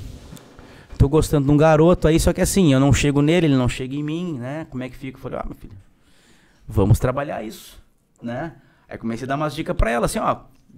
[0.99, 3.69] tô gostando de um garoto aí, só que assim, eu não chego nele, ele não
[3.69, 4.67] chega em mim, né?
[4.71, 5.19] Como é que fica?
[5.19, 5.73] Eu falei, ah, meu filho,
[6.69, 7.77] vamos trabalhar isso,
[8.23, 8.53] né?
[8.89, 10.37] Aí comecei a dar umas dicas pra ela, assim, ó,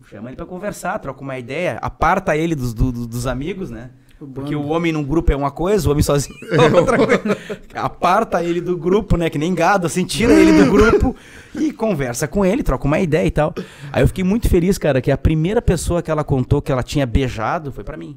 [0.09, 3.91] chama ele pra conversar, troca uma ideia, aparta ele dos, do- do- dos amigos, né?
[4.35, 7.39] Porque o homem num grupo é uma coisa, o homem sozinho é outra coisa.
[7.75, 9.29] Aparta ele do grupo, né?
[9.29, 11.15] Que nem gado, assim, tira ele do grupo
[11.55, 13.55] e conversa com ele, troca uma ideia e tal.
[13.93, 16.83] Aí eu fiquei muito feliz, cara, que a primeira pessoa que ela contou que ela
[16.83, 18.17] tinha beijado foi pra mim.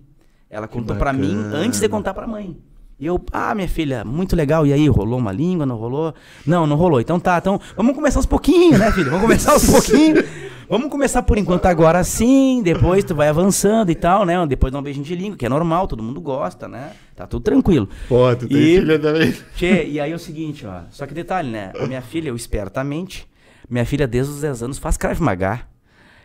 [0.49, 2.57] Ela contou pra mim antes de contar pra mãe.
[2.99, 4.65] E eu, ah, minha filha, muito legal.
[4.67, 6.13] E aí, rolou uma língua, não rolou?
[6.45, 6.99] Não, não rolou.
[6.99, 9.09] Então tá, então vamos começar aos pouquinhos, né, filho?
[9.09, 10.26] Vamos começar aos pouquinhos.
[10.70, 14.46] Vamos começar por enquanto agora sim, depois tu vai avançando e tal, né?
[14.46, 16.91] Depois dá um beijinho de língua, que é normal, todo mundo gosta, né?
[17.16, 17.90] Tá tudo tranquilo.
[18.08, 19.34] Pô, tu tem E- filha também.
[19.56, 20.82] Tchê, e aí é o seguinte, ó.
[20.91, 21.72] Só que detalhe, né?
[21.80, 23.28] A minha filha, eu espertamente,
[23.68, 25.62] minha filha desde os 10 anos faz Krav Maga.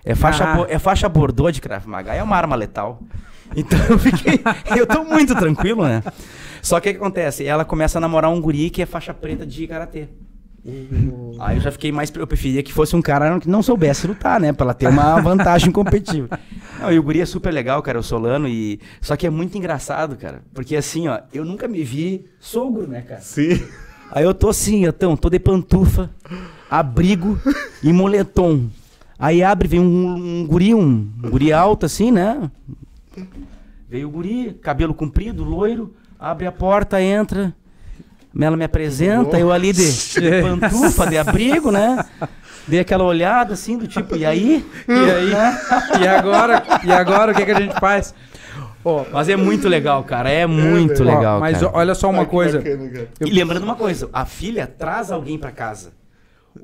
[0.04, 0.66] É faixa, Ah.
[0.68, 3.00] é faixa bordô de Krav Maga, é uma arma letal.
[3.56, 4.40] Então eu fiquei.
[4.78, 6.02] eu tô muito tranquilo, né?
[6.60, 7.46] Só que o que acontece?
[7.46, 10.08] Ela começa a namorar um guri que é faixa preta de karatê.
[11.40, 12.10] Aí eu já fiquei mais.
[12.14, 14.52] Eu preferia que fosse um cara que não soubesse lutar, né?
[14.52, 16.38] Pra ela ter uma vantagem competitiva.
[16.80, 18.48] Não, e o guri é super legal, cara, o Solano.
[18.48, 18.80] E...
[19.00, 20.42] Só que é muito engraçado, cara.
[20.54, 23.20] Porque assim, ó, eu nunca me vi sogro, né, cara?
[23.20, 23.62] Sim.
[24.10, 26.10] Aí eu tô assim, então, tô de pantufa,
[26.70, 27.38] abrigo
[27.82, 28.68] e moletom.
[29.18, 32.50] Aí abre, vem um, um guri, um, um guri alto assim, né?
[33.88, 37.54] Veio o guri, cabelo comprido, loiro, abre a porta, entra.
[38.40, 42.04] Ela me apresenta, eu ali de, de pantufa, de abrigo, né?
[42.66, 44.64] Dei aquela olhada assim, do tipo, e aí?
[44.88, 46.02] E aí?
[46.02, 46.62] e agora?
[46.84, 48.14] E agora o que, que a gente faz?
[48.84, 51.72] Ó, Mas é muito legal, cara, é muito ó, legal, mas cara.
[51.74, 52.62] olha só uma coisa.
[53.20, 55.92] E lembrando uma coisa, a filha traz alguém pra casa.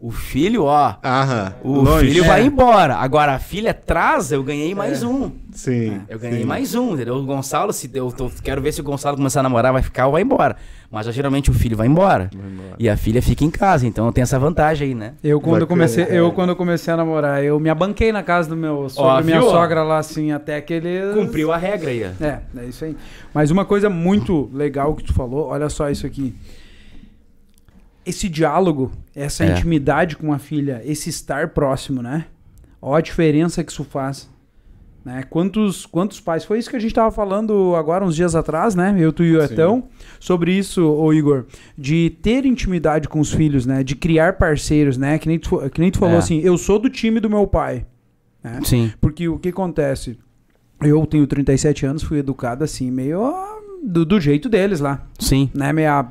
[0.00, 1.52] O filho, ó, Aham.
[1.64, 2.06] O longe.
[2.06, 2.26] filho É.
[2.28, 2.94] vai embora.
[2.96, 5.32] Agora a filha traz, eu ganhei mais um.
[5.50, 6.02] Sim.
[6.08, 6.44] Eu ganhei sim.
[6.44, 7.16] mais um, entendeu?
[7.16, 10.06] O Gonçalo, se eu tô- quero ver se o Gonçalo começar a namorar, vai ficar
[10.06, 10.56] ou vai embora.
[10.90, 12.28] Mas geralmente o filho vai embora.
[12.34, 12.74] Vai embora.
[12.76, 15.14] E a filha fica em casa, então tenho essa vantagem aí, né?
[15.22, 16.16] Eu quando, Bacana, comecei, cara.
[16.16, 19.22] eu quando eu comecei a namorar, eu me abanquei na casa do meu sogro Ó,
[19.22, 21.14] minha viu, sogra lá, assim, até que eles...
[21.14, 22.02] Cumpriu a regra aí.
[22.02, 22.96] É, é isso aí.
[23.32, 26.34] Mas uma coisa muito legal que tu falou, olha só isso aqui.
[28.04, 29.52] Esse diálogo, essa É.
[29.52, 32.24] intimidade com a filha, esse estar próximo, né?
[32.82, 34.28] Ó a diferença que isso faz.
[35.04, 35.22] Né?
[35.30, 36.44] Quantos, quantos pais?
[36.44, 38.94] Foi isso que a gente tava falando agora, uns dias atrás, né?
[38.98, 39.42] Eu, tu e o.
[39.42, 39.84] Etão,
[40.18, 41.46] sobre isso, ô Igor.
[41.76, 43.82] De ter intimidade com os filhos, né?
[43.82, 45.18] De criar parceiros, né?
[45.18, 46.18] Que nem tu, que nem tu falou É.
[46.18, 47.86] assim, eu sou do time do meu pai.
[48.44, 48.60] Né?
[48.64, 48.92] Sim.
[49.00, 50.18] Porque o que acontece?
[50.82, 53.20] Eu tenho 37 anos, fui educado assim, meio
[53.82, 55.50] do, do jeito deles lá, Sim.
[55.54, 55.72] né?
[55.72, 56.08] Meia,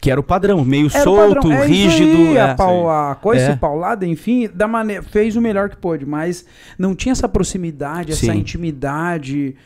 [0.00, 1.50] Que era o padrão, meio era solto.
[1.50, 2.16] É rígido.
[2.16, 2.40] aí, é.
[2.40, 3.56] a, pau, a coisa É.
[3.56, 6.44] paulada, enfim, da maneira, fez o melhor que pôde, mas
[6.78, 8.38] não tinha essa proximidade, essa Sim.
[8.38, 9.56] intimidade,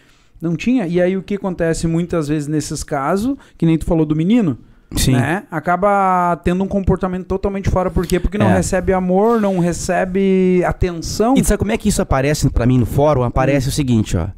[0.40, 0.86] não tinha.
[0.86, 4.56] E aí o que acontece muitas vezes nesses casos, que nem tu falou do menino,
[4.96, 5.12] Sim.
[5.12, 5.44] né?
[5.50, 8.18] Acaba tendo um comportamento totalmente fora, por quê?
[8.18, 8.56] Porque não É.
[8.56, 11.34] recebe amor, não recebe atenção.
[11.36, 13.22] E sabe como é que isso aparece pra mim no fórum?
[13.22, 14.28] Aparece o seguinte, ó.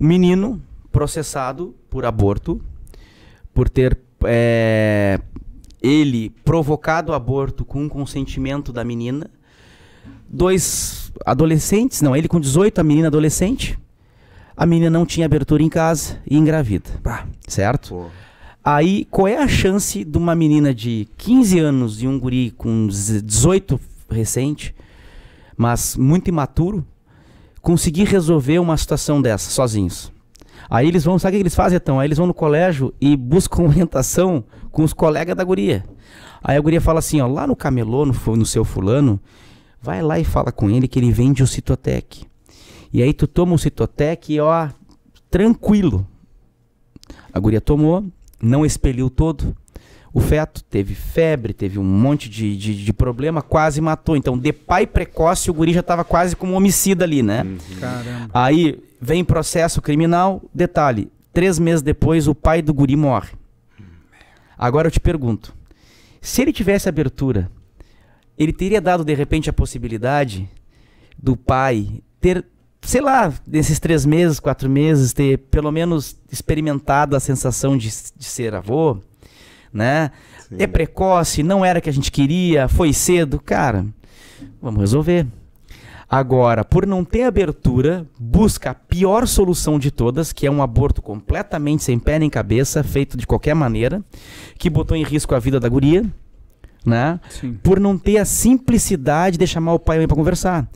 [0.00, 2.60] O menino processado por aborto,
[3.54, 3.96] por ter
[4.26, 5.20] é,
[5.82, 9.30] ele provocado o aborto com o consentimento da menina.
[10.28, 13.78] Dois adolescentes, não, ele com 18, a menina adolescente.
[14.56, 17.26] A menina não tinha abertura em casa e engravida, Pá.
[17.48, 17.88] certo?
[17.88, 18.06] Pô.
[18.64, 22.86] Aí, qual é a chance de uma menina de 15 anos e um guri com
[22.86, 24.72] 18 recente,
[25.56, 26.86] mas muito imaturo,
[27.60, 30.12] conseguir resolver uma situação dessa sozinhos?
[30.72, 32.00] Aí eles vão, sabe o que eles fazem, então?
[32.00, 35.84] Aí eles vão no colégio e buscam orientação com os colegas da guria.
[36.42, 39.20] Aí a guria fala assim, ó, lá no camelô, no, no seu fulano,
[39.82, 42.24] vai lá e fala com ele que ele vende o Citotec.
[42.90, 44.70] E aí tu toma o Citotec e ó,
[45.30, 46.06] tranquilo.
[47.34, 48.02] A guria tomou,
[48.40, 49.54] não expeliu todo.
[50.10, 54.16] O feto teve febre, teve um monte de, de, de problema, quase matou.
[54.16, 57.46] Então, de pai precoce, o guri já estava quase como um homicida ali, né?
[57.78, 58.30] Caramba.
[58.32, 60.40] Aí vem processo criminal.
[60.54, 63.30] Detalhe: três meses depois, o pai do guri morre.
[64.56, 65.52] Agora eu te pergunto:
[66.20, 67.50] se ele tivesse abertura,
[68.38, 70.48] ele teria dado de repente a possibilidade
[71.18, 72.44] do pai ter,
[72.80, 78.24] sei lá, nesses três meses, quatro meses, ter pelo menos experimentado a sensação de, de
[78.24, 78.98] ser avô,
[79.72, 80.12] né?
[80.48, 80.56] Sim.
[80.60, 83.84] É precoce, não era o que a gente queria, foi cedo, cara.
[84.60, 85.26] Vamos resolver.
[86.14, 91.00] Agora, por não ter abertura, busca a pior solução de todas, que é um aborto
[91.00, 94.04] completamente sem pé nem cabeça, feito de qualquer maneira,
[94.58, 96.04] que botou em risco a vida da guria,
[96.84, 97.18] né?
[97.30, 97.58] Sim.
[97.62, 100.68] Por não ter a simplicidade de chamar o pai e a mãe pra conversar.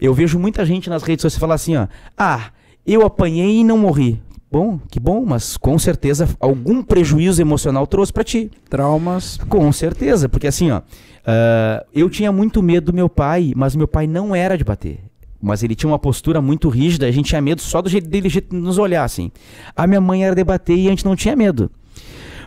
[0.00, 1.86] Eu vejo muita gente nas redes sociais falar assim, ó:
[2.16, 2.50] "Ah,
[2.86, 4.22] eu apanhei e não morri".
[4.50, 8.50] Bom, que bom, mas com certeza algum prejuízo emocional trouxe pra ti.
[8.70, 9.38] Traumas.
[9.48, 10.80] Com certeza, porque assim, ó,
[11.26, 15.00] ah, eu tinha muito medo do meu pai, mas meu pai não era de bater.
[15.40, 18.28] mas ele tinha uma postura muito rígida, a gente tinha medo só do jeito dele
[18.28, 19.30] jeito de nos olhar, assim.
[19.76, 21.70] A minha mãe era debater e a gente não tinha medo.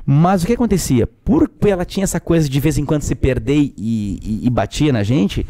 [0.03, 1.05] Mas o que acontecia?
[1.05, 4.91] Por ela tinha essa coisa de vez em quando se perder e, e, e batia
[4.91, 5.45] na gente,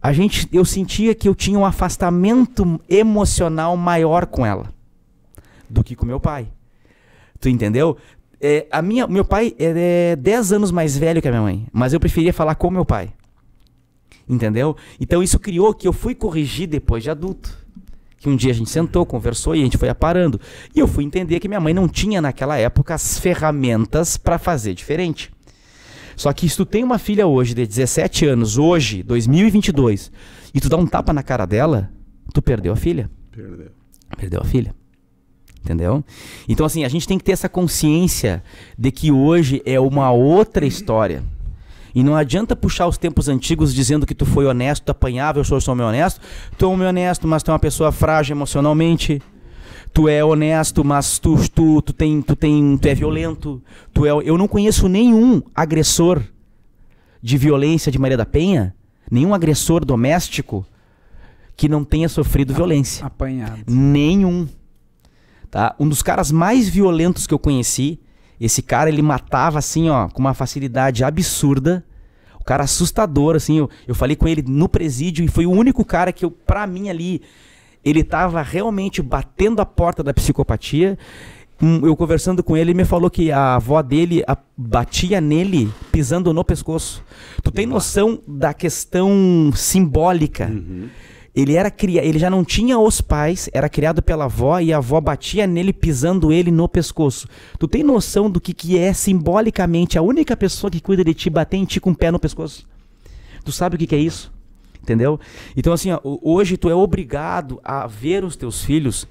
[0.00, 4.72] a gente, eu sentia que eu tinha um afastamento emocional maior com ela
[5.72, 6.48] do que com meu pai.
[7.40, 7.96] Tu entendeu?
[8.40, 11.92] É, a minha, meu pai é 10 anos mais velho que a minha mãe, mas
[11.92, 13.12] eu preferia falar com meu pai.
[14.28, 14.76] Entendeu?
[15.00, 17.56] Então isso criou que eu fui corrigir depois de adulto.
[18.18, 20.40] Que um dia a gente sentou, conversou e a gente foi aparando.
[20.74, 24.74] E eu fui entender que minha mãe não tinha naquela época as ferramentas para fazer
[24.74, 25.32] diferente.
[26.16, 30.12] Só que se tu tem uma filha hoje de 17 anos, hoje, 2022,
[30.54, 31.90] e tu dá um tapa na cara dela,
[32.32, 33.10] tu perdeu a filha.
[33.32, 33.70] Perdeu.
[34.16, 34.74] Perdeu a filha.
[35.64, 36.04] Entendeu?
[36.48, 38.42] Então, assim, a gente tem que ter essa consciência
[38.76, 41.22] de que hoje é uma outra história.
[41.94, 45.44] E não adianta puxar os tempos antigos dizendo que tu foi honesto, tu apanhava, eu
[45.44, 46.20] sou, sou meu honesto.
[46.56, 49.20] Tu é um honesto, mas tu é uma pessoa frágil emocionalmente.
[49.92, 53.62] Tu é honesto, mas tu, tu, tu, tem, tu, tem, tu é violento.
[53.92, 56.22] Tu é, eu não conheço nenhum agressor
[57.22, 58.74] de violência de Maria da Penha,
[59.10, 60.66] nenhum agressor doméstico
[61.56, 63.04] que não tenha sofrido violência.
[63.06, 63.62] Apanhado.
[63.68, 64.48] Nenhum.
[65.52, 65.76] Tá?
[65.78, 68.00] Um dos caras mais violentos que eu conheci,
[68.40, 71.84] esse cara ele matava assim, ó, com uma facilidade absurda.
[72.40, 73.58] O cara assustador, assim.
[73.58, 76.66] Eu, eu falei com ele no presídio e foi o único cara que eu, pra
[76.66, 77.20] mim ali,
[77.84, 80.98] ele tava realmente batendo a porta da psicopatia.
[81.60, 86.32] Eu conversando com ele, ele me falou que a avó dele a- batia nele pisando
[86.32, 87.04] no pescoço.
[87.44, 90.50] Tu tem noção da questão simbólica?
[91.34, 94.76] Ele era cria, ele já não tinha os pais, era criado pela avó e a
[94.76, 97.26] avó batia nele pisando ele no pescoço.
[97.58, 101.30] Tu tem noção do que, que é simbolicamente a única pessoa que cuida de ti
[101.30, 102.66] bater em ti com o pé no pescoço?
[103.44, 104.30] Tu sabe o que, que é isso?
[104.82, 105.18] Entendeu?
[105.56, 109.06] Então assim, ó, ho- hoje tu é obrigado a ver os teus filhos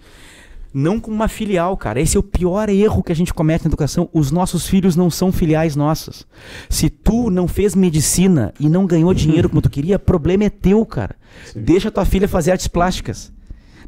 [0.74, 2.00] não como uma filial, cara.
[2.00, 4.10] Esse é o pior erro que a gente comete na educação.
[4.14, 6.26] Os nossos filhos não são filiais nossos.
[6.70, 10.86] Se tu não fez medicina e não ganhou dinheiro como tu queria, problema é teu,
[10.86, 11.16] cara.
[11.56, 13.32] Deixa tua filha fazer artes plásticas.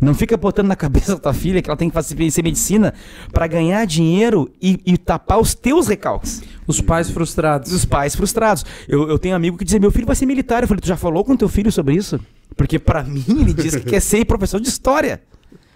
[0.02, 2.94] Não fica botando na cabeça da tua filha que ela tem que fazer medicina
[3.32, 6.42] para ganhar dinheiro e, e tapar os teus recalques.
[6.68, 7.72] Os pais frustrados.
[7.72, 8.66] Dos pais frustrados.
[8.88, 10.64] Eu, eu tenho um amigo que dizia: Meu filho vai ser militar.
[10.64, 12.20] Eu falei: Tu já falou com teu filho sobre isso?
[12.56, 15.22] Porque para mim ele diz que quer ser professor de história.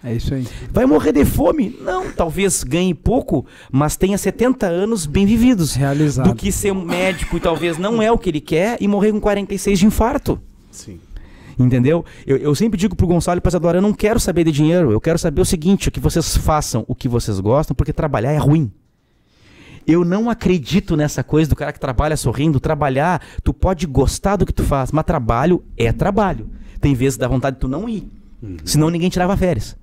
[0.02, 0.46] É isso aí.
[0.70, 1.76] Vai morrer de fome?
[1.80, 5.74] Não, talvez ganhe pouco, mas tenha 70 anos bem vividos.
[5.74, 6.28] Realizado.
[6.28, 9.10] Do que ser um médico e talvez não é o que ele quer e morrer
[9.12, 10.40] com 46 de infarto.
[10.70, 11.00] Sim.
[11.58, 12.04] Entendeu?
[12.24, 14.92] Eu, eu sempre digo pro Gonçalo e pra Isadora, eu não quero saber de dinheiro,
[14.92, 18.38] eu quero saber o seguinte, que vocês façam o que vocês gostam, porque trabalhar é
[18.38, 18.70] ruim.
[19.84, 22.60] Eu não acredito nessa coisa do cara que trabalha sorrindo.
[22.60, 26.48] Trabalhar, tu pode gostar do que tu faz, mas trabalho é trabalho.
[26.80, 28.06] Tem vezes que dá vontade de tu não ir,
[28.64, 29.76] senão ninguém tirava férias.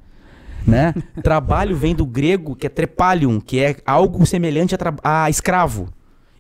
[0.66, 0.94] Né?
[1.22, 5.90] trabalho vem do grego que é trepalium, que é algo semelhante a, a escravo.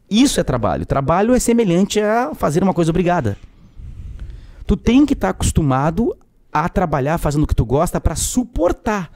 [0.09, 0.85] Isso é trabalho.
[0.85, 3.37] Trabalho é semelhante a fazer uma coisa obrigada.
[4.65, 6.15] Tu tem que estar acostumado
[6.51, 9.11] a trabalhar fazendo o que tu gosta pra suportar.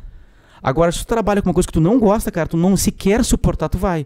[0.61, 3.23] Agora, se tu trabalha com uma coisa que tu não gosta, cara, tu não sequer
[3.23, 4.05] suportar, tu vai.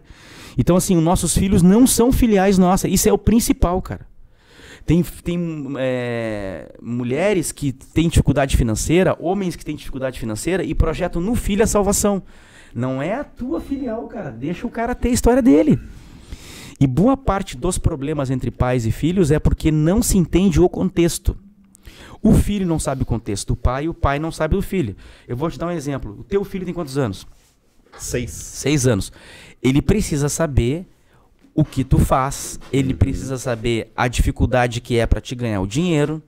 [0.56, 2.92] Então, assim, os nossos filhos não são filiais nossas.
[2.92, 4.06] Isso é o principal, cara.
[4.86, 11.22] Tem, tem é, mulheres que têm dificuldade financeira, homens que têm dificuldade financeira e projetam
[11.22, 12.22] no filho a salvação.
[12.74, 14.30] Não é a tua filial, cara.
[14.30, 15.80] Deixa o cara ter a história dele.
[16.78, 20.68] E boa parte dos problemas entre pais e filhos é porque não se entende o
[20.68, 21.36] contexto.
[22.20, 24.96] O filho não sabe o contexto do pai e o pai não sabe do filho.
[25.28, 26.16] Eu vou te dar um exemplo.
[26.18, 27.26] O teu filho tem quantos anos?
[27.96, 28.30] Seis.
[28.32, 29.12] Seis anos.
[29.62, 30.86] Ele precisa saber
[31.54, 32.58] o que tu faz.
[32.72, 36.22] Ele precisa saber a dificuldade que é para te ganhar o dinheiro.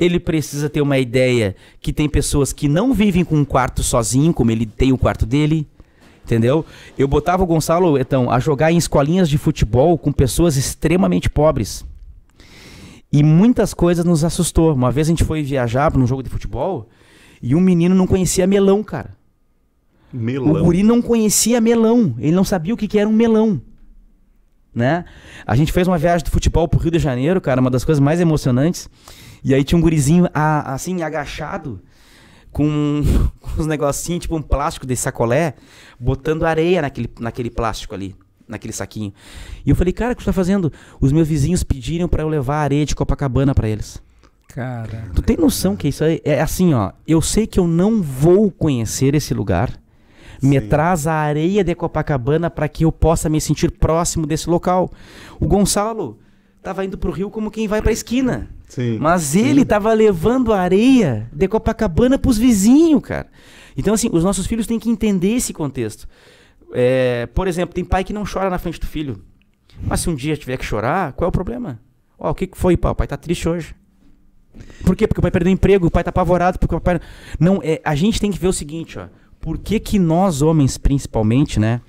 [0.00, 4.32] Ele precisa ter uma ideia que tem pessoas que não vivem com um quarto sozinho,
[4.32, 5.68] como ele tem o quarto dele.
[6.24, 6.64] Entendeu?
[6.96, 11.84] Eu botava o Gonçalo, então, a jogar em escolinhas de futebol com pessoas extremamente pobres.
[13.12, 14.74] E muitas coisas nos assustou.
[14.74, 16.88] Uma vez a gente foi viajar para um jogo de futebol
[17.40, 19.10] e um menino não conhecia melão, cara.
[20.12, 20.64] O Melão.
[20.64, 22.14] guri não conhecia melão.
[22.18, 23.60] Ele não sabia o que, que era um melão.
[24.74, 25.04] Né?
[25.46, 28.00] A gente fez uma viagem de futebol pro Rio de Janeiro, cara, uma das coisas
[28.00, 28.88] mais emocionantes.
[29.44, 31.80] E aí tinha um gurizinho a- assim, agachado,
[32.50, 33.02] com,
[33.40, 35.54] com uns negocinhos, tipo um plástico de sacolé,
[36.00, 38.16] botando areia naquele, naquele plástico ali,
[38.48, 39.12] naquele saquinho.
[39.64, 40.72] E eu falei, cara, o que você tá fazendo?
[41.00, 44.02] Os meus vizinhos pediram pra eu levar areia de Copacabana pra eles.
[44.48, 45.04] Cara.
[45.14, 46.92] Tu tem noção que isso aí é assim, ó.
[47.06, 49.70] Eu sei que eu não vou conhecer esse lugar.
[50.42, 50.68] Me Sim.
[50.68, 54.90] traz a areia de Copacabana para que eu possa me sentir próximo desse local.
[55.40, 56.18] O Gonçalo
[56.62, 58.48] tava indo pro rio como quem vai pra esquina.
[58.68, 58.98] Sim.
[58.98, 63.28] Mas ele tava levando a areia de Copacabana pros vizinhos, cara.
[63.76, 66.08] Então, assim, os nossos filhos têm que entender esse contexto.
[66.72, 69.22] É, por exemplo, tem pai que não chora na frente do filho.
[69.82, 71.80] Mas se um dia tiver que chorar, qual é o problema?
[72.18, 72.92] Ó, o que, que foi, pai?
[72.92, 73.74] O pai tá triste hoje.
[74.84, 75.06] Por quê?
[75.06, 77.00] Porque o pai perdeu o emprego, o pai tá apavorado, porque o pai.
[77.38, 79.08] Não, é, a gente tem que ver o seguinte, ó.
[79.44, 81.82] Por que, que nós, homens, principalmente, né,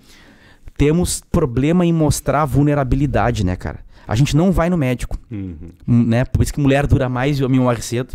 [0.78, 3.80] temos problema em mostrar vulnerabilidade, né, cara?
[4.06, 5.56] A gente não vai no médico, Uhum.
[5.88, 6.26] hum, né?
[6.26, 8.14] Por isso que mulher dura mais e homem morre cedo.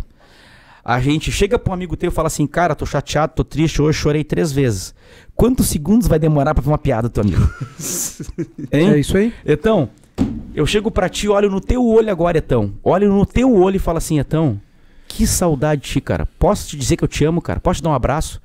[0.85, 3.81] A gente chega pra um amigo teu e fala assim, cara, tô chateado, tô triste,
[3.81, 4.93] hoje chorei três vezes.
[5.35, 7.41] Quantos segundos vai demorar pra ver uma piada do teu amigo?
[8.71, 8.91] Hein?
[8.91, 9.33] É isso aí.
[9.43, 9.89] Etão,
[10.53, 12.73] eu chego pra ti, olho no teu olho agora, Etão.
[12.83, 14.61] Olho no teu olho e falo assim, Etão,
[15.07, 16.27] que saudade de ti, cara.
[16.37, 17.59] Posso te dizer que eu te amo, cara?
[17.59, 18.39] Posso te dar um abraço?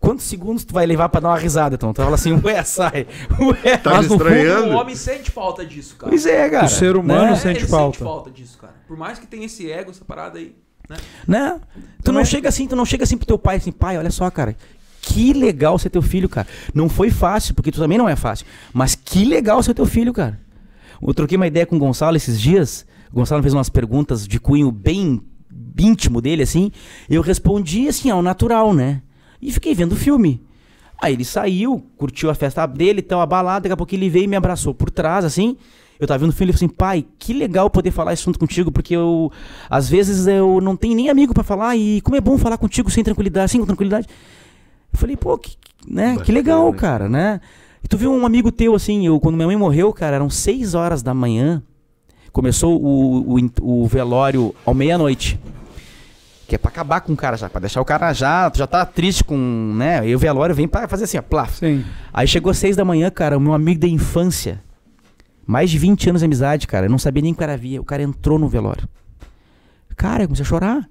[0.00, 1.92] Quantos segundos tu vai levar pra dar uma risada, Etão?
[1.92, 3.06] Tu fala assim, ué, sai.
[3.40, 3.76] Ué.
[3.78, 4.72] Tá Mas no fundo, estranhando?
[4.74, 6.10] o homem sente falta disso, cara.
[6.10, 6.66] Pois é, cara.
[6.66, 7.36] O ser humano né?
[7.36, 7.98] sente ele falta.
[7.98, 8.74] sente falta disso, cara.
[8.86, 10.54] Por mais que tenha esse ego, essa parada aí.
[10.88, 10.96] Né?
[11.26, 11.60] Né?
[11.98, 14.10] Tu Também- não chega assim, tu não chega assim pro teu pai assim, pai, olha
[14.10, 14.56] só, cara.
[15.02, 16.46] Que legal ser teu filho, cara.
[16.72, 18.46] Não foi fácil, porque tu também não é fácil.
[18.72, 20.38] Mas que legal ser teu filho, cara.
[21.02, 22.86] Eu troquei uma ideia com o Gonçalo esses dias.
[23.10, 25.20] O Gonçalo fez umas perguntas de cunho bem
[25.78, 26.70] íntimo dele, assim.
[27.08, 29.00] Eu respondi assim, ao natural, né?
[29.40, 30.42] E fiquei vendo o filme.
[31.00, 34.24] Aí ele saiu, curtiu a festa dele, então a balada, daqui a pouco ele veio
[34.24, 35.56] e me abraçou por trás, assim.
[35.98, 38.38] Eu tava vendo o filme e falei assim, pai, que legal poder falar esse assunto
[38.38, 39.32] contigo, porque eu,
[39.68, 42.90] às vezes, eu não tenho nem amigo pra falar, e como é bom falar contigo
[42.90, 44.06] sem tranquilidade, assim, com tranquilidade.
[44.92, 45.56] Eu falei, pô, que,
[45.88, 47.40] né, que legal, cara, né?
[47.82, 50.74] E tu viu um amigo teu, assim, eu, quando minha mãe morreu, cara, eram seis
[50.74, 51.62] horas da manhã,
[52.32, 55.38] começou o, o, o velório ao meia-noite.
[56.48, 58.84] Que é pra acabar com o cara já, pra deixar o cara já, já tá
[58.86, 59.36] triste com,
[59.76, 60.08] né?
[60.08, 61.58] E o velório vem pra fazer assim, ó, plaf.
[61.58, 61.84] Sim.
[62.10, 64.58] Aí chegou às seis da manhã, cara, o meu amigo da infância,
[65.46, 67.78] mais de 20 anos de amizade, cara, eu não sabia nem que o cara via.
[67.78, 68.88] O cara entrou no velório.
[69.94, 70.88] Cara, eu comecei a chorar.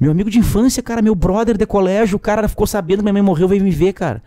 [0.00, 3.12] Meu amigo de infância, cara, meu brother de colégio, o cara ficou sabendo que minha
[3.12, 4.22] mãe morreu, veio me ver, cara.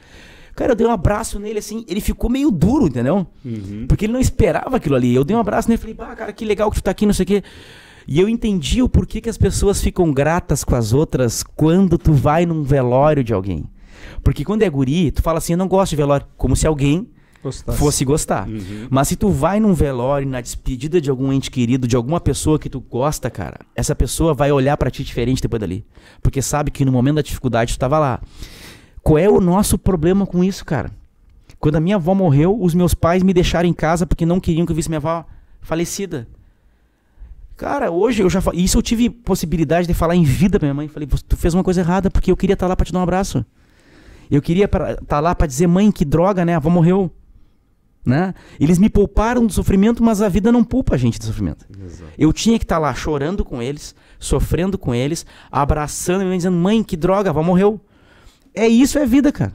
[0.55, 3.25] Cara, eu dei um abraço nele assim, ele ficou meio duro, entendeu?
[3.43, 3.85] Uhum.
[3.89, 5.13] Porque ele não esperava aquilo ali.
[5.13, 7.05] Eu dei um abraço nele e falei, bah, cara, que legal que tu tá aqui,
[7.05, 7.43] não sei o quê.
[8.07, 12.13] E eu entendi o porquê que as pessoas ficam gratas com as outras quando tu
[12.13, 13.65] vai num velório de alguém.
[14.23, 16.25] Porque quando é guri, tu fala assim, eu não gosto de velório.
[16.37, 17.09] Como se alguém
[17.41, 17.77] Gostasse.
[17.77, 18.47] fosse gostar.
[18.47, 18.87] Uhum.
[18.89, 22.59] Mas se tu vai num velório, na despedida de algum ente querido, de alguma pessoa
[22.59, 25.85] que tu gosta, cara, essa pessoa vai olhar pra ti diferente depois dali.
[26.21, 28.21] Porque sabe que no momento da dificuldade tu tava lá.
[29.01, 30.91] Qual é o nosso problema com isso, cara?
[31.59, 34.65] Quando a minha avó morreu, os meus pais me deixaram em casa porque não queriam
[34.65, 35.25] que eu visse minha avó
[35.61, 36.27] falecida.
[37.57, 40.73] Cara, hoje eu já fa- isso eu tive possibilidade de falar em vida pra minha
[40.73, 40.87] mãe.
[40.87, 42.99] Falei, "Você- tu fez uma coisa errada porque eu queria estar lá pra te dar
[42.99, 43.45] um abraço.
[44.29, 46.53] Eu queria estar lá pra dizer, mãe, que droga, né?
[46.53, 47.11] A avó morreu.
[48.05, 48.35] Né?
[48.59, 51.65] Eles me pouparam do sofrimento, mas a vida não poupa a gente do sofrimento.
[51.83, 52.11] Exato.
[52.17, 56.83] Eu tinha que estar lá chorando com eles, sofrendo com eles, abraçando e dizendo, mãe,
[56.83, 57.81] que droga, a avó morreu.
[58.53, 59.53] É isso, é vida, cara.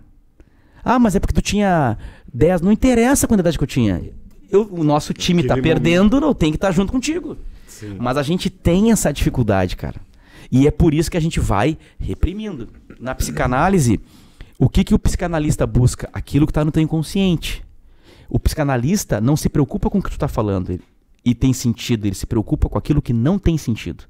[0.85, 1.97] Ah, mas é porque tu tinha
[2.33, 4.03] 10, não interessa a quantidade que eu tinha.
[4.51, 7.37] Eu- o nosso time tá Aquele perdendo, eu tenho que estar junto contigo.
[7.99, 10.01] Mas a gente tem essa dificuldade, cara.
[10.51, 12.69] E é por isso que a gente vai reprimindo.
[12.99, 14.01] Na psicanálise,
[14.59, 16.09] o que, que o psicanalista busca?
[16.13, 17.65] Aquilo que está no teu inconsciente.
[18.29, 20.83] O psicanalista não se preocupa com o que tu está falando ele-
[21.25, 24.05] e tem sentido, ele se preocupa com aquilo que não tem sentido.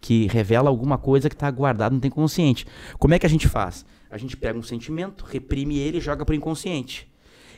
[0.00, 2.66] Que revela alguma coisa que está guardado no teu inconsciente.
[2.98, 3.84] Como é que a gente faz?
[4.10, 7.08] A gente pega um sentimento, reprime ele e joga para o inconsciente.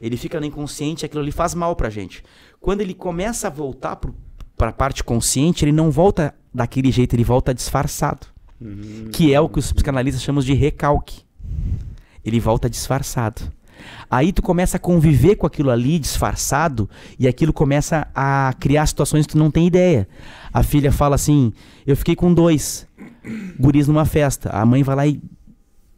[0.00, 2.22] Ele fica no inconsciente, aquilo ali faz mal pra gente.
[2.60, 3.96] Quando ele começa a voltar
[4.58, 8.26] para a parte consciente, ele não volta daquele jeito, ele volta disfarçado.
[9.12, 11.22] Que é o que os psicanalistas chamam de recalque.
[12.24, 13.40] Ele volta disfarçado.
[14.10, 19.26] Aí tu começa a conviver com aquilo ali disfarçado e aquilo começa a criar situações
[19.26, 20.08] que tu não tem ideia.
[20.52, 21.52] A filha fala assim:
[21.86, 22.86] Eu fiquei com dois
[23.58, 24.50] guris numa festa.
[24.50, 25.22] A mãe vai lá e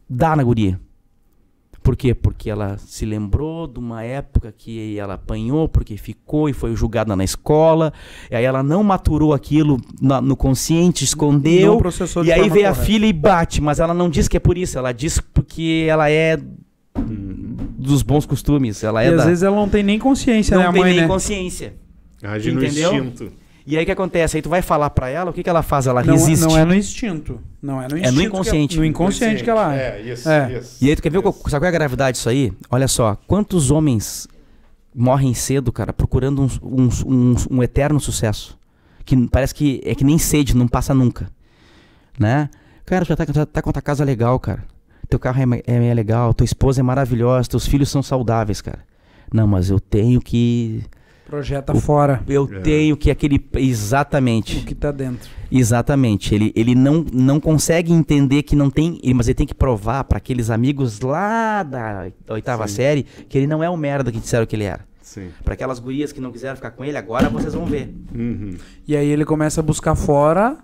[0.07, 0.79] dá na guria.
[1.83, 2.13] Por quê?
[2.13, 7.15] Porque ela se lembrou de uma época que ela apanhou, porque ficou e foi julgada
[7.15, 7.91] na escola.
[8.29, 11.71] E aí ela não maturou aquilo na- no consciente, escondeu.
[11.73, 11.77] Não
[12.27, 14.57] E aí forma vem a filha e bate, mas ela não diz que é por
[14.59, 16.37] isso, ela diz porque ela é
[17.77, 20.63] dos bons costumes, ela E é às da vezes ela não tem nem consciência, não
[20.63, 21.07] né, a tem mãe, nem né?
[21.07, 21.73] consciência.
[22.23, 23.31] Age no instinto.
[23.71, 24.35] E aí o que acontece?
[24.35, 25.87] Aí tu vai falar pra ela, o que que ela faz?
[25.87, 26.45] Ela Não, resiste.
[26.45, 27.39] não é no instinto.
[27.61, 28.19] Não é no instinto.
[28.19, 28.77] que- inconsciente.
[28.77, 30.01] no inconsciente que ela é.
[30.01, 30.57] É, isso, É.
[30.57, 30.83] isso.
[30.83, 31.49] E aí tu quer ver qual, isso.
[31.49, 32.51] sabe qual é a gravidade disso aí?
[32.69, 34.27] Olha só, quantos homens
[34.93, 38.59] morrem cedo, cara, procurando um, um, um, um eterno sucesso.
[39.05, 41.29] Que parece que é que nem sede, não passa nunca.
[42.19, 42.49] Né?
[42.85, 44.65] Cara, tu já tá, já tá com a tua casa legal, cara.
[45.09, 48.79] Teu carro é, é, é legal, tua esposa é maravilhosa, teus filhos são saudáveis, cara.
[49.33, 50.83] Não, mas eu tenho que
[51.31, 52.59] Projeta fora Eu É.
[52.59, 53.37] tenho que aquele.
[53.55, 54.65] o Exatamente.
[54.65, 55.29] que tá dentro.
[55.49, 56.35] Exatamente.
[56.35, 58.99] Ele, ele não, não consegue entender que não tem.
[59.15, 62.75] Mas ele tem que provar para aqueles amigos lá da oitava Sim.
[62.75, 64.81] série que ele não é o merda que disseram que ele era.
[65.01, 65.29] Sim.
[65.43, 67.93] Para aquelas gurias que não quiseram ficar com ele, agora vocês vão ver.
[68.13, 68.55] Uhum.
[68.85, 70.57] E aí ele começa a buscar fora,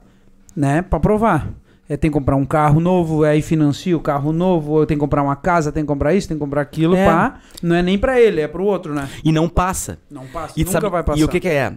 [0.56, 1.50] né, pra provar.
[1.90, 5.00] É, tem que comprar um carro novo, aí financia o carro novo, ou tem que
[5.00, 7.06] comprar uma casa, tem que comprar isso, tem que comprar aquilo, É.
[7.06, 7.40] pá.
[7.64, 9.08] Não é nem pra ele, é pro outro, né?
[9.24, 9.98] E não passa.
[10.12, 11.20] Não passa, E, nunca sabe- vai passar.
[11.20, 11.74] e o que, que é?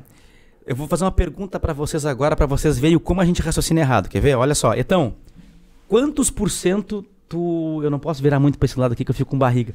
[0.67, 3.81] Eu vou fazer uma pergunta para vocês agora, para vocês verem como a gente raciocina
[3.81, 4.09] errado.
[4.09, 4.35] Quer ver?
[4.37, 4.75] Olha só.
[4.75, 5.15] Então,
[5.89, 7.81] quantos por cento tu.
[7.83, 9.73] Eu não posso virar muito pra esse lado aqui que eu fico com barriga.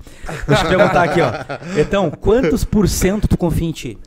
[0.48, 1.32] Deixa eu perguntar aqui, ó.
[1.80, 3.98] Então, quantos por cento tu confia em ti?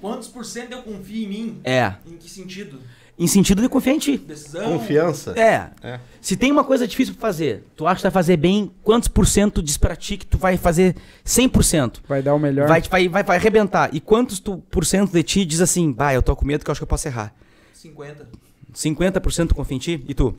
[0.00, 1.60] Quantos por cento eu confio em mim?
[1.62, 1.92] É.
[2.06, 2.78] Em que sentido?
[3.20, 4.16] Em sentido de confiar em ti.
[4.16, 4.78] Decisão?
[4.78, 5.38] Confiança.
[5.38, 5.70] É.
[5.82, 6.00] É.
[6.22, 9.26] Se tem uma coisa difícil pra fazer, tu acha que vai fazer bem, quantos por
[9.26, 11.98] cento diz pra ti que tu vai fazer 100%?
[12.08, 12.66] Vai dar o melhor.
[12.66, 13.90] Vai, vai, vai, vai arrebentar.
[13.94, 16.70] E quantos tu, por cento de ti diz assim, bah, eu tô com medo que
[16.70, 17.34] eu acho que eu posso errar?
[17.74, 18.26] 50.
[18.74, 20.02] 50% tu confia em ti?
[20.08, 20.34] E tu?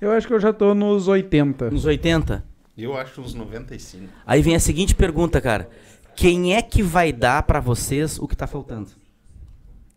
[0.00, 1.70] Eu acho que eu já tô nos 80.
[1.70, 2.42] Nos 80%?
[2.76, 4.08] Eu acho uns 95.
[4.26, 5.70] Aí vem a seguinte pergunta, cara.
[6.16, 9.03] Quem é que vai dar pra vocês o que tá faltando?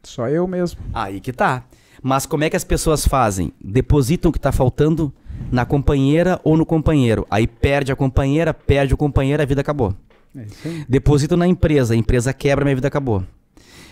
[0.08, 0.80] Só eu mesmo.
[0.94, 1.66] Aí que tá.
[2.02, 3.52] Mas como é que as pessoas fazem?
[3.62, 5.14] Depositam o que tá faltando
[5.52, 7.28] na companheira ou no companheiro.
[7.30, 9.94] Aí perde a companheira, perde o companheiro, a vida acabou.
[10.36, 10.46] É.
[10.88, 13.24] Depositam na empresa, a empresa quebra, minha vida acabou.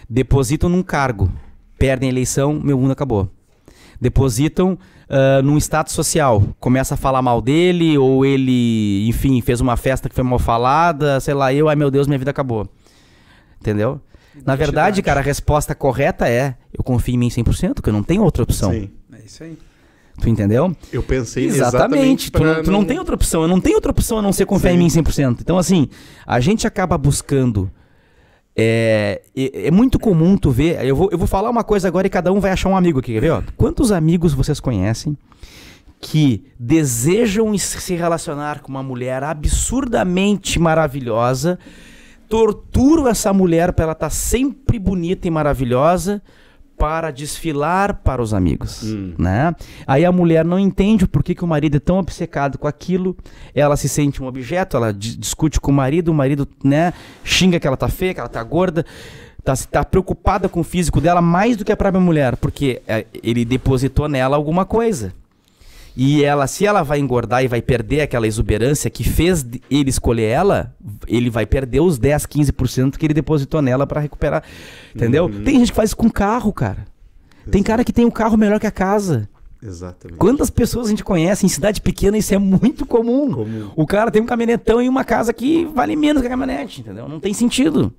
[0.10, 1.30] Depositam num cargo,
[1.78, 3.30] perdem a eleição, meu mundo acabou.
[4.00, 4.78] Depositam
[5.10, 10.08] ah, num status social, começa a falar mal dele, ou ele, enfim, fez uma festa
[10.08, 12.68] que foi mal falada, sei lá, eu, ai meu Deus, minha vida acabou.
[13.60, 14.00] Entendeu?
[14.44, 18.04] Na verdade, cara, a resposta correta é: eu confio em mim 100%, que eu não
[18.04, 18.72] tenho outra opção.
[18.72, 18.90] Sim.
[19.14, 19.58] É isso aí.
[20.20, 20.76] Tu entendeu?
[20.94, 22.30] Eu pensei Exatamente.
[22.30, 23.42] exatamente, Tu, não, tu não tem outra opção.
[23.42, 24.78] Eu não tenho outra opção a não ser confiar Sim.
[24.78, 25.40] em mim 100%.
[25.42, 25.90] Então, assim,
[26.26, 27.70] a gente acaba buscando.
[28.56, 30.84] É, é, é muito comum tu ver.
[30.86, 33.00] Eu vou, eu vou falar uma coisa agora e cada um vai achar um amigo
[33.00, 33.14] aqui.
[33.14, 33.32] Quer ver?
[33.32, 33.44] Ó?
[33.58, 35.18] Quantos amigos vocês conhecem
[36.00, 41.60] que desejam se relacionar com uma mulher absurdamente maravilhosa,
[42.30, 46.22] torturam essa mulher para ela estar sempre bonita e maravilhosa
[46.78, 49.14] para desfilar para os amigos, Hum.
[49.18, 49.56] né?
[49.88, 53.16] Aí a mulher não entende o porquê que o marido é tão obcecado com aquilo,
[53.54, 56.92] ela se sente um objeto, ela di- discute com o marido, o marido, né,
[57.24, 58.86] xinga que ela tá feia, que ela tá gorda,
[59.42, 63.06] tá, tá preocupada com o físico dela mais do que a própria mulher, porque é,
[63.24, 65.14] ele depositou nela alguma coisa.
[65.96, 70.26] E ela, se ela vai engordar e vai perder aquela exuberância que fez ele escolher
[70.26, 70.76] ela,
[71.08, 74.44] ele vai perder os 10, 15% que ele depositou nela pra recuperar.
[74.94, 75.26] Entendeu?
[75.26, 75.44] Uhum.
[75.44, 76.86] Tem gente que faz isso com carro, cara.
[77.50, 79.30] Tem cara que tem um carro melhor que a casa.
[79.64, 80.18] Exatamente.
[80.18, 83.32] Quantas pessoas a gente conhece em cidade pequena isso é muito comum.
[83.32, 83.72] Comum.
[83.76, 87.08] O cara tem um caminhonetão e uma casa que vale menos que a caminhonete, entendeu?
[87.08, 87.94] Não tem sentido.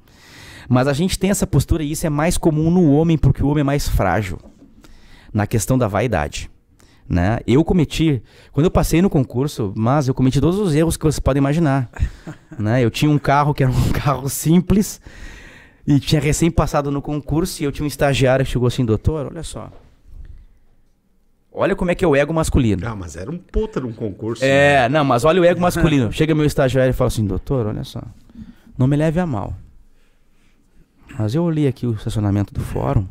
[0.68, 3.48] Mas a gente tem essa postura e isso é mais comum no homem porque o
[3.48, 4.38] homem é mais frágil
[5.32, 6.50] na questão da vaidade.
[7.08, 7.38] Né?
[7.46, 8.20] Eu cometi,
[8.50, 11.88] quando eu passei no concurso, mas eu cometi todos os erros que vocês podem imaginar.
[12.58, 12.84] né?
[12.84, 15.00] Eu tinha um carro que era um carro simples
[15.86, 19.26] e tinha recém passado no concurso e eu tinha um estagiário que chegou assim, doutor,
[19.26, 19.70] olha só.
[21.52, 22.86] Olha como é que é o ego masculino.
[22.86, 24.44] Ah, mas era um puta de um concurso.
[24.44, 26.10] É, não, mas olha o ego masculino.
[26.12, 28.02] Chega meu estagiário e fala assim, doutor, olha só,
[28.76, 29.54] não me leve a mal.
[31.16, 33.06] Mas eu olhei aqui o estacionamento do fórum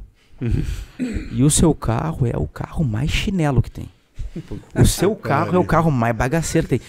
[1.32, 3.90] e o seu carro é o carro mais chinelo que tem.
[4.76, 6.88] O seu carro é o carro mais bagaceiro que tem.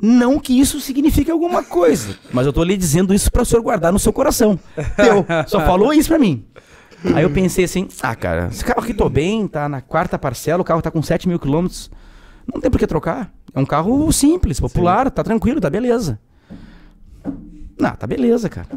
[0.00, 3.62] Não que isso signifique alguma coisa, mas eu tô lhe dizendo isso para o senhor
[3.62, 4.58] guardar no seu coração.
[4.96, 6.44] Teu, só falou isso para mim.
[7.14, 10.60] Aí eu pensei assim, ah, cara, esse carro aqui tô bem, tá na quarta parcela,
[10.60, 11.90] o carro tá com 7 mil quilômetros.
[12.52, 13.32] Não tem por que trocar.
[13.54, 16.18] É um carro simples, popular, tá tranquilo, tá beleza.
[17.78, 18.68] Não, tá beleza, cara.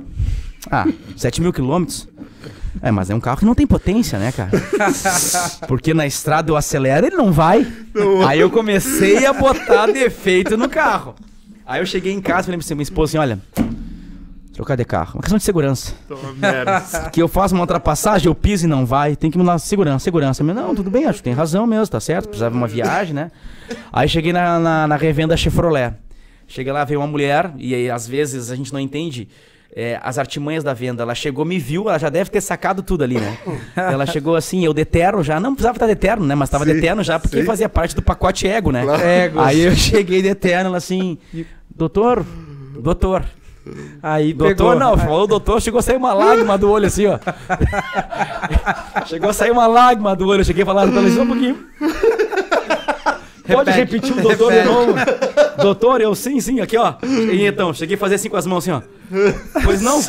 [0.72, 0.86] Ah,
[1.16, 2.08] 7 mil quilômetros.
[2.82, 4.52] É, mas é um carro que não tem potência, né, cara?
[5.68, 7.66] Porque na estrada eu acelero, ele não vai.
[8.28, 11.16] Aí eu comecei a botar defeito no carro.
[11.66, 13.40] Aí eu cheguei em casa e falei pra minha esposa assim, olha,
[14.54, 15.16] trocar de carro.
[15.16, 15.94] Uma questão de segurança.
[17.12, 20.04] Que eu faço uma ultrapassagem, eu piso e não vai, tem que me dar segurança,
[20.04, 20.44] segurança.
[20.44, 23.14] Eu, não, tudo bem, acho que tem razão mesmo, tá certo, precisava de uma viagem,
[23.14, 23.32] né?
[23.92, 25.94] Aí cheguei na, na, na revenda Chevrolet.
[26.48, 29.28] Cheguei lá, veio uma mulher, e aí às vezes a gente não entende
[29.74, 31.04] é, as artimanhas da venda.
[31.04, 33.38] Ela chegou, me viu, ela já deve ter sacado tudo ali, né?
[33.76, 36.36] ela chegou assim, eu deterno já, não precisava estar deterno, né?
[36.36, 37.46] Mas tava Sim, deterno já, porque sim.
[37.46, 38.84] fazia parte do pacote ego, né?
[38.84, 39.04] Claro.
[39.04, 39.40] Ego.
[39.40, 41.18] Aí eu cheguei deterno, ela assim,
[41.76, 42.26] doutor,
[42.80, 43.26] doutor,
[44.02, 44.76] Aí Doutor, pegou.
[44.76, 47.18] não, falou doutor, chegou a sair uma lágrima do olho assim, ó.
[49.08, 50.42] chegou a sair uma lágrima do olho.
[50.42, 51.66] Eu cheguei a falar ela só um pouquinho.
[53.48, 54.68] Pode Repete, repetir o doutor repete.
[54.68, 54.94] de novo?
[55.62, 56.96] Doutor, eu sim, sim, aqui ó.
[57.04, 58.82] E então, cheguei a fazer assim com as mãos assim, ó.
[59.64, 60.00] Pois não?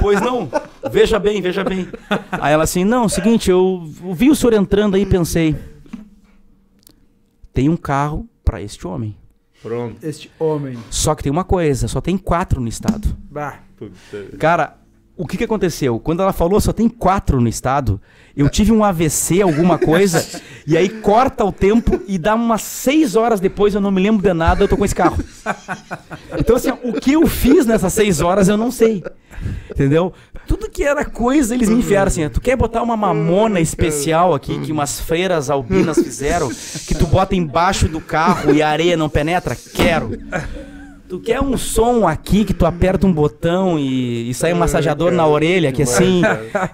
[0.00, 0.48] Pois não?
[0.90, 1.88] Veja bem, veja bem.
[2.32, 3.82] Aí ela assim, não, seguinte, eu
[4.14, 5.54] vi o senhor entrando aí e pensei.
[7.52, 9.16] Tem um carro pra este homem.
[9.62, 9.96] Pronto.
[10.04, 10.78] Este homem.
[10.90, 13.16] Só que tem uma coisa, só tem quatro no estado.
[13.30, 13.60] Bah.
[13.76, 14.36] Puta.
[14.38, 14.76] Cara,
[15.16, 15.98] o que que aconteceu?
[15.98, 18.00] Quando ela falou só tem quatro no estado,
[18.36, 20.24] eu tive um AVC, alguma coisa,
[20.66, 24.22] e aí corta o tempo e dá umas seis horas depois, eu não me lembro
[24.22, 25.16] de nada, eu tô com esse carro.
[26.38, 29.02] Então, assim, o que eu fiz nessas seis horas eu não sei.
[29.70, 30.12] Entendeu?
[30.46, 32.28] Tudo que era coisa, eles me enfiaram assim.
[32.28, 36.48] Tu quer botar uma mamona especial aqui, que umas freiras albinas fizeram,
[36.86, 39.56] que tu bota embaixo do carro e a areia não penetra?
[39.74, 40.10] Quero.
[41.08, 45.12] Tu quer um som aqui que tu aperta um botão e, e sai um massageador
[45.12, 46.22] na orelha, que assim,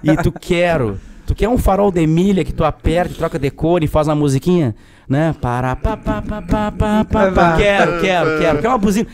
[0.03, 0.99] e tu quero.
[1.25, 4.07] Tu quer um farol de milha que tu aperta, e troca de cor e faz
[4.07, 4.75] uma musiquinha,
[5.07, 5.35] né?
[5.39, 7.57] Para pa pa pa pa pa pa, pa.
[7.57, 8.61] Quero, quero, quero.
[8.61, 9.07] Quer uma buzina.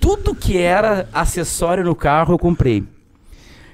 [0.00, 2.84] Tudo que era acessório no carro eu comprei.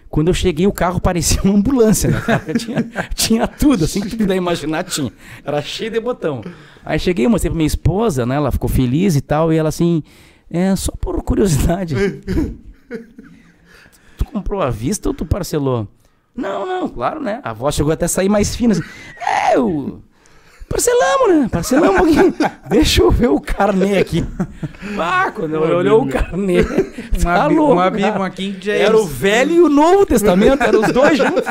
[0.08, 2.20] Quando eu cheguei, o carro parecia uma ambulância, né?
[2.58, 2.84] Tinha,
[3.14, 5.12] tinha tudo, assim que tu puder imaginar, tinha.
[5.44, 6.42] Era cheio de botão.
[6.84, 8.34] Aí cheguei, mostrei pra minha esposa, né?
[8.34, 10.02] Ela ficou feliz e tal, e ela assim,
[10.50, 11.94] é, só por curiosidade.
[14.16, 15.86] tu comprou à vista ou tu parcelou?
[16.34, 17.40] Não, não, claro, né?
[17.42, 18.82] A voz chegou até a sair mais fina, assim.
[19.20, 20.02] É, eu...
[20.68, 21.48] Parcelamos, né?
[21.50, 22.34] Parcelamos um pouquinho.
[22.70, 24.24] Deixa eu ver o carnê aqui.
[24.96, 26.60] Ah, quando eu olhou o carnê.
[26.62, 28.16] Uma, Tá louco, uma, cara.
[28.16, 28.80] uma King James.
[28.80, 31.42] Era o Velho e o Novo Testamento, eram os dois juntos.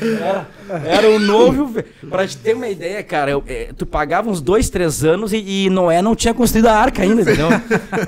[0.00, 0.48] Era,
[0.84, 1.82] era o Novo.
[2.10, 5.66] Pra te ter uma ideia, cara, eu- é, tu pagava uns dois, três anos e,
[5.66, 7.48] e Noé não tinha construído a arca ainda, entendeu?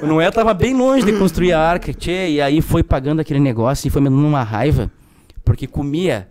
[0.02, 3.38] O Noé tava bem longe de construir a arca, tchê, e aí foi pagando aquele
[3.40, 4.90] negócio e foi me dando uma raiva,
[5.44, 6.26] porque comia,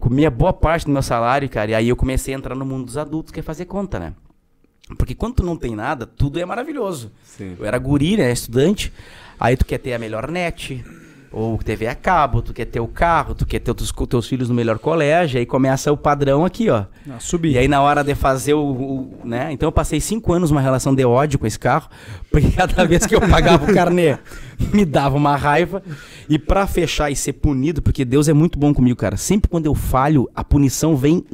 [0.00, 2.86] comia boa parte do meu salário, cara, e aí eu comecei a entrar no mundo
[2.86, 4.12] dos adultos, que é fazer conta, né?
[4.98, 7.10] Porque quando tu não tem nada, tudo é maravilhoso.
[7.24, 7.56] Sim.
[7.58, 8.30] Eu era guri, né?
[8.30, 8.92] Estudante.
[9.40, 10.84] Aí tu quer ter a melhor net,
[11.36, 14.48] ou TV a cabo, tu quer ter o carro, tu quer ter os teus, filhos
[14.48, 16.84] no melhor colégio, aí começa o padrão aqui, ó.
[17.10, 17.52] Ah, subi.
[17.52, 19.50] E aí na hora de fazer o, o- né?
[19.50, 21.88] Então eu passei cinco anos numa relação de ódio com esse carro,
[22.30, 24.16] porque cada vez que eu pagava o carnê,
[24.72, 25.82] me dava uma raiva.
[26.28, 29.16] E pra fechar e ser punido, porque Deus é muito bom comigo, cara.
[29.16, 31.24] Sempre quando eu falho, a punição vem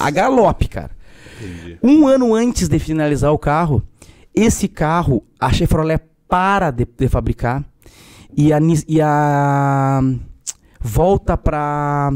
[0.00, 0.90] a galope, cara.
[1.40, 1.78] Entendi.
[1.82, 3.80] Um ano antes de finalizar o carro,
[4.34, 7.64] esse carro, a Chevrolet para de, de fabricar
[8.36, 10.00] e a, e a
[10.80, 12.12] volta para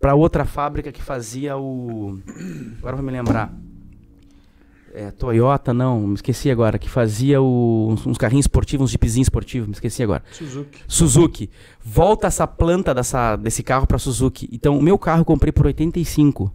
[0.00, 2.18] para outra fábrica que fazia o
[2.78, 3.52] agora vou me lembrar
[4.92, 9.26] é, Toyota não me esqueci agora que fazia o- uns, uns carrinhos esportivos uns jeepzinhos
[9.26, 10.82] esportivos me esqueci agora Suzuki.
[10.88, 11.50] Suzuki
[11.84, 15.66] volta essa planta dessa, desse carro para Suzuki então o meu carro eu comprei por
[15.66, 16.50] 85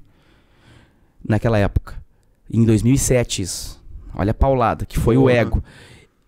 [1.28, 2.04] naquela época
[2.52, 3.84] em 2007 isso.
[4.14, 5.34] olha a paulada que foi o Porra.
[5.34, 5.64] ego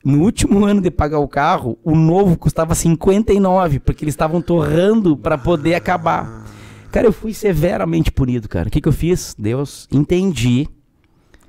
[0.04, 5.18] no último ano de pagar o carro, o novo custava 59, porque eles estavam torrando
[5.18, 6.46] para poder acabar.
[6.92, 8.70] Cara, eu fui severamente punido, cara.
[8.70, 9.36] O que, que eu fiz?
[9.38, 10.68] Deus, entendi.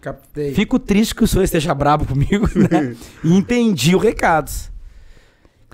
[0.00, 0.54] Captei.
[0.54, 2.96] Fico triste que o senhor esteja brabo comigo, né?
[3.22, 4.50] E entendi o recado.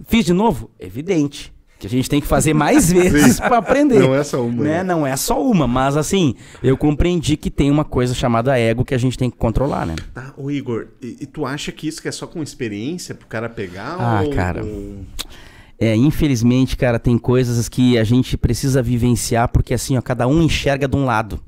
[0.06, 0.70] Fiz de novo?
[0.78, 1.53] Evidente.
[1.78, 3.98] Que a gente tem que fazer mais vezes para aprender.
[3.98, 4.62] Não é só uma.
[4.62, 4.70] né?
[4.70, 4.84] né?
[4.84, 8.94] Não é só uma, mas assim, eu compreendi que tem uma coisa chamada ego que
[8.94, 9.94] a gente tem que controlar, né?
[10.12, 13.26] Tá, ô Igor, e, e tu acha que isso que é só com experiência pro
[13.26, 13.96] cara pegar?
[13.98, 14.64] Ah, ou, cara.
[15.78, 20.42] É, infelizmente, cara, tem coisas que a gente precisa vivenciar porque assim, ó, cada um
[20.42, 21.40] enxerga de um lado.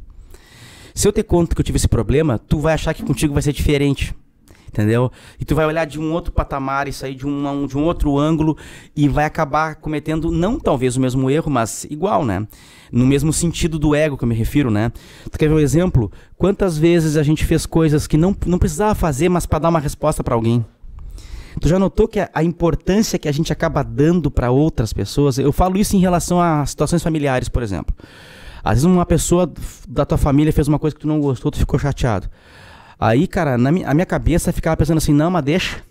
[0.94, 3.42] Se eu te conto que eu tive esse problema, tu vai achar que contigo vai
[3.42, 4.14] ser diferente.
[4.76, 5.10] Entendeu?
[5.40, 8.18] E tu vai olhar de um outro patamar e sair de um, de um outro
[8.18, 8.58] ângulo
[8.94, 12.46] e vai acabar cometendo, não talvez o mesmo erro, mas igual, né?
[12.92, 14.92] No mesmo sentido do ego que eu me refiro, né?
[15.30, 16.12] Tu quer ver um exemplo?
[16.36, 19.80] Quantas vezes a gente fez coisas que não, não precisava fazer, mas para dar uma
[19.80, 20.62] resposta para alguém?
[21.58, 25.38] Tu já notou que a, a importância que a gente acaba dando para outras pessoas?
[25.38, 27.96] Eu falo isso em relação a situações familiares, por exemplo.
[28.62, 29.50] Às vezes uma pessoa
[29.88, 32.28] da tua família fez uma coisa que tu não gostou, tu ficou chateado.
[32.98, 35.82] Aí, cara, na a minha cabeça ficava pensando assim, não, mas deixa.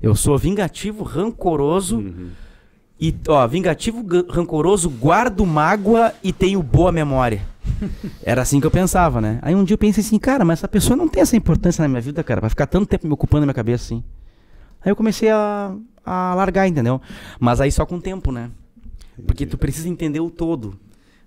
[0.00, 2.30] Eu sou vingativo, rancoroso Uhum.
[2.98, 7.42] e, ó, vingativo, ga- rancoroso, guardo mágoa e tenho boa memória.
[8.24, 9.38] Era assim que eu pensava, né?
[9.42, 11.88] Aí um dia eu pensei assim, cara, mas essa pessoa não tem essa importância na
[11.88, 14.02] minha vida, cara, vai ficar tanto tempo me ocupando na minha cabeça assim.
[14.82, 15.74] Aí eu comecei a,
[16.04, 16.98] a largar, entendeu?
[17.38, 18.50] Mas aí só com o tempo, né?
[19.26, 20.78] Porque tu precisa entender o todo,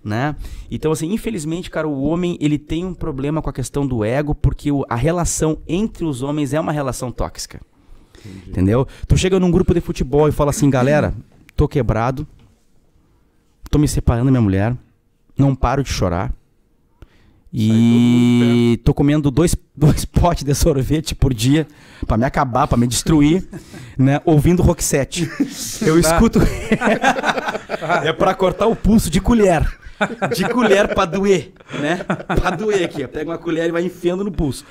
[0.04, 0.36] né?
[0.70, 4.34] Então, assim, infelizmente, cara, o homem, ele tem um problema com a questão do ego,
[4.34, 7.60] porque o- a relação entre os homens é uma relação tóxica.
[8.46, 8.86] Entendeu?
[9.08, 11.14] Tu chega num grupo de futebol e fala assim, galera,
[11.56, 12.26] tô quebrado,
[13.70, 14.76] tô me separando da minha mulher,
[15.38, 16.32] não paro de chorar.
[17.56, 21.66] E tô comendo dois, dois potes de sorvete por dia
[22.06, 23.46] pra me acabar, pra me destruir,
[23.96, 24.20] né?
[24.24, 25.30] Ouvindo rock set.
[25.80, 26.40] Eu escuto.
[28.02, 29.64] é pra cortar o pulso de colher.
[30.34, 32.04] De colher pra doer, né?
[32.04, 33.04] Pra doer aqui.
[33.04, 33.08] ó.
[33.08, 34.64] Pega uma colher e vai enfiando no pulso.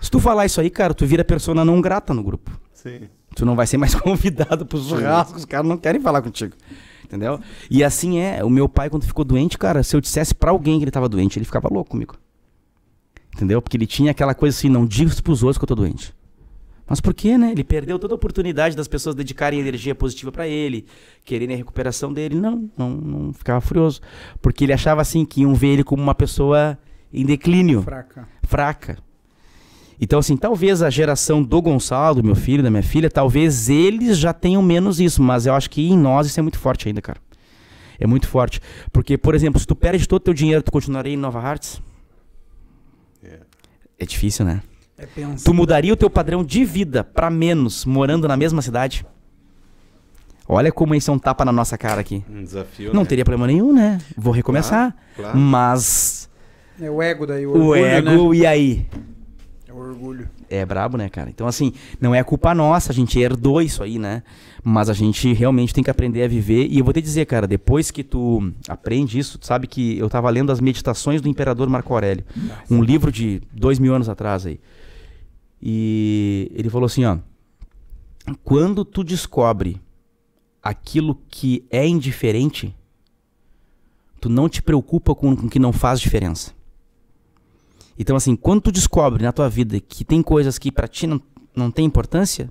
[0.00, 2.50] Se tu falar isso aí, cara, tu vira persona não grata no grupo.
[2.72, 3.08] Sim.
[3.34, 6.54] Tu não vai ser mais convidado pros churrascos, os caras não querem falar contigo.
[7.04, 7.40] Entendeu?
[7.70, 10.78] E assim é, o meu pai, quando ficou doente, cara, se eu dissesse pra alguém
[10.78, 12.16] que ele tava doente, ele ficava louco comigo.
[13.34, 13.60] Entendeu?
[13.60, 16.14] Porque ele tinha aquela coisa assim, não diga pros outros que eu tô doente.
[16.86, 17.50] Mas por quê, né?
[17.50, 20.84] Ele perdeu toda a oportunidade das pessoas dedicarem energia positiva pra ele,
[21.24, 22.34] quererem a recuperação dele.
[22.34, 24.00] Não, não, não ficava furioso.
[24.42, 26.78] Porque ele achava assim que iam ver ele como uma pessoa
[27.12, 28.28] em declínio Fraca.
[28.42, 28.98] fraca.
[30.00, 34.18] Então, assim, talvez a geração do Gonçalo, do meu filho, da minha filha, talvez eles
[34.18, 37.00] já tenham menos isso, mas eu acho que em nós isso é muito forte ainda,
[37.00, 37.20] cara.
[37.98, 38.60] É muito forte.
[38.92, 41.80] Porque, por exemplo, se tu perde todo o teu dinheiro, tu continuaria em Nova Hartz?
[43.22, 43.38] É.
[44.00, 44.60] É difícil, né?
[45.04, 45.34] É.
[45.44, 49.06] Tu mudaria o teu padrão de vida pra menos morando na mesma cidade?
[50.46, 52.22] Olha como isso é um tapa na nossa cara aqui.
[52.30, 52.92] Um desafio.
[52.92, 53.08] Não né?
[53.08, 53.98] teria problema nenhum, né?
[54.16, 54.94] Vou recomeçar.
[55.16, 55.38] Claro.
[55.38, 56.28] Mas
[56.80, 58.36] É o ego daí, o, o orgulho, ego, né?
[58.36, 58.86] e aí?
[59.66, 60.28] É o orgulho.
[60.50, 61.30] É brabo, né, cara?
[61.30, 64.22] Então, assim, não é culpa nossa, a gente herdou isso aí, né?
[64.62, 66.66] Mas a gente realmente tem que aprender a viver.
[66.70, 70.10] E eu vou te dizer, cara, depois que tu aprende isso, tu sabe que eu
[70.10, 72.24] tava lendo as meditações do Imperador Marco Aurélio.
[72.70, 74.60] Um livro de dois mil anos atrás aí.
[75.60, 77.18] E ele falou assim, ó.
[78.42, 79.80] Quando tu descobre
[80.62, 82.74] aquilo que é indiferente,
[84.20, 86.54] tu não te preocupa com o que não faz diferença.
[87.98, 91.20] Então, assim, quando tu descobre na tua vida que tem coisas que pra ti não,
[91.54, 92.50] não tem importância,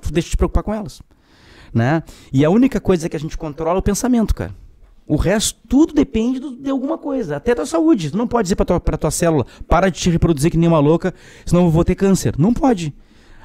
[0.00, 1.00] tu deixa de te preocupar com elas.
[1.72, 2.02] Né?
[2.32, 4.54] E a única coisa que a gente controla é o pensamento, cara.
[5.06, 7.36] O resto, tudo depende do- de alguma coisa.
[7.36, 8.10] Até a tua saúde.
[8.10, 10.68] Tu não pode dizer pra tua, pra tua célula, para de te reproduzir que nem
[10.68, 11.12] uma louca,
[11.44, 12.34] senão eu vou ter câncer.
[12.38, 12.94] Não pode.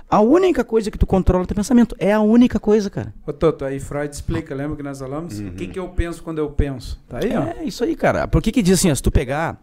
[0.09, 1.95] A única coisa que tu controla é o teu pensamento.
[1.99, 3.13] É a única coisa, cara.
[3.27, 5.37] Ô, Toto, aí Freud explica, lembra que nós falamos?
[5.39, 6.99] O que, que eu penso quando eu penso?
[7.07, 7.43] Tá aí, ó.
[7.61, 8.27] É isso aí, cara.
[8.27, 9.61] Por que que diz assim, ó, se tu pegar...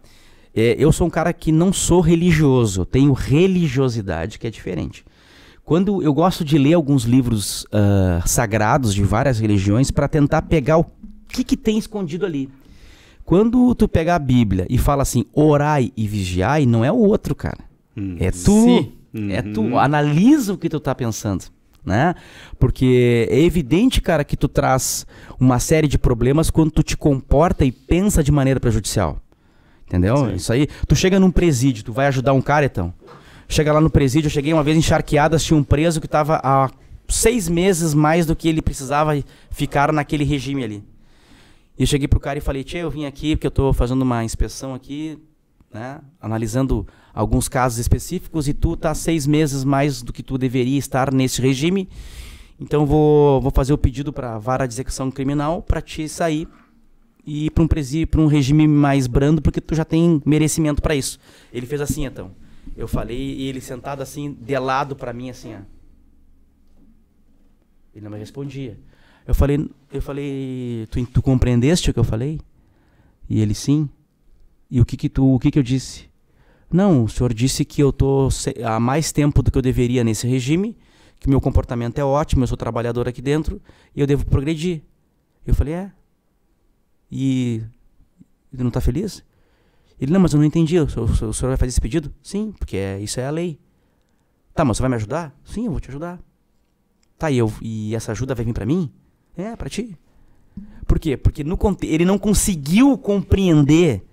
[0.55, 5.03] é, eu sou um cara que não sou religioso, eu tenho religiosidade, que é diferente.
[5.65, 10.77] Quando eu gosto de ler alguns livros ah, sagrados de várias religiões para tentar pegar
[10.77, 10.85] o
[11.27, 12.49] que, que tem escondido ali.
[13.25, 17.35] Quando tu pegar a Bíblia e fala assim, orai e vigiai, não é o outro,
[17.35, 17.59] cara.
[17.95, 18.15] Uhum.
[18.19, 18.35] É tu.
[18.37, 18.93] Sim.
[19.31, 19.61] É tu.
[19.61, 19.77] Uhum.
[19.79, 21.43] Analisa o que tu tá pensando.
[21.85, 22.15] Né?
[22.59, 25.05] Porque é evidente, cara, que tu traz
[25.39, 29.21] uma série de problemas quando tu te comporta e pensa de maneira prejudicial.
[29.85, 30.17] Entendeu?
[30.17, 30.35] Sim.
[30.35, 30.67] Isso aí.
[30.87, 32.93] Tu chega num presídio, tu vai ajudar um cara, então.
[33.47, 36.69] Chega lá no presídio, eu cheguei uma vez encharqueadas, tinha um preso que tava há
[37.07, 40.83] seis meses mais do que ele precisava ficar naquele regime ali.
[41.77, 44.01] E eu cheguei pro cara e falei, Tchê, eu vim aqui porque eu tô fazendo
[44.01, 45.19] uma inspeção aqui,
[45.71, 46.01] né?
[46.19, 51.13] Analisando alguns casos específicos e tu tá seis meses mais do que tu deveria estar
[51.13, 51.87] nesse regime.
[52.59, 56.47] Então vou, vou fazer o pedido para vara de execução criminal para te sair
[57.23, 60.81] e ir para um presídio, para um regime mais brando, porque tu já tem merecimento
[60.81, 61.19] para isso.
[61.53, 62.31] Ele fez assim, então.
[62.75, 65.59] Eu falei e ele sentado assim, de lado para mim assim, ó.
[67.93, 68.79] Ele não me respondia.
[69.27, 72.39] Eu falei, eu falei, tu, tu compreendeste o que eu falei?
[73.29, 73.89] E ele sim.
[74.71, 76.07] E o que que tu, o que que eu disse?
[76.71, 78.29] Não, o senhor disse que eu tô
[78.63, 80.77] há mais tempo do que eu deveria nesse regime,
[81.19, 83.61] que meu comportamento é ótimo, eu sou trabalhador aqui dentro
[83.95, 84.81] e eu devo progredir.
[85.45, 85.91] Eu falei, é.
[87.11, 87.61] E
[88.51, 89.23] ele não está feliz?
[89.99, 90.77] Ele, não, mas eu não entendi.
[90.79, 92.13] O senhor- o senhor vai fazer esse pedido?
[92.21, 93.59] Sim, porque é, isso é a lei.
[94.53, 95.35] Tá, mas você vai me ajudar?
[95.43, 96.19] Sim, eu vou te ajudar.
[97.17, 98.91] Tá, e, eu, e essa ajuda vai vir para mim?
[99.37, 99.95] É, para ti.
[100.85, 101.15] Por quê?
[101.17, 104.03] Porque no, ele não conseguiu compreender,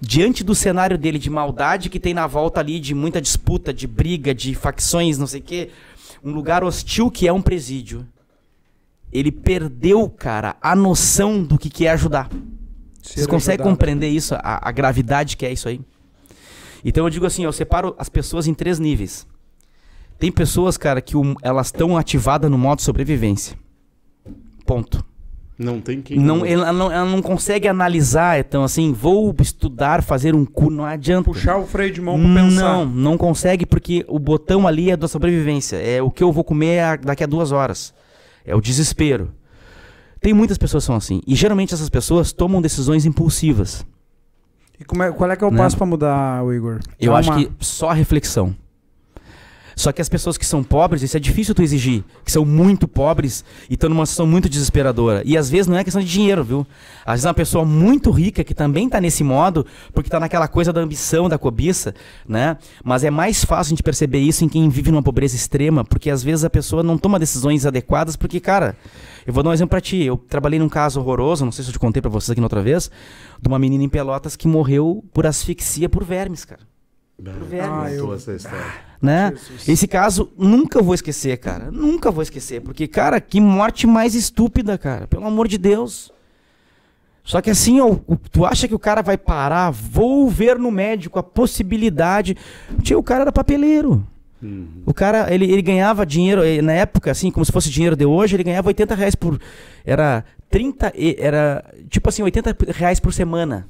[0.00, 3.86] diante do cenário dele de maldade que tem na volta ali, de muita disputa, de
[3.86, 5.70] briga, de facções, não sei o quê,
[6.22, 8.06] um lugar hostil que é um presídio.
[9.10, 12.28] Ele perdeu, cara, a noção do que, que é ajudar.
[13.02, 13.70] Vocês Ser conseguem ajudado.
[13.70, 15.80] compreender isso, a, a gravidade que é isso aí?
[16.84, 19.26] Então eu digo assim, eu separo as pessoas em três níveis.
[20.18, 23.56] Tem pessoas, cara, que o- elas estão ativadas no modo sobrevivência.
[24.68, 25.02] Ponto.
[25.58, 26.18] Não tem quem.
[26.20, 30.84] Não, ela, não, ela não consegue analisar, então assim, vou estudar, fazer um curso, não
[30.84, 31.24] adianta.
[31.24, 32.62] Puxar o freio de mão pra pensar.
[32.62, 35.76] Não, não consegue porque o botão ali é da sobrevivência.
[35.76, 37.92] É o que eu vou comer daqui a duas horas.
[38.44, 39.32] É o desespero.
[40.20, 41.20] Tem muitas pessoas que são assim.
[41.26, 43.84] E geralmente essas pessoas tomam decisões impulsivas.
[44.78, 45.56] E como é- qual é que é o Né?
[45.58, 46.78] passo pra mudar, Igor?
[47.00, 48.54] Eu Dá acho que só a reflexão.
[49.78, 52.88] Só que as pessoas que são pobres, isso é difícil tu exigir, que são muito
[52.88, 55.22] pobres e estão numa situação muito desesperadora.
[55.24, 56.66] E às vezes não é questão de dinheiro, viu?
[57.06, 59.64] Às vezes é uma pessoa muito rica que também tá nesse modo,
[59.94, 61.94] porque tá naquela coisa da ambição, da cobiça,
[62.26, 62.56] né?
[62.84, 66.10] Mas é mais fácil a gente perceber isso em quem vive numa pobreza extrema, porque
[66.10, 68.76] às vezes a pessoa não toma decisões adequadas, porque, cara,
[69.24, 70.02] eu vou dar um exemplo pra ti.
[70.02, 72.46] Eu trabalhei num caso horroroso, não sei se eu te contei pra vocês aqui na
[72.46, 72.90] outra vez,
[73.40, 76.62] de uma menina em Pelotas que morreu por asfixia por vermes, cara.
[77.16, 77.70] Por vermes.
[77.70, 78.87] Ah, eu- essa história.
[79.00, 79.30] Né?
[79.30, 79.68] Jesus.
[79.68, 81.70] Esse caso nunca vou esquecer, cara.
[81.70, 82.60] Nunca vou esquecer.
[82.60, 85.06] Porque, cara, que morte mais estúpida, cara.
[85.06, 86.12] Pelo amor de Deus.
[87.22, 87.94] Só que assim, ó,
[88.32, 89.70] tu acha que o cara vai parar?
[89.70, 92.36] Vou ver no médico a possibilidade.
[92.82, 94.04] Tio, o cara era papeleiro.
[94.42, 94.82] Uhum.
[94.86, 98.06] O cara, ele, ele ganhava dinheiro, eh, na época, assim, como se fosse dinheiro de
[98.06, 99.38] hoje, ele ganhava 80 reais por.
[99.84, 100.92] Era 30.
[100.96, 103.68] e- Era tipo assim, 80 reais por semana.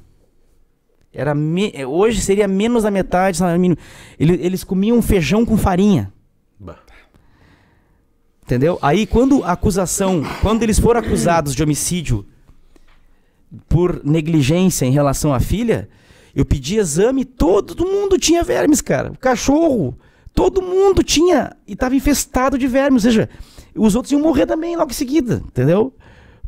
[1.13, 3.79] Era me- eh, hoje seria menos da metade, salário mínimo.
[4.19, 6.13] Ele- eles comiam feijão com farinha.
[6.59, 6.77] Bah.
[8.43, 8.77] Entendeu?
[8.81, 12.25] Aí quando a acusação, quando eles foram acusados de homicídio
[13.67, 15.89] por negligência em relação à filha,
[16.35, 19.11] eu pedi exame, todo mundo tinha vermes, cara.
[19.11, 19.97] O cachorro,
[20.33, 23.29] todo mundo tinha e estava infestado de vermes, ou seja,
[23.75, 25.93] os outros iam morrer também logo em seguida, entendeu?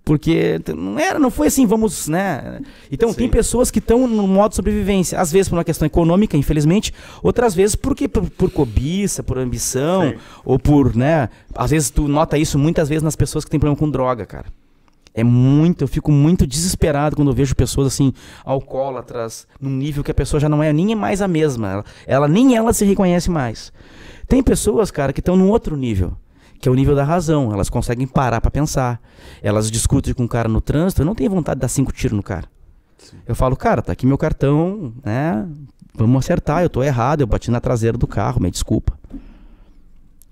[0.04, 2.60] Porque não era, não foi assim, vamos, né?
[2.92, 3.32] Então tem Sim.
[3.32, 6.92] pessoas que estão no modo sobrevivência, às vezes por uma questão econômica, infelizmente,
[7.22, 10.18] outras vezes porque por, por cobiça, por ambição, Sim.
[10.44, 11.30] ou por, né?
[11.54, 14.48] Às vezes tu nota isso muitas vezes nas pessoas que têm problema com droga, cara.
[15.14, 18.14] É muito, eu fico muito desesperado quando eu vejo pessoas assim,
[18.46, 21.68] alcoólatras, num nível que a pessoa já não é nem mais a mesma.
[21.70, 23.74] Ela, ela- nem ela se reconhece mais.
[24.28, 26.14] Tem pessoas, cara, que estão num outro nível,
[26.62, 27.52] que é o nível da razão.
[27.52, 29.02] Elas conseguem parar pra pensar.
[29.42, 32.16] Elas discutem com o cara no trânsito, eu não tenho vontade de dar cinco tiros
[32.16, 32.48] no cara.
[33.26, 35.48] Eu falo, cara, tá aqui meu cartão, né?
[35.94, 38.98] Vamos acertar, eu tô errado, eu bati na traseira do carro, me desculpa.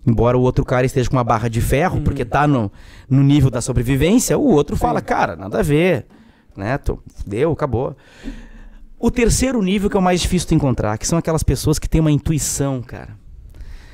[0.06, 2.72] Embora o outro cara esteja com uma barra de ferro, porque tá no,
[3.10, 6.06] no nível da sobrevivência, o outro fala, cara, nada a ver.
[6.56, 6.78] Né?
[6.78, 7.98] Tô, deu, acabou.
[8.98, 11.90] O terceiro nível que é o mais difícil de encontrar, que são aquelas pessoas que
[11.90, 13.19] têm uma intuição, cara.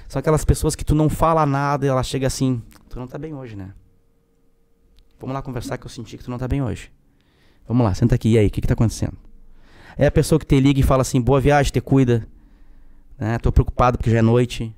[0.07, 3.17] São aquelas pessoas que tu não fala nada e ela chega assim, tu não tá
[3.17, 3.73] bem hoje, né?
[5.19, 6.91] Vamos lá conversar que eu senti que tu não tá bem hoje.
[7.67, 9.17] Vamos lá, senta aqui, e aí, o que que tá acontecendo?
[9.97, 12.27] É a pessoa que te liga e fala assim, boa viagem, te cuida.
[13.17, 13.37] Né?
[13.39, 14.75] Tô preocupado porque já é noite.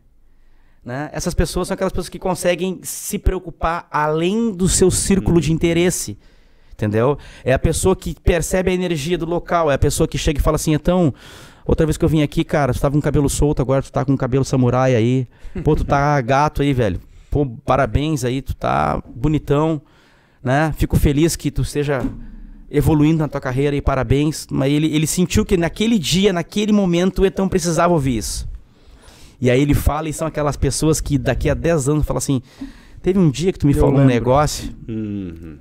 [0.85, 1.09] Né?
[1.11, 6.17] Essas pessoas são aquelas pessoas que conseguem se preocupar além do seu círculo de interesse.
[6.71, 7.17] Entendeu?
[7.43, 10.43] É a pessoa que percebe a energia do local, é a pessoa que chega e
[10.43, 11.13] fala assim, então,
[11.67, 13.91] outra vez que eu vim aqui, cara, tu tava com o cabelo solto, agora tu
[13.91, 15.27] tá com o cabelo samurai aí.
[15.63, 16.99] Pô, tu tá gato aí, velho.
[17.29, 19.81] Pô, parabéns aí, tu tá bonitão,
[20.43, 20.73] né?
[20.77, 22.01] Fico feliz que tu esteja
[22.71, 24.47] evoluindo na tua carreira e parabéns.
[24.49, 28.47] Mas ele, ele sentiu que naquele dia, naquele momento, o Etão precisava ouvir isso.
[29.39, 32.41] E aí ele fala, e são aquelas pessoas que daqui a 10 anos falam assim:
[33.03, 34.13] teve um dia que tu me Eu falou um lembro.
[34.13, 34.73] negócio.
[34.87, 35.57] Uhum.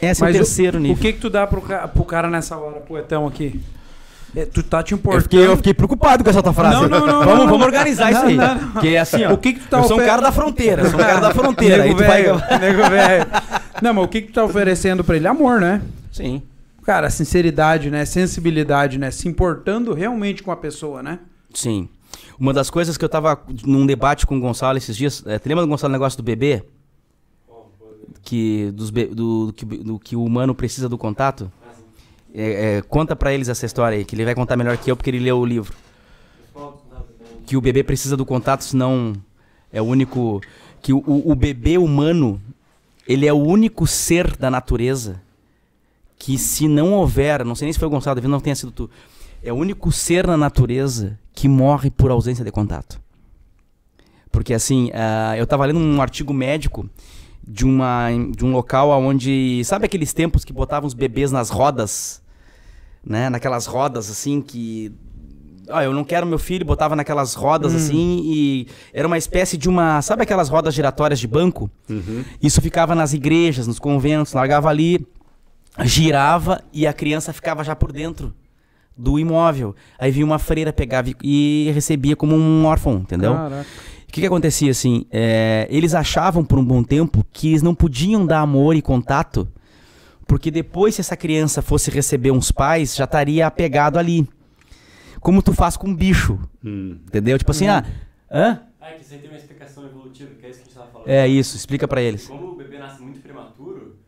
[0.00, 0.96] Esse é o Mas terceiro o, nível.
[0.96, 3.60] O que que tu dá pro, pro cara nessa hora, poetão aqui?
[4.36, 5.22] É, tu tá te Eu importando.
[5.22, 6.82] fiquei, eu fiquei preocupado com essa tua frase.
[6.82, 7.46] Não, não, não, vamos, não, não.
[7.48, 8.36] vamos organizar isso Não, aí.
[8.36, 8.70] não, não.
[8.72, 9.32] Porque assim, ó.
[9.32, 11.20] O que que tu tá eu sou um cara da fronteira, eu sou um cara
[11.20, 11.84] da fronteira.
[11.84, 12.22] Nego vai.
[12.22, 13.26] velho, nego velho.
[13.80, 15.26] Não, mas o que que tu tá oferecendo pra ele?
[15.26, 15.80] Amor, né?
[16.12, 16.42] Sim.
[16.84, 18.04] Cara, sinceridade, né?
[18.04, 19.10] Sensibilidade, né?
[19.10, 21.18] Se importando realmente com a pessoa, né?
[21.54, 21.88] Sim.
[22.38, 25.24] Uma das coisas que eu tava num debate com o Gonçalo esses dias.
[25.26, 26.62] É, tu lembra do Gonçalo negócio do bebê?
[28.22, 31.50] Que, dos be- do, do que, do que o humano precisa do contato?
[32.38, 34.96] É, é, conta pra eles essa história aí, que ele vai contar melhor que eu,
[34.96, 35.74] porque ele leu o livro.
[37.46, 39.14] Que o bebê precisa do contato, senão
[39.72, 40.42] é o único.
[40.82, 42.38] Que o, o, bebê humano,
[43.08, 45.22] ele é o único ser da natureza
[46.18, 48.90] que se não houver, não sei nem se foi o Gonçalo, não tenha sido tu,
[49.42, 53.00] é o único ser na natureza que morre por ausência de contato.
[54.30, 56.88] Porque assim, ah, eu estava lendo um artigo médico
[57.46, 62.22] de, uma, de um local onde, sabe aqueles tempos que botavam os bebês nas rodas,
[63.06, 63.30] né?
[63.30, 64.92] Naquelas rodas assim que
[65.68, 69.68] ah, eu não quero meu filho, botava naquelas rodas assim e era uma espécie de
[69.68, 71.70] uma, sabe aquelas rodas giratórias de banco?
[71.90, 72.24] Uhum.
[72.42, 75.04] Isso ficava nas igrejas, nos conventos, largava ali,
[75.84, 78.32] girava e a criança ficava já por dentro
[78.96, 79.74] do imóvel.
[79.98, 81.16] Aí vinha uma freira, pegava e-
[81.68, 83.34] e recebia como um órfão, entendeu?
[83.34, 83.66] Caraca.
[84.08, 85.04] O que, que acontecia assim?
[85.10, 89.46] É, eles achavam por um bom tempo que eles não podiam dar amor e contato,
[90.26, 94.28] porque depois, se essa criança fosse receber uns pais, já estaria apegado ali.
[95.20, 96.98] Como tu faz com um bicho, Hum.
[97.06, 97.38] entendeu?
[97.38, 97.84] Tipo assim, ah,
[98.30, 98.60] hã?
[98.80, 100.90] Ah, que isso aí tem uma explicação evolutiva, que é isso que a gente tava
[100.90, 101.08] falando.
[101.08, 102.28] É isso, explica pra eles.
[102.28, 103.98] Como o bebê nasce muito prematuro,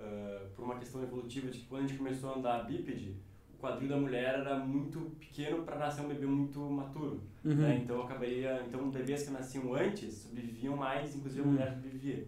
[0.00, 3.14] ah, por uma questão evolutiva de que quando a gente começou a andar bípede,
[3.54, 7.22] o quadril da mulher era muito pequeno para nascer um bebê muito maturo.
[7.44, 7.54] Uhum.
[7.54, 7.80] né?
[7.84, 11.52] Então, acabei, então, bebês que nasciam antes sobreviviam mais, inclusive a Uhum.
[11.52, 12.26] mulher sobrevivia.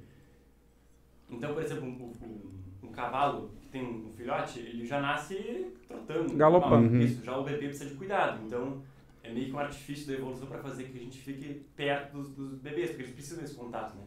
[1.30, 6.34] Então, por exemplo, um, um- um cavalo que tem um filhote, ele já nasce trotando.
[6.34, 6.88] Galopando.
[6.88, 7.00] Uhum.
[7.00, 8.40] Isso, já o bebê precisa de cuidado.
[8.46, 8.82] Então,
[9.22, 12.30] é meio que um artifício da evolução para fazer que a gente fique perto dos,
[12.30, 14.04] dos bebês, porque eles precisam desse contato, né?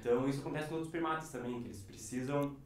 [0.00, 2.56] Então, isso acontece com outros primatas também, que eles precisam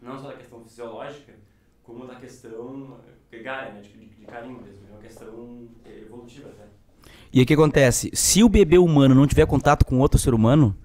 [0.00, 1.34] não só da questão fisiológica,
[1.82, 3.80] como da questão eh, gregária, né?
[3.80, 4.86] De, de, carinho mesmo.
[4.88, 6.64] É uma questão eh, evolutiva até.
[7.32, 8.10] E aí o que acontece?
[8.12, 10.76] Se o bebê humano não tiver contato com outro ser humano,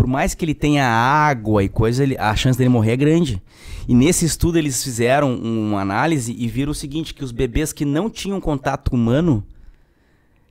[0.00, 3.42] por mais que ele tenha água e coisa, ele- a chance dele morrer é grande.
[3.86, 7.84] E nesse estudo eles fizeram uma análise e viram o seguinte, que os bebês que
[7.84, 9.44] não tinham contato humano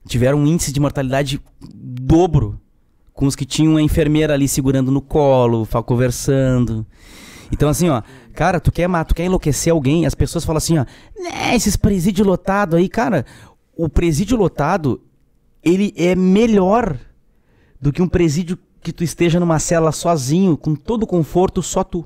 [0.08, 2.62] tiveram um índice de mortalidade dobro
[3.12, 6.86] com os que tinham a enfermeira ali segurando no colo, conversando.
[7.52, 8.04] Então assim, ó,
[8.36, 10.86] cara, tu quer, tu quer enlouquecer alguém, as pessoas falam assim, ó,
[11.18, 13.26] né, esses presídios lotados aí, cara,
[13.76, 15.02] o presídio lotado,
[15.64, 17.00] ele é melhor
[17.82, 21.84] do que um presídio que tu esteja numa cela sozinho, com todo o conforto, só
[21.84, 22.06] tu.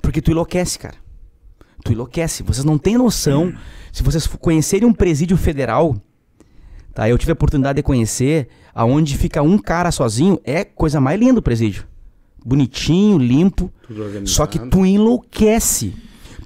[0.00, 0.96] Porque tu enlouquece, cara.
[1.84, 2.42] Tu enlouquece.
[2.42, 3.52] Vocês não têm noção.
[3.92, 5.96] Se vocês conhecerem um presídio federal,
[6.92, 7.08] tá?
[7.08, 11.38] Eu tive a oportunidade de conhecer, aonde fica um cara sozinho, é coisa mais linda
[11.38, 11.86] o presídio.
[12.44, 13.70] Bonitinho, limpo.
[14.24, 15.94] Só que tu enlouquece.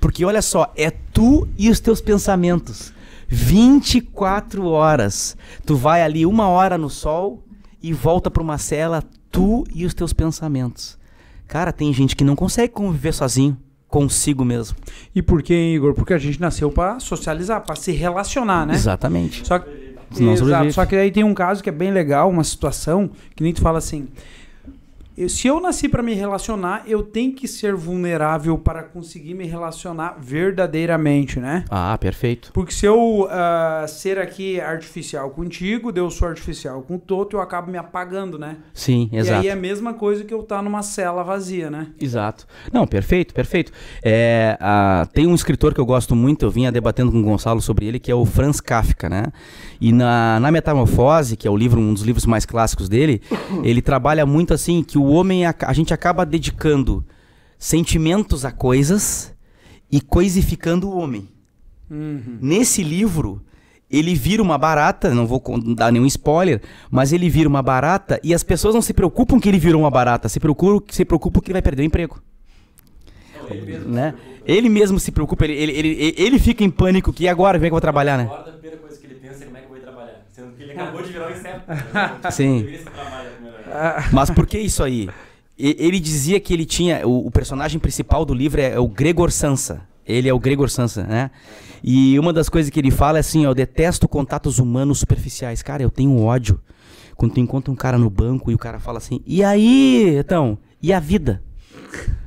[0.01, 2.93] Porque olha só, é tu e os teus pensamentos.
[3.29, 5.37] 24 horas.
[5.65, 7.43] Tu vai ali uma hora no sol
[7.89, 9.01] e volta pra uma cela,
[9.31, 10.99] tu e os teus pensamentos.
[11.47, 13.57] Cara, tem gente que não consegue conviver sozinho,
[13.87, 14.77] consigo mesmo.
[15.15, 15.95] E por que, Igor?
[15.95, 18.75] Porque a gente nasceu pra socializar, pra se relacionar, né?
[18.75, 19.47] Exatamente.
[19.47, 23.09] Só que, exato, só que aí tem um caso que é bem legal, uma situação
[23.37, 24.09] que nem tu fala assim.
[25.17, 29.47] Eu- se eu nasci pra me relacionar, eu tenho que ser vulnerável para conseguir me
[29.47, 31.65] relacionar verdadeiramente, né?
[31.71, 32.51] Ah, perfeito.
[32.53, 37.41] Porque se eu ah, ser aqui artificial contigo, eu sou artificial com o Toto, eu
[37.41, 38.57] acabo me apagando, né?
[38.75, 39.41] Sim, E exato.
[39.41, 41.89] aí é a mesma coisa que eu estar numa cela vazia, né?
[42.01, 42.47] Exato.
[42.73, 43.73] Não, perfeito, perfeito.
[44.03, 44.59] É,
[45.13, 47.99] tem um escritor que eu gosto muito, eu vinha debatendo com o Gonçalo sobre ele,
[47.99, 49.25] que é o Franz Kafka, né?
[49.81, 53.21] E na, na Metamorfose, que é o livro, um dos livros mais clássicos dele,
[53.63, 57.05] ele trabalha muito assim, que o homem, aca- a gente acaba dedicando
[57.59, 59.35] sentimentos a coisas
[59.91, 61.29] e coisificando o homem.
[61.91, 62.39] Uhum.
[62.41, 63.43] Nesse livro,
[63.91, 65.43] ele vira uma barata, não vou
[65.75, 66.61] dar nenhum spoiler,
[66.91, 69.91] mas ele vira uma barata e as pessoas não se preocupam que ele virou uma
[69.91, 72.21] barata, se preocupam, se preocupam que ele vai perder o emprego.
[73.87, 74.15] Né?
[74.45, 77.67] Ele mesmo se preocupa, ele, ele, ele, ele fica em pânico que e agora, como
[77.67, 78.25] é que eu vou trabalhar, né?
[78.25, 80.27] Agora, a primeira coisa que ele pensa é como é que eu vou ir trabalhar.
[80.33, 82.33] Sendo que ele acabou de virar um inseto.
[82.33, 82.67] Sim.
[84.13, 85.09] Mas por que isso aí?
[85.59, 87.07] Ele dizia que ele tinha.
[87.07, 89.83] O, o personagem principal do livro é, o Gregor Sansa.
[90.07, 91.31] Ele é o Gregor Sansa, né?
[91.83, 95.63] E uma das coisas que ele fala é assim: ó, eu detesto contatos humanos superficiais.
[95.63, 96.61] Cara, eu tenho ódio.
[97.17, 100.59] Quando tu encontra um cara no banco e o cara fala assim: e aí, então?
[100.83, 101.43] E a vida?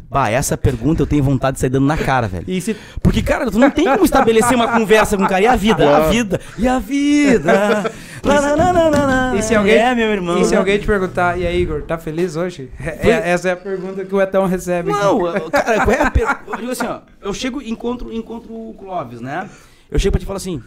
[0.09, 2.45] Bah, essa pergunta eu tenho vontade de sair dando na cara, velho.
[2.47, 5.41] E se Porque, cara, tu não tem como estabelecer uma conversa com o cara.
[5.41, 5.97] E a vida?
[5.97, 6.41] A vida?
[6.57, 7.91] E a vida?
[8.23, 9.35] Lá.
[9.37, 10.41] E se alguém, É, meu irmão.
[10.41, 12.71] E se alguém te perguntar, e aí, Igor, tá feliz hoje?
[12.79, 14.91] É- essa é a pergunta que o Etão recebe.
[14.91, 15.19] Não,
[15.51, 16.37] cara, qual é a per...
[16.47, 19.47] eu digo assim, ó, eu chego e encontro, encontro o Clóvis, né?
[19.91, 20.61] Eu chego pra te falar assim,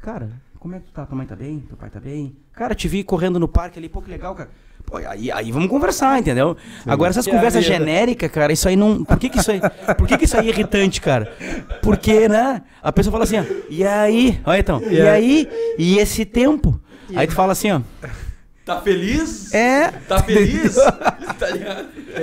[0.00, 1.06] cara, como é que tu tá?
[1.06, 1.60] Tua mãe tá bem?
[1.60, 2.36] Teu pai tá bem?
[2.52, 4.50] Cara, te vi correndo no parque ali, pô, que legal, cara.
[4.86, 6.56] Pô, aí, aí vamos conversar, entendeu?
[6.86, 9.04] Agora essas Que conversas genéricas, cara, isso aí não.
[9.04, 9.60] Por que que isso aí.
[9.96, 11.32] Por que que isso aí é irritante, cara?
[11.82, 12.62] Porque, né?
[12.82, 14.40] A pessoa fala assim, ó, e aí?
[14.44, 15.48] Olha então, e, E aí?
[15.78, 16.78] E esse tempo?
[17.14, 17.80] Aí tu fala assim, ó.
[18.64, 19.52] Tá feliz?
[19.52, 19.90] É.
[19.90, 20.74] Tá feliz?
[21.38, 21.48] tá?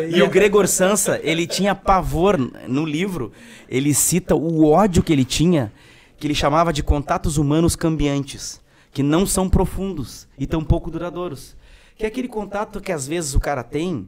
[0.10, 2.36] E o Gregor Sansa, ele tinha pavor
[2.68, 3.32] no livro.
[3.70, 5.72] Ele cita o ódio que ele tinha,
[6.18, 8.60] que ele chamava de contatos humanos cambiantes,
[8.92, 11.56] que não são profundos e tão pouco duradouros.
[11.96, 14.08] Que é aquele contato que às vezes o cara tem.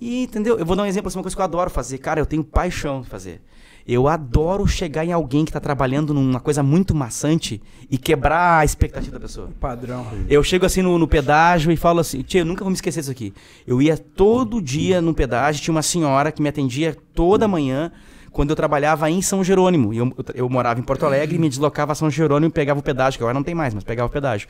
[0.00, 0.58] E, entendeu?
[0.58, 1.98] Eu vou dar um exemplo, assim, uma coisa que eu adoro fazer.
[1.98, 3.40] Cara, eu tenho paixão de fazer.
[3.86, 8.64] Eu adoro chegar em alguém que tá trabalhando numa coisa muito maçante e quebrar a
[8.64, 9.48] expectativa da pessoa.
[9.58, 10.06] Padrão.
[10.28, 13.00] Eu chego assim no, no pedágio e falo assim, tia, eu nunca vou me esquecer
[13.00, 13.32] disso aqui.
[13.66, 17.90] Eu ia todo dia no pedágio, tinha uma senhora que me atendia toda manhã
[18.30, 19.94] quando eu trabalhava em São Jerônimo.
[19.94, 22.78] E Eu, eu, eu morava em Porto Alegre, me deslocava a São Jerônimo e pegava
[22.78, 24.48] o pedágio, que agora não tem mais, mas pegava o pedágio.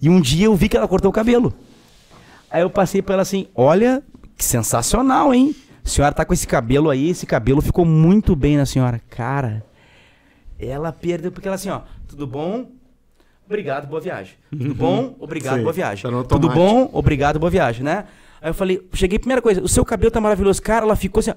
[0.00, 1.52] E um dia eu vi que ela cortou o cabelo.
[2.56, 4.02] Aí eu passei pra ela assim, olha,
[4.34, 5.54] que sensacional, hein?
[5.84, 8.98] A senhora tá com esse cabelo aí, esse cabelo ficou muito bem na senhora.
[9.10, 9.62] Cara,
[10.58, 12.70] ela perdeu, porque ela assim, ó, tudo bom?
[13.44, 14.36] Obrigado, boa viagem.
[14.50, 15.14] Tudo bom?
[15.20, 16.10] Obrigado, Sim, boa viagem.
[16.10, 16.88] tá Tudo bom?
[16.94, 18.06] Obrigado, boa viagem, né?
[18.40, 20.62] Aí eu falei, cheguei, primeira coisa, o seu cabelo tá maravilhoso.
[20.62, 21.32] Cara, ela ficou assim,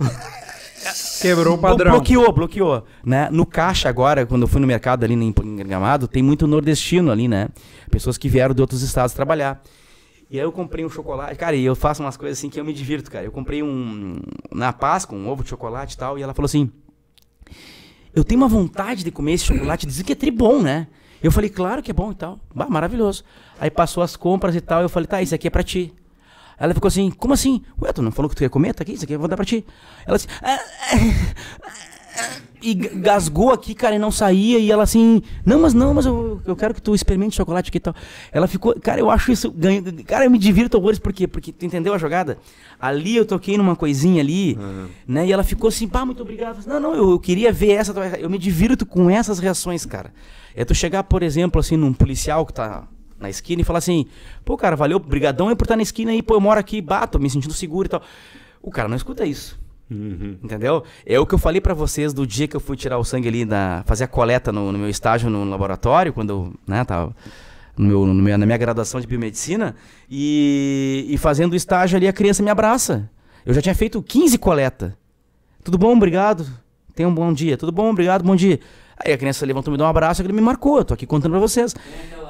[1.20, 1.92] Quebrou o padrão.
[1.92, 2.86] Bloqueou, bloqueou.
[3.04, 3.28] Né?
[3.30, 7.28] No caixa agora, quando eu fui no mercado ali em Gramado, tem muito nordestino ali,
[7.28, 7.48] né?
[7.90, 9.62] Pessoas que vieram de outros estados trabalhar.
[10.28, 12.64] E aí eu comprei um chocolate, cara, e eu faço umas coisas assim que eu
[12.64, 13.24] me divirto, cara.
[13.24, 14.18] Eu comprei um,
[14.52, 16.70] na Páscoa, um ovo de chocolate e tal, e ela falou assim,
[18.14, 20.88] eu tenho uma vontade de comer esse chocolate, dizer que é tri bom, né?
[21.22, 22.40] Eu falei, claro que é bom e tal.
[22.54, 23.24] Bah, maravilhoso.
[23.60, 25.94] Aí passou as compras e tal, eu falei, tá, isso aqui é pra ti.
[26.58, 27.62] Ela ficou assim, como assim?
[27.80, 28.74] Ué, tu não falou que tu ia comer?
[28.74, 29.64] Tá aqui, isso aqui eu vou dar pra ti.
[30.06, 30.96] Ela assim, "Ah, ah,
[31.62, 31.95] ah",
[32.62, 34.58] e gasgou aqui, cara, e não saía.
[34.58, 37.78] E ela assim, não, mas não, mas eu, eu quero que tu experimente chocolate aqui
[37.78, 37.94] e tal.
[38.32, 41.28] Ela ficou, cara, eu acho isso, ganho, cara, eu me divirto horrores, por quê?
[41.28, 42.38] Porque tu entendeu a jogada?
[42.80, 44.58] Ali eu toquei numa coisinha ali,
[45.06, 46.62] né, e ela ficou assim, pá, muito obrigado.
[46.62, 48.20] Falei, Não, não, eu, eu queria ver essa, tua rea-".
[48.20, 50.12] eu me divirto com essas reações, cara.
[50.54, 52.88] É tu chegar, por exemplo, assim, num policial que tá
[53.20, 54.06] na esquina e falar assim,
[54.44, 57.18] pô, cara, valeu, brigadão aí por estar na esquina aí, pô, eu moro aqui, bato,
[57.18, 58.02] me sentindo seguro e tal.
[58.62, 59.58] O cara não escuta isso.
[59.90, 60.82] Entendeu?
[61.04, 63.28] É o que eu falei pra vocês do dia que eu fui tirar o sangue
[63.28, 67.14] ali, na, fazer a coleta no, no meu estágio no laboratório, quando eu né, tava
[67.76, 69.76] no meu, no meu- na minha graduação de biomedicina,
[70.10, 73.08] e, e fazendo o estágio ali, a criança me abraça.
[73.44, 74.96] Eu já tinha feito 15 coleta.
[75.62, 76.46] Tudo bom, obrigado.
[76.94, 77.56] Tenha um bom dia.
[77.56, 78.58] Tudo bom, obrigado, bom dia.
[78.96, 80.78] Aí a criança levantou, me deu um abraço, ele me marcou.
[80.78, 81.74] Eu tô aqui contando pra vocês.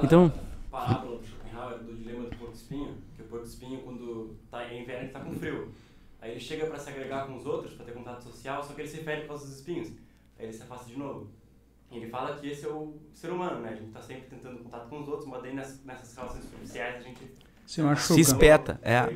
[0.03, 0.33] Então,
[0.70, 4.83] parábola do Schopenhauer do dilema do porco espinho, que o porco espinho quando tá em
[4.83, 5.69] inverno ele tá com frio.
[6.20, 8.80] Aí ele chega para se agregar com os outros, para ter contato social, só que
[8.82, 9.88] ele se fere por causa dos espinhos.
[10.38, 11.30] Aí ele se afasta de novo.
[11.90, 13.70] E ele fala que esse é o ser humano, né?
[13.72, 16.96] A gente tá sempre tentando contato com os outros, mas daí nessas, nessas relações superficiais
[16.96, 17.20] a gente
[17.66, 18.14] Se machuca.
[18.14, 19.08] Se espeta, é.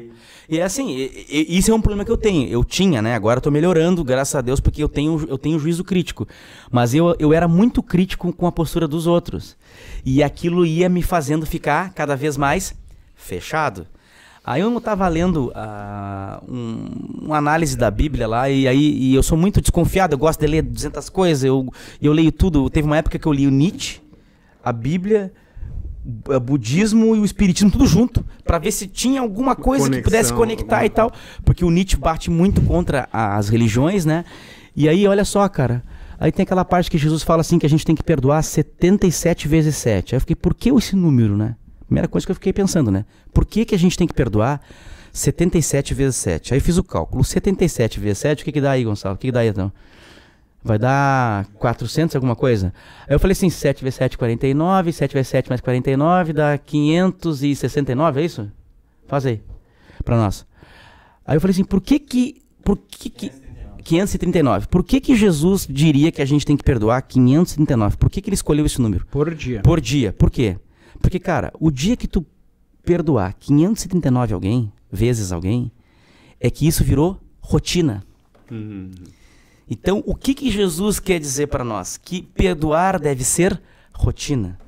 [0.48, 2.48] E é assim, e- e- isso é um problema que eu tenho.
[2.48, 3.14] Eu tinha, né?
[3.14, 6.26] Agora eu tô melhorando, graças a Deus, porque eu tenho, eu tenho juízo crítico.
[6.70, 9.56] Mas eu, eu era muito crítico com a postura dos outros.
[10.04, 12.74] E aquilo ia me fazendo ficar cada vez mais
[13.14, 13.86] fechado.
[14.50, 16.86] Aí eu tava lendo ah, um,
[17.22, 20.46] uma análise da Bíblia lá, e aí e eu sou muito desconfiado, eu gosto de
[20.48, 21.72] ler 200 coisas, eu,
[22.02, 22.68] eu leio tudo.
[22.68, 24.00] Teve uma época que eu li o Nietzsche,
[24.64, 25.32] a Bíblia,
[26.04, 30.10] bu- budismo e o espiritismo tudo junto, Pra ver se tinha alguma coisa que Conexão,
[30.10, 31.12] pudesse conectar e tal,
[31.44, 34.24] porque o Nietzsche bate muito contra as religiões, né?
[34.74, 35.84] E aí, olha só, cara,
[36.18, 39.46] aí tem aquela parte que Jesus fala assim que a gente tem que perdoar 77
[39.46, 40.14] vezes 7.
[40.14, 41.54] Aí eu fiquei, por que esse número, né?
[41.90, 43.04] Primeira coisa que eu fiquei pensando, né?
[43.34, 44.62] Por que, que a gente tem que perdoar
[45.12, 46.54] 77 vezes 7?
[46.54, 47.24] Aí eu fiz o cálculo.
[47.24, 49.16] 77 vezes 7, o que, que dá aí, Gonçalo?
[49.16, 49.72] O que, que dá aí, então?
[50.62, 52.72] Vai dar 400 alguma coisa?
[53.08, 58.20] Aí eu falei assim, 7 vezes 7, 49, 7 vezes 7 mais 49 dá 569,
[58.20, 58.48] é isso?
[59.08, 59.42] Faz aí,
[60.04, 60.46] pra nós.
[61.26, 62.40] Aí eu falei assim, por que que...
[62.62, 63.32] Por que que
[63.82, 64.68] 539.
[64.68, 67.96] Por que que Jesus diria que a gente tem que perdoar 539?
[67.96, 69.04] Por que que ele escolheu esse número?
[69.06, 69.60] Por dia.
[69.62, 70.12] Por dia.
[70.12, 70.56] Por quê?
[71.00, 72.24] Porque, cara, o dia que tu
[72.82, 75.70] perdoar 539 alguém, vezes alguém,
[76.38, 78.04] é que isso virou rotina.
[79.68, 81.96] Então, o que que Jesus quer dizer pra nós?
[81.96, 83.60] Que perdoar deve ser
[83.94, 84.58] rotina.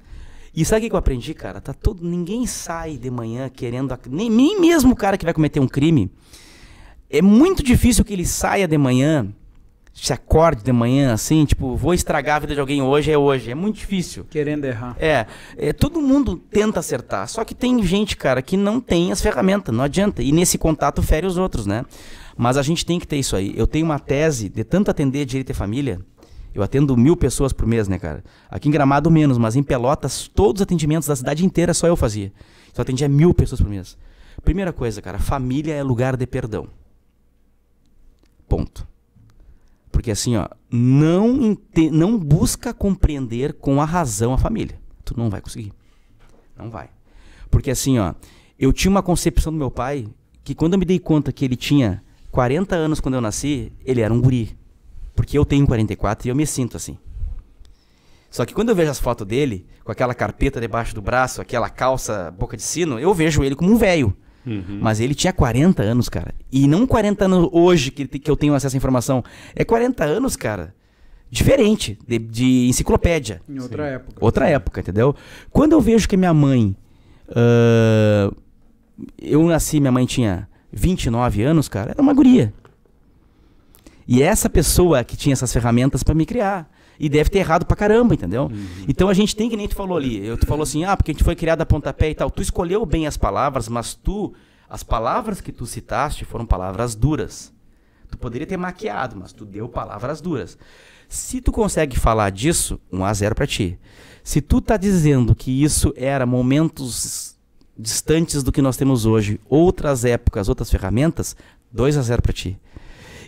[0.55, 1.61] E sabe o que eu aprendi, cara?
[1.61, 5.61] Tá todo, ninguém sai de manhã querendo, nem, nem mesmo o cara que vai cometer
[5.61, 6.11] um crime,
[7.09, 9.33] é muito difícil que ele saia de manhã,
[9.95, 13.51] se acorde de manhã assim, tipo, vou estragar a vida de alguém hoje é hoje.
[13.51, 14.25] É muito difícil.
[14.29, 14.97] Querendo errar.
[14.99, 19.21] É, é, todo mundo tenta acertar, só que tem gente, cara, que não tem as
[19.21, 20.23] ferramentas, não adianta.
[20.23, 21.85] E nesse contato fere os outros, né?
[22.37, 23.53] Mas a gente tem que ter isso aí.
[23.57, 26.01] Eu tenho uma tese de tanto atender direito e família.
[26.55, 28.25] Eu atendo mil pessoas por mês, né, cara?
[28.51, 31.97] Aqui em Gramado menos, mas em Pelotas, todos os atendimentos da cidade inteira só eu
[31.97, 32.33] fazia.
[32.75, 33.97] Só atendia mil pessoas por mês.
[34.43, 36.69] Primeira coisa, cara, família é lugar de perdão.
[38.49, 38.87] Ponto.
[39.93, 41.57] Porque assim, ó, não,
[41.93, 44.81] não busca compreender com a razão a família.
[45.05, 45.73] Tu não vai conseguir.
[46.57, 46.89] Não vai.
[47.51, 48.15] Porque assim, ó,
[48.59, 50.09] eu tinha uma concepção do meu pai
[50.43, 54.01] que quando eu me dei conta que ele tinha 40 anos quando eu nasci, ele
[54.01, 54.57] era um guri.
[55.15, 56.97] Porque eu tenho 44 e eu me sinto assim.
[58.31, 61.69] Só que quando eu vejo as fotos dele, com aquela carpeta debaixo do braço, aquela
[61.69, 64.17] calça boca de sino, eu vejo ele como um velho.
[64.45, 66.35] Mas ele tinha 40 anos, cara.
[66.51, 69.23] E não 40 anos hoje que, que eu tenho acesso à informação.
[69.55, 70.75] É 40 anos, cara.
[71.31, 73.41] Diferente, de, de enciclopédia.
[73.49, 74.17] Em outra época.
[74.21, 75.15] Outra época, entendeu?
[75.51, 76.77] Quando eu vejo que minha mãe.
[77.31, 78.31] ah,
[79.21, 82.53] eu nasci, minha mãe tinha 29 anos, cara, era uma guria.
[84.07, 86.69] E é essa pessoa que tinha essas ferramentas pra me criar.
[86.99, 88.51] E deve ter errado pra caramba, entendeu?
[88.89, 90.25] Então a gente tem que nem tu falou ali.
[90.25, 92.31] Eu, tu falou assim, ah, porque a gente foi criado a pontapé e tal.
[92.31, 94.33] Tu escolheu bem as palavras, mas tu.
[94.69, 97.53] As palavras que tu citaste foram palavras duras.
[98.11, 100.57] Tu poderia ter maquiado, mas tu deu palavras duras.
[101.09, 103.79] Se tu consegue falar disso, 1 a 0 pra ti.
[104.25, 107.37] Se tu tá dizendo que isso era momentos
[107.77, 111.37] distantes do que nós temos hoje, outras épocas, outras ferramentas,
[111.73, 112.59] 2 a 0 pra ti.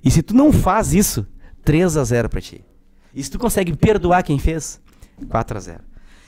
[0.04, 1.26] E se tu não faz isso,
[1.64, 2.64] 3 a 0 pra ti.
[3.14, 4.80] E se tu consegue perdoar quem fez,
[5.28, 5.80] 4 a 0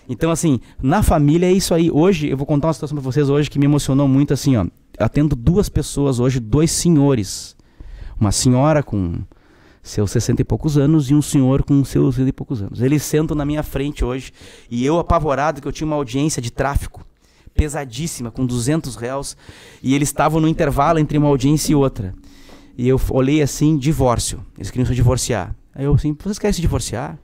[0.09, 1.91] Então, assim, na família é isso aí.
[1.91, 4.67] Hoje, eu vou contar uma situação pra vocês hoje que me emocionou muito, assim, ó.
[4.99, 7.57] Atendo duas pessoas hoje, dois senhores.
[8.19, 9.19] Uma senhora com
[9.83, 12.81] seus 60 e poucos anos e um senhor com seus 60 e poucos anos.
[12.81, 14.33] Eles sentam na minha frente hoje
[14.71, 17.05] e eu apavorado que eu tinha uma audiência de tráfico
[17.55, 19.37] pesadíssima, com 200 réus,
[19.83, 22.15] e eles estavam no intervalo entre uma audiência e outra.
[22.77, 24.45] E eu olhei assim, divórcio.
[24.57, 25.57] Eles queriam se divorciar.
[25.77, 27.19] Aí eu assim, vocês querem se divorciar?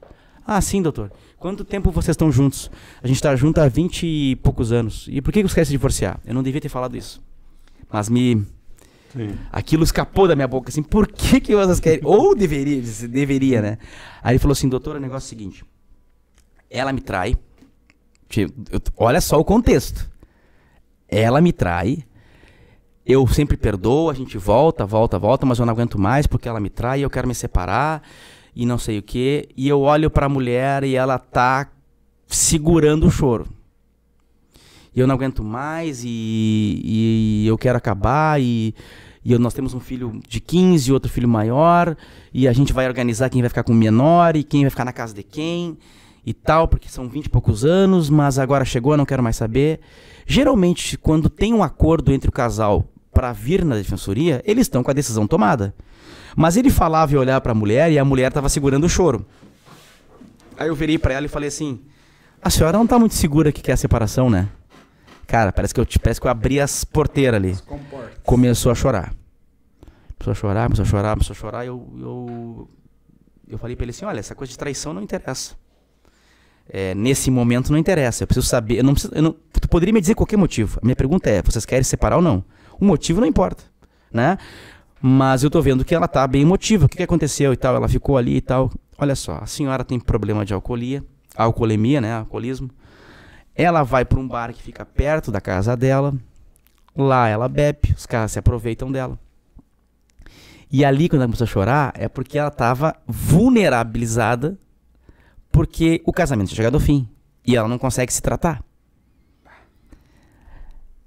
[0.45, 1.11] Ah, sim, doutor.
[1.39, 2.69] Quanto tempo vocês estão juntos?
[3.01, 5.07] A gente está junto há 20 e poucos anos.
[5.09, 6.19] E por que vocês querem se divorciar?
[6.25, 7.21] Eu não devia ter falado isso.
[7.89, 8.45] Mas me
[9.13, 9.37] Sim.
[9.51, 12.01] Aquilo escapou da minha boca, assim, por que que vocês querem?
[12.03, 13.77] Ou deveria, deveria, né?
[14.23, 15.63] Aí ele falou assim, doutor, o negócio é o seguinte,
[16.67, 17.35] ela me trai,
[18.97, 20.09] olha só o contexto,
[21.07, 22.03] ela me trai,
[23.05, 26.59] eu sempre perdoo, a gente volta, volta, volta, mas eu não aguento mais porque ela
[26.59, 28.01] me trai, eu quero me separar
[28.55, 31.67] e não sei o que, e eu olho pra mulher e ela tá
[32.27, 33.47] segurando o choro.
[34.95, 38.75] E eu não aguento mais e, e eu quero acabar e,
[39.25, 41.95] e eu- nós temos um filho de 15 e outro filho maior
[42.31, 44.85] e a gente vai organizar quem vai ficar com o menor e quem vai ficar
[44.85, 45.77] na casa de quem
[46.25, 49.35] e tal, porque são 20 e poucos anos, mas agora chegou, eu não quero mais
[49.35, 49.79] saber.
[50.27, 54.91] Geralmente, quando tem um acordo entre o casal para vir na defensoria, eles estão com
[54.91, 55.73] a decisão tomada.
[56.35, 59.25] Mas ele falava e olhava para a mulher e a mulher estava segurando o choro.
[60.57, 61.79] Aí eu virei para ela e falei assim:
[62.41, 64.49] A senhora não tá muito segura que quer a separação, né?
[65.27, 67.55] Cara, parece que eu, parece que eu abri as porteiras ali.
[68.23, 69.13] Começou a chorar.
[70.19, 71.65] Começou a chorar, começou a chorar, começou a chorar.
[71.65, 72.69] Eu, eu,
[73.49, 75.55] eu falei pra ele assim: Olha, essa coisa de traição não interessa.
[76.69, 78.23] É, nesse momento não interessa.
[78.23, 78.77] Eu preciso saber.
[78.79, 80.79] Eu não preciso, eu não- tu poderia me dizer qualquer motivo.
[80.81, 82.43] A minha pergunta é: vocês querem se separar ou não?
[82.79, 83.63] O motivo não importa,
[84.11, 84.37] né?
[85.05, 86.85] Mas eu tô vendo que ela tá bem emotiva.
[86.85, 87.75] O que, que aconteceu e tal?
[87.75, 88.71] Ela ficou ali e tal.
[88.97, 91.03] Olha só, a senhora tem problema de alcoolia,
[91.35, 92.13] alcoolemia, né?
[92.13, 92.69] Alcoolismo.
[93.53, 96.13] Ela vai para um bar que fica perto da casa dela.
[96.95, 99.19] Lá ela bebe, os caras se aproveitam dela.
[100.71, 104.57] E ali, quando ela começou a chorar, é porque ela estava vulnerabilizada
[105.51, 107.09] porque o casamento tinha chegado ao fim.
[107.45, 108.63] E ela não consegue se tratar.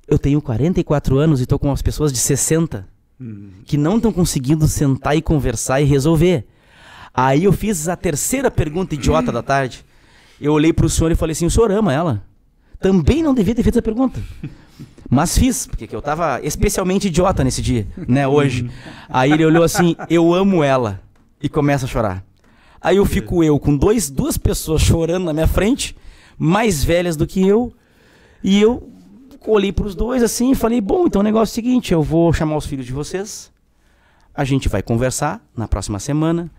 [0.07, 2.95] Eu tenho 44 anos e estou com umas pessoas de 60
[3.65, 6.47] que não estão conseguindo sentar e conversar e resolver.
[7.15, 9.85] Aí eu fiz a terceira pergunta idiota da tarde.
[10.41, 12.23] Eu olhei pro senhor e falei assim: o senhor ama ela?
[12.79, 14.21] Também não devia ter feito essa pergunta.
[15.09, 18.71] Mas fiz, porque que eu tava especialmente idiota nesse dia, né, hoje.
[19.09, 21.01] Aí ele olhou assim: eu amo ela.
[21.41, 22.25] E começa a chorar.
[22.81, 25.97] Aí eu fico eu com dois, duas pessoas chorando na minha frente,
[26.39, 27.73] mais velhas do que eu,
[28.43, 28.91] e eu
[29.47, 32.33] olhei pros dois assim e falei: bom, então o negócio é o seguinte: eu vou
[32.33, 33.53] chamar os filhos de vocês,
[34.35, 36.51] a gente vai conversar na próxima semana,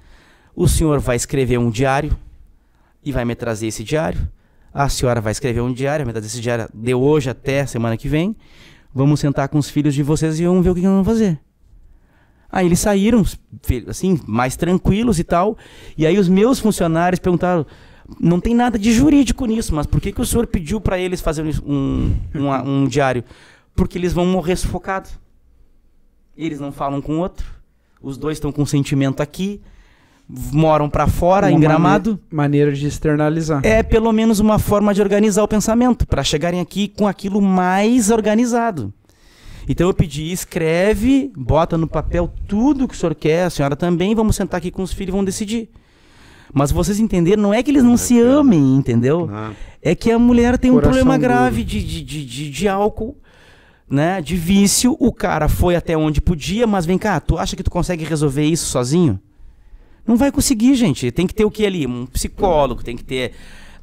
[0.56, 2.18] o senhor vai escrever um diário
[3.04, 4.28] e vai me trazer esse diário.
[4.74, 8.08] A senhora vai escrever um diário, me trazer esse diário de hoje até semana que
[8.08, 8.36] vem.
[8.94, 11.40] Vamos sentar com os filhos de vocês e vamos ver o que nós vamos fazer.
[12.50, 13.24] Aí eles saíram,
[13.88, 15.58] assim, mais tranquilos e tal.
[15.98, 17.66] E aí os meus funcionários perguntaram:
[18.20, 21.20] não tem nada de jurídico nisso, mas por que, que o senhor pediu para eles
[21.22, 23.24] fazerem um, um, um diário?
[23.76, 25.12] Porque eles vão morrer sufocados.
[26.38, 27.46] Eles não falam com o outro.
[28.02, 29.60] Os dois estão com sentimento aqui,
[30.30, 32.12] moram para fora, em Uma Gramado.
[32.12, 33.62] mane- Maneira de externalizar.
[33.66, 38.12] É pelo menos uma forma de organizar o pensamento, para chegarem aqui com aquilo mais
[38.12, 38.94] organizado.
[39.68, 44.16] Então eu pedi, escreve, bota no papel tudo que o senhor quer, a senhora também,
[44.16, 45.70] vamos sentar aqui com os filhos e vamos decidir.
[46.58, 49.30] Mas vocês entenderam, não é que eles não se amem, entendeu?
[49.32, 51.30] Ah, É que a mulher tem um Coração problema duro.
[51.30, 53.16] grave de, de, de, de, de álcool,
[53.90, 54.20] né?
[54.22, 54.98] De vício.
[55.00, 58.44] O cara foi até onde podia, mas vem cá, tu acha que tu consegue resolver
[58.44, 59.20] isso sozinho?
[60.06, 61.12] Não vai conseguir, gente.
[61.12, 61.86] Tem que ter o que ali?
[61.86, 63.34] Um psicólogo, tem que ter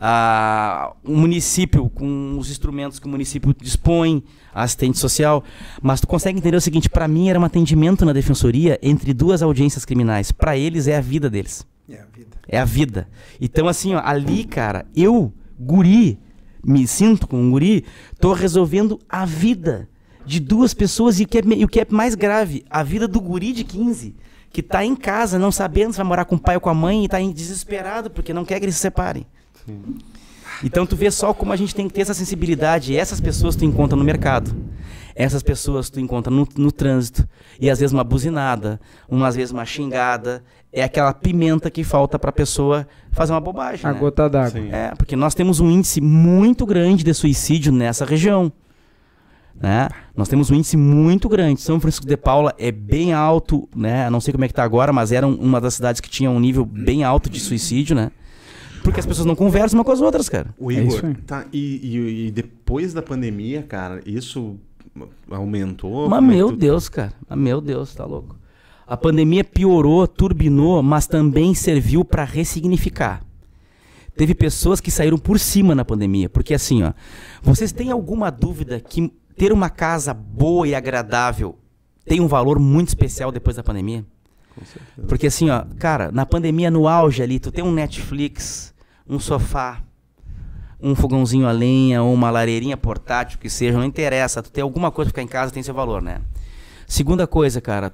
[0.01, 4.23] ah, um município com os instrumentos que o município dispõe,
[4.53, 5.45] assistente social.
[5.81, 9.43] Mas tu consegue entender o seguinte: para mim era um atendimento na defensoria entre duas
[9.43, 10.33] audiências criminais.
[10.33, 11.65] Para eles é a vida deles.
[11.89, 12.37] É a vida.
[12.49, 13.09] É a vida.
[13.41, 16.19] Então, assim, ó, ali, cara, eu, guri,
[16.65, 17.85] me sinto com um guri,
[18.19, 19.89] tô resolvendo a vida
[20.25, 23.07] de duas pessoas e o que é, e o que é mais grave, a vida
[23.07, 24.15] do guri de 15,
[24.51, 26.75] que tá em casa, não sabendo se vai morar com o pai ou com a
[26.75, 29.27] mãe e tá em- desesperado porque não quer que eles se separem.
[30.63, 32.93] Então tu vê só como a gente tem que ter essa sensibilidade.
[32.93, 34.55] E essas pessoas tu encontra no mercado.
[35.15, 37.29] Essas pessoas tu encontra no, no trânsito.
[37.61, 40.43] E às vezes uma buzinada, umas vezes uma xingada.
[40.77, 43.87] É aquela pimenta que falta pra pessoa fazer uma bobagem.
[43.89, 43.99] A né?
[44.01, 44.59] gota d'água.
[44.73, 48.53] É, porque nós temos um índice muito grande de suicídio nessa região.
[49.61, 49.89] Né?
[50.17, 51.61] Nós temos um índice muito grande.
[51.61, 54.11] São Francisco de Paula é bem alto, né?
[54.11, 56.29] Não sei como é que tá agora, mas era um- uma das cidades que tinha
[56.29, 58.11] um nível bem alto de suicídio, né?
[58.83, 60.53] Porque as pessoas não conversam uma com as outras, cara.
[60.59, 61.15] O É Igor, isso aí.
[61.15, 64.57] tá, e, e- e depois da pandemia, cara, isso
[65.31, 66.09] aumentou?
[66.09, 67.13] Mas é meu tu- Deus, cara.
[67.29, 68.37] Mas meu Deus, tá louco.
[68.87, 73.25] A pandemia piorou, turbinou, mas também serviu para ressignificar.
[74.17, 76.93] Teve pessoas que saíram por cima na pandemia, porque assim, ó,
[77.43, 81.59] vocês têm alguma dúvida que ter uma casa boa e agradável
[82.05, 84.05] tem um valor muito especial depois da pandemia?
[85.09, 88.73] Porque assim, ó, cara, na pandemia no auge ali, tu tem um Netflix,
[89.09, 89.83] um sofá,
[90.81, 94.91] um fogãozinho a lenha, ou uma lareirinha portátil que seja, não interessa, tu ter alguma
[94.93, 96.21] coisa pra ficar em casa tem seu valor, né?
[96.87, 97.93] Segunda coisa, cara,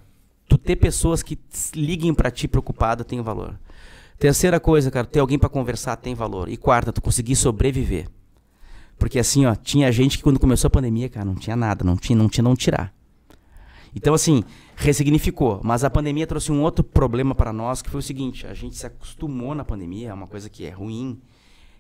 [0.50, 1.38] tu ter pessoas que
[1.76, 3.56] liguem pra ti preocupada tem valor.
[4.18, 6.48] Terceira coisa, cara, ter alguém pra conversar tem valor.
[6.48, 8.08] E quarta, tu conseguir sobreviver.
[8.98, 11.96] Porque assim, ó, tinha gente que quando começou a pandemia, cara, não tinha nada, não
[11.96, 12.92] tinha, não tinha não tirar.
[13.94, 14.42] Então, assim,
[14.74, 15.60] ressignificou.
[15.62, 18.76] Mas a pandemia trouxe um outro problema para nós, que foi o seguinte: a gente
[18.76, 21.20] se acostumou na pandemia, é uma coisa que é ruim,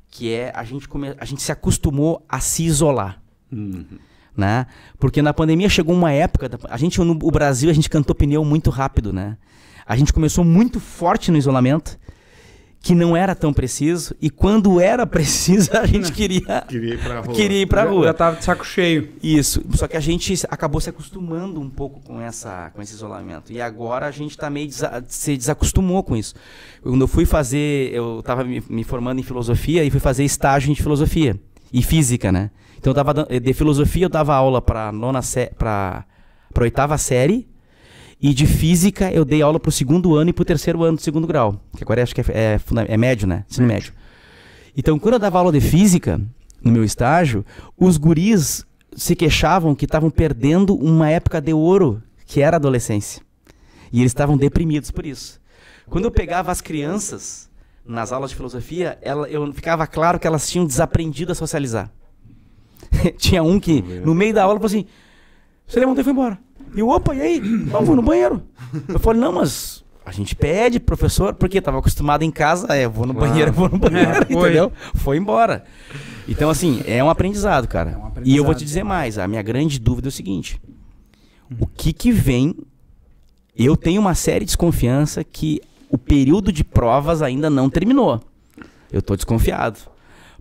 [0.08, 3.20] que é a gente, come, a gente se acostumou a se isolar.
[3.50, 3.98] Uhum.
[4.36, 4.66] Né?
[4.98, 8.14] Porque na pandemia chegou uma época, da- a gente no o Brasil a gente cantou
[8.14, 9.36] pneu muito rápido, né?
[9.86, 11.98] A gente começou muito forte no isolamento,
[12.82, 17.20] que não era tão preciso, e quando era preciso a gente queria Queria ir pra
[17.20, 17.34] rua.
[17.34, 18.04] queria ir pra Já- rua.
[18.06, 19.10] Já tava de saco cheio.
[19.22, 23.52] Isso, só que a gente acabou se acostumando um pouco com, essa, com esse isolamento.
[23.52, 26.34] E agora a gente tá meio desa- se desacostumou com isso.
[26.82, 30.70] Quando eu fui fazer, eu estava me, me formando em filosofia e fui fazer estágio
[30.70, 31.38] em filosofia
[31.72, 32.50] e física, né?
[32.80, 35.20] Então eu tava dan- de filosofia eu dava aula para nona
[35.58, 36.06] para
[36.52, 37.46] para oitava série
[38.20, 41.26] e de física eu dei aula pro segundo ano e pro terceiro ano do segundo
[41.26, 43.44] grau, que agora acho que é, é, é médio, né?
[43.48, 43.92] Ensino médio.
[44.76, 46.20] Então, quando eu dava aula de física,
[46.64, 47.44] no meu estágio,
[47.76, 48.64] os guris
[48.96, 53.22] se queixavam que estavam perdendo uma época de ouro, que era a adolescência.
[53.92, 55.40] E eles estavam deprimidos por isso.
[55.86, 57.50] Quando eu pegava as crianças
[57.84, 61.90] nas aulas de filosofia, ela, eu ficava claro que elas tinham desaprendido a socializar.
[63.18, 64.84] Tinha um que, no meio da aula, falou assim:
[65.66, 66.38] Você levantou e foi embora.
[66.74, 67.40] E eu, opa, e aí?
[67.70, 68.42] Não, vou no banheiro.
[68.88, 73.06] Eu falei: Não, mas a gente pede, professor, porque estava acostumado em casa, é, vou
[73.06, 73.30] no Claro.
[73.30, 74.34] banheiro, vou no banheiro, É, foi.
[74.34, 74.72] entendeu?
[74.94, 75.64] Foi embora.
[76.28, 77.90] Então, assim, é um aprendizado, cara.
[77.90, 78.56] É um E eu vou aprendizado.
[78.58, 80.60] te dizer mais, a minha grande dúvida é o seguinte:
[81.60, 82.54] o que que vem?
[83.56, 85.60] Eu tenho uma séria desconfiança que
[85.90, 88.20] o período de provas ainda não terminou.
[88.92, 89.78] Eu tô desconfiado.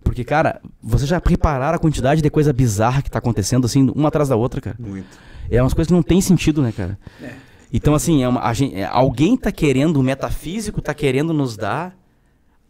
[0.04, 4.08] Porque, cara, vocês já repararam a quantidade de coisa bizarra que tá acontecendo, assim, uma
[4.10, 4.78] atrás da outra, cara?
[4.80, 5.08] Muito.
[5.50, 6.98] É umas coisas que não tem sentido, né, cara?
[7.22, 7.34] É.
[7.72, 11.56] Então, assim, é uma, a gente, é, alguém tá querendo, o metafísico tá querendo nos
[11.58, 11.96] dar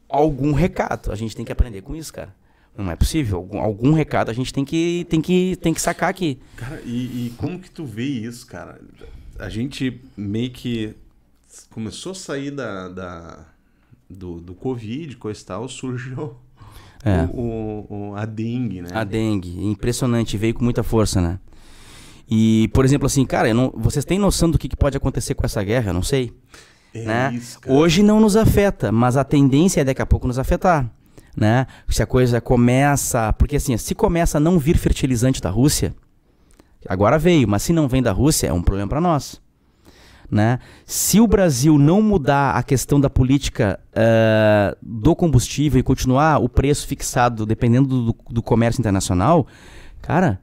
[0.08, 1.11] algum recado.
[1.11, 2.33] A gente tem que aprender com isso, cara.
[2.77, 3.38] Não é possível.
[3.38, 6.40] Algum, algum recado a gente tem que, tem que, tem que sacar aqui.
[6.56, 8.80] Cara, e, e como que tu vê isso, cara?
[9.38, 10.95] A gente meio que
[11.69, 13.45] começou a sair da, da-
[14.09, 16.35] do, do Covid, coisa e tal, surgiu
[17.03, 17.24] É.
[17.34, 18.90] o, o- a dengue, né?
[18.94, 21.40] A dengue, impressionante, veio com muita força, né?
[22.30, 25.45] E, por exemplo, assim, cara, não- vocês têm noção do que, que pode acontecer com
[25.45, 25.90] essa guerra?
[25.90, 26.32] Eu não sei.
[26.94, 27.34] É né?
[27.34, 27.60] isso.
[27.68, 30.90] Hoje não nos afeta, mas a tendência é daqui a pouco nos afetar,
[31.36, 31.66] né?
[31.88, 35.95] Se a coisa começa, porque assim, se começa a não vir fertilizante da Rússia,
[36.88, 39.42] agora veio, mas se não vem da Rússia é um problema para nós,
[40.30, 40.59] né?
[40.85, 46.48] Se o Brasil não mudar a questão da política ah, do combustível e continuar o
[46.48, 49.48] preço fixado dependendo do, do comércio internacional,
[50.01, 50.40] cara,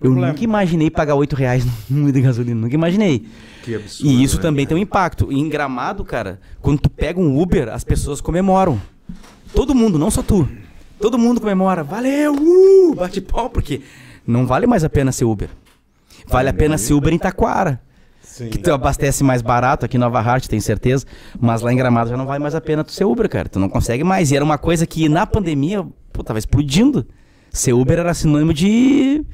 [0.00, 0.28] eu problema.
[0.28, 3.26] nunca imaginei pagar 8 reais no litro de gasolina, nunca imaginei.
[3.62, 5.32] Que absurdo, E isso né, também tem um impacto.
[5.32, 8.80] E em Gramado, cara, quando tu pega um Uber, as pessoas comemoram.
[9.52, 10.48] Todo mundo, não só tu.
[11.00, 11.82] Todo mundo comemora.
[11.82, 13.82] Valeu, uh, bate pau, porque
[14.26, 15.48] não vale mais a pena ser Uber.
[16.28, 17.80] Vale a pena ser Uber em Taquara,
[18.38, 18.50] Sim.
[18.50, 21.04] que tu abastece mais barato, aqui em Nova Hart, tenho certeza,
[21.40, 23.48] mas lá em Gramado já não vale mais a pena tu ser Uber, cara.
[23.48, 24.30] Tu não consegue mais.
[24.30, 27.04] E era uma coisa que na pandemia, pô, tava explodindo.
[27.50, 29.24] Ser Uber era sinônimo de...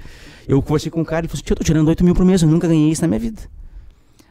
[0.48, 2.24] Eu conversei com um cara e falei assim, tio, eu tô tirando 8 mil por
[2.24, 3.42] mês, eu nunca ganhei isso na minha vida.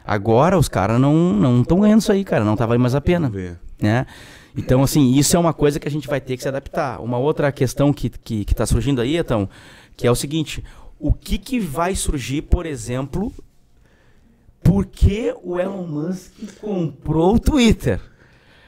[0.06, 2.44] Agora os caras não não estão ganhando isso aí, cara.
[2.44, 3.32] Não tá valendo mais a pena.
[3.80, 4.06] Né?
[4.56, 7.00] Então, assim, isso é uma coisa que a gente vai ter que se adaptar.
[7.00, 9.48] Uma outra questão que, que, que tá surgindo aí, então,
[9.96, 10.64] que é o seguinte:
[11.00, 13.32] o que, que vai surgir, por exemplo,
[14.64, 18.00] por que o Elon Musk comprou o Twitter?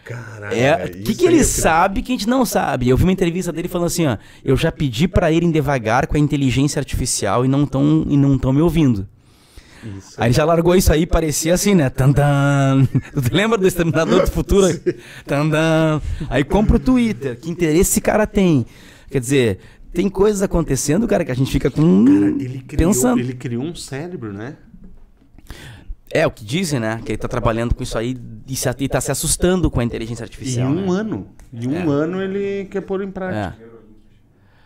[0.04, 2.88] Caralho, É, o que, que ele queria- sabe que a gente não sabe?
[2.88, 6.16] Eu vi uma entrevista dele falando assim, ó, eu já pedi pra irem devagar com
[6.16, 9.08] a inteligência artificial e não estão e não tão me ouvindo.
[9.98, 10.14] Isso.
[10.18, 11.90] Aí já largou isso aí, parecia assim, né?
[11.90, 12.86] Tandan.
[13.14, 14.68] Tu lembra do Exterminador do Futuro?
[15.26, 16.02] Tandan.
[16.30, 17.40] Aí compra o Twitter.
[17.40, 18.66] Que interesse esse cara tem?
[19.10, 19.60] Quer dizer,
[19.94, 22.04] tem coisas acontecendo, cara, que a gente fica com.
[22.06, 23.20] Cara, ele criou, pensando.
[23.20, 24.56] ele criou um cérebro, né?
[26.18, 27.02] É, o que dizem, né?
[27.04, 29.84] Que ele tá trabalhando com isso aí e, se, e tá se assustando com a
[29.84, 30.70] inteligência Em artificial.
[30.70, 31.00] um né?
[31.00, 31.28] ano.
[31.54, 31.96] Em um É.
[32.04, 33.56] ano ele quer pôr em prática.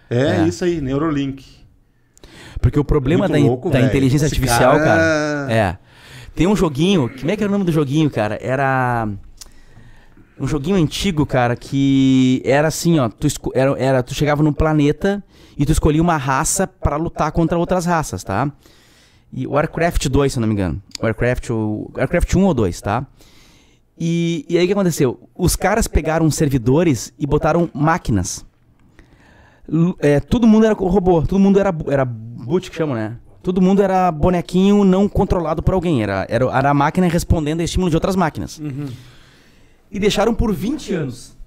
[0.10, 0.18] É.
[0.18, 0.48] É, É.
[0.48, 1.46] isso aí, Neurolink.
[2.62, 5.48] Porque o problema Muito da, louco, da inteligência Esse artificial, cara- cara...
[5.54, 5.78] É.
[6.36, 7.10] Tem um joguinho.
[7.18, 8.38] Como é que era o nome do joguinho, cara?
[8.42, 9.08] Era.
[10.40, 13.10] Um joguinho antigo, cara, que era assim, ó.
[13.10, 15.22] Tu, era, era, tu chegava num planeta
[15.58, 18.50] e tu escolhia uma raça pra lutar contra outras raças, tá?
[19.32, 20.82] E Warcraft 2, se eu não me engano.
[21.02, 23.06] Warcraft, o, Warcraft 1 ou 2, tá?
[24.00, 25.30] E, e aí o que aconteceu?
[25.36, 28.46] Os caras pegaram servidores e botaram máquinas.
[30.00, 33.18] É, todo mundo era robô, todo mundo era, era boot que chama, né?
[33.44, 36.02] Todo mundo era bonequinho não controlado por alguém.
[36.02, 38.60] Era, era, era a máquina respondendo a estímulo de outras máquinas.
[39.92, 41.38] E deixaram por 20 anos.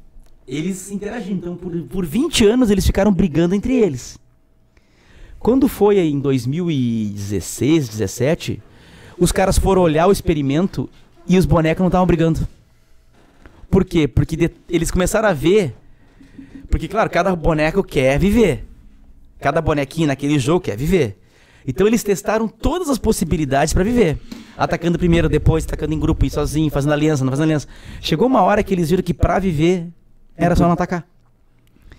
[0.46, 1.38] Eles interagindo.
[1.38, 4.18] Então, por, por 20 anos, eles ficaram brigando entre eles.
[5.42, 8.62] Quando foi em 2016, 17,
[9.18, 10.88] os caras foram olhar o experimento
[11.26, 12.46] e os bonecos não estavam brigando.
[13.70, 14.06] Por quê?
[14.06, 15.74] Porque de- eles começaram a ver.
[16.70, 18.64] Porque, claro, cada boneco quer viver.
[19.40, 21.18] Cada bonequinho naquele jogo quer viver.
[21.66, 24.18] Então eles testaram todas as possibilidades pra viver.
[24.56, 27.66] Atacando primeiro, depois, atacando em grupo, e sozinho, fazendo aliança, não fazendo aliança.
[28.00, 29.88] Chegou uma hora que eles viram que pra viver
[30.36, 31.06] era só não atacar.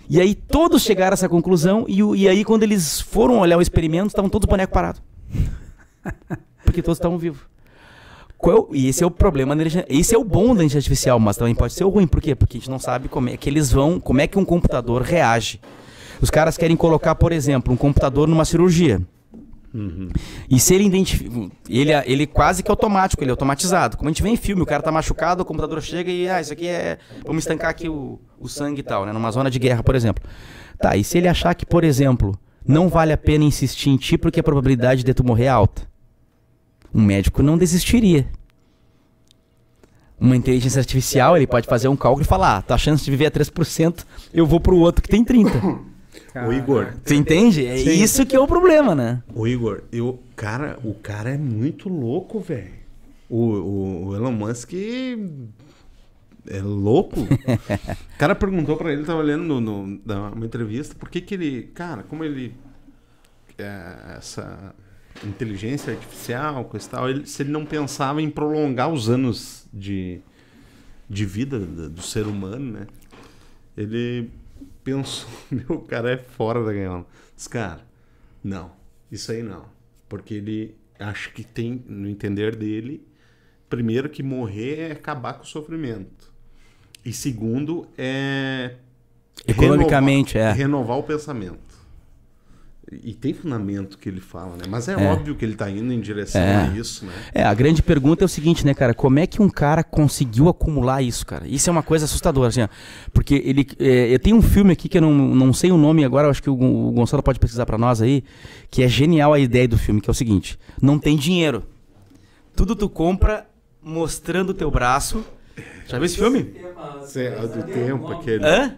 [0.08, 3.62] E aí todos chegaram a essa conclusão, e, e aí quando eles foram olhar o
[3.62, 5.02] experimento, estavam todos os bonecos parados.
[6.64, 7.40] Porque todos estavam vivos.
[8.36, 9.56] Qual- e esse é o problema
[9.88, 12.06] Esse é o bom da inteligência artificial, mas também pode ser o ruim.
[12.06, 12.34] Por quê?
[12.34, 15.00] Porque a gente não sabe como é que eles vão, como é que um computador
[15.00, 15.60] reage.
[16.20, 19.00] Os caras querem colocar, por exemplo, um computador numa cirurgia.
[20.48, 21.50] E se ele identifica.
[21.68, 23.96] Ele, é- ele quase que é automático, ele é automatizado.
[23.96, 26.40] Como a gente vê em filme, o cara tá machucado, o computador chega e, ah,
[26.40, 26.98] isso aqui é.
[27.26, 29.12] Vamos estancar aqui o, o sangue e tal, né?
[29.12, 30.22] Numa zona de guerra, por exemplo.
[30.78, 34.16] Tá, e se ele achar que, por exemplo, não vale a pena insistir em ti
[34.16, 35.82] porque a probabilidade de tu morrer é alta?
[36.94, 38.28] Um médico não desistiria.
[40.18, 43.24] Uma inteligência artificial, ele pode fazer um cálculo e falar: ah, tua chance de viver
[43.24, 45.80] é 3%, eu vou pro outro que tem 30%.
[46.48, 47.64] O Igor, Tu entende?
[47.66, 49.22] É isso que é o problema, né?
[49.34, 52.72] o Igor, eu, cara, o cara é muito louco, velho.
[53.28, 54.72] O, o, o Elon Musk
[56.46, 57.20] é louco.
[57.22, 60.00] o cara perguntou pra ele, tava olhando no, no-
[60.32, 62.54] uma entrevista, por que que ele, cara, como ele
[63.56, 64.74] é, essa
[65.24, 70.20] inteligência artificial, coisa e tal, ele, se ele não pensava em prolongar os anos de,
[71.08, 72.86] de vida do, do ser humano, né?
[73.76, 74.30] Ele
[74.84, 77.06] pensou, meu, o cara é fora da gaiola.
[77.34, 77.80] Diz, cara,
[78.42, 78.70] não,
[79.10, 79.64] isso aí não.
[80.08, 83.04] Porque ele acha que tem, no entender dele,
[83.68, 86.32] primeiro que morrer é acabar com o sofrimento.
[87.04, 88.76] E segundo é
[89.46, 90.58] Economicamente, renovar, é.
[90.58, 91.58] renovar o pensamento.
[93.02, 94.64] E tem fundamento que ele fala, né?
[94.68, 95.10] Mas é, É.
[95.10, 96.66] óbvio que ele tá indo em direção É.
[96.66, 97.12] a isso, né?
[97.32, 98.92] É, a grande pergunta é o seguinte, né, cara?
[98.92, 101.46] Como é que um cara conseguiu acumular isso, cara?
[101.48, 102.68] Isso é uma coisa assustadora, assim, ó.
[103.12, 103.66] Porque ele.
[103.78, 106.30] É, eu tenho um filme aqui que eu não, não sei o nome agora, eu
[106.30, 108.22] acho que o, o Gonçalo pode pesquisar pra nós aí,
[108.70, 111.62] que é genial a ideia do filme, que é o seguinte: não tem dinheiro.
[112.54, 113.46] Tudo tu compra
[113.82, 115.24] mostrando o teu braço.
[115.86, 116.54] Já viu esse filme?
[117.06, 118.44] Cê- é do tempo aquele.
[118.44, 118.76] Hã?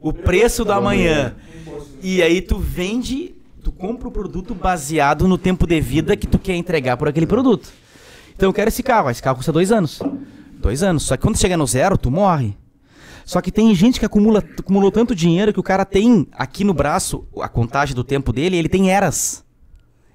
[0.00, 1.34] O preço do amanhã.
[2.02, 6.38] E aí tu vende, tu compra o produto baseado no tempo de vida que tu
[6.38, 7.68] quer entregar por aquele produto.
[8.34, 10.00] Então eu quero esse carro, esse carro custa dois anos.
[10.58, 11.02] Dois anos.
[11.04, 12.56] Só que quando chega no zero, tu morre.
[13.24, 16.72] Só que tem gente que acumula, acumulou tanto dinheiro que o cara tem aqui no
[16.72, 19.44] braço a contagem do tempo dele, ele tem eras.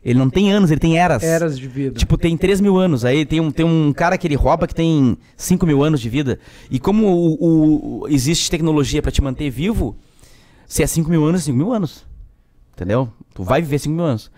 [0.03, 1.21] Ele não tem anos, ele tem eras.
[1.21, 1.99] Eras de vida.
[1.99, 3.05] Tipo, tem 3 mil anos.
[3.05, 6.09] Aí tem um, tem um cara que ele rouba que tem 5 mil anos de
[6.09, 6.39] vida.
[6.71, 9.95] E como o, o- o- existe tecnologia pra te manter vivo,
[10.71, 12.05] se é 5 mil anos, é 5 mil anos.
[12.73, 13.11] Entendeu?
[13.33, 14.31] Tu vai viver 5 mil anos.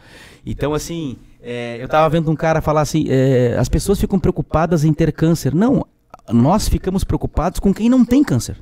[0.44, 4.84] Então, assim, é, eu tava vendo um cara falar assim: é, as pessoas ficam preocupadas
[4.84, 5.54] em ter câncer.
[5.54, 5.86] Não,
[6.32, 8.58] nós ficamos preocupados com quem não tem câncer.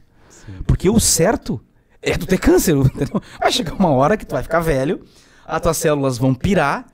[0.67, 1.61] Porque o certo
[2.01, 2.75] é tu ter câncer.
[2.75, 3.22] Entendeu?
[3.40, 5.00] Vai chegar uma hora que tu vai ficar velho,
[5.48, 6.88] as tuas células vão pirar,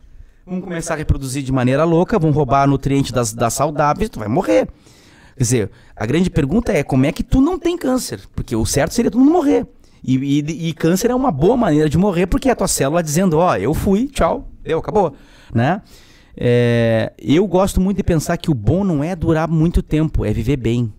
[0.46, 4.28] vão começar a reproduzir de maneira louca, vão roubar nutrientes das, das saudáveis, tu vai
[4.28, 4.68] morrer.
[5.36, 8.22] Quer dizer, a grande pergunta é como é que tu não tem câncer?
[8.36, 9.66] Porque o certo seria tu não morrer.
[10.04, 13.04] E, e- e câncer é uma boa maneira de morrer, porque é a tua célula
[13.04, 15.14] dizendo, ó, eu fui, tchau, deu, acabou.
[15.54, 15.82] Né?
[16.36, 20.32] É, eu gosto muito de pensar que o bom não é durar muito tempo, é
[20.32, 20.94] viver bem.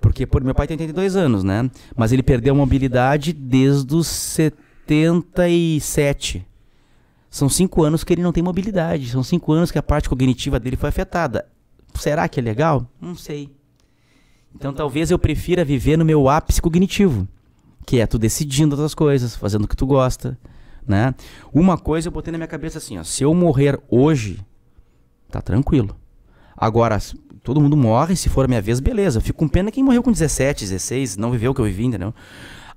[0.00, 1.70] Porque por, meu pai tem 82 anos, né?
[1.96, 6.44] Mas ele perdeu a mobilidade desde os 77.
[7.30, 9.08] São cinco anos que ele não tem mobilidade.
[9.08, 11.46] São cinco anos que a parte cognitiva dele foi afetada.
[11.94, 12.86] Será que é legal?
[13.00, 13.50] Não sei.
[14.54, 17.26] Então talvez eu prefira viver no meu ápice cognitivo.
[17.86, 20.38] Que é tu decidindo outras coisas, fazendo o que tu gosta,
[20.86, 21.14] né?
[21.52, 24.38] Uma coisa eu botei na minha cabeça assim, ó, se eu morrer hoje,
[25.30, 25.96] tá tranquilo.
[26.56, 26.98] Agora,
[27.42, 29.18] todo mundo morre, se for a minha vez, beleza.
[29.18, 31.84] Eu fico com pena quem morreu com 17, 16, não viveu o que eu vivi,
[31.86, 32.14] entendeu?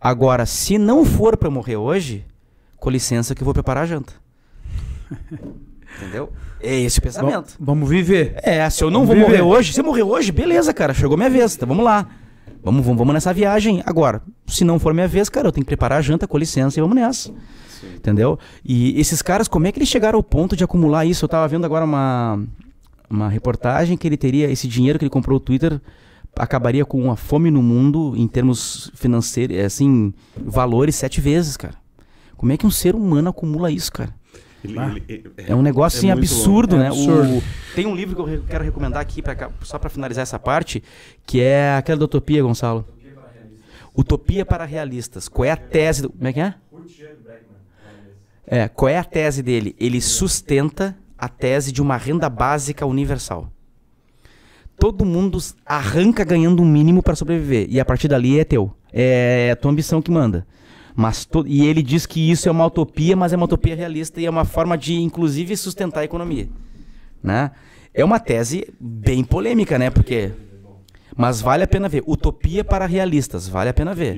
[0.01, 2.25] Agora, se não for pra eu morrer hoje,
[2.77, 4.13] com licença que eu vou preparar a janta.
[5.97, 6.31] entendeu?
[6.59, 7.55] É esse o pensamento.
[7.59, 8.35] Vam- Vamos viver.
[8.43, 9.47] É, se eu não Vamos vou morrer viver.
[9.47, 12.07] hoje, se eu morrer hoje, beleza, cara, chegou minha vez, então vamos lá.
[12.65, 13.83] Vamos, vamos, vamos nessa viagem.
[13.85, 16.79] Agora, se não for minha vez, cara, eu tenho que preparar a janta, com licença,
[16.79, 17.31] e vamos nessa.
[17.95, 18.39] Entendeu?
[18.65, 21.23] E esses caras, como é que eles chegaram ao ponto de acumular isso?
[21.23, 22.43] Eu tava vendo agora uma,
[23.07, 25.79] uma reportagem que ele teria, esse dinheiro que ele comprou o Twitter,
[26.35, 31.75] acabaria com uma fome no mundo em termos financeiros, assim, valores sete vezes, cara.
[32.35, 34.11] Como é que um ser humano acumula isso, cara?
[34.65, 34.95] Ele- Ah.
[35.07, 36.77] ele- É um negócio assim, absurdo, louco.
[36.77, 36.85] né?
[36.85, 37.37] É absurdo.
[37.37, 37.43] O-
[37.75, 40.83] tem um livro que eu quero recomendar aqui, pra, só para finalizar essa parte,
[41.25, 42.85] que é aquela da Utopia, Gonçalo.
[43.97, 45.29] Utopia para realistas.
[45.29, 46.01] Qual é a tese?
[46.01, 46.53] Do, como é que é?
[48.47, 49.75] É, qual é a tese dele?
[49.79, 53.49] Ele sustenta a tese de uma renda básica universal.
[54.77, 58.75] Todo mundo arranca ganhando o mínimo para sobreviver e a partir dali é teu.
[58.91, 60.45] É a tua ambição que manda.
[60.95, 64.21] Mas to- e ele diz que isso é uma utopia, mas é uma utopia realista
[64.21, 66.47] e é uma forma de inclusive sustentar a economia,
[67.21, 67.51] né?
[67.93, 69.89] É uma tese bem polêmica, né?
[69.89, 70.31] Porque
[71.17, 72.03] mas vale a pena ver.
[72.05, 74.15] Utopia para realistas, vale a pena ver.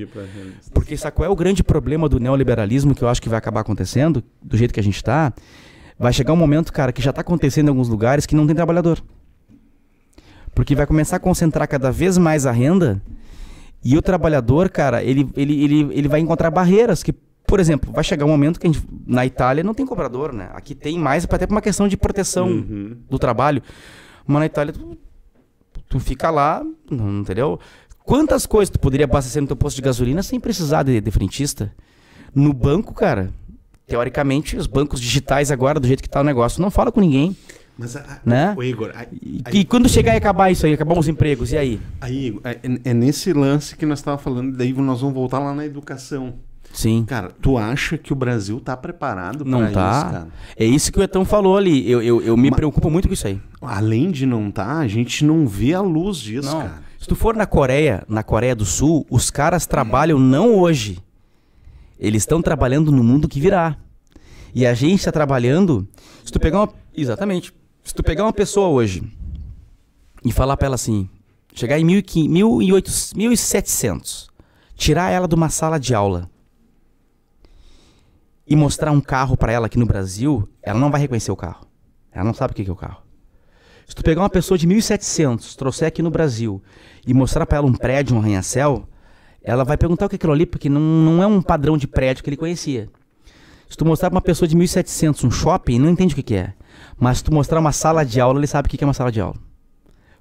[0.74, 3.60] Porque sabe qual é o grande problema do neoliberalismo que eu acho que vai acabar
[3.60, 5.32] acontecendo, do jeito que a gente está?
[5.96, 8.54] Vai chegar um momento, cara, que já está acontecendo em alguns lugares que não tem
[8.54, 9.00] trabalhador.
[10.54, 13.00] Porque vai começar a concentrar cada vez mais a renda
[13.84, 17.12] e o trabalhador, cara, ele, ele, ele, ele vai encontrar barreiras que,
[17.46, 20.50] por exemplo, vai chegar um momento que a gente, na Itália não tem cobrador, né?
[20.52, 22.96] Aqui tem mais, até por uma questão de proteção Uhum.
[23.08, 23.62] do trabalho.
[24.26, 24.98] Mas na Itália tu,
[25.88, 27.58] tu fica lá, não, entendeu?
[28.04, 31.72] Quantas coisas tu poderia abastecer no teu posto de gasolina sem precisar de, de frentista?
[32.34, 33.30] No banco, cara,
[33.86, 37.36] teoricamente, os bancos digitais agora, do jeito que tá o negócio, não fala com ninguém.
[37.78, 38.54] Mas, a, Né?
[38.56, 41.56] o Igor, a- E, e quando chegar e acabar isso aí, acabar os empregos, e
[41.56, 41.80] aí?
[42.00, 45.54] aí, Igor, é, é nesse lance que nós estávamos falando, daí nós vamos voltar lá
[45.54, 46.34] na educação.
[46.72, 47.04] Sim.
[47.06, 49.90] Cara, tu acha que o Brasil tá preparado para tá.
[50.02, 50.28] isso, cara?
[50.56, 51.88] É isso que o Etão falou ali.
[51.90, 53.40] Eu, eu, eu me Ma- preocupo muito com isso aí.
[53.62, 56.60] Além de não tá, a gente não vê a luz disso, Não.
[56.62, 56.82] cara.
[56.98, 60.98] Se tu for na Coreia, na Coreia do Sul, os caras trabalham não hoje.
[61.98, 63.76] Eles estão trabalhando no mundo que virá.
[64.54, 65.86] E a gente está trabalhando.
[66.24, 66.68] Se tu pegar uma.
[66.94, 67.52] Exatamente.
[67.88, 69.02] Se tu pegar uma pessoa hoje
[70.22, 71.08] e falar pra ela assim,
[71.54, 74.30] chegar em 1500, 1800, 1700,
[74.76, 76.28] tirar ela de uma sala de aula
[78.46, 81.66] e mostrar um carro pra ela aqui no Brasil, ela não vai reconhecer o carro.
[82.12, 83.00] Ela não sabe o que é o carro.
[83.86, 86.62] Se tu pegar uma pessoa de 1700, trouxer aqui no Brasil
[87.06, 88.86] e mostrar pra ela um prédio, um arranha-céu,
[89.42, 91.86] ela vai perguntar o que é aquilo ali, porque não, não é um padrão de
[91.86, 92.90] prédio que ele conhecia.
[93.66, 96.34] Se tu mostrar pra uma pessoa de 1700 um shopping, não entende o que, que
[96.34, 96.52] é.
[96.98, 98.94] Mas se tu mostrar uma sala de aula, ele sabe o que que é uma
[98.94, 99.36] sala de aula.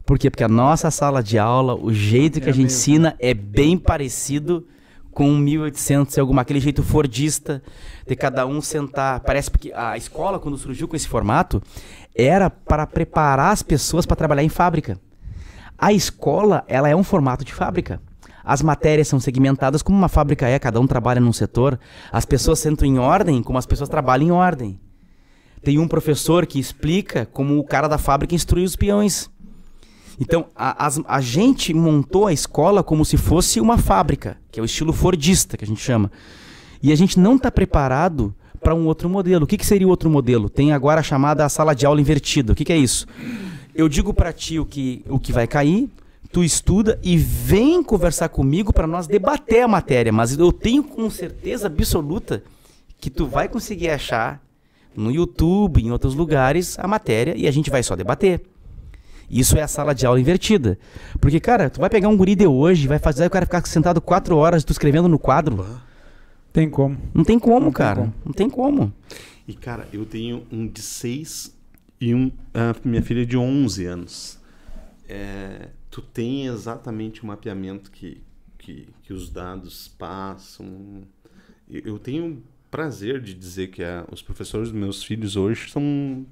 [0.06, 0.30] Por quê?
[0.30, 2.78] Porque a nossa sala de aula, o jeito que É a gente mesmo.
[2.78, 4.66] ensina é bem parecido
[5.12, 7.62] com 1800 e alguma, aquele jeito fordista
[8.08, 9.20] de cada um sentar.
[9.22, 11.62] Parece porque a escola, quando surgiu com esse formato,
[12.16, 14.98] era para preparar as pessoas para trabalhar em fábrica.
[15.78, 18.00] A escola, ela é um formato de fábrica.
[18.44, 21.78] As matérias são segmentadas como uma fábrica é, cada um trabalha num setor.
[22.12, 24.80] As pessoas sentam em ordem como as pessoas trabalham em ordem.
[25.68, 29.30] Tem um professor que explica como o cara da fábrica instrui os peões.
[30.18, 34.64] Então, a, as- a gente montou a escola como se fosse uma fábrica, que é
[34.64, 36.10] o estilo fordista, que a gente chama.
[36.82, 39.44] E a gente não está preparado para um outro modelo.
[39.44, 40.50] O que, que seria o outro modelo?
[40.50, 42.54] Tem agora a chamada sala de aula invertida.
[42.54, 43.06] O que, que é isso?
[43.76, 45.90] Eu digo para ti o que, o que vai cair,
[46.32, 50.14] tu estuda e vem conversar comigo para nós debater a matéria.
[50.14, 52.42] Mas eu tenho com certeza absoluta
[53.02, 54.47] que tu vai conseguir achar
[54.98, 58.42] no YouTube, em outros lugares, a matéria e a gente vai só debater.
[59.30, 60.80] Isso é a sala de aula invertida.
[61.22, 64.02] Porque, cara, tu vai pegar um guri de hoje, vai fazer o cara ficar sentado
[64.02, 65.66] quatro horas tu escrevendo no quadro.
[66.52, 66.98] Tem como.
[67.14, 68.00] Não tem como, Não tem cara.
[68.02, 68.14] como.
[68.26, 68.94] Não tem como.
[69.48, 71.56] E, cara, eu tenho um de 6
[72.02, 74.40] e um, a minha filha de 11 anos.
[75.08, 78.24] É, tu tem exatamente o mapeamento que,
[78.58, 81.04] que, que os dados passam.
[81.70, 86.26] Eu, eu tenho prazer de dizer que a- os professores dos meus filhos hoje são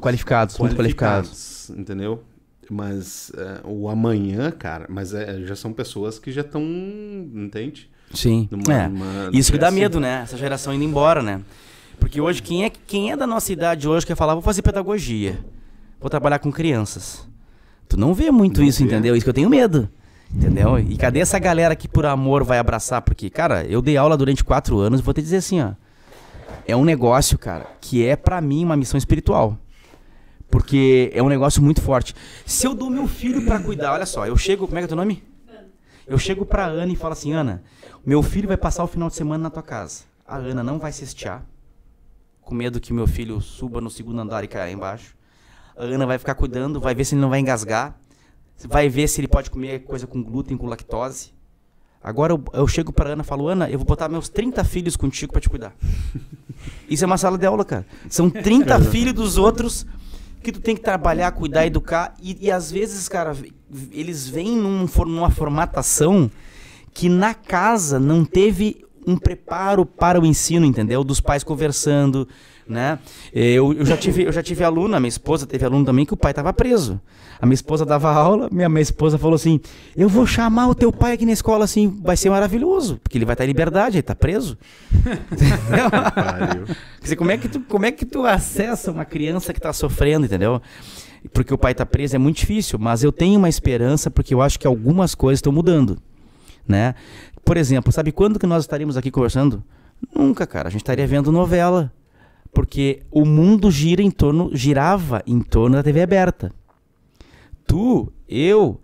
[0.00, 1.70] Qualificados, muito qualificados.
[1.70, 2.22] entendeu?
[2.70, 7.88] Mas é, o amanhã, cara, mas é, já são pessoas que já estão, entende?
[8.12, 8.46] Sim.
[8.50, 8.88] Numa- é.
[8.88, 10.20] numa- Isso que dá assim, medo, né?
[10.22, 11.40] Essa geração indo embora, né?
[11.98, 15.38] Porque hoje, quem é, quem é da nossa idade hoje quer falar, vou fazer pedagogia,
[16.00, 17.26] vou trabalhar com crianças.
[17.88, 18.84] Tu não vê muito Não isso, vê.
[18.84, 19.16] entendeu?
[19.16, 19.88] Isso que eu tenho medo.
[20.32, 20.78] Entendeu?
[20.78, 23.02] E cadê essa galera que por amor vai abraçar?
[23.02, 25.72] Porque, cara, eu dei aula durante quatro anos, vou te dizer assim, ó.
[26.66, 29.58] É um negócio, cara, que é pra mim uma missão espiritual.
[30.50, 32.14] Porque é um negócio muito forte.
[32.44, 34.88] Se eu dou meu filho pra cuidar, olha só, eu chego, como é que é
[34.88, 35.22] teu nome?
[36.06, 37.62] Eu chego pra Ana e falo assim, Ana,
[38.04, 40.04] meu filho vai passar o final de semana na tua casa.
[40.26, 41.44] A Ana não vai se estiar,
[42.40, 45.14] com medo que meu filho suba no segundo andar e caia embaixo.
[45.76, 47.98] A Ana vai ficar cuidando, vai ver se ele não vai engasgar,
[48.66, 51.32] vai ver se ele pode comer coisa com glúten, com lactose.
[52.02, 54.96] Agora eu, eu chego pra Ana e falo, Ana, eu vou botar meus 30 filhos
[54.96, 55.74] contigo pra te cuidar.
[56.88, 57.86] Isso é uma sala de aula, cara.
[58.08, 59.86] São 30 filhos dos outros
[60.42, 62.14] que tu tem que trabalhar, cuidar, educar.
[62.22, 63.36] E, e às vezes, cara,
[63.92, 66.30] eles vêm num, numa formatação
[66.94, 71.02] que na casa não teve um preparo para o ensino, entendeu?
[71.02, 72.28] Dos pais conversando,
[72.66, 72.98] né?
[73.32, 76.16] Eu, eu já tive, eu já tive aluna, minha esposa teve aluno também que o
[76.16, 77.00] pai estava preso.
[77.40, 79.60] A minha esposa dava aula, minha, minha esposa falou assim:
[79.96, 83.24] "Eu vou chamar o teu pai aqui na escola assim, vai ser maravilhoso, porque ele
[83.24, 84.58] vai estar em liberdade, ele está preso".
[87.00, 90.26] Dizer, como é que tu, como é que tu acessa uma criança que está sofrendo,
[90.26, 90.60] entendeu?
[91.32, 94.42] Porque o pai está preso é muito difícil, mas eu tenho uma esperança porque eu
[94.42, 95.98] acho que algumas coisas estão mudando,
[96.66, 96.94] né?
[97.44, 99.62] Por exemplo, sabe quando que nós estaríamos aqui conversando?
[100.14, 100.68] Nunca, cara.
[100.68, 101.92] A gente estaria vendo novela,
[102.52, 106.52] porque o mundo gira em torno, girava em torno da TV aberta.
[107.68, 108.80] Tu, eu,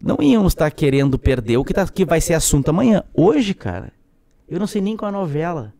[0.00, 3.02] não íamos estar querendo perder o que, tá, que vai ser assunto amanhã.
[3.12, 3.92] Hoje, cara,
[4.48, 5.74] eu não sei nem qual é a novela.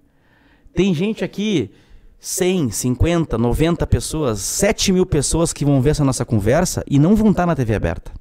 [0.75, 1.71] Tem gente aqui,
[2.19, 7.15] 100, 50, 90 pessoas, 7 mil pessoas que vão ver essa nossa conversa e não
[7.15, 8.13] vão estar na TV aberta.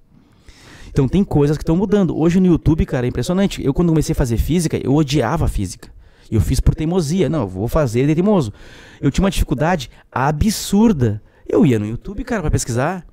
[0.91, 2.15] Então tem coisas que estão mudando.
[2.15, 3.63] Hoje no YouTube, cara, é impressionante.
[3.65, 5.89] Eu quando comecei a fazer física, eu odiava física.
[6.29, 7.27] Eu fiz por teimosia.
[7.27, 8.53] Não, eu vou fazer de teimoso.
[9.01, 11.21] Eu tinha uma dificuldade absurda.
[11.47, 13.05] Eu ia no YouTube, cara, para pesquisar.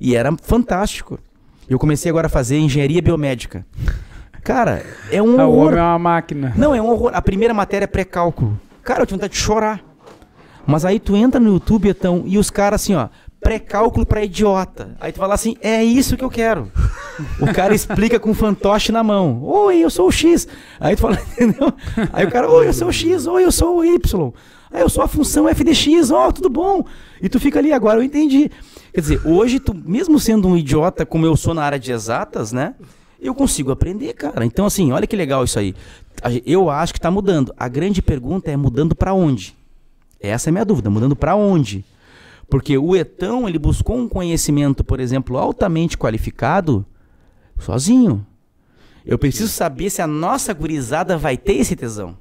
[0.00, 1.18] E era fantástico.
[1.68, 3.66] Eu comecei agora a fazer engenharia biomédica.
[4.42, 5.66] Cara, é um Ah, o horror.
[5.68, 6.52] homem é uma máquina.
[6.56, 7.10] Não, é um horror.
[7.14, 8.58] A primeira matéria é pré-cálculo.
[8.82, 9.82] Cara, eu tinha vontade de chorar.
[10.66, 13.08] Mas aí tu entra no YouTube, então, e os caras assim, ó,
[13.40, 14.96] pré-cálculo pra idiota.
[15.00, 16.70] Aí tu fala assim, é isso que eu quero.
[17.40, 19.42] O cara explica com um fantoche na mão.
[19.42, 20.46] Oi, eu sou o X.
[20.78, 21.72] Aí tu fala, entendeu?
[22.12, 24.32] Aí o cara, oi, eu sou o X, oi, eu sou o Y.
[24.70, 26.84] Aí eu sou a função f de x, ó, tudo bom.
[27.22, 28.50] E tu fica ali, agora eu entendi.
[28.92, 32.52] Quer dizer, hoje tu, mesmo sendo um idiota como eu sou na área de exatas,
[32.52, 32.74] né?
[33.20, 34.44] Eu consigo aprender, cara.
[34.44, 35.74] Então, assim, olha que legal isso aí.
[36.44, 37.52] Eu acho que tá mudando.
[37.56, 39.56] A grande pergunta é mudando pra onde?
[40.20, 41.84] Essa é a minha dúvida, mudando pra onde?
[42.48, 46.84] Porque o Etão, ele buscou um conhecimento, por exemplo, altamente qualificado
[47.58, 48.24] sozinho.
[49.04, 52.16] Eu preciso saber se a nossa gurizada vai ter esse tesão.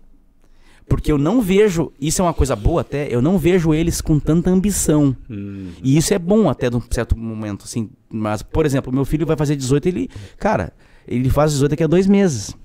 [0.90, 4.18] Porque eu não vejo, isso é uma coisa boa até, eu não vejo eles com
[4.20, 5.16] tanta ambição.
[5.30, 7.90] Hum, E isso é bom até num certo momento, assim.
[8.10, 10.10] Mas, por exemplo, meu filho vai fazer 18, ele.
[10.38, 10.72] Cara,
[11.08, 12.56] ele faz 18 daqui a dois meses.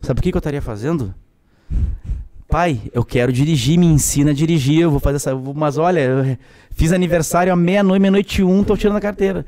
[0.00, 1.14] Sabe o que, que eu estaria fazendo?
[2.48, 5.34] Pai, eu quero dirigir, me ensina a dirigir, eu vou fazer essa.
[5.34, 6.38] vou- Mas olha, eu
[6.70, 9.44] fiz aniversário à meia-noite, meia-noite um, tô tirando a carteira.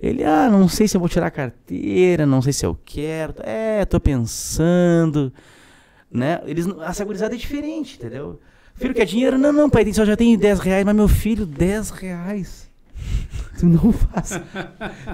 [0.00, 3.34] Ele, ah, não sei se eu vou tirar a carteira, não sei se eu quero.
[3.44, 5.32] É, tô pensando.
[6.12, 6.40] Né?
[6.44, 8.38] Eles, não- essa gurizada é diferente, entendeu?
[8.74, 9.38] Filho quer dinheiro?
[9.38, 12.70] Não, não, pai, só já tenho 10 reais, mas meu filho, 10 reais.
[13.58, 14.40] Tu não faz.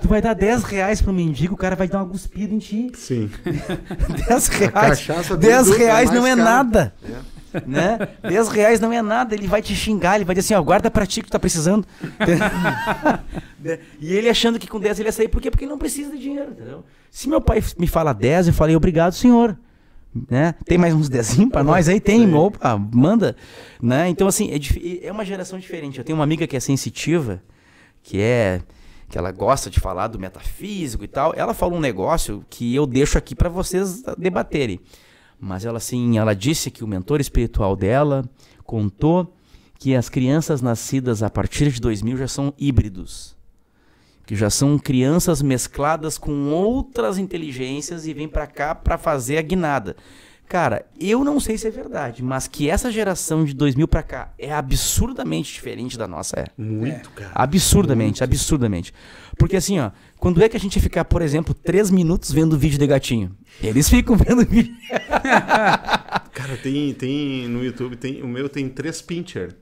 [0.00, 2.90] Tu vai dar 10 reais pro mendigo, o cara vai dar uma cuspida em ti.
[2.94, 3.28] sim.
[4.28, 4.72] 10 reais.
[4.72, 6.44] cachaça do 10 Dutra é reais não é cara.
[6.44, 6.94] nada.
[7.66, 7.98] Né?
[8.22, 9.34] 10 reais não é nada.
[9.34, 11.38] Ele vai te xingar, ele vai dizer assim: ó, guarda pra ti que tu tá
[11.38, 11.86] precisando.
[14.00, 15.50] E ele achando que com 10 ele ia sair, por quê?
[15.50, 16.84] Porque ele não precisa de dinheiro, entendeu?
[17.10, 19.58] Se meu pai me fala 10, eu falei, obrigado, senhor.
[20.30, 20.54] Né?
[20.64, 22.00] Tem mais uns dezinhos pra nós aí?
[22.00, 23.36] Tem, opa, manda.
[23.80, 24.08] Né?
[24.08, 25.98] Então, assim, é, é uma geração diferente.
[25.98, 27.42] Eu tenho uma amiga que é sensitiva,
[28.02, 28.62] que é
[29.08, 31.32] que ela gosta de falar do metafísico e tal.
[31.34, 34.80] Ela falou um negócio que eu deixo aqui para vocês debaterem.
[35.40, 38.28] Mas ela assim, ela disse que o mentor espiritual dela
[38.64, 39.34] contou
[39.78, 43.37] que as crianças nascidas a partir de 2000 já são híbridos.
[44.28, 49.42] Que já são crianças mescladas com outras inteligências e vêm para cá para fazer a
[49.42, 49.96] guinada.
[50.46, 54.34] Cara, eu não sei se é verdade, mas que essa geração de 2000 para cá
[54.38, 56.44] é absurdamente diferente da nossa é.
[56.58, 57.30] Muito, cara.
[57.34, 58.92] Absurdamente, absurdamente.
[59.38, 62.58] Porque assim, ó, quando é que a gente ia ficar, por exemplo, três minutos vendo
[62.58, 63.34] vídeo de gatinho?
[63.62, 64.74] Eles ficam vendo vídeo.
[66.34, 69.56] Cara, tem, tem no YouTube, tem, o meu tem três pincher.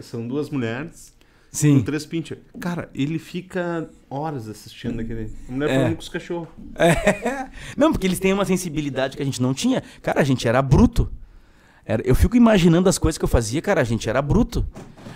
[0.00, 1.11] São duas mulheres
[1.52, 1.82] com Sim.
[1.82, 2.38] três pincher.
[2.58, 5.30] Cara, ele fica horas assistindo aquele.
[5.48, 5.74] A mulher É.
[5.76, 6.48] falando com os cachorros.
[6.76, 7.48] É.
[7.76, 9.82] Não, porque eles têm uma sensibilidade que a gente não tinha.
[10.00, 11.12] Cara, a gente era bruto.
[11.84, 14.66] Era- eu fico imaginando as coisas que eu fazia, cara, a gente era bruto.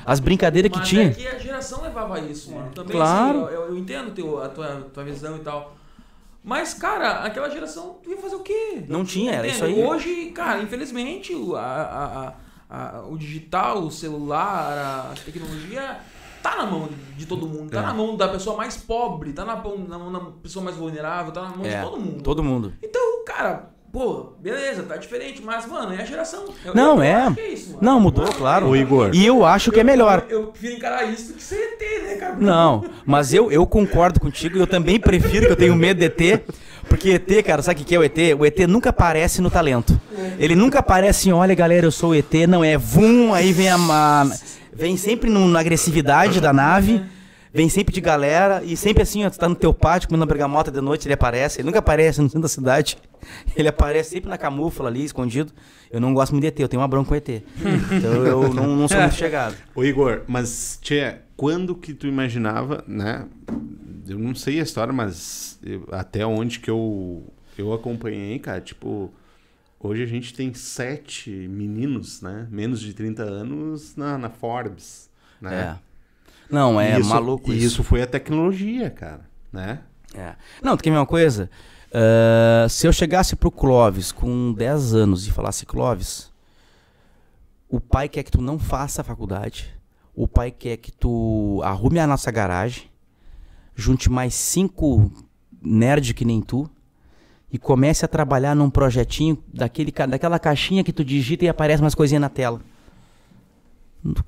[0.05, 1.05] As brincadeiras que Mas tinha.
[1.07, 2.71] é que a geração levava isso, mano.
[2.73, 3.45] Também, Claro.
[3.47, 5.77] assim, eu, eu- entendo teu, a tua, tua visão e tal.
[6.45, 8.85] Mas, cara, aquela geração, tu ia fazer o quê?
[8.89, 9.55] Não tinha, era Entende?
[9.55, 9.83] isso aí.
[9.85, 12.35] Hoje, cara, infelizmente, a-
[12.71, 15.99] a- a- o digital, o celular, a tecnologia
[16.51, 17.71] tá na mão de todo mundo.
[17.71, 17.83] Tá É.
[17.83, 21.33] na mão da pessoa mais pobre, tá na mão, na mão da pessoa mais vulnerável,
[21.33, 22.23] tá na mão É, de todo mundo.
[22.23, 22.73] Todo mundo.
[22.83, 26.45] Então, cara, pô, beleza, tá diferente, mas, mano, é a geração.
[26.65, 27.15] Eu- Não, eu é.
[27.15, 27.79] acho que isso, mano.
[27.83, 28.69] Não, mudou, Eu acho claro.
[28.69, 29.11] Ô, Igor.
[29.15, 30.27] E eu acho que é melhor.
[30.29, 32.37] Eu, eu prefiro encarar isso do que ser ET, né, cara?
[32.39, 36.43] Não, mas eu, eu concordo contigo, eu também prefiro que eu tenho medo de ET,
[36.89, 38.19] porque ET, cara, sabe o que é o ET?
[38.39, 39.99] O ET nunca aparece no talento.
[40.39, 43.69] Ele nunca aparece assim, olha galera, eu sou o ET, não é vum, aí vem
[43.71, 44.27] a.
[44.77, 47.03] Vem sempre no- na agressividade da nave,
[47.53, 50.27] vem sempre de galera, e sempre assim, ó, tu tá no teu pátio comendo uma
[50.29, 52.99] bergamota de noite, ele aparece, ele nunca aparece no centro da cidade.
[53.57, 55.53] Ele aparece sempre na camufla ali, escondido.
[55.91, 57.29] Eu não gosto muito de ET, eu tenho uma bronca com ET.
[57.91, 59.57] Então eu não, não sou muito chegado.
[59.75, 63.25] Ô Igor, mas, Tchê, quando que tu imaginava, né?
[64.07, 67.25] Eu não sei a história, mas eu- até onde que eu,
[67.59, 69.13] eu acompanhei, cara, tipo,
[69.87, 72.47] hoje a gente tem sete meninos, né?
[72.51, 75.09] Menos de 30 anos na, na Forbes,
[75.43, 75.45] É.
[75.45, 75.79] né?
[76.51, 77.67] Não, é isso, maluco e isso.
[77.67, 79.81] isso foi a tecnologia, cara, né?
[80.15, 80.35] É.
[80.63, 81.51] Não, tu quer ver uma coisa?
[81.93, 86.31] Ah, se eu chegasse pro Clóvis com 10 anos e falasse, Clóvis,
[87.69, 89.75] o pai quer que tu não faça a faculdade,
[90.15, 92.85] o pai quer que tu arrume a nossa garagem,
[93.75, 95.11] junte mais cinco
[95.63, 96.71] nerd que nem tu
[97.53, 101.95] e comece a trabalhar num projetinho daquele, daquela caixinha que tu digita e aparece umas
[101.95, 102.61] coisinhas na tela.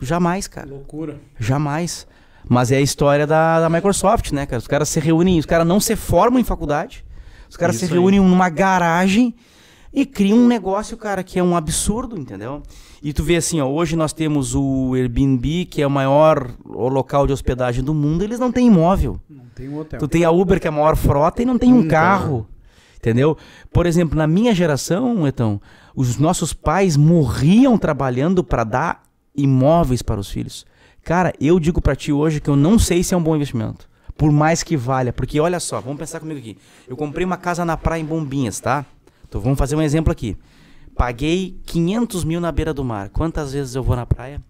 [0.00, 0.68] Jamais, cara.
[0.68, 1.20] Loucura.
[1.38, 2.06] Jamais.
[2.48, 4.58] Mas é a história da, da Microsoft, né, cara?
[4.58, 7.04] Os caras se reúnem, os caras não se formam em faculdade.
[7.48, 8.00] Os caras se Isso aí.
[8.00, 9.34] reúnem numa garagem
[9.92, 12.62] e criam um negócio, cara, que é um absurdo, entendeu?
[13.02, 17.26] E tu vê assim, ó, hoje nós temos o Airbnb, que é o maior local
[17.26, 19.20] de hospedagem do mundo, eles não têm imóvel.
[19.28, 19.98] Não tem um hotel.
[19.98, 22.46] Tu tem a Uber, que é a maior frota, e não tem um carro.
[22.98, 23.38] Entendeu?
[23.72, 25.60] Por exemplo, na minha geração, então,
[25.94, 29.02] os nossos pais morriam trabalhando para dar
[29.34, 30.66] imóveis para os filhos.
[31.02, 33.88] Cara, eu digo para ti hoje que eu não sei se é um bom investimento.
[34.16, 35.12] Por mais que valha.
[35.12, 36.58] Porque olha só, vamos pensar comigo aqui.
[36.88, 38.84] Eu comprei uma casa na praia em Bombinhas, tá?
[39.28, 40.36] Então vamos fazer um exemplo aqui.
[40.96, 43.10] Paguei 500 mil na beira do mar.
[43.10, 44.42] Quantas vezes eu vou na praia?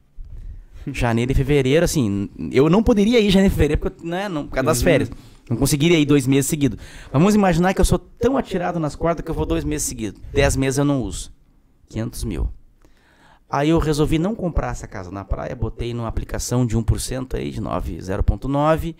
[0.91, 4.55] Janeiro e fevereiro, assim, eu não poderia ir janeiro e fevereiro porque, né, não, por
[4.55, 5.10] causa das férias.
[5.49, 6.78] Não conseguiria ir dois meses seguidos.
[7.12, 10.20] Vamos imaginar que eu sou tão atirado nas cordas que eu vou dois meses seguidos.
[10.33, 11.33] Dez meses eu não uso.
[11.89, 12.49] 500 mil.
[13.51, 17.51] Aí eu resolvi não comprar essa casa na praia, botei numa aplicação de 1% aí,
[17.51, 18.94] de 9, 0.9,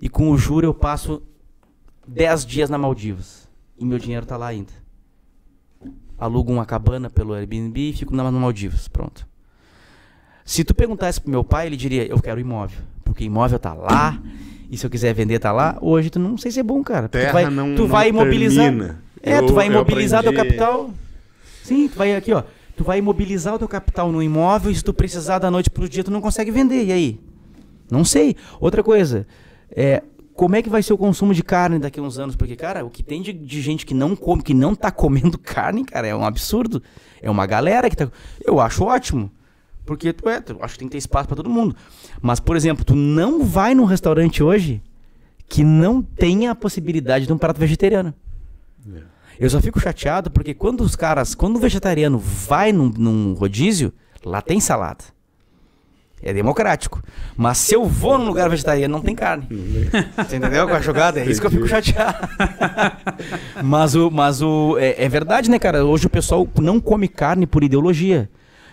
[0.00, 1.20] e com o juro eu passo
[2.06, 3.48] 10 dias na Maldivas.
[3.76, 4.72] E meu dinheiro tá lá ainda.
[6.16, 9.26] Alugo uma cabana pelo Airbnb e fico na no Maldivas, pronto.
[10.44, 12.80] Se tu perguntasse pro meu pai, ele diria, eu quero imóvel.
[13.04, 14.20] Porque imóvel tá lá,
[14.70, 15.78] e se eu quiser vender tá lá.
[15.80, 17.08] Hoje tu não sei se é bom, cara.
[17.08, 18.64] Terra tu vai, não, tu não vai imobilizar.
[18.66, 19.02] termina.
[19.22, 20.90] É, Eu- tu vai imobilizar teu capital.
[21.62, 22.42] Sim, tu vai aqui, ó.
[22.76, 25.88] Tu vai imobilizar o teu capital no imóvel e se tu precisar da noite pro
[25.88, 26.84] dia, tu não consegue vender.
[26.84, 27.20] E aí?
[27.90, 28.36] Não sei.
[28.60, 29.26] Outra coisa,
[29.70, 30.02] é,
[30.34, 32.36] como é que vai ser o consumo de carne daqui a uns anos?
[32.36, 35.36] Porque, cara, o que tem de, de gente que não come, que não tá comendo
[35.42, 36.80] carne, cara, é um absurdo.
[37.20, 38.08] É uma galera que tá.
[38.44, 39.28] Eu acho ótimo.
[39.88, 41.74] Porque tu é, tu, acho que tem que ter espaço pra todo mundo.
[42.20, 44.82] Mas, por exemplo, tu não vai num restaurante hoje
[45.48, 48.12] que não tenha a possibilidade de um prato vegetariano.
[49.40, 53.90] Eu só fico chateado porque quando os caras, quando o vegetariano vai num, num rodízio,
[54.22, 55.04] lá tem salada.
[56.22, 57.02] É democrático.
[57.34, 59.46] Mas se eu vou num lugar vegetariano, não tem carne.
[60.18, 61.18] Você entendeu com a jogada?
[61.18, 62.28] É isso que eu fico chateado.
[63.64, 65.82] mas o, mas o é, é verdade, né, cara?
[65.82, 68.28] Hoje o pessoal não come carne por ideologia.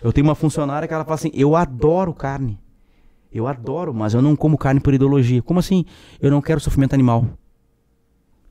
[0.05, 2.59] Eu tenho uma funcionária que ela fala assim: eu adoro carne.
[3.33, 5.41] Eu adoro, mas eu não como carne por ideologia.
[5.41, 5.83] Como assim?
[6.21, 7.25] Eu não quero sofrimento animal.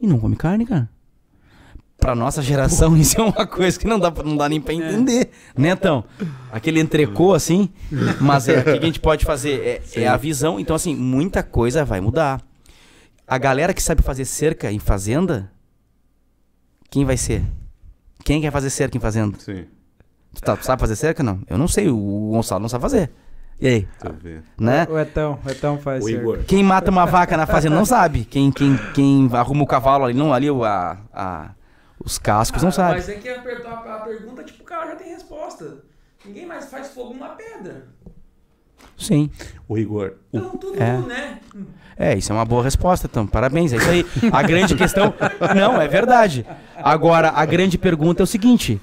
[0.01, 0.91] E não come carne, cara.
[1.97, 5.31] Pra nossa geração, isso é uma coisa que não dá, não dá nem pra entender.
[5.57, 6.03] Né, então?
[6.51, 7.71] Aquele entrecô, assim.
[8.21, 9.61] Mas é, o que a gente pode fazer?
[9.95, 10.59] É, é a visão.
[10.59, 12.43] Então, assim, muita coisa vai mudar.
[13.29, 15.53] A galera que sabe fazer cerca em fazenda,
[16.91, 17.45] quem vai ser?
[18.25, 19.39] Quem quer fazer cerca em fazenda?
[19.39, 19.67] Sim,
[20.41, 21.41] tá- tu sabe fazer cerca, não?
[21.49, 23.11] Eu não sei, o Gonçalo não sabe fazer.
[23.61, 23.89] E aí?
[24.59, 24.87] Né?
[24.91, 26.09] O Etão, o Etão faz O.
[26.09, 26.39] Igor.
[26.47, 28.25] Quem mata uma vaca na fazenda não sabe.
[28.25, 31.51] Quem, quem, quem arruma o cavalo ali, não, ali o- a, a-
[32.05, 32.95] os cascos não Ah, sabe.
[32.97, 35.79] Mas é que a, per- a- a pergunta, tipo, o cara já tem resposta.
[36.27, 37.87] Ninguém mais faz fogo numa pedra.
[38.99, 39.31] Sim.
[39.69, 40.15] O Igor.
[40.33, 40.99] o- Então tudo, É.
[40.99, 41.39] né?
[41.97, 43.25] É, isso é uma boa resposta, então.
[43.25, 44.05] Parabéns, é isso aí.
[44.33, 45.15] A grande questão.
[45.55, 46.45] Não, é verdade.
[46.77, 48.81] Agora, a grande pergunta é o seguinte: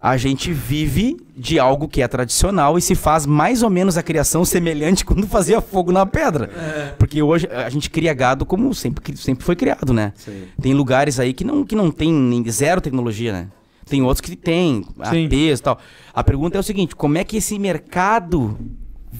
[0.00, 4.02] a gente vive de algo que é tradicional e se faz mais ou menos a
[4.02, 6.50] criação semelhante quando fazia fogo na pedra.
[6.98, 10.12] Porque hoje a gente cria gado como sempre, sempre foi criado, né?
[10.16, 10.44] Sim.
[10.60, 13.48] Tem lugares aí que não, que não tem nem zero tecnologia, né?
[13.86, 14.84] Tem outros que tem.
[15.00, 15.78] APs e tal.
[16.14, 18.56] A pergunta é o seguinte, como é que esse mercado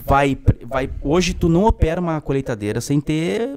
[0.07, 0.91] vai, vai...
[1.03, 3.57] Hoje tu não opera uma colheitadeira sem ter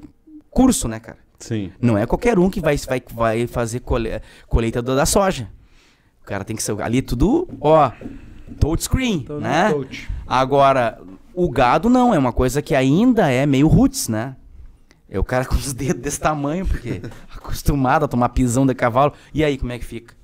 [0.50, 1.18] curso, né, cara?
[1.38, 1.72] Sim.
[1.82, 5.50] Não é qualquer um que vai, vai, vai fazer colhe- colheita da soja.
[6.22, 7.92] O cara tem que ser ali tudo, ó,
[8.60, 9.72] touchscreen, Tô né?
[9.72, 10.10] coach.
[10.28, 11.02] Agora,
[11.34, 14.36] o gado não, é uma coisa que ainda é meio roots, né?
[15.10, 17.02] É o cara com os dedos desse tamanho, porque
[17.36, 19.14] acostumado a tomar pisão de cavalo.
[19.34, 20.16] E aí, como é que fica?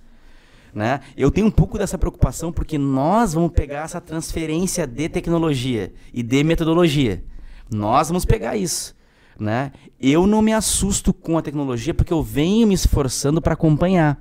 [0.74, 1.00] Né?
[1.16, 6.22] Eu tenho um pouco dessa preocupação porque nós vamos pegar essa transferência de tecnologia e
[6.22, 7.24] de metodologia.
[7.70, 8.96] Nós vamos pegar isso.
[9.40, 9.72] Né?
[10.00, 14.20] Eu não me assusto com a tecnologia porque eu venho me esforçando para acompanhar.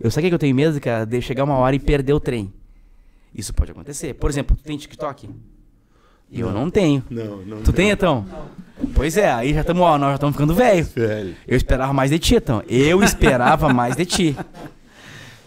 [0.00, 2.52] Eu sei que eu tenho medo cara, de chegar uma hora e perder o trem.
[3.34, 4.14] Isso pode acontecer.
[4.14, 5.28] Por exemplo, tu tem TikTok?
[6.32, 7.02] Eu não, tenho.
[7.10, 7.62] Não, não.
[7.62, 8.24] Tu tem, então?
[8.94, 10.84] Pois é, aí já estamos, ó, nós já estamos ficando velho.
[10.84, 11.36] Velho.
[11.46, 12.62] Eu esperava mais de ti, então.
[12.68, 14.36] Eu esperava mais de ti.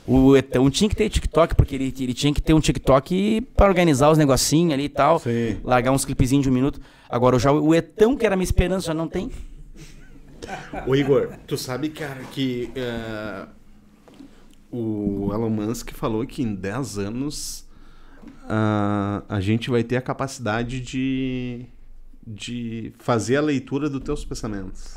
[0.06, 3.68] O Etão tinha que ter TikTok, porque ele, ele tinha que ter um TikTok para
[3.68, 5.20] organizar os negocinhos ali e tal.
[5.20, 5.58] Sim.
[5.64, 6.82] Largar uns clipezinhos de um minuto.
[7.10, 9.32] Agora, já o Etão, que era minha esperança, já não tem.
[10.86, 13.46] Ô Igor, tu sabe, cara, que eh,
[14.74, 17.70] o Elon Musk falou que em 10 anos
[18.50, 21.68] ah, a gente vai ter a capacidade de,
[22.26, 24.96] de fazer a leitura dos teus pensamentos.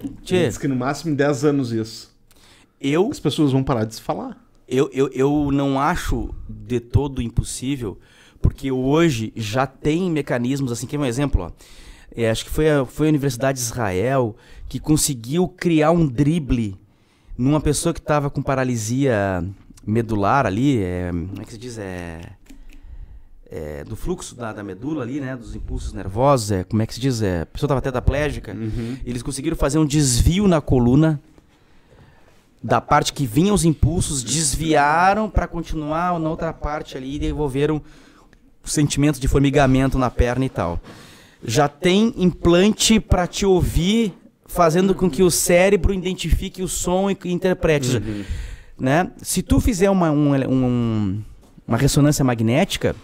[0.00, 2.12] Ele Tchê, diz que no máximo em 10 anos isso.
[2.80, 4.44] eu As pessoas vão parar de se falar.
[4.66, 7.96] Eu, eu, eu não acho de todo impossível,
[8.40, 11.50] porque hoje já tem mecanismos, assim, quer um exemplo, ó.
[12.14, 14.36] É, acho que foi a, foi a Universidade de Israel
[14.68, 16.81] que conseguiu criar um drible
[17.42, 19.44] numa pessoa que estava com paralisia
[19.84, 21.76] medular ali, é, como é que se diz?
[21.76, 22.20] É,
[23.50, 25.36] é, do fluxo da, da medula ali, né?
[25.36, 27.20] Dos impulsos nervosos, é, como é que se diz?
[27.20, 28.56] É, a pessoa estava tetraplégica.
[29.04, 31.20] Eles conseguiram fazer um desvio na coluna
[32.62, 37.82] da parte que vinham os impulsos, desviaram para continuar na outra parte ali e devolveram
[38.64, 40.80] o sentimento de formigamento na perna e tal.
[41.44, 44.14] Já tem implante para te ouvir,
[44.52, 48.00] fazendo com que o cérebro identifique o som e interprete.
[48.78, 49.10] Né?
[49.22, 51.22] Se tu fizer uma, um um-
[51.66, 52.94] uma ressonância magnética,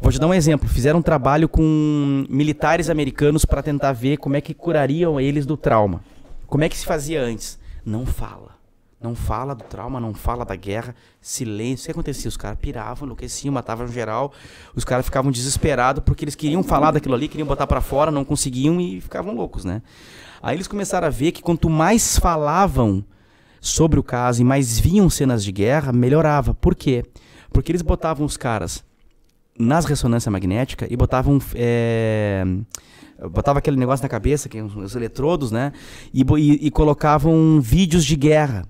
[0.00, 0.68] vou te dar um exemplo.
[0.68, 5.56] Fizeram um trabalho com militares americanos para tentar ver como é que curariam eles do
[5.56, 6.02] trauma.
[6.46, 7.58] Como é que se fazia antes?
[7.84, 8.50] Não fala.
[9.00, 10.94] Não fala do trauma, não fala da guerra.
[11.22, 11.84] Silêncio.
[11.84, 12.28] O que acontecia?
[12.28, 14.30] Os caras piravam, enlouqueciam, matavam geral.
[14.74, 18.24] Os caras ficavam desesperados porque eles queriam falar daquilo ali, queriam botar pra fora, não
[18.24, 19.80] conseguiam e ficavam loucos, né?
[20.42, 23.04] Aí eles começaram a ver que quanto mais falavam
[23.60, 26.54] sobre o caso e mais viam cenas de guerra, melhorava.
[26.54, 27.04] Por quê?
[27.52, 28.82] Porque eles botavam os caras
[29.58, 32.42] nas ressonância magnética e botavam é,
[33.30, 35.72] botava aquele negócio na cabeça, que é os, os eletrodos, né?
[36.14, 38.64] E, e- e colocavam vídeos de guerra.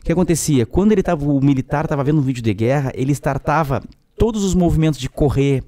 [0.00, 0.66] O que acontecia?
[0.66, 3.82] Quando ele tava, o militar estava vendo um vídeo de guerra, ele startava
[4.18, 5.62] todos os movimentos de correr,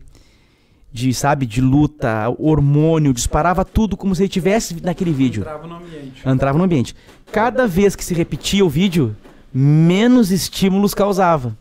[0.92, 5.76] de sabe, de luta, hormônio, disparava tudo como se ele tivesse naquele vídeo Entrava no
[5.76, 6.22] ambiente.
[6.28, 6.96] entrava no ambiente.
[7.30, 9.14] Cada vez que se repetia o vídeo,
[9.52, 11.56] menos estímulos causava.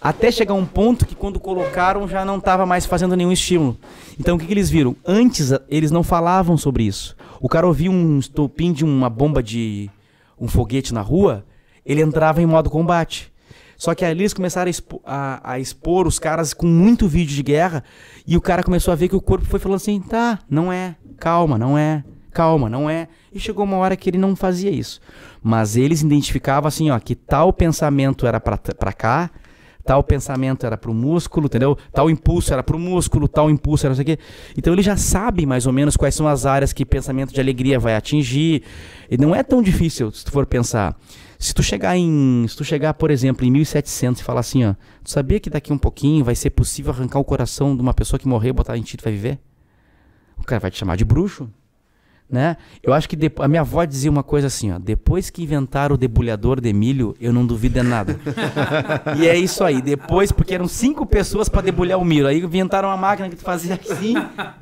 [0.00, 3.76] Até chegar um ponto que quando colocaram já não estava mais fazendo nenhum estímulo.
[4.18, 4.94] Então o que, que eles viram?
[5.04, 7.16] Antes eles não falavam sobre isso.
[7.40, 9.90] O cara ouvia um estopim de uma bomba de
[10.38, 11.44] um foguete na rua,
[11.84, 13.32] ele entrava em modo combate.
[13.76, 17.34] Só que ali eles começaram a, expo- a- a expor os caras com muito vídeo
[17.34, 17.84] de guerra
[18.26, 20.96] e o cara começou a ver que o corpo foi falando assim: tá, não é,
[21.18, 23.08] calma, não é, calma, não é.
[23.32, 25.00] E chegou uma hora que ele não fazia isso.
[25.42, 29.30] Mas eles identificavam assim, ó, que tal pensamento era pra cá,
[29.84, 31.76] tal pensamento era pro músculo, entendeu?
[31.92, 34.18] Tal impulso era pro músculo, tal impulso era não sei o quê.
[34.56, 37.78] Então ele já sabe mais ou menos quais são as áreas que pensamento de alegria
[37.78, 38.62] vai atingir.
[39.10, 40.96] E não é tão difícil se tu for pensar.
[41.38, 44.74] Se tu chegar em, se tu chegar, por exemplo, em 1700 e falar assim, ó,
[45.04, 48.18] tu sabia que daqui um pouquinho vai ser possível arrancar o coração de uma pessoa
[48.18, 49.38] que morreu botar em ti, tu vai viver?
[50.38, 51.48] O cara vai te chamar de bruxo,
[52.28, 52.56] né?
[52.82, 55.98] Eu acho que a minha avó dizia uma coisa assim, ó, depois que inventaram o
[55.98, 58.18] debulhador de milho, eu não duvido de nada.
[59.18, 62.88] e é isso aí, depois, porque eram cinco pessoas para debulhar o milho, aí inventaram
[62.88, 64.14] uma máquina que tu fazia assim,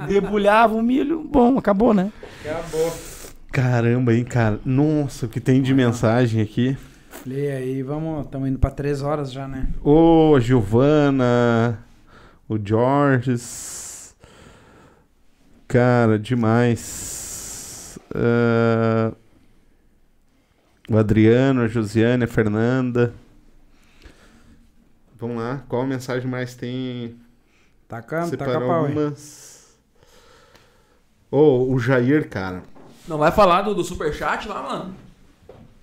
[0.06, 2.12] debulhava o milho, bom, acabou, né?
[2.44, 3.13] Acabou.
[3.54, 4.58] Caramba, hein, cara.
[4.64, 6.76] Nossa, o que tem de mensagem aqui.
[7.24, 8.24] Lê aí, vamos.
[8.24, 9.68] Estamos indo pra três horas já, né?
[9.80, 11.78] Ô, Giovana,
[12.48, 13.36] o Jorge.
[15.68, 17.96] Cara, demais.
[18.12, 19.12] Ah,
[20.90, 23.14] o Adriano, a Josiane, a Fernanda.
[25.16, 25.62] Vamos lá.
[25.68, 27.14] Qual mensagem mais tem?
[27.86, 28.96] Taca, taca Separou pau, hein?
[28.96, 29.78] algumas.
[31.30, 32.73] Ô, o Jair, cara.
[33.06, 34.94] Não vai falar do, do superchat lá, mano?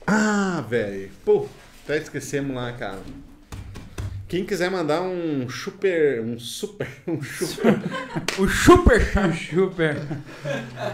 [0.07, 1.09] Ah, velho.
[1.23, 1.47] Pô,
[1.83, 2.99] até esquecemos lá, cara.
[4.27, 6.21] Quem quiser mandar um super.
[6.21, 6.87] Um super.
[7.05, 7.79] Um super.
[8.39, 9.27] O superchat.
[9.29, 9.97] Um super.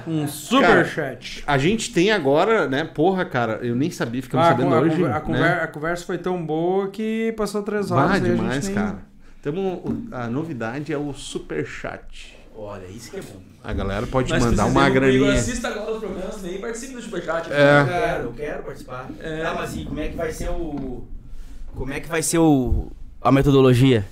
[0.07, 0.25] Um
[0.61, 1.43] Cara, superchat.
[1.45, 2.83] A gente tem agora, né?
[2.83, 4.95] Porra, cara, eu nem sabia, ficamos Ah, sabendo a hoje.
[4.95, 5.59] conver- a né?
[5.63, 8.09] a conversa foi tão boa que passou três horas.
[8.09, 8.97] Bah, a gente demais, nem- cara.
[9.41, 12.35] Tamo, a novidade é o super chat.
[12.59, 13.39] Olha, isso que é bom.
[13.63, 15.33] A galera pode Nós mandar uma graninha.
[15.33, 17.51] Assista agora os programas também e participe do superchat.
[17.53, 17.81] É.
[17.81, 19.09] Eu quero, eu quero participar.
[19.19, 19.43] É.
[19.43, 21.03] Tá, mas e como é que vai ser o.
[21.75, 22.91] Como é que vai ser o.
[23.21, 24.03] a metodologia?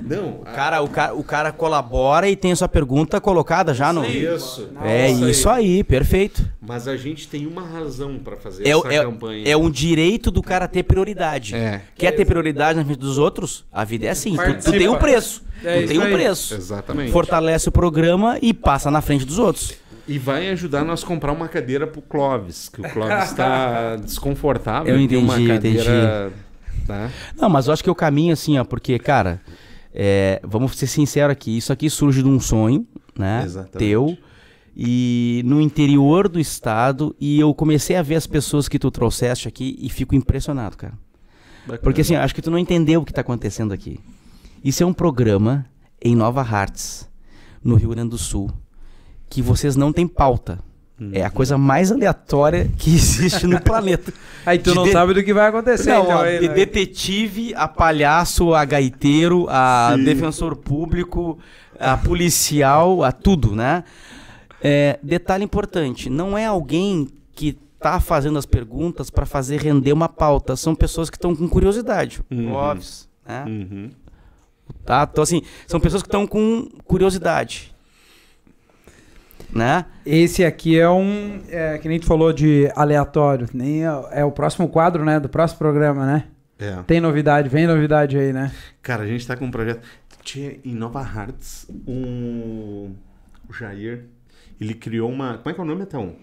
[0.00, 3.92] Não, O cara, o, cara, o cara colabora e tem a sua pergunta colocada já
[3.92, 4.04] no.
[4.04, 4.68] Isso.
[4.82, 6.44] É isso aí, perfeito.
[6.60, 9.48] Mas a gente tem uma razão pra fazer É, essa é, campanha.
[9.48, 11.54] é um direito do cara ter prioridade.
[11.54, 11.80] É.
[11.96, 13.64] Quer ter prioridade na frente dos outros?
[13.72, 14.36] A vida é assim.
[14.36, 15.42] Tu, tu tem um preço.
[15.64, 16.12] É tu tem um aí.
[16.12, 16.54] preço.
[16.54, 17.12] Exatamente.
[17.12, 19.74] Fortalece o programa e passa na frente dos outros.
[20.06, 24.94] E vai ajudar nós a comprar uma cadeira pro Clóvis, que o Clóvis tá desconfortável.
[25.00, 25.48] Eu ter uma entendi,
[25.78, 26.32] cadeira,
[26.86, 27.08] Tá?
[27.34, 29.40] Não, mas eu acho que o caminho, assim, ó, porque, cara,
[29.94, 32.84] é, vamos ser sinceros aqui, isso aqui surge de um sonho,
[33.16, 33.42] né?
[33.44, 33.78] Exatamente.
[33.78, 34.18] Teu.
[34.76, 39.46] E no interior do estado, e eu comecei a ver as pessoas que tu trouxeste
[39.46, 40.94] aqui e fico impressionado, cara.
[41.62, 41.78] Bacana.
[41.80, 44.00] Porque assim, acho que tu não entendeu o que tá acontecendo aqui.
[44.64, 45.64] Isso é um programa
[46.02, 47.08] em Nova Hartz,
[47.62, 48.50] no Rio Grande do Sul,
[49.30, 50.58] que vocês não têm pauta.
[51.12, 54.12] É a coisa mais aleatória que existe no planeta.
[54.46, 55.90] Aí tu De não de- sabe do que vai acontecer.
[55.90, 56.54] Não, então, aí, de né?
[56.54, 60.04] detetive, a palhaço, a gaiteiro, a Sim.
[60.04, 61.38] defensor público,
[61.78, 63.84] a policial, a tudo, né?
[64.62, 70.08] É, detalhe importante, não é alguém que tá fazendo as perguntas para fazer render uma
[70.08, 72.54] pauta, são pessoas que estão com curiosidade, Uhum.
[73.26, 73.44] Né?
[73.46, 73.90] Uhum.
[74.86, 75.06] Tá?
[75.10, 77.73] Então assim, são pessoas que estão com curiosidade.
[79.54, 79.84] Né?
[80.04, 81.40] Esse aqui é um.
[81.48, 83.46] É, que nem tu falou de aleatório.
[83.54, 85.20] Nem é, é o próximo quadro, né?
[85.20, 86.24] Do próximo programa, né?
[86.58, 86.76] É.
[86.86, 88.50] Tem novidade, vem novidade aí, né?
[88.82, 89.80] Cara, a gente tá com um projeto.
[90.22, 92.94] Tinha em Nova Hartz um.
[93.48, 94.06] O Jair.
[94.60, 95.38] Ele criou uma.
[95.38, 96.14] Como é que é o nome, Etão?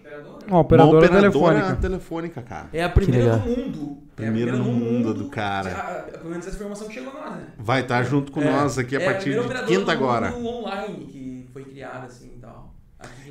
[0.48, 1.76] Uma operadora, uma operadora telefônica.
[1.76, 2.68] telefônica, cara.
[2.72, 3.98] É a primeira do mundo.
[4.16, 5.70] É a Primeira no mundo do cara.
[6.12, 7.42] Pelo menos essa informação que chegou a nós, né?
[7.58, 8.50] Vai estar junto com É.
[8.50, 10.30] nós aqui a É partir primeira de operadora quinta agora.
[10.32, 12.61] mundo online que foi criada assim e tal.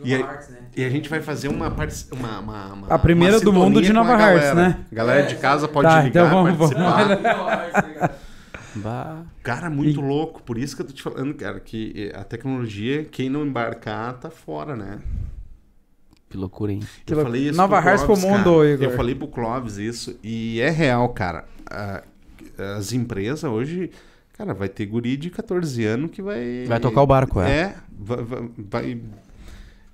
[0.03, 0.58] E Nova aí- Arts, né?
[0.75, 3.91] E a gente vai fazer uma uma, uma, uma A primeira uma do mundo de
[3.91, 4.56] a Nova Hartz, galera.
[4.69, 4.85] né?
[4.91, 7.77] A galera É, de casa pode Tá, ligar, então vamos- vamos- participar.
[7.77, 8.22] Ligado?
[8.75, 9.24] Bah.
[9.43, 10.41] Cara, muito louco.
[10.43, 14.14] Por isso que eu tô te falando, cara, que eh, a tecnologia, quem não embarcar,
[14.14, 15.00] tá fora, né?
[16.30, 16.80] Que loucura, hein?
[17.06, 18.69] Que eu lou- falei isso Nova pro Hartz pro mundo, cara.
[18.69, 18.85] Igor.
[18.85, 21.43] Eu falei pro Clóvis isso e é real, cara.
[21.69, 22.03] A-
[22.77, 23.90] As empresas hoje,
[24.38, 26.64] cara, vai ter guri de 14 anos que vai...
[26.67, 27.51] Vai tocar o barco, é.
[27.51, 28.24] É, vai...
[28.24, 29.01] vai- vai-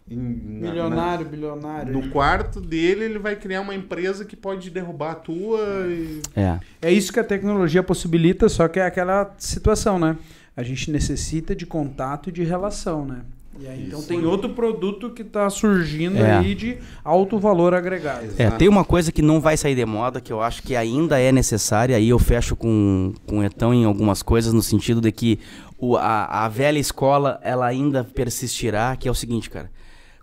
[0.09, 1.93] em- na- Milionário, bilionário.
[1.93, 6.21] No quarto dele, ele vai criar uma empresa que pode derrubar a tua e...
[6.35, 6.59] É.
[6.81, 10.15] É isso que a tecnologia possibilita, só que é aquela situação, né?
[10.55, 13.21] A gente necessita de contato e de relação, né?
[13.59, 14.07] E aí, então Isso.
[14.07, 16.37] tem outro produto que está surgindo É.
[16.37, 18.25] aí de alto valor agregado.
[18.37, 18.57] É, Exato.
[18.59, 21.31] tem uma coisa que não vai sair de moda, que eu acho que ainda é
[21.31, 25.39] necessária, aí eu fecho com, com o Etão em algumas coisas, no sentido de que
[25.75, 29.71] o, a, a velha escola, ela ainda persistirá, que é o seguinte, cara,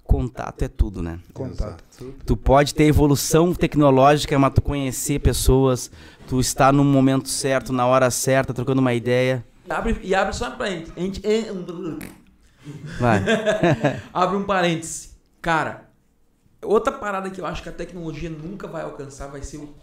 [0.04, 1.18] contato é tudo, né?
[1.32, 1.82] Contato.
[2.24, 5.90] Tu pode ter evolução tecnológica, mas tu conhecer pessoas,
[6.28, 10.32] tu estar no momento certo, na hora certa, trocando uma ideia, E abre, e abre
[10.34, 10.92] só um parênteses.
[10.96, 11.50] A gente- é,
[13.00, 13.22] vai.
[14.12, 15.10] Abre um parêntese.
[15.42, 15.90] Cara,
[16.62, 19.74] outra parada que eu acho que a tecnologia nunca vai alcançar vai ser o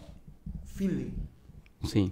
[0.66, 1.14] feeling.
[1.84, 2.12] Sim.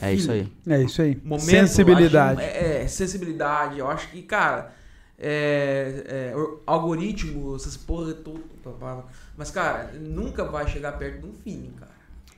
[0.00, 0.52] É isso aí.
[0.68, 1.20] É isso aí.
[1.24, 2.40] Momento, Sensibilidade.
[2.40, 3.78] acho, é, é, sensibilidade.
[3.80, 4.72] Eu acho que, cara,
[5.18, 6.34] é, é,
[6.66, 8.42] algoritmo, essas porra tudo.
[9.36, 11.90] Mas, cara, nunca vai chegar perto de um feeling, cara.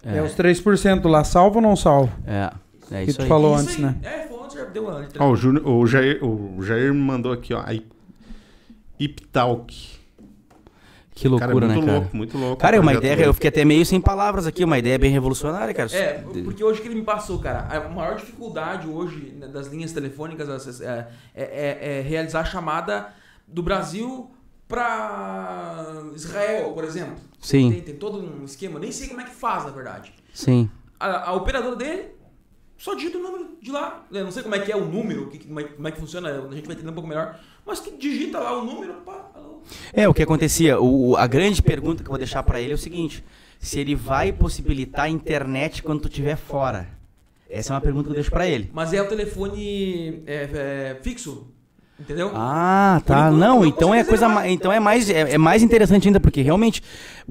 [0.03, 0.23] É.
[0.23, 2.11] os 3% lá, salvo ou não salvo?
[2.27, 2.51] É,
[2.91, 3.29] é Que isso tu aí.
[3.29, 3.83] falou Isso antes, aí.
[3.83, 3.97] né?
[4.03, 5.23] É, falou antes, já deu letra.
[5.23, 7.93] Ó, o, Júnior- o, Jair, o Jair me mandou aqui, ó, a Ip-
[8.99, 10.00] Iptalk.
[11.21, 11.99] Que Cara, loucura, muito né, cara?
[11.99, 12.57] louco, muito louco.
[12.57, 13.29] Cara, é uma ideia, dele.
[13.29, 15.91] eu fiquei até meio sem palavras aqui, uma ideia bem revolucionária, cara.
[15.95, 19.93] É, porque hoje que ele me passou, cara, a maior dificuldade hoje né, das linhas
[19.93, 23.09] telefônicas é, é- é- é realizar a chamada
[23.47, 24.31] do Brasil
[24.67, 27.17] pra Israel, por exemplo.
[27.39, 27.71] Sim.
[27.71, 30.13] Tem, tem todo um esquema, nem sei como é que faz, na verdade.
[30.33, 30.71] Sim.
[30.99, 32.09] A, a operadora dele
[32.79, 34.05] só digita o número de lá.
[34.11, 36.01] Eu não sei como é que é o número, que- como, é, como é que
[36.01, 37.39] funciona, a gente vai entender um pouco melhor.
[37.67, 39.30] Mas que digita lá o número, pá.
[39.93, 42.75] É, o que acontecia, o, a grande pergunta que eu vou deixar pra ele é
[42.75, 43.25] o seguinte:
[43.59, 46.89] se ele vai possibilitar a internet quando tu estiver fora.
[47.49, 48.71] Essa é uma pergunta que eu deixo pra ele.
[48.73, 51.49] Mas é o telefone é, é, fixo,
[51.99, 52.31] entendeu?
[52.33, 53.29] Ah, tá.
[53.31, 56.81] Não, então é coisa mais, então é mais é, é mais interessante ainda porque realmente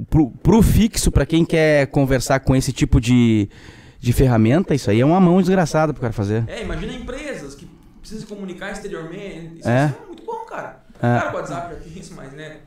[0.09, 3.47] pro, pro fixo pra quem quer conversar com esse tipo de,
[3.97, 6.43] de ferramenta, isso aí é uma mão desgraçada pro cara fazer.
[6.47, 7.65] É, imagina empresas que
[8.01, 9.59] precisam se comunicar exteriormente.
[9.59, 9.95] Isso É.
[10.03, 10.83] é, muito bom, cara.
[11.01, 11.19] É.
[11.19, 12.57] Claro que o WhatsApp já tem isso, mas, né?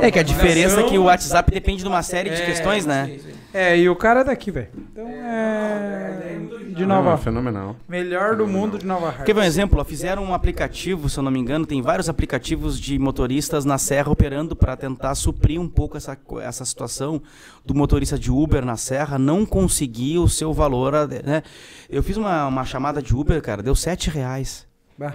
[0.00, 2.84] É que a diferença é que o WhatsApp depende de uma série de É, questões,
[2.84, 3.06] né?
[3.06, 3.36] sim, sim.
[3.54, 4.68] É, e o cara é daqui, velho.
[4.76, 6.32] Então é, é.
[6.32, 7.16] é De Não, é Nova.
[7.16, 7.76] fenomenal.
[7.88, 9.82] Melhor do mundo de Nova Quer ver um exemplo?
[9.84, 14.10] Fizeram um aplicativo, se eu não me engano, tem vários aplicativos de motoristas na serra
[14.10, 17.22] operando para tentar suprir um pouco essa, essa situação
[17.64, 20.92] do motorista de Uber na serra não conseguir o seu valor.
[21.24, 21.42] Né?
[21.88, 24.66] Eu fiz uma, uma chamada de Uber, cara, deu sete reais.
[24.98, 25.14] Bah.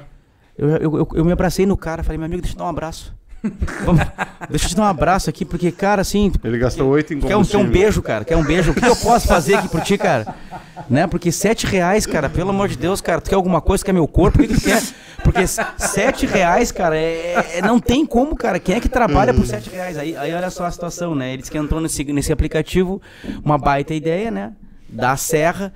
[0.62, 2.66] Eu, eu, eu, eu me abracei no cara, falei, meu amigo, deixa eu te dar
[2.66, 3.12] um abraço.
[3.84, 4.06] Vamos,
[4.48, 7.36] deixa eu te dar um abraço aqui, porque, cara, assim, Ele gastou oito em Quer
[7.36, 8.24] um, quer um beijo, cara?
[8.24, 8.70] Quer um beijo?
[8.70, 10.36] O que eu posso fazer aqui por ti, cara?
[10.88, 11.08] Né?
[11.08, 14.08] Porque sete reais, cara, pelo amor de Deus, cara, tu quer alguma coisa, quer meu
[14.08, 14.38] corpo?
[14.38, 14.84] O que, que tu quer?
[15.24, 18.60] Porque sete reais, cara, é, é- não tem como, cara.
[18.60, 19.98] Quem é que trabalha por sete reais?
[19.98, 21.34] Aí, aí olha só a situação, né?
[21.34, 23.02] Eles que entrou nesse, nesse aplicativo,
[23.44, 24.52] uma baita ideia, né?
[24.88, 25.74] Da serra.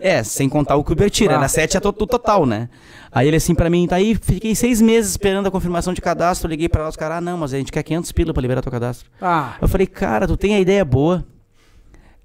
[0.00, 1.36] É, sem contar o que o Uber tira.
[1.36, 1.40] Ah.
[1.40, 2.68] Na 7 é to- total, né?
[3.12, 6.48] Aí ele assim pra mim, tá aí, fiquei seis meses esperando a confirmação de cadastro.
[6.48, 8.60] Liguei pra lá, os caras, ah, não, mas a gente quer 500 pila pra liberar
[8.62, 9.08] teu cadastro.
[9.20, 11.24] Ah, Eu falei, cara, tu tem a ideia boa,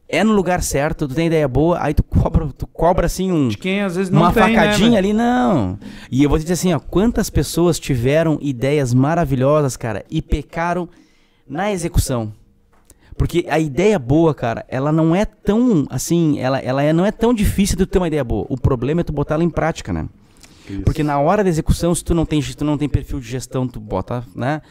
[0.09, 3.31] é no lugar certo, tu tem a ideia boa, aí tu cobra, tu cobra assim
[3.31, 5.79] um, de quem às vezes não uma tem, facadinha né, ali, não.
[6.11, 10.89] E eu vou te dizer assim, ó, quantas pessoas tiveram ideias maravilhosas, cara, e pecaram
[11.47, 12.33] na execução.
[13.21, 17.11] Porque a ideia boa, cara, ela não é tão, assim, ela, ela é, não é
[17.11, 18.47] tão difícil de tu ter uma ideia boa.
[18.49, 20.09] O problema é tu botar ela em prática, né?
[20.67, 20.81] Isso.
[20.81, 23.67] Porque na hora da execução, se tu não tem, tu não tem perfil de gestão,
[23.67, 24.63] tu bota, né?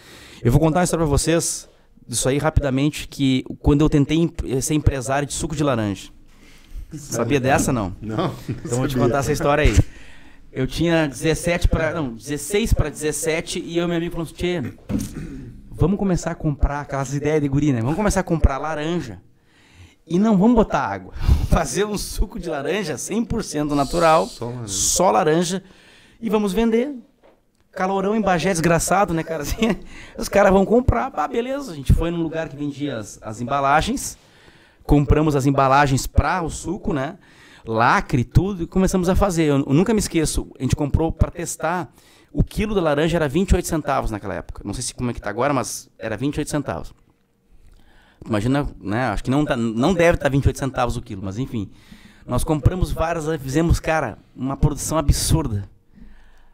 [0.43, 1.69] Eu vou contar uma história pra vocês,
[2.05, 4.29] disso aí rapidamente, que quando eu tentei
[4.61, 6.09] ser empresário de suco de laranja.
[6.93, 7.95] Sabia dessa, não?
[8.03, 8.35] Não.
[8.49, 9.79] Então vou te contar essa história aí.
[10.53, 14.61] Eu tinha 17 para, não, 16 para 17 e eu e meu amigo "Tchê,
[15.81, 17.81] vamos começar a comprar aquelas ideias de guri, né?
[17.81, 19.20] Vamos começar a comprar laranja.
[20.07, 21.12] E não vamos botar água.
[21.20, 24.68] Vamos fazer um suco de laranja 100% natural, Só laranja.
[24.68, 25.62] só laranja
[26.20, 26.94] e vamos vender.
[27.73, 29.44] Calorão em Bagé desgraçado, né, cara?
[30.18, 31.73] Os caras vão comprar, ah, beleza.
[31.73, 34.18] A gente foi num lugar que vendia as, as embalagens,
[34.84, 37.17] compramos as embalagens para o suco, né?
[37.65, 39.44] Lacre, tudo, e começamos a fazer.
[39.44, 41.92] Eu, eu nunca me esqueço, a gente comprou para testar.
[42.33, 44.62] O quilo da laranja era 28 centavos naquela época.
[44.65, 46.94] Não sei se como é que tá agora, mas era 28 centavos.
[48.25, 49.07] Imagina, né?
[49.07, 51.70] Acho que não, tá, não deve estar 28 centavos o quilo, mas enfim.
[52.26, 55.68] Nós compramos várias, fizemos, cara, uma produção absurda.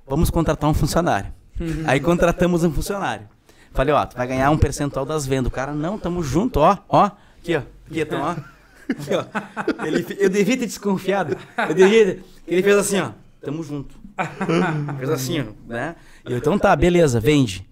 [0.06, 1.32] Vamos contratar um funcionário.
[1.86, 3.28] Aí contratamos um funcionário.
[3.72, 5.48] Falei, ó, tu vai ganhar um percentual das vendas.
[5.48, 7.10] O cara, não, tamo junto, ó, ó.
[7.42, 7.62] Aqui, ó.
[7.90, 8.30] Aqui, então, ó.
[8.30, 9.84] Aqui, ó.
[9.84, 11.36] Ele, eu devia ter desconfiado.
[11.68, 12.22] Eu devia.
[12.46, 13.10] Ele fez assim, ó.
[13.42, 14.05] Tamo junto.
[14.98, 15.96] Fez assim, né?
[16.26, 17.66] E eu, então tá, beleza, vende.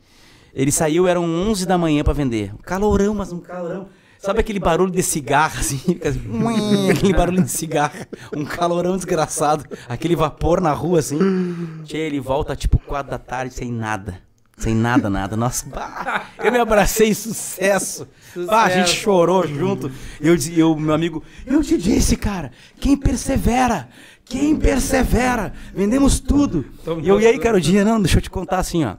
[0.54, 2.52] Ele saiu, eram 11 da manhã pra vender.
[2.54, 3.88] Um calorão, mas um calorão.
[4.18, 6.00] Sabe aquele barulho de cigarro, assim?
[6.02, 8.06] assim, aquele barulho de cigarro.
[8.34, 9.64] Um calorão desgraçado.
[9.88, 11.82] Aquele vapor na rua, assim.
[11.84, 14.22] Tchê, ele volta tipo 4 da tarde, sem nada.
[14.56, 15.36] Sem nada, nada.
[15.36, 18.06] Nossa, bah, eu me abracei, sucesso.
[18.46, 19.90] Bah, a gente chorou junto.
[20.20, 23.88] Eu, eu, meu amigo, eu te disse, cara, quem persevera,
[24.24, 26.64] quem persevera, vendemos tudo.
[27.02, 28.94] E eu, e aí, cara, o dia, não, deixa eu te contar assim, ó.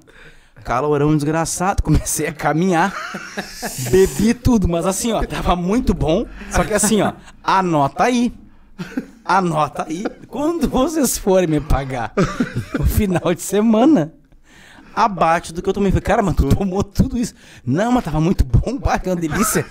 [0.64, 2.94] Calorão desgraçado, comecei a caminhar,
[3.92, 6.26] bebi tudo, mas assim, ó, tava muito bom.
[6.50, 7.14] Só que assim, ó,
[7.44, 8.34] anota aí.
[9.24, 10.06] Anota aí.
[10.28, 12.14] Quando vocês forem me pagar
[12.78, 14.14] no final de semana,
[14.96, 15.92] abaixo do que eu tomei.
[15.92, 17.34] Falei, cara, mas tu tomou tudo isso.
[17.66, 19.66] Não, mas tava muito bom, pá, que é uma delícia.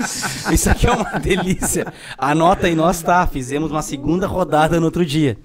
[0.53, 1.93] Isso aqui é uma delícia.
[2.19, 5.39] Anota aí, nós tá, fizemos uma segunda rodada no outro dia.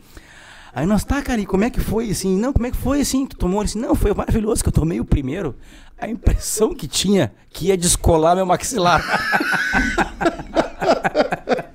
[0.74, 2.38] Aí nós, tá, cara, e como é que foi assim?
[2.38, 3.25] Não, como é que foi assim?
[3.25, 3.61] Tu tomou?
[3.61, 5.56] Ele disse, não, foi maravilhoso que eu tomei o primeiro.
[5.98, 9.03] A impressão que tinha que ia descolar meu maxilar.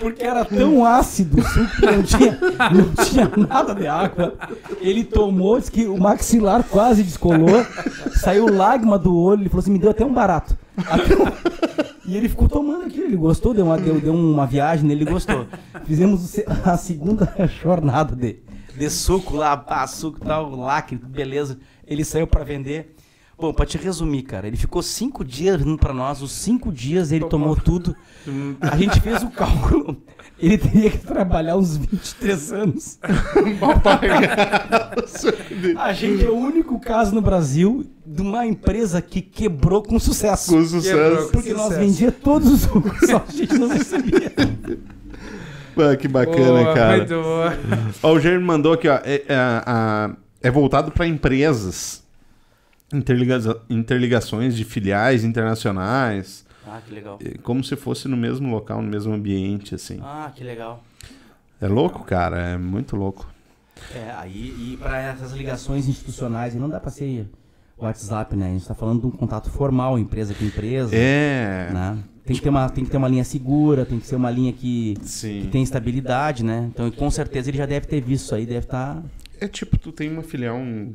[0.00, 2.38] Porque era tão ácido o suco que não tinha,
[2.72, 4.34] não tinha nada de água.
[4.80, 7.64] Ele tomou, disse que o maxilar quase descolou,
[8.14, 10.56] saiu lágrima do olho, ele falou assim, me deu até um barato.
[12.06, 15.46] E ele ficou tomando aquilo, ele gostou, deu uma, deu, deu uma viagem ele gostou.
[15.84, 18.40] Fizemos a segunda jornada de,
[18.74, 21.58] de suco lá, pá, suco tal, lacre, beleza.
[21.86, 22.96] Ele saiu pra vender.
[23.40, 27.10] Bom, pra te resumir, cara, ele ficou cinco dias vindo pra nós, os cinco dias
[27.10, 27.96] ele tomou tudo.
[28.60, 29.96] A gente fez o cálculo,
[30.38, 32.98] ele teria que trabalhar uns 23 anos.
[35.78, 40.52] A gente é o único caso no Brasil de uma empresa que quebrou com sucesso.
[40.52, 40.96] Com sucesso.
[40.96, 41.28] Quebrou.
[41.30, 41.80] Porque nós Sucesso.
[41.80, 44.32] vendíamos todos os sucos, só a gente não recebia.
[45.74, 46.96] Pô, que bacana, Boa, cara.
[46.96, 47.58] Muito boa.
[48.02, 48.96] Ó, o Jair mandou aqui, ó.
[49.04, 50.10] É, é,
[50.42, 51.99] é voltado para empresas.
[52.92, 56.44] Interliga- interligações de filiais internacionais.
[56.66, 57.18] Ah, que legal.
[57.42, 59.98] Como se fosse no mesmo local, no mesmo ambiente, assim.
[60.02, 60.82] Ah, que legal.
[61.60, 62.38] É louco, cara.
[62.38, 63.28] É muito louco.
[63.94, 67.26] É, aí e para essas ligações institucionais, não dá para ser
[67.78, 68.46] WhatsApp, né?
[68.46, 71.70] A gente tá falando de um contato formal, empresa com empresa, É.
[71.72, 71.98] né?
[72.26, 74.52] Tem que ter uma tem que ter uma linha segura, tem que ser uma linha
[74.52, 75.40] que, Sim.
[75.42, 76.68] que tem estabilidade, né?
[76.72, 79.02] Então, com certeza ele já deve ter visto isso aí, deve tá
[79.36, 80.92] estar É tipo, tu tem uma filial um-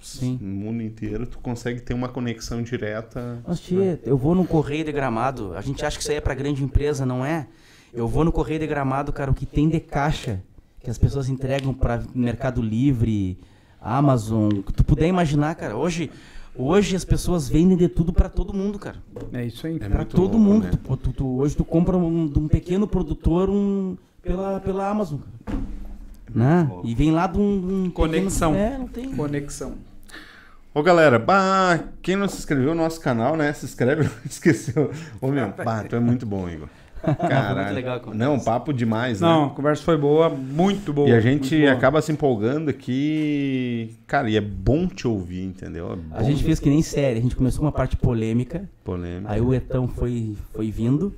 [0.00, 0.38] Sim.
[0.40, 3.42] no mundo inteiro, tu consegue ter uma conexão direta.
[3.46, 5.52] Nossa, tia, eu vou no Correio de Gramado.
[5.54, 7.46] A gente acha que isso aí é pra grande empresa, não é?
[7.92, 10.40] Eu vou no Correio de Gramado, cara, o que tem de caixa
[10.82, 13.36] que as pessoas entregam para Mercado Livre,
[13.80, 15.76] Amazon, o que tu puder imaginar, cara.
[15.76, 16.10] Hoje,
[16.56, 18.96] hoje as pessoas vendem de tudo pra todo mundo, cara.
[19.32, 19.76] É isso aí.
[19.76, 20.64] É Pra muito todo louco, mundo.
[20.64, 20.70] né?
[20.82, 25.18] Tu- tu- tu- hoje tu compra um, de um pequeno produtor um, pela, pela Amazon,
[25.44, 25.58] cara.
[26.32, 26.70] Né?
[26.84, 28.52] E vem lá de um, um Conexão.
[28.52, 29.10] pequeno- É, não tem.
[29.16, 29.74] Conexão.
[30.72, 33.52] Ô galera, bah, quem não se inscreveu no nosso canal, né?
[33.52, 34.90] Se inscreve, esqueceu.
[35.20, 36.68] Ô meu, bah, tu é muito bom, Igor.
[37.02, 37.56] Caralho.
[37.64, 38.24] Muito legal a conversa.
[38.24, 39.26] Não, papo demais, né?
[39.26, 41.08] Não, a conversa foi boa, muito boa.
[41.08, 43.96] E a gente acaba se empolgando aqui.
[44.06, 45.98] Cara, e é bom te ouvir, entendeu?
[46.12, 47.18] É A gente fez que nem série.
[47.18, 48.68] A gente começou uma parte polêmica.
[48.84, 49.32] polêmica.
[49.32, 51.14] Aí o Etão foi, foi vindo.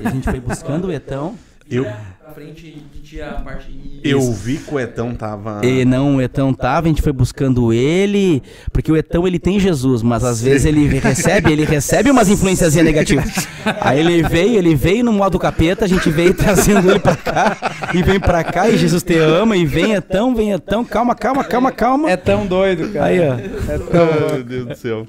[0.00, 1.34] E a gente foi buscando o Etão.
[1.70, 4.00] Eu, Pra frente tinha a parte.
[4.04, 5.64] eu vi que o Etão tava.
[5.64, 9.58] E não, o Etão tava, a gente foi buscando ele, porque o Etão ele tem
[9.58, 13.48] Jesus, mas às vezes ele recebe, ele recebe umas influências negativas.
[13.80, 17.56] Aí ele veio, ele veio no modo capeta, a gente veio trazendo ele pra cá,
[17.94, 21.44] e vem pra cá, e Jesus te ama, e vem Etão, vem Etão, calma, calma,
[21.44, 22.10] calma, calma.
[22.10, 23.06] É tão doido, cara.
[23.06, 23.34] Aí, ó.
[23.34, 25.06] É tão meu Deus do céu.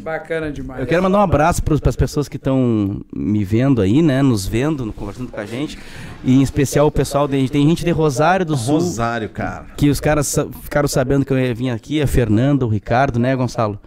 [0.00, 0.80] Bacana demais.
[0.80, 4.22] Eu quero mandar um abraço para as pessoas que estão me vendo aí, né?
[4.22, 5.78] Nos vendo, conversando com a gente.
[6.24, 8.74] E em especial o pessoal, de, tem gente de Rosário do Sul.
[8.74, 9.66] Rosário, cara.
[9.76, 13.34] Que os caras ficaram sabendo que eu ia vir aqui, a Fernanda, o Ricardo, né,
[13.36, 13.78] Gonçalo?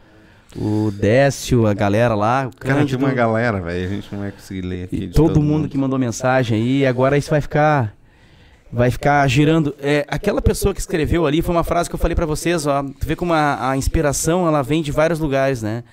[0.55, 3.85] O Décio, a galera lá, o Cara, Cândido, uma galera, velho.
[3.85, 4.95] A gente não vai conseguir ler aqui.
[4.95, 6.79] e de todo, mundo, que mandou mensagem aí.
[6.81, 7.95] E agora isso vai ficar
[8.73, 9.75] vai ficar girando.
[9.79, 12.83] É, aquela pessoa que escreveu ali foi uma frase que eu falei pra vocês, ó.
[12.83, 15.83] Tu vê como a, a inspiração, ela vem de vários lugares, né?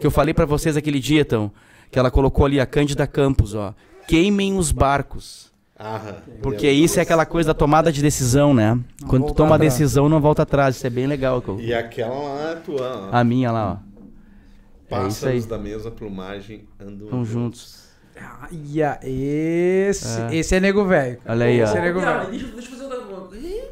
[0.00, 1.50] Que eu falei pra vocês aquele dia, então,
[1.90, 3.72] que ela colocou ali a Cândida Campos, ó.
[4.08, 5.52] Queimem os barcos.
[5.78, 6.14] Aham.
[6.42, 8.78] Porque isso é aquela coisa da tomada de decisão, né?
[9.08, 10.76] Quando tu toma a decisão, não volta atrás.
[10.76, 11.42] Isso é bem legal.
[11.48, 13.16] eu- E aquela lá é tua, ó.
[13.16, 13.74] A minha lá, ó.
[13.74, 13.94] é.
[14.88, 17.84] Pássaros da mesma plumagem andam Estão juntos.
[18.16, 20.36] Ah, ia, esse, É.
[20.36, 21.18] esse é nego velho.
[21.26, 21.64] Olha aí, ó.
[21.64, 22.30] Esse é nego Cara, velho.
[22.30, 23.46] deixa, deixa eu fazer outra coisa.
[23.46, 23.64] Ih,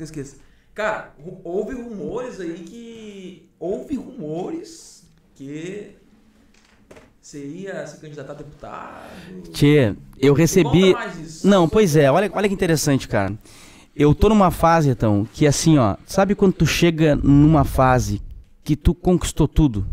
[0.00, 0.36] Esqueci.
[0.74, 3.48] Cara, houve rumores aí que.
[3.58, 5.96] Houve rumores que
[7.20, 9.50] você ia se candidatar a deputado.
[9.52, 10.92] Tchê, eu recebi.
[10.92, 11.46] Conta mais isso.
[11.48, 13.34] Não, pois é, olha, olha que interessante, cara.
[13.94, 18.20] Eu tô numa fase, então, que assim, ó, sabe quando tu chega numa fase
[18.62, 19.86] que tu conquistou tudo?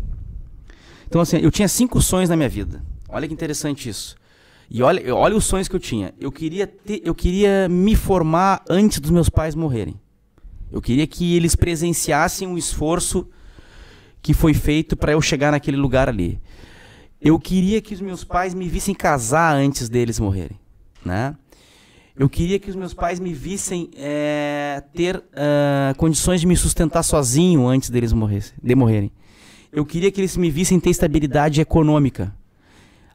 [1.06, 2.82] Então, assim, eu tinha cinco sonhos na minha vida.
[3.14, 4.16] Olha que interessante isso.
[4.68, 6.12] E olha, olha os sonhos que eu tinha.
[6.18, 9.94] Eu queria ter, eu queria me formar antes dos meus pais morrerem.
[10.72, 13.28] Eu queria que eles presenciassem o esforço
[14.20, 16.40] que foi feito para eu chegar naquele lugar ali.
[17.20, 20.58] Eu queria que os meus pais me vissem casar antes deles morrerem,
[21.04, 21.36] né?
[22.16, 27.04] Eu queria que os meus pais me vissem eh, ter ah, condições de me sustentar
[27.04, 29.12] sozinho antes deles morressem, de morrerem.
[29.72, 32.34] Eu queria que eles me vissem ter estabilidade econômica.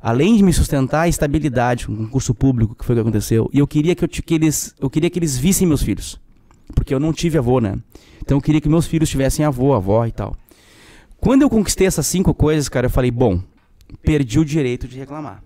[0.01, 3.49] Além de me sustentar, estabilidade, um concurso público, que foi o que aconteceu.
[3.53, 6.19] E eu queria que, eu, que eles, eu queria que eles vissem meus filhos.
[6.73, 7.75] Porque eu não tive avô, né?
[8.21, 10.35] Então eu queria que meus filhos tivessem avô, avó e tal.
[11.19, 13.41] Quando eu conquistei essas cinco coisas, cara, eu falei, bom,
[14.01, 15.43] perdi o direito de reclamar.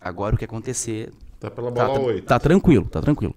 [0.00, 2.24] Agora o que acontecer, Tá pela tá, bola tá- 8.
[2.26, 3.36] tá tranquilo, tá tranquilo.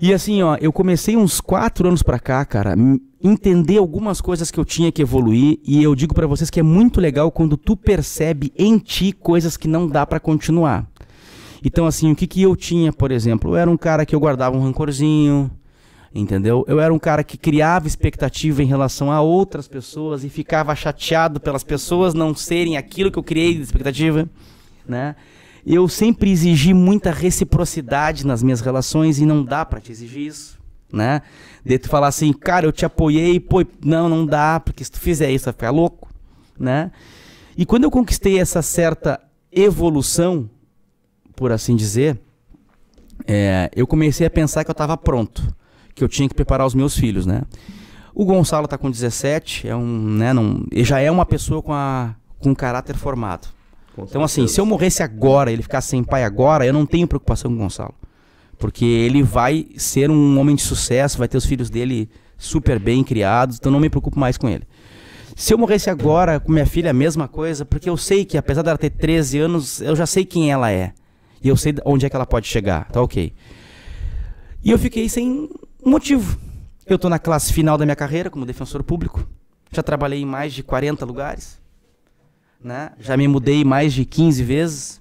[0.00, 2.74] E assim, ó, eu comecei uns quatro anos pra cá, cara,
[3.22, 6.62] entender algumas coisas que eu tinha que evoluir e eu digo pra vocês que é
[6.62, 10.86] muito legal quando tu percebe em ti coisas que não dá pra continuar.
[11.62, 13.50] Então assim, o que que eu tinha, por exemplo?
[13.50, 15.50] Eu era um cara que eu guardava um rancorzinho,
[16.14, 16.64] entendeu?
[16.66, 21.38] Eu era um cara que criava expectativa em relação a outras pessoas e ficava chateado
[21.38, 24.26] pelas pessoas não serem aquilo que eu criei de expectativa,
[24.88, 25.14] né?
[25.66, 30.58] Eu sempre exigi muita reciprocidade nas minhas relações e não dá pra te exigir isso,
[30.92, 31.22] né?
[31.64, 34.98] De tu falar assim, cara, eu te apoiei, pô, não, não dá, porque se tu
[34.98, 36.08] fizer isso vai ficar louco,
[36.58, 36.90] né?
[37.56, 39.20] E quando eu conquistei essa certa
[39.52, 40.48] evolução,
[41.36, 42.18] por assim dizer,
[43.26, 45.54] é, eu comecei a pensar que eu estava pronto,
[45.94, 47.42] que eu tinha que preparar os meus filhos, né?
[48.14, 52.14] O Gonçalo tá com 17, é um, né, não, já é uma pessoa com, a,
[52.38, 53.48] com caráter formado.
[53.98, 57.50] Então, assim, se eu morresse agora, ele ficasse sem pai agora, eu não tenho preocupação
[57.50, 57.94] com o Gonçalo.
[58.58, 63.04] Porque ele vai ser um homem de sucesso, vai ter os filhos dele super bem
[63.04, 64.64] criados, então não me preocupo mais com ele.
[65.36, 68.62] Se eu morresse agora com minha filha, a mesma coisa, porque eu sei que, apesar
[68.62, 70.92] dela ter 13 anos, eu já sei quem ela é.
[71.42, 73.32] E eu sei onde é que ela pode chegar, tá ok.
[74.62, 75.48] E eu fiquei sem
[75.84, 76.38] motivo.
[76.86, 79.26] Eu tô na classe final da minha carreira como defensor público.
[79.72, 81.59] Já trabalhei em mais de 40 lugares.
[82.62, 82.90] Né?
[83.00, 85.00] Já me mudei mais de 15 vezes.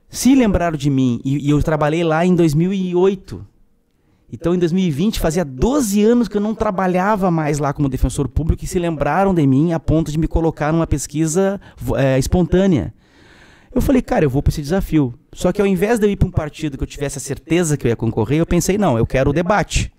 [0.09, 3.45] Se lembraram de mim, e, e eu trabalhei lá em 2008.
[4.31, 8.63] Então, em 2020, fazia 12 anos que eu não trabalhava mais lá como defensor público
[8.63, 11.61] e se lembraram de mim a ponto de me colocar numa pesquisa
[11.95, 12.93] é, espontânea.
[13.73, 15.13] Eu falei, cara, eu vou para esse desafio.
[15.33, 17.75] Só que ao invés de eu ir para um partido que eu tivesse a certeza
[17.77, 19.91] que eu ia concorrer, eu pensei, não, eu quero o debate.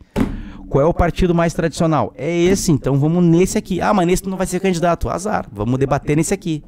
[0.69, 2.13] Qual é o partido mais tradicional?
[2.17, 3.81] É esse, então vamos nesse aqui.
[3.81, 5.09] Ah, mas nesse tu não vai ser candidato.
[5.09, 6.65] Azar, vamos debater nesse aqui.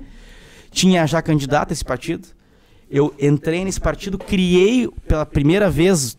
[0.70, 2.28] Tinha já candidato esse partido.
[2.90, 6.16] Eu entrei nesse partido, criei pela primeira vez,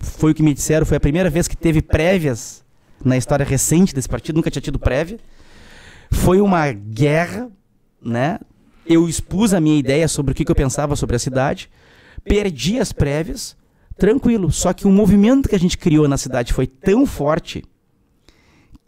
[0.00, 2.62] foi o que me disseram, foi a primeira vez que teve prévias
[3.04, 5.18] na história recente desse partido, nunca tinha tido prévia.
[6.10, 7.50] Foi uma guerra,
[8.00, 8.38] né?
[8.86, 11.70] Eu expus a minha ideia sobre o que, que eu pensava sobre a cidade,
[12.24, 13.56] perdi as prévias,
[13.96, 14.52] tranquilo.
[14.52, 17.64] Só que o movimento que a gente criou na cidade foi tão forte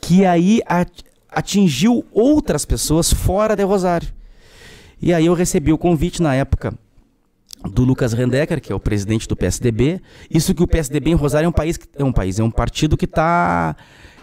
[0.01, 0.61] que aí
[1.31, 4.13] atingiu outras pessoas fora de Rosário.
[5.01, 6.77] E aí eu recebi o convite na época
[7.71, 10.01] do Lucas Rendecker, que é o presidente do PSDB.
[10.31, 12.97] Isso que o PSDB em Rosário é um país, é um país, é um partido
[12.97, 13.77] que está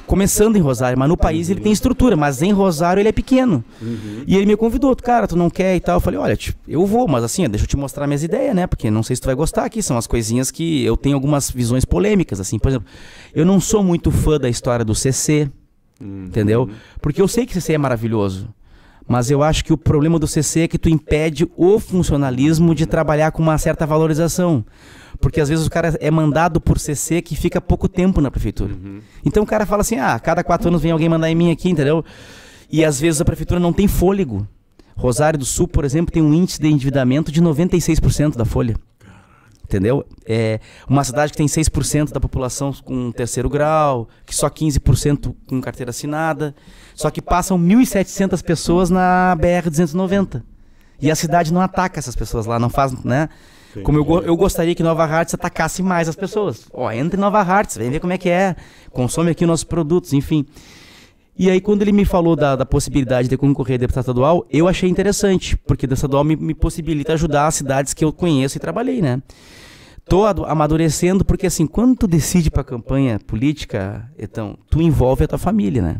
[0.07, 3.63] começando em Rosário, mas no país ele tem estrutura, mas em Rosário ele é pequeno.
[3.81, 4.23] Uhum.
[4.27, 5.95] E ele me convidou, cara, tu não quer e tal.
[5.95, 8.67] Eu falei, olha, tipo, eu vou, mas assim, deixa eu te mostrar minhas ideias, né?
[8.67, 11.49] Porque não sei se tu vai gostar aqui, são as coisinhas que eu tenho algumas
[11.49, 12.59] visões polêmicas, assim.
[12.59, 12.87] Por exemplo,
[13.33, 15.49] eu não sou muito fã da história do CC,
[16.01, 16.25] Uhum.
[16.25, 16.67] entendeu?
[16.99, 18.49] Porque eu sei que CC é maravilhoso.
[19.11, 22.85] Mas eu acho que o problema do CC é que tu impede o funcionalismo de
[22.85, 24.63] trabalhar com uma certa valorização.
[25.19, 28.73] Porque às vezes o cara é mandado por CC que fica pouco tempo na prefeitura.
[28.73, 29.01] Uhum.
[29.25, 31.69] Então o cara fala assim: ah, cada quatro anos vem alguém mandar em mim aqui,
[31.69, 32.05] entendeu?
[32.71, 34.47] E às vezes a prefeitura não tem fôlego.
[34.95, 38.77] Rosário do Sul, por exemplo, tem um índice de endividamento de 96% da folha.
[39.71, 40.05] Entendeu?
[40.27, 45.61] É uma cidade que tem 6% da população com terceiro grau, que só 15% com
[45.61, 46.53] carteira assinada.
[46.93, 50.43] Só que passam 1.700 pessoas na BR-290.
[50.99, 53.29] E a cidade não ataca essas pessoas lá, não faz, né?
[53.81, 56.67] Como eu, eu gostaria que Nova Hartz atacasse mais as pessoas.
[56.73, 58.57] Ó, entra em Nova Hartz, vem ver como é que é.
[58.91, 60.45] Consome aqui nossos produtos, enfim.
[61.37, 64.67] E aí, quando ele me falou da, da possibilidade de concorrer a deputado estadual, eu
[64.67, 68.59] achei interessante, porque o estadual me, me possibilita ajudar as cidades que eu conheço e
[68.59, 69.21] trabalhei, né?
[70.05, 75.27] Tô adu- amadurecendo, porque assim, quando tu decide pra campanha política, então, tu envolve a
[75.27, 75.97] tua família, né?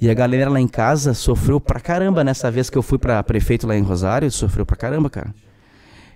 [0.00, 3.22] E a galera lá em casa sofreu pra caramba nessa vez que eu fui pra
[3.22, 5.34] prefeito lá em Rosário, sofreu pra caramba, cara.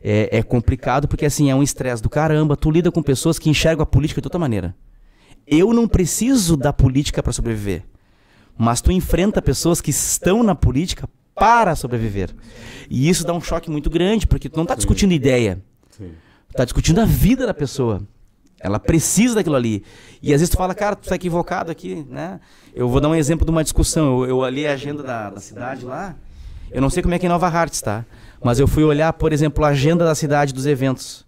[0.02, 3.50] É, é complicado porque assim, é um estresse do caramba, tu lida com pessoas que
[3.50, 4.74] enxergam a política de outra maneira.
[5.46, 7.84] Eu não preciso da política para sobreviver.
[8.58, 12.34] Mas tu enfrenta pessoas que estão na política para sobreviver.
[12.90, 15.62] E isso dá um choque muito grande, porque tu não está discutindo ideia.
[15.90, 16.10] Sim.
[16.48, 18.02] Tu tá discutindo a vida da pessoa.
[18.60, 19.84] Ela precisa daquilo ali.
[20.20, 22.40] E às vezes tu fala, cara, tu tá equivocado aqui, né?
[22.74, 24.22] Eu vou dar um exemplo de uma discussão.
[24.22, 26.16] Eu, eu olhei a agenda da, da cidade lá.
[26.70, 28.04] Eu não sei como é que é Nova Hartz, tá?
[28.42, 31.24] Mas eu fui olhar, por exemplo, a agenda da cidade dos eventos.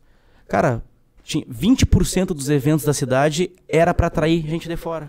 [0.49, 0.83] Cara,
[1.23, 5.09] tinha 20% dos eventos da cidade era para atrair gente de fora.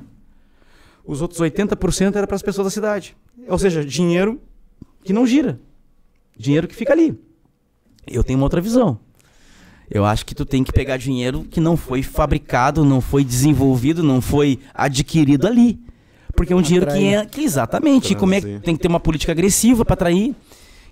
[1.06, 3.16] Os outros 80% era para as pessoas da cidade.
[3.48, 4.40] Ou seja, dinheiro
[5.04, 5.60] que não gira.
[6.38, 7.20] Dinheiro que fica ali.
[8.08, 9.00] Eu tenho uma outra visão.
[9.90, 14.02] Eu acho que tu tem que pegar dinheiro que não foi fabricado, não foi desenvolvido,
[14.02, 15.80] não foi adquirido ali.
[16.36, 17.26] Porque é um dinheiro que é.
[17.26, 18.16] Que exatamente.
[18.16, 20.34] Como é que tem que ter uma política agressiva para atrair?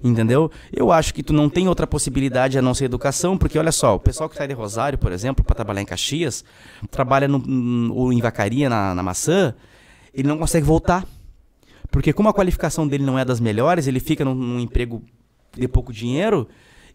[0.03, 0.49] Entendeu?
[0.71, 3.95] Eu acho que tu não tem outra possibilidade a não ser educação, porque olha só,
[3.95, 6.43] o pessoal que sai de Rosário, por exemplo, para trabalhar em Caxias,
[6.91, 9.53] trabalha no, no- ou em Vacaria, na, na maçã,
[10.13, 11.05] ele não consegue voltar.
[11.91, 15.01] Porque como a qualificação dele não é das melhores, ele fica num, num emprego
[15.57, 16.47] de pouco dinheiro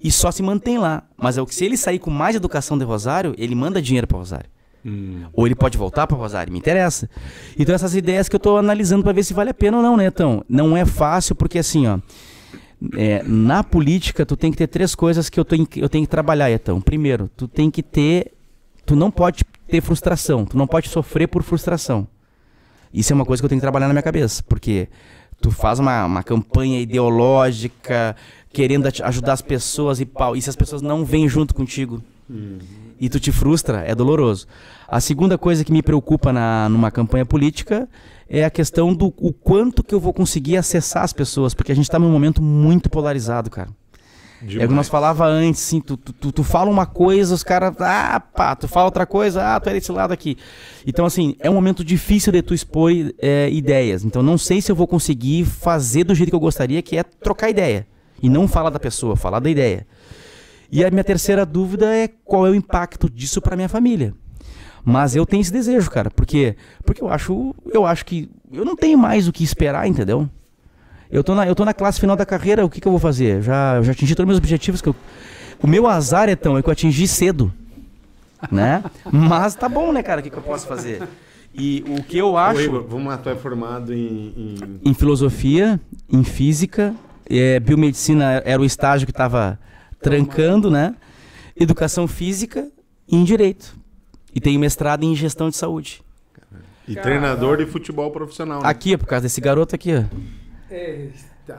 [0.03, 1.03] e só se mantém lá.
[1.17, 4.07] Mas é o que se ele sair com mais educação de Rosário, ele manda dinheiro
[4.07, 4.49] para Rosário.
[4.87, 5.25] Hum.
[5.33, 7.09] Ou ele pode voltar para Rosário, me interessa.
[7.59, 9.97] Então essas ideias que eu estou analisando para ver se vale a pena ou não,
[9.97, 10.45] né, então?
[10.49, 11.99] Não é fácil porque assim, ó,
[12.97, 16.05] é, na política tu tem que ter três coisas que eu tenho, que- eu tenho
[16.05, 16.81] que trabalhar, então.
[16.81, 18.33] Primeiro, tu tem que ter,
[18.85, 22.07] tu não pode ter frustração, tu não pode sofrer por frustração.
[22.95, 24.89] Isso é uma coisa que eu tenho que trabalhar na minha cabeça, porque
[25.41, 28.15] tu faz uma, uma campanha ideológica,
[28.53, 32.01] querendo ajudar as pessoas e pau, e se as pessoas não vêm junto contigo
[33.01, 34.47] e tu te frustra, é doloroso.
[34.87, 37.89] A segunda coisa que me preocupa na, numa campanha política
[38.29, 41.75] é a questão do o quanto que eu vou conseguir acessar as pessoas, porque a
[41.75, 43.71] gente está num momento muito polarizado, cara.
[44.43, 47.43] É o que nós falava antes, assim, tu, tu, tu, tu fala uma coisa, os
[47.43, 50.37] caras, ah, pá, tu fala outra coisa, ah, tu é desse lado aqui.
[50.87, 54.05] Então, assim, é um momento difícil de tu expor é, ideias.
[54.05, 57.03] Então, não sei se eu vou conseguir fazer do jeito que eu gostaria, que é
[57.03, 57.87] trocar ideia.
[58.23, 59.87] E não falar da pessoa, falar da ideia.
[60.71, 64.15] E a minha terceira dúvida é qual é o impacto disso para minha família.
[64.85, 68.77] Mas eu tenho esse desejo, cara, porque porque eu acho, eu acho que eu não
[68.77, 70.29] tenho mais o que esperar, entendeu?
[71.15, 72.99] Eu tô na, eu tô na classe final da carreira, o que, que eu vou
[72.99, 73.41] fazer?
[73.41, 74.97] Já já atingi todos os meus objetivos que eu,
[75.63, 77.53] o meu azar é tão é que eu atingi cedo,
[78.51, 78.83] né?
[79.13, 80.21] Mas tá bom, né, cara?
[80.21, 81.03] O que, que eu posso fazer?
[81.55, 84.35] E o que eu acho Igor, vamos lá, tu é formado em.
[84.37, 86.93] em- em filosofia, em física,
[87.31, 89.57] é, biomedicina era o estágio que estava
[90.03, 90.97] trancando, né?
[91.57, 92.67] Educação física
[93.09, 93.77] e em direito.
[94.35, 96.03] E tenho mestrado em gestão de saúde.
[96.89, 98.61] e treinador de futebol profissional.
[98.63, 98.69] né?
[98.69, 100.03] Aqui, por causa desse garoto aqui, ó.
[100.75, 101.59] Eita.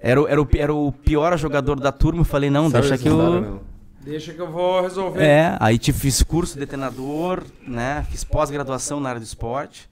[0.00, 2.20] Era, o- era, o, era o pior jogador da turma.
[2.20, 3.16] Eu falei, não, Sabe deixa que eu.
[3.40, 3.60] não?
[4.00, 5.22] Deixa que eu vou resolver.
[5.22, 8.06] É, aí te fiz curso de treinador, né?
[8.10, 9.88] Fiz pós-graduação na área do esporte.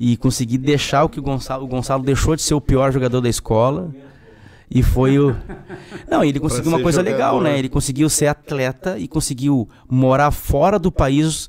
[0.00, 3.20] E consegui deixar o que o Gonçalo, o Gonçalo deixou de ser o pior jogador
[3.20, 3.90] da escola.
[4.70, 5.36] E foi o.
[6.10, 7.16] Não, ele conseguiu uma coisa jogador.
[7.16, 7.58] legal, né?
[7.58, 11.48] Ele conseguiu ser atleta e conseguiu morar fora do país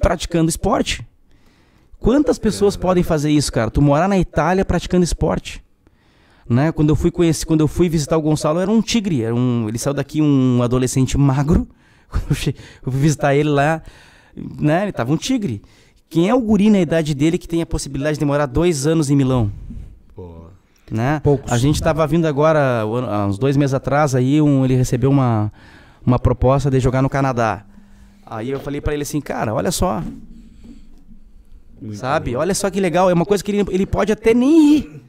[0.00, 1.06] praticando esporte.
[2.04, 3.70] Quantas pessoas podem fazer isso, cara?
[3.70, 5.64] Tu morar na Itália praticando esporte.
[6.46, 6.70] Né?
[6.70, 9.66] Quando eu fui conhecer, quando eu fui visitar o Gonçalo, era um tigre, era um,
[9.70, 11.66] ele saiu daqui um adolescente magro.
[12.06, 12.54] Quando eu, fui
[13.00, 13.82] visitar ele lá,
[14.36, 14.82] né?
[14.82, 15.62] Ele tava um tigre.
[16.10, 19.08] Quem é o guri na idade dele que tem a possibilidade de morar dois anos
[19.08, 19.50] em Milão?
[20.14, 20.42] Pô,
[20.90, 21.20] né?
[21.24, 21.50] Poucos.
[21.50, 25.50] A gente estava vindo agora, há uns dois meses atrás, aí um, ele recebeu uma,
[26.04, 27.64] uma proposta de jogar no Canadá.
[28.26, 30.02] Aí eu falei pra ele assim, cara, olha só,
[31.80, 32.36] muito sabe?
[32.36, 35.04] Olha só que legal, é uma coisa que ele, ele pode até nem ir.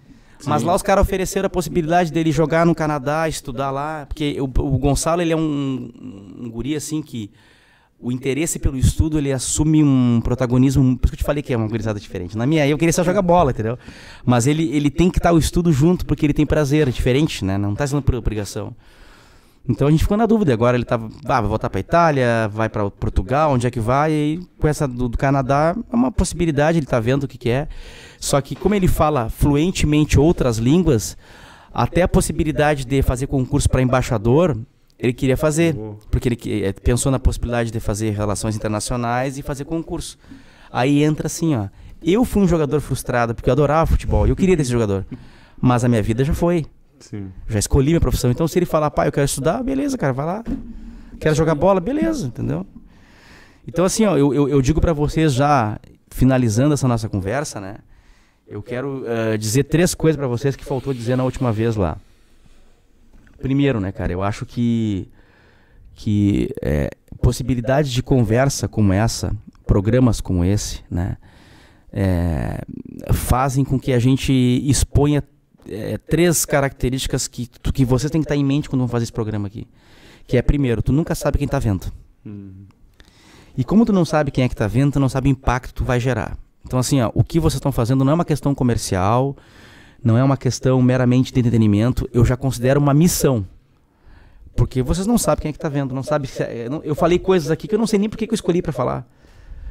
[0.45, 4.44] Mas lá os caras ofereceram a possibilidade dele jogar no Canadá, estudar lá, porque o,
[4.44, 5.92] o Gonçalo ele é um,
[6.40, 7.32] um guri assim que
[8.00, 11.53] o interesse pelo estudo ele assume um protagonismo, por isso que eu te falei que
[11.53, 12.38] é uma gurizada diferente.
[12.38, 13.80] Na minha eu queria só jogar bola, entendeu?
[14.26, 17.44] Mas ele, ele tem que estar o estudo junto porque ele tem prazer, é diferente,
[17.44, 17.58] né?
[17.58, 18.76] Não tá sendo por obrigação.
[19.68, 20.53] Então a gente ficou na dúvida.
[20.53, 24.11] Agora ele tá, ah, vai voltar para Itália, vai para Portugal, onde é que vai?
[24.11, 27.38] E aí, com essa do, do Canadá é uma possibilidade, ele tá vendo o que,
[27.38, 27.68] que é.
[28.19, 31.18] Só que como ele fala fluentemente outras línguas,
[31.74, 34.58] até a possibilidade de fazer concurso para embaixador,
[34.98, 35.76] ele queria fazer,
[36.10, 40.18] porque ele eh, pensou na possibilidade de fazer relações internacionais e fazer concurso.
[40.72, 41.68] Aí entra assim, ó.
[42.02, 45.06] Eu fui um jogador frustrado porque eu adorava futebol, eu queria ser esse jogador.
[45.60, 46.66] Mas a minha vida já foi.
[47.09, 47.32] Sim.
[47.48, 48.32] Já escolhi minha profissão.
[48.32, 50.43] Então, se ele falar, pai, eu quero estudar, beleza, cara, vai lá.
[51.19, 52.66] Quero jogar bola, beleza, entendeu?
[53.67, 57.77] Então, assim, ó, eu, eu, eu digo pra vocês já, finalizando essa nossa conversa, né?
[58.48, 61.98] Eu quero eh, dizer três coisas pra vocês que faltou dizer na última vez lá.
[63.40, 65.08] Primeiro, né, cara, eu acho que,
[65.93, 66.90] que eh,
[67.22, 69.35] possibilidades de conversa como essa,
[69.66, 71.17] programas como esse, né?
[71.95, 72.61] eh,
[73.14, 74.34] fazem com que a gente
[74.66, 75.24] exponha
[75.69, 79.14] é, três características que, que vocês têm que estar em mente quando vão fazer esse
[79.14, 79.68] programa aqui.
[80.27, 81.92] Que é, primeiro, tu nunca sabe quem está vendo.
[83.58, 85.68] E como tu não sabe quem é que está vendo, tu não sabe o impacto
[85.69, 86.38] que tu vai gerar.
[86.66, 89.35] Então, assim, ó, o que vocês estão fazendo não é uma questão comercial,
[90.03, 93.45] não é uma questão meramente de entretenimento, eu já considero uma missão.
[94.56, 96.95] Porque vocês não sabem quem é que está vendo, não sabe é- eu não- eu
[96.95, 99.08] falei coisas aqui que eu não sei nem por que eu escolhi para falar.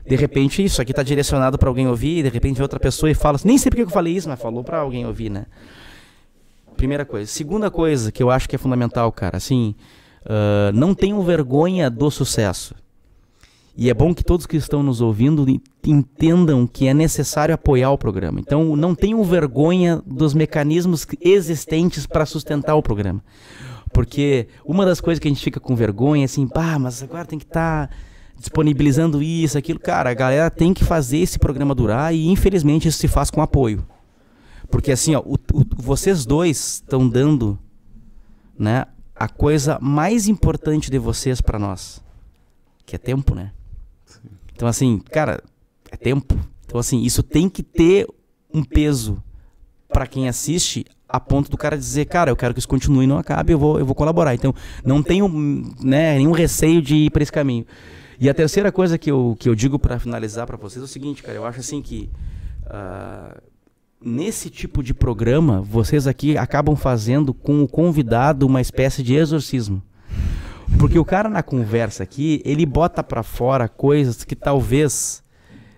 [0.07, 3.37] De repente, isso aqui está direcionado para alguém ouvir, de repente outra pessoa e fala,
[3.37, 5.47] assim, nem sei por que eu falei isso, mas falou para alguém ouvir, né?
[6.77, 7.31] Primeira coisa.
[7.31, 9.75] Segunda coisa que eu acho que é fundamental, cara, assim,
[10.27, 12.75] ah, não tenham vergonha do sucesso.
[13.77, 17.91] E é bom que todos que estão nos ouvindo en- entendam que é necessário apoiar
[17.91, 18.39] o programa.
[18.39, 23.21] Então, não tenham vergonha dos mecanismos existentes para sustentar o programa.
[23.93, 27.25] Porque uma das coisas que a gente fica com vergonha é assim, pá, mas agora
[27.25, 27.91] tem que estar
[28.39, 29.81] disponibilizando isso, aquilo.
[29.81, 33.41] Cara, a galera tem que fazer esse programa durar e infelizmente isso se faz com
[33.43, 33.85] apoio.
[34.71, 37.59] Porque assim, ó, o- o- vocês dois estão dando,
[38.59, 42.03] né, a coisa mais importante de vocês para nós,
[42.85, 43.53] que é tempo, né?
[44.55, 45.43] Então assim, cara,
[45.91, 46.37] é tempo.
[46.67, 48.07] Então assim, isso tem que ter
[48.53, 49.23] um peso
[49.89, 53.07] para quem assiste a ponto do cara dizer, cara, eu quero que isso continue e
[53.07, 54.35] não acabe, eu vou, eu vou colaborar.
[54.35, 54.53] Então,
[54.85, 55.29] não tenho
[55.81, 57.65] né, nenhum receio de ir para esse caminho.
[58.19, 60.89] E a terceira coisa que eu, que eu digo para finalizar para vocês é o
[60.89, 62.11] seguinte, cara, eu acho assim que
[62.67, 63.41] ah,
[64.05, 69.83] nesse tipo de programa, vocês aqui acabam fazendo com o convidado uma espécie de exorcismo.
[70.79, 75.23] Porque o cara na conversa aqui, ele bota para fora coisas que talvez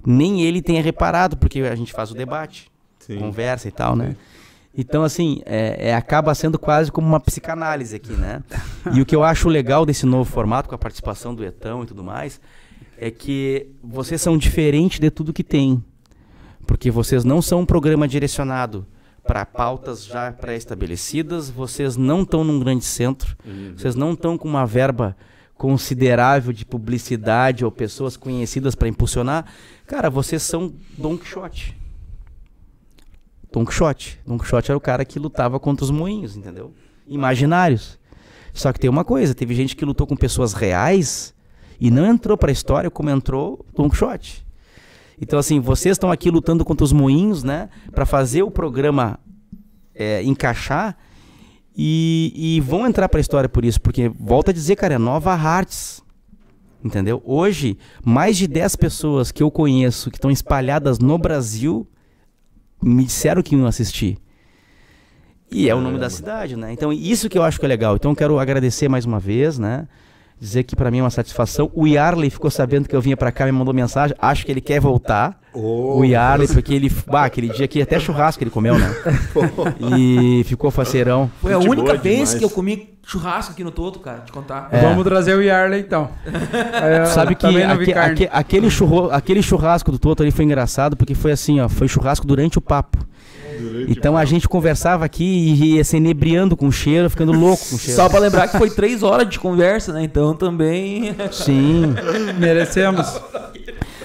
[0.05, 3.19] nem ele tenha reparado, porque a gente faz o debate, Sim.
[3.19, 4.17] conversa e tal, né?
[4.77, 8.43] Então, assim, é, é- acaba sendo quase como uma psicanálise aqui, né?
[8.93, 11.87] E o que eu acho legal desse novo formato, com a participação do Etão e
[11.87, 12.41] tudo mais,
[12.99, 15.83] é que vocês são diferentes de tudo que tem.
[16.67, 18.87] Porque vocês não são um programa direcionado
[19.27, 23.37] para pautas já pré-estabelecidas, vocês não estão num grande centro,
[23.77, 25.17] vocês não estão com uma verba
[25.55, 29.47] considerável de publicidade ou pessoas conhecidas para impulsionar.
[29.87, 31.77] Cara, vocês são Don Quixote.
[33.51, 34.21] Don Quixote.
[34.27, 36.75] Don Quixote era o cara que lutava contra os moinhos, entendeu?
[37.07, 37.99] Imaginários.
[38.53, 41.35] Só que tem uma coisa, teve gente que lutou com pessoas reais
[41.81, 44.46] e não entrou para a história como entrou Don Quixote.
[45.21, 49.19] Então assim, vocês estão aqui lutando contra os moinhos, né, para fazer o programa
[49.95, 50.97] é, encaixar
[51.77, 54.99] e, e vão entrar para a história por isso, porque volta a dizer, cara, é
[54.99, 56.03] nova Hearts.
[56.85, 57.21] Entendeu?
[57.25, 61.87] Hoje, mais de 10 pessoas que eu conheço que estão espalhadas no Brasil
[62.81, 64.19] me disseram que iam assistir.
[65.51, 66.73] E é o nome da cidade, né?
[66.73, 67.97] Então, isso que eu acho que é legal.
[67.97, 69.89] Então, eu quero agradecer mais uma vez, né?
[70.39, 71.71] Dizer que pra mim é uma satisfação.
[71.75, 74.15] O Yarley ficou sabendo que eu vinha pra cá, me mandou mensagem.
[74.21, 75.41] Acho que ele quer voltar.
[75.55, 76.93] Oh, O Yarley, porque ele.
[77.07, 78.95] Bah, aquele dia aqui, até churrasco ele comeu, né?
[79.99, 81.31] E ficou faceirão.
[81.41, 82.35] Foi a única boa vez demais.
[82.35, 84.69] que eu comi churrasco aqui no Toto, cara, te contar.
[84.73, 84.81] É.
[84.83, 86.11] Vamos trazer o Yarley então.
[86.27, 91.15] Eu Sabe que aque- aque- aquele, churro, aquele churrasco do Toto ali foi engraçado, porque
[91.15, 91.69] foi assim, ó.
[91.69, 92.99] Foi churrasco durante o papo.
[93.89, 97.77] Então a gente conversava aqui e ia se inebriando com o cheiro, ficando louco com
[97.77, 97.97] o cheiro.
[97.97, 100.03] Só pra lembrar que foi três horas de conversa, né?
[100.03, 101.15] Então também.
[101.33, 101.95] Sim.
[102.39, 103.07] Merecemos.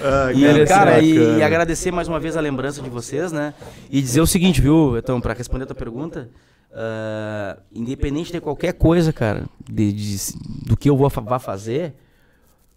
[0.04, 3.54] Ah, E, cara, e, e agradecer mais uma vez a lembrança de vocês, né?
[3.90, 6.28] E dizer o seguinte, viu, então, pra responder a tua pergunta,
[6.74, 10.18] ah, independente de qualquer coisa, cara, de, de-
[10.66, 11.94] do que eu vou, vá fazer,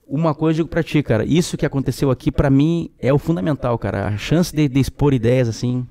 [0.07, 3.17] uma coisa eu digo pra ti, cara, isso que aconteceu aqui, pra mim, é o
[3.17, 4.07] fundamental, cara.
[4.09, 5.83] A chance de, de expor ideias, assim,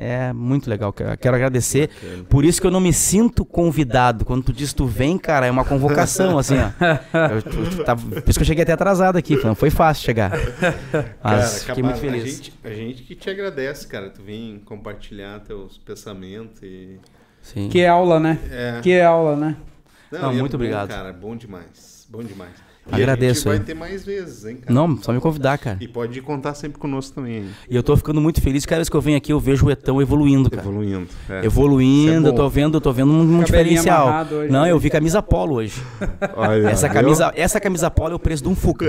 [0.00, 0.92] é muito legal.
[0.92, 1.16] cara.
[1.16, 1.90] Quero agradecer.
[2.28, 4.24] Por isso que eu não me sinto convidado.
[4.24, 6.70] Quando tu diz tu vem, cara, é uma convocação, assim, ó.
[7.78, 10.32] Eu, tava- por isso que eu cheguei até atrasado aqui, não foi fácil chegar.
[11.22, 12.24] Mas fiquei muito feliz.
[12.24, 14.08] A gente, a gente que te agradece, cara.
[14.10, 16.98] Tu vem compartilhar teus pensamentos e.
[17.42, 17.68] Sim.
[17.68, 18.38] Que aula, né?
[18.50, 18.80] É.
[18.82, 19.56] Que aula, né?
[20.10, 20.88] Não, e é muito bom, obrigado.
[20.88, 22.06] Cara, bom demais.
[22.10, 22.50] Bom demais.
[22.90, 23.62] E Agradeço, A gente vai hein.
[23.62, 24.72] ter mais vezes, hein, cara?
[24.72, 25.76] Não, só me convidar, cara.
[25.80, 27.36] E pode contar sempre conosco também.
[27.36, 27.50] hein?
[27.68, 28.66] E eu tô ficando muito feliz.
[28.66, 30.62] Cada vez que eu venho aqui, eu vejo o Etão evoluindo, cara.
[30.62, 31.06] Evoluindo.
[31.28, 31.44] é.
[31.44, 34.26] Evoluindo, é eu tô vendo, eu tô vendo um, um diferencial.
[34.30, 34.72] hoje, Não, né?
[34.72, 35.80] eu vi camisa polo hoje.
[36.34, 36.94] Olha, Essa viu?
[37.00, 38.86] camisa, essa camisa polo é o preço de um Fuca.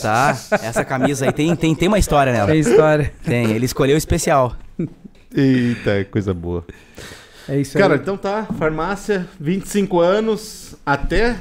[0.00, 0.30] Tá?
[0.62, 2.46] Essa camisa aí tem, tem, tem uma história nela.
[2.50, 3.12] Tem história.
[3.24, 4.56] Tem, ele escolheu o especial.
[5.34, 6.64] Eita, coisa boa.
[7.48, 8.00] É isso Cara, aí.
[8.00, 8.44] então tá.
[8.58, 11.36] Farmácia, 25 anos, até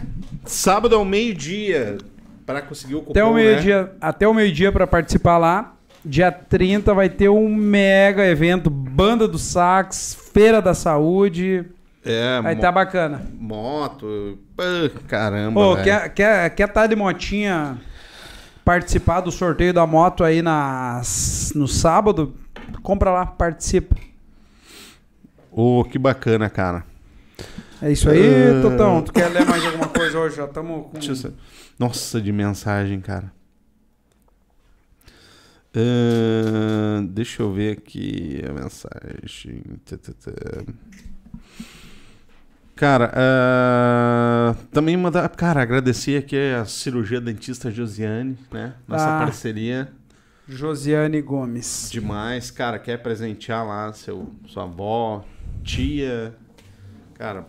[0.46, 1.98] sábado ao meio-dia.
[2.46, 3.44] Pra conseguir o cupom, Até o né?
[3.44, 5.74] meio-dia, até o meio-dia para participar lá.
[6.04, 11.66] Dia 30 vai ter um mega evento, Banda do Sax, Feira da Saúde.
[12.06, 13.24] É, mo- tá bacana.
[13.36, 14.38] moto.
[15.08, 17.78] Caramba, quer, quer, quer tá de motinha
[18.64, 22.36] participar do sorteio da moto aí nas, no sábado?
[22.84, 23.96] Compra lá, participa.
[25.52, 26.84] Ô, que bacana, cara.
[27.82, 28.22] É isso aí,
[28.58, 28.62] Ah.
[28.62, 29.02] Totão.
[29.02, 30.38] Tu quer ler mais alguma coisa hoje?
[30.38, 30.94] Já estamos com.
[30.94, 31.32] Deixa eu sa-
[31.78, 33.32] Nossa, de mensagem, cara.
[35.76, 39.62] Ahn, deixa eu ver aqui a mensagem.
[42.76, 45.28] Cara, ah, também mandar.
[45.30, 48.74] Cara, agradecer aqui a cirurgia dentista Josiane, né?
[48.88, 49.20] Nossa Ah.
[49.20, 49.92] parceria.
[50.48, 51.90] Josiane Gomes.
[51.92, 52.78] Demais, cara.
[52.78, 55.26] Quer presentear lá seu, sua avó,
[55.64, 56.36] tia.
[57.16, 57.48] Cara,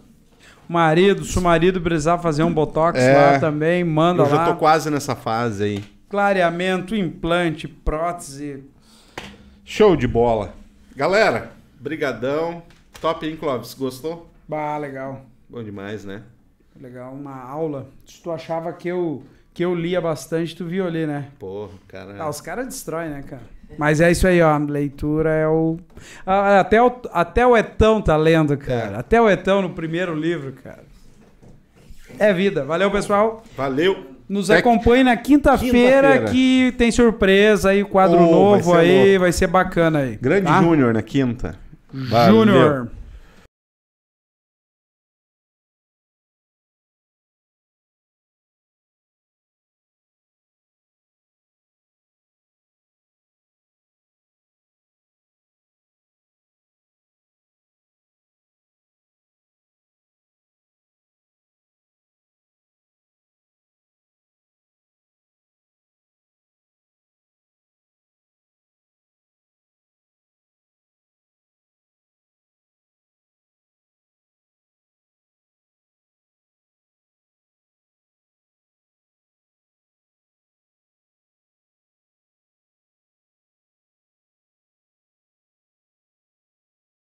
[0.69, 3.15] Marido, se o marido precisar fazer um botox É.
[3.33, 4.45] lá também, manda eu já lá.
[4.47, 5.85] tô quase nessa fase aí.
[6.09, 8.65] Clareamento, implante, prótese.
[9.65, 10.55] Show de bola.
[10.95, 12.63] Galera, brigadão.
[13.01, 13.75] Top, hein, Clóvis?
[13.75, 14.31] Gostou?
[14.49, 15.27] Bah, legal.
[15.49, 16.23] Bom demais, né?
[16.81, 17.89] Legal, uma aula.
[18.07, 19.23] Se tu achava que eu,
[19.55, 21.29] que eu lia bastante, tu viu ali, né?
[21.39, 22.17] Porra, cara.
[22.19, 23.43] Ah, os caras destroem, né, cara?
[23.79, 24.57] Mas é isso aí, ó.
[24.59, 25.79] Leitura é o.
[26.27, 28.97] Ah, até, o até o Etão tá lendo, cara.
[28.97, 28.99] É.
[28.99, 30.85] Até o Etão no primeiro livro, cara.
[32.19, 32.65] É vida.
[32.65, 33.43] Valeu, pessoal.
[33.57, 34.15] Valeu.
[34.29, 36.31] Nos acompanhe na quinta-feira Quinta-feira.
[36.33, 39.21] que tem surpresa aí, quadro Oh, vai novo ser aí, louco.
[39.21, 40.19] vai ser bacana aí.
[40.21, 40.61] Grande tá?
[40.61, 41.55] Júnior na quinta.
[42.29, 42.89] Júnior.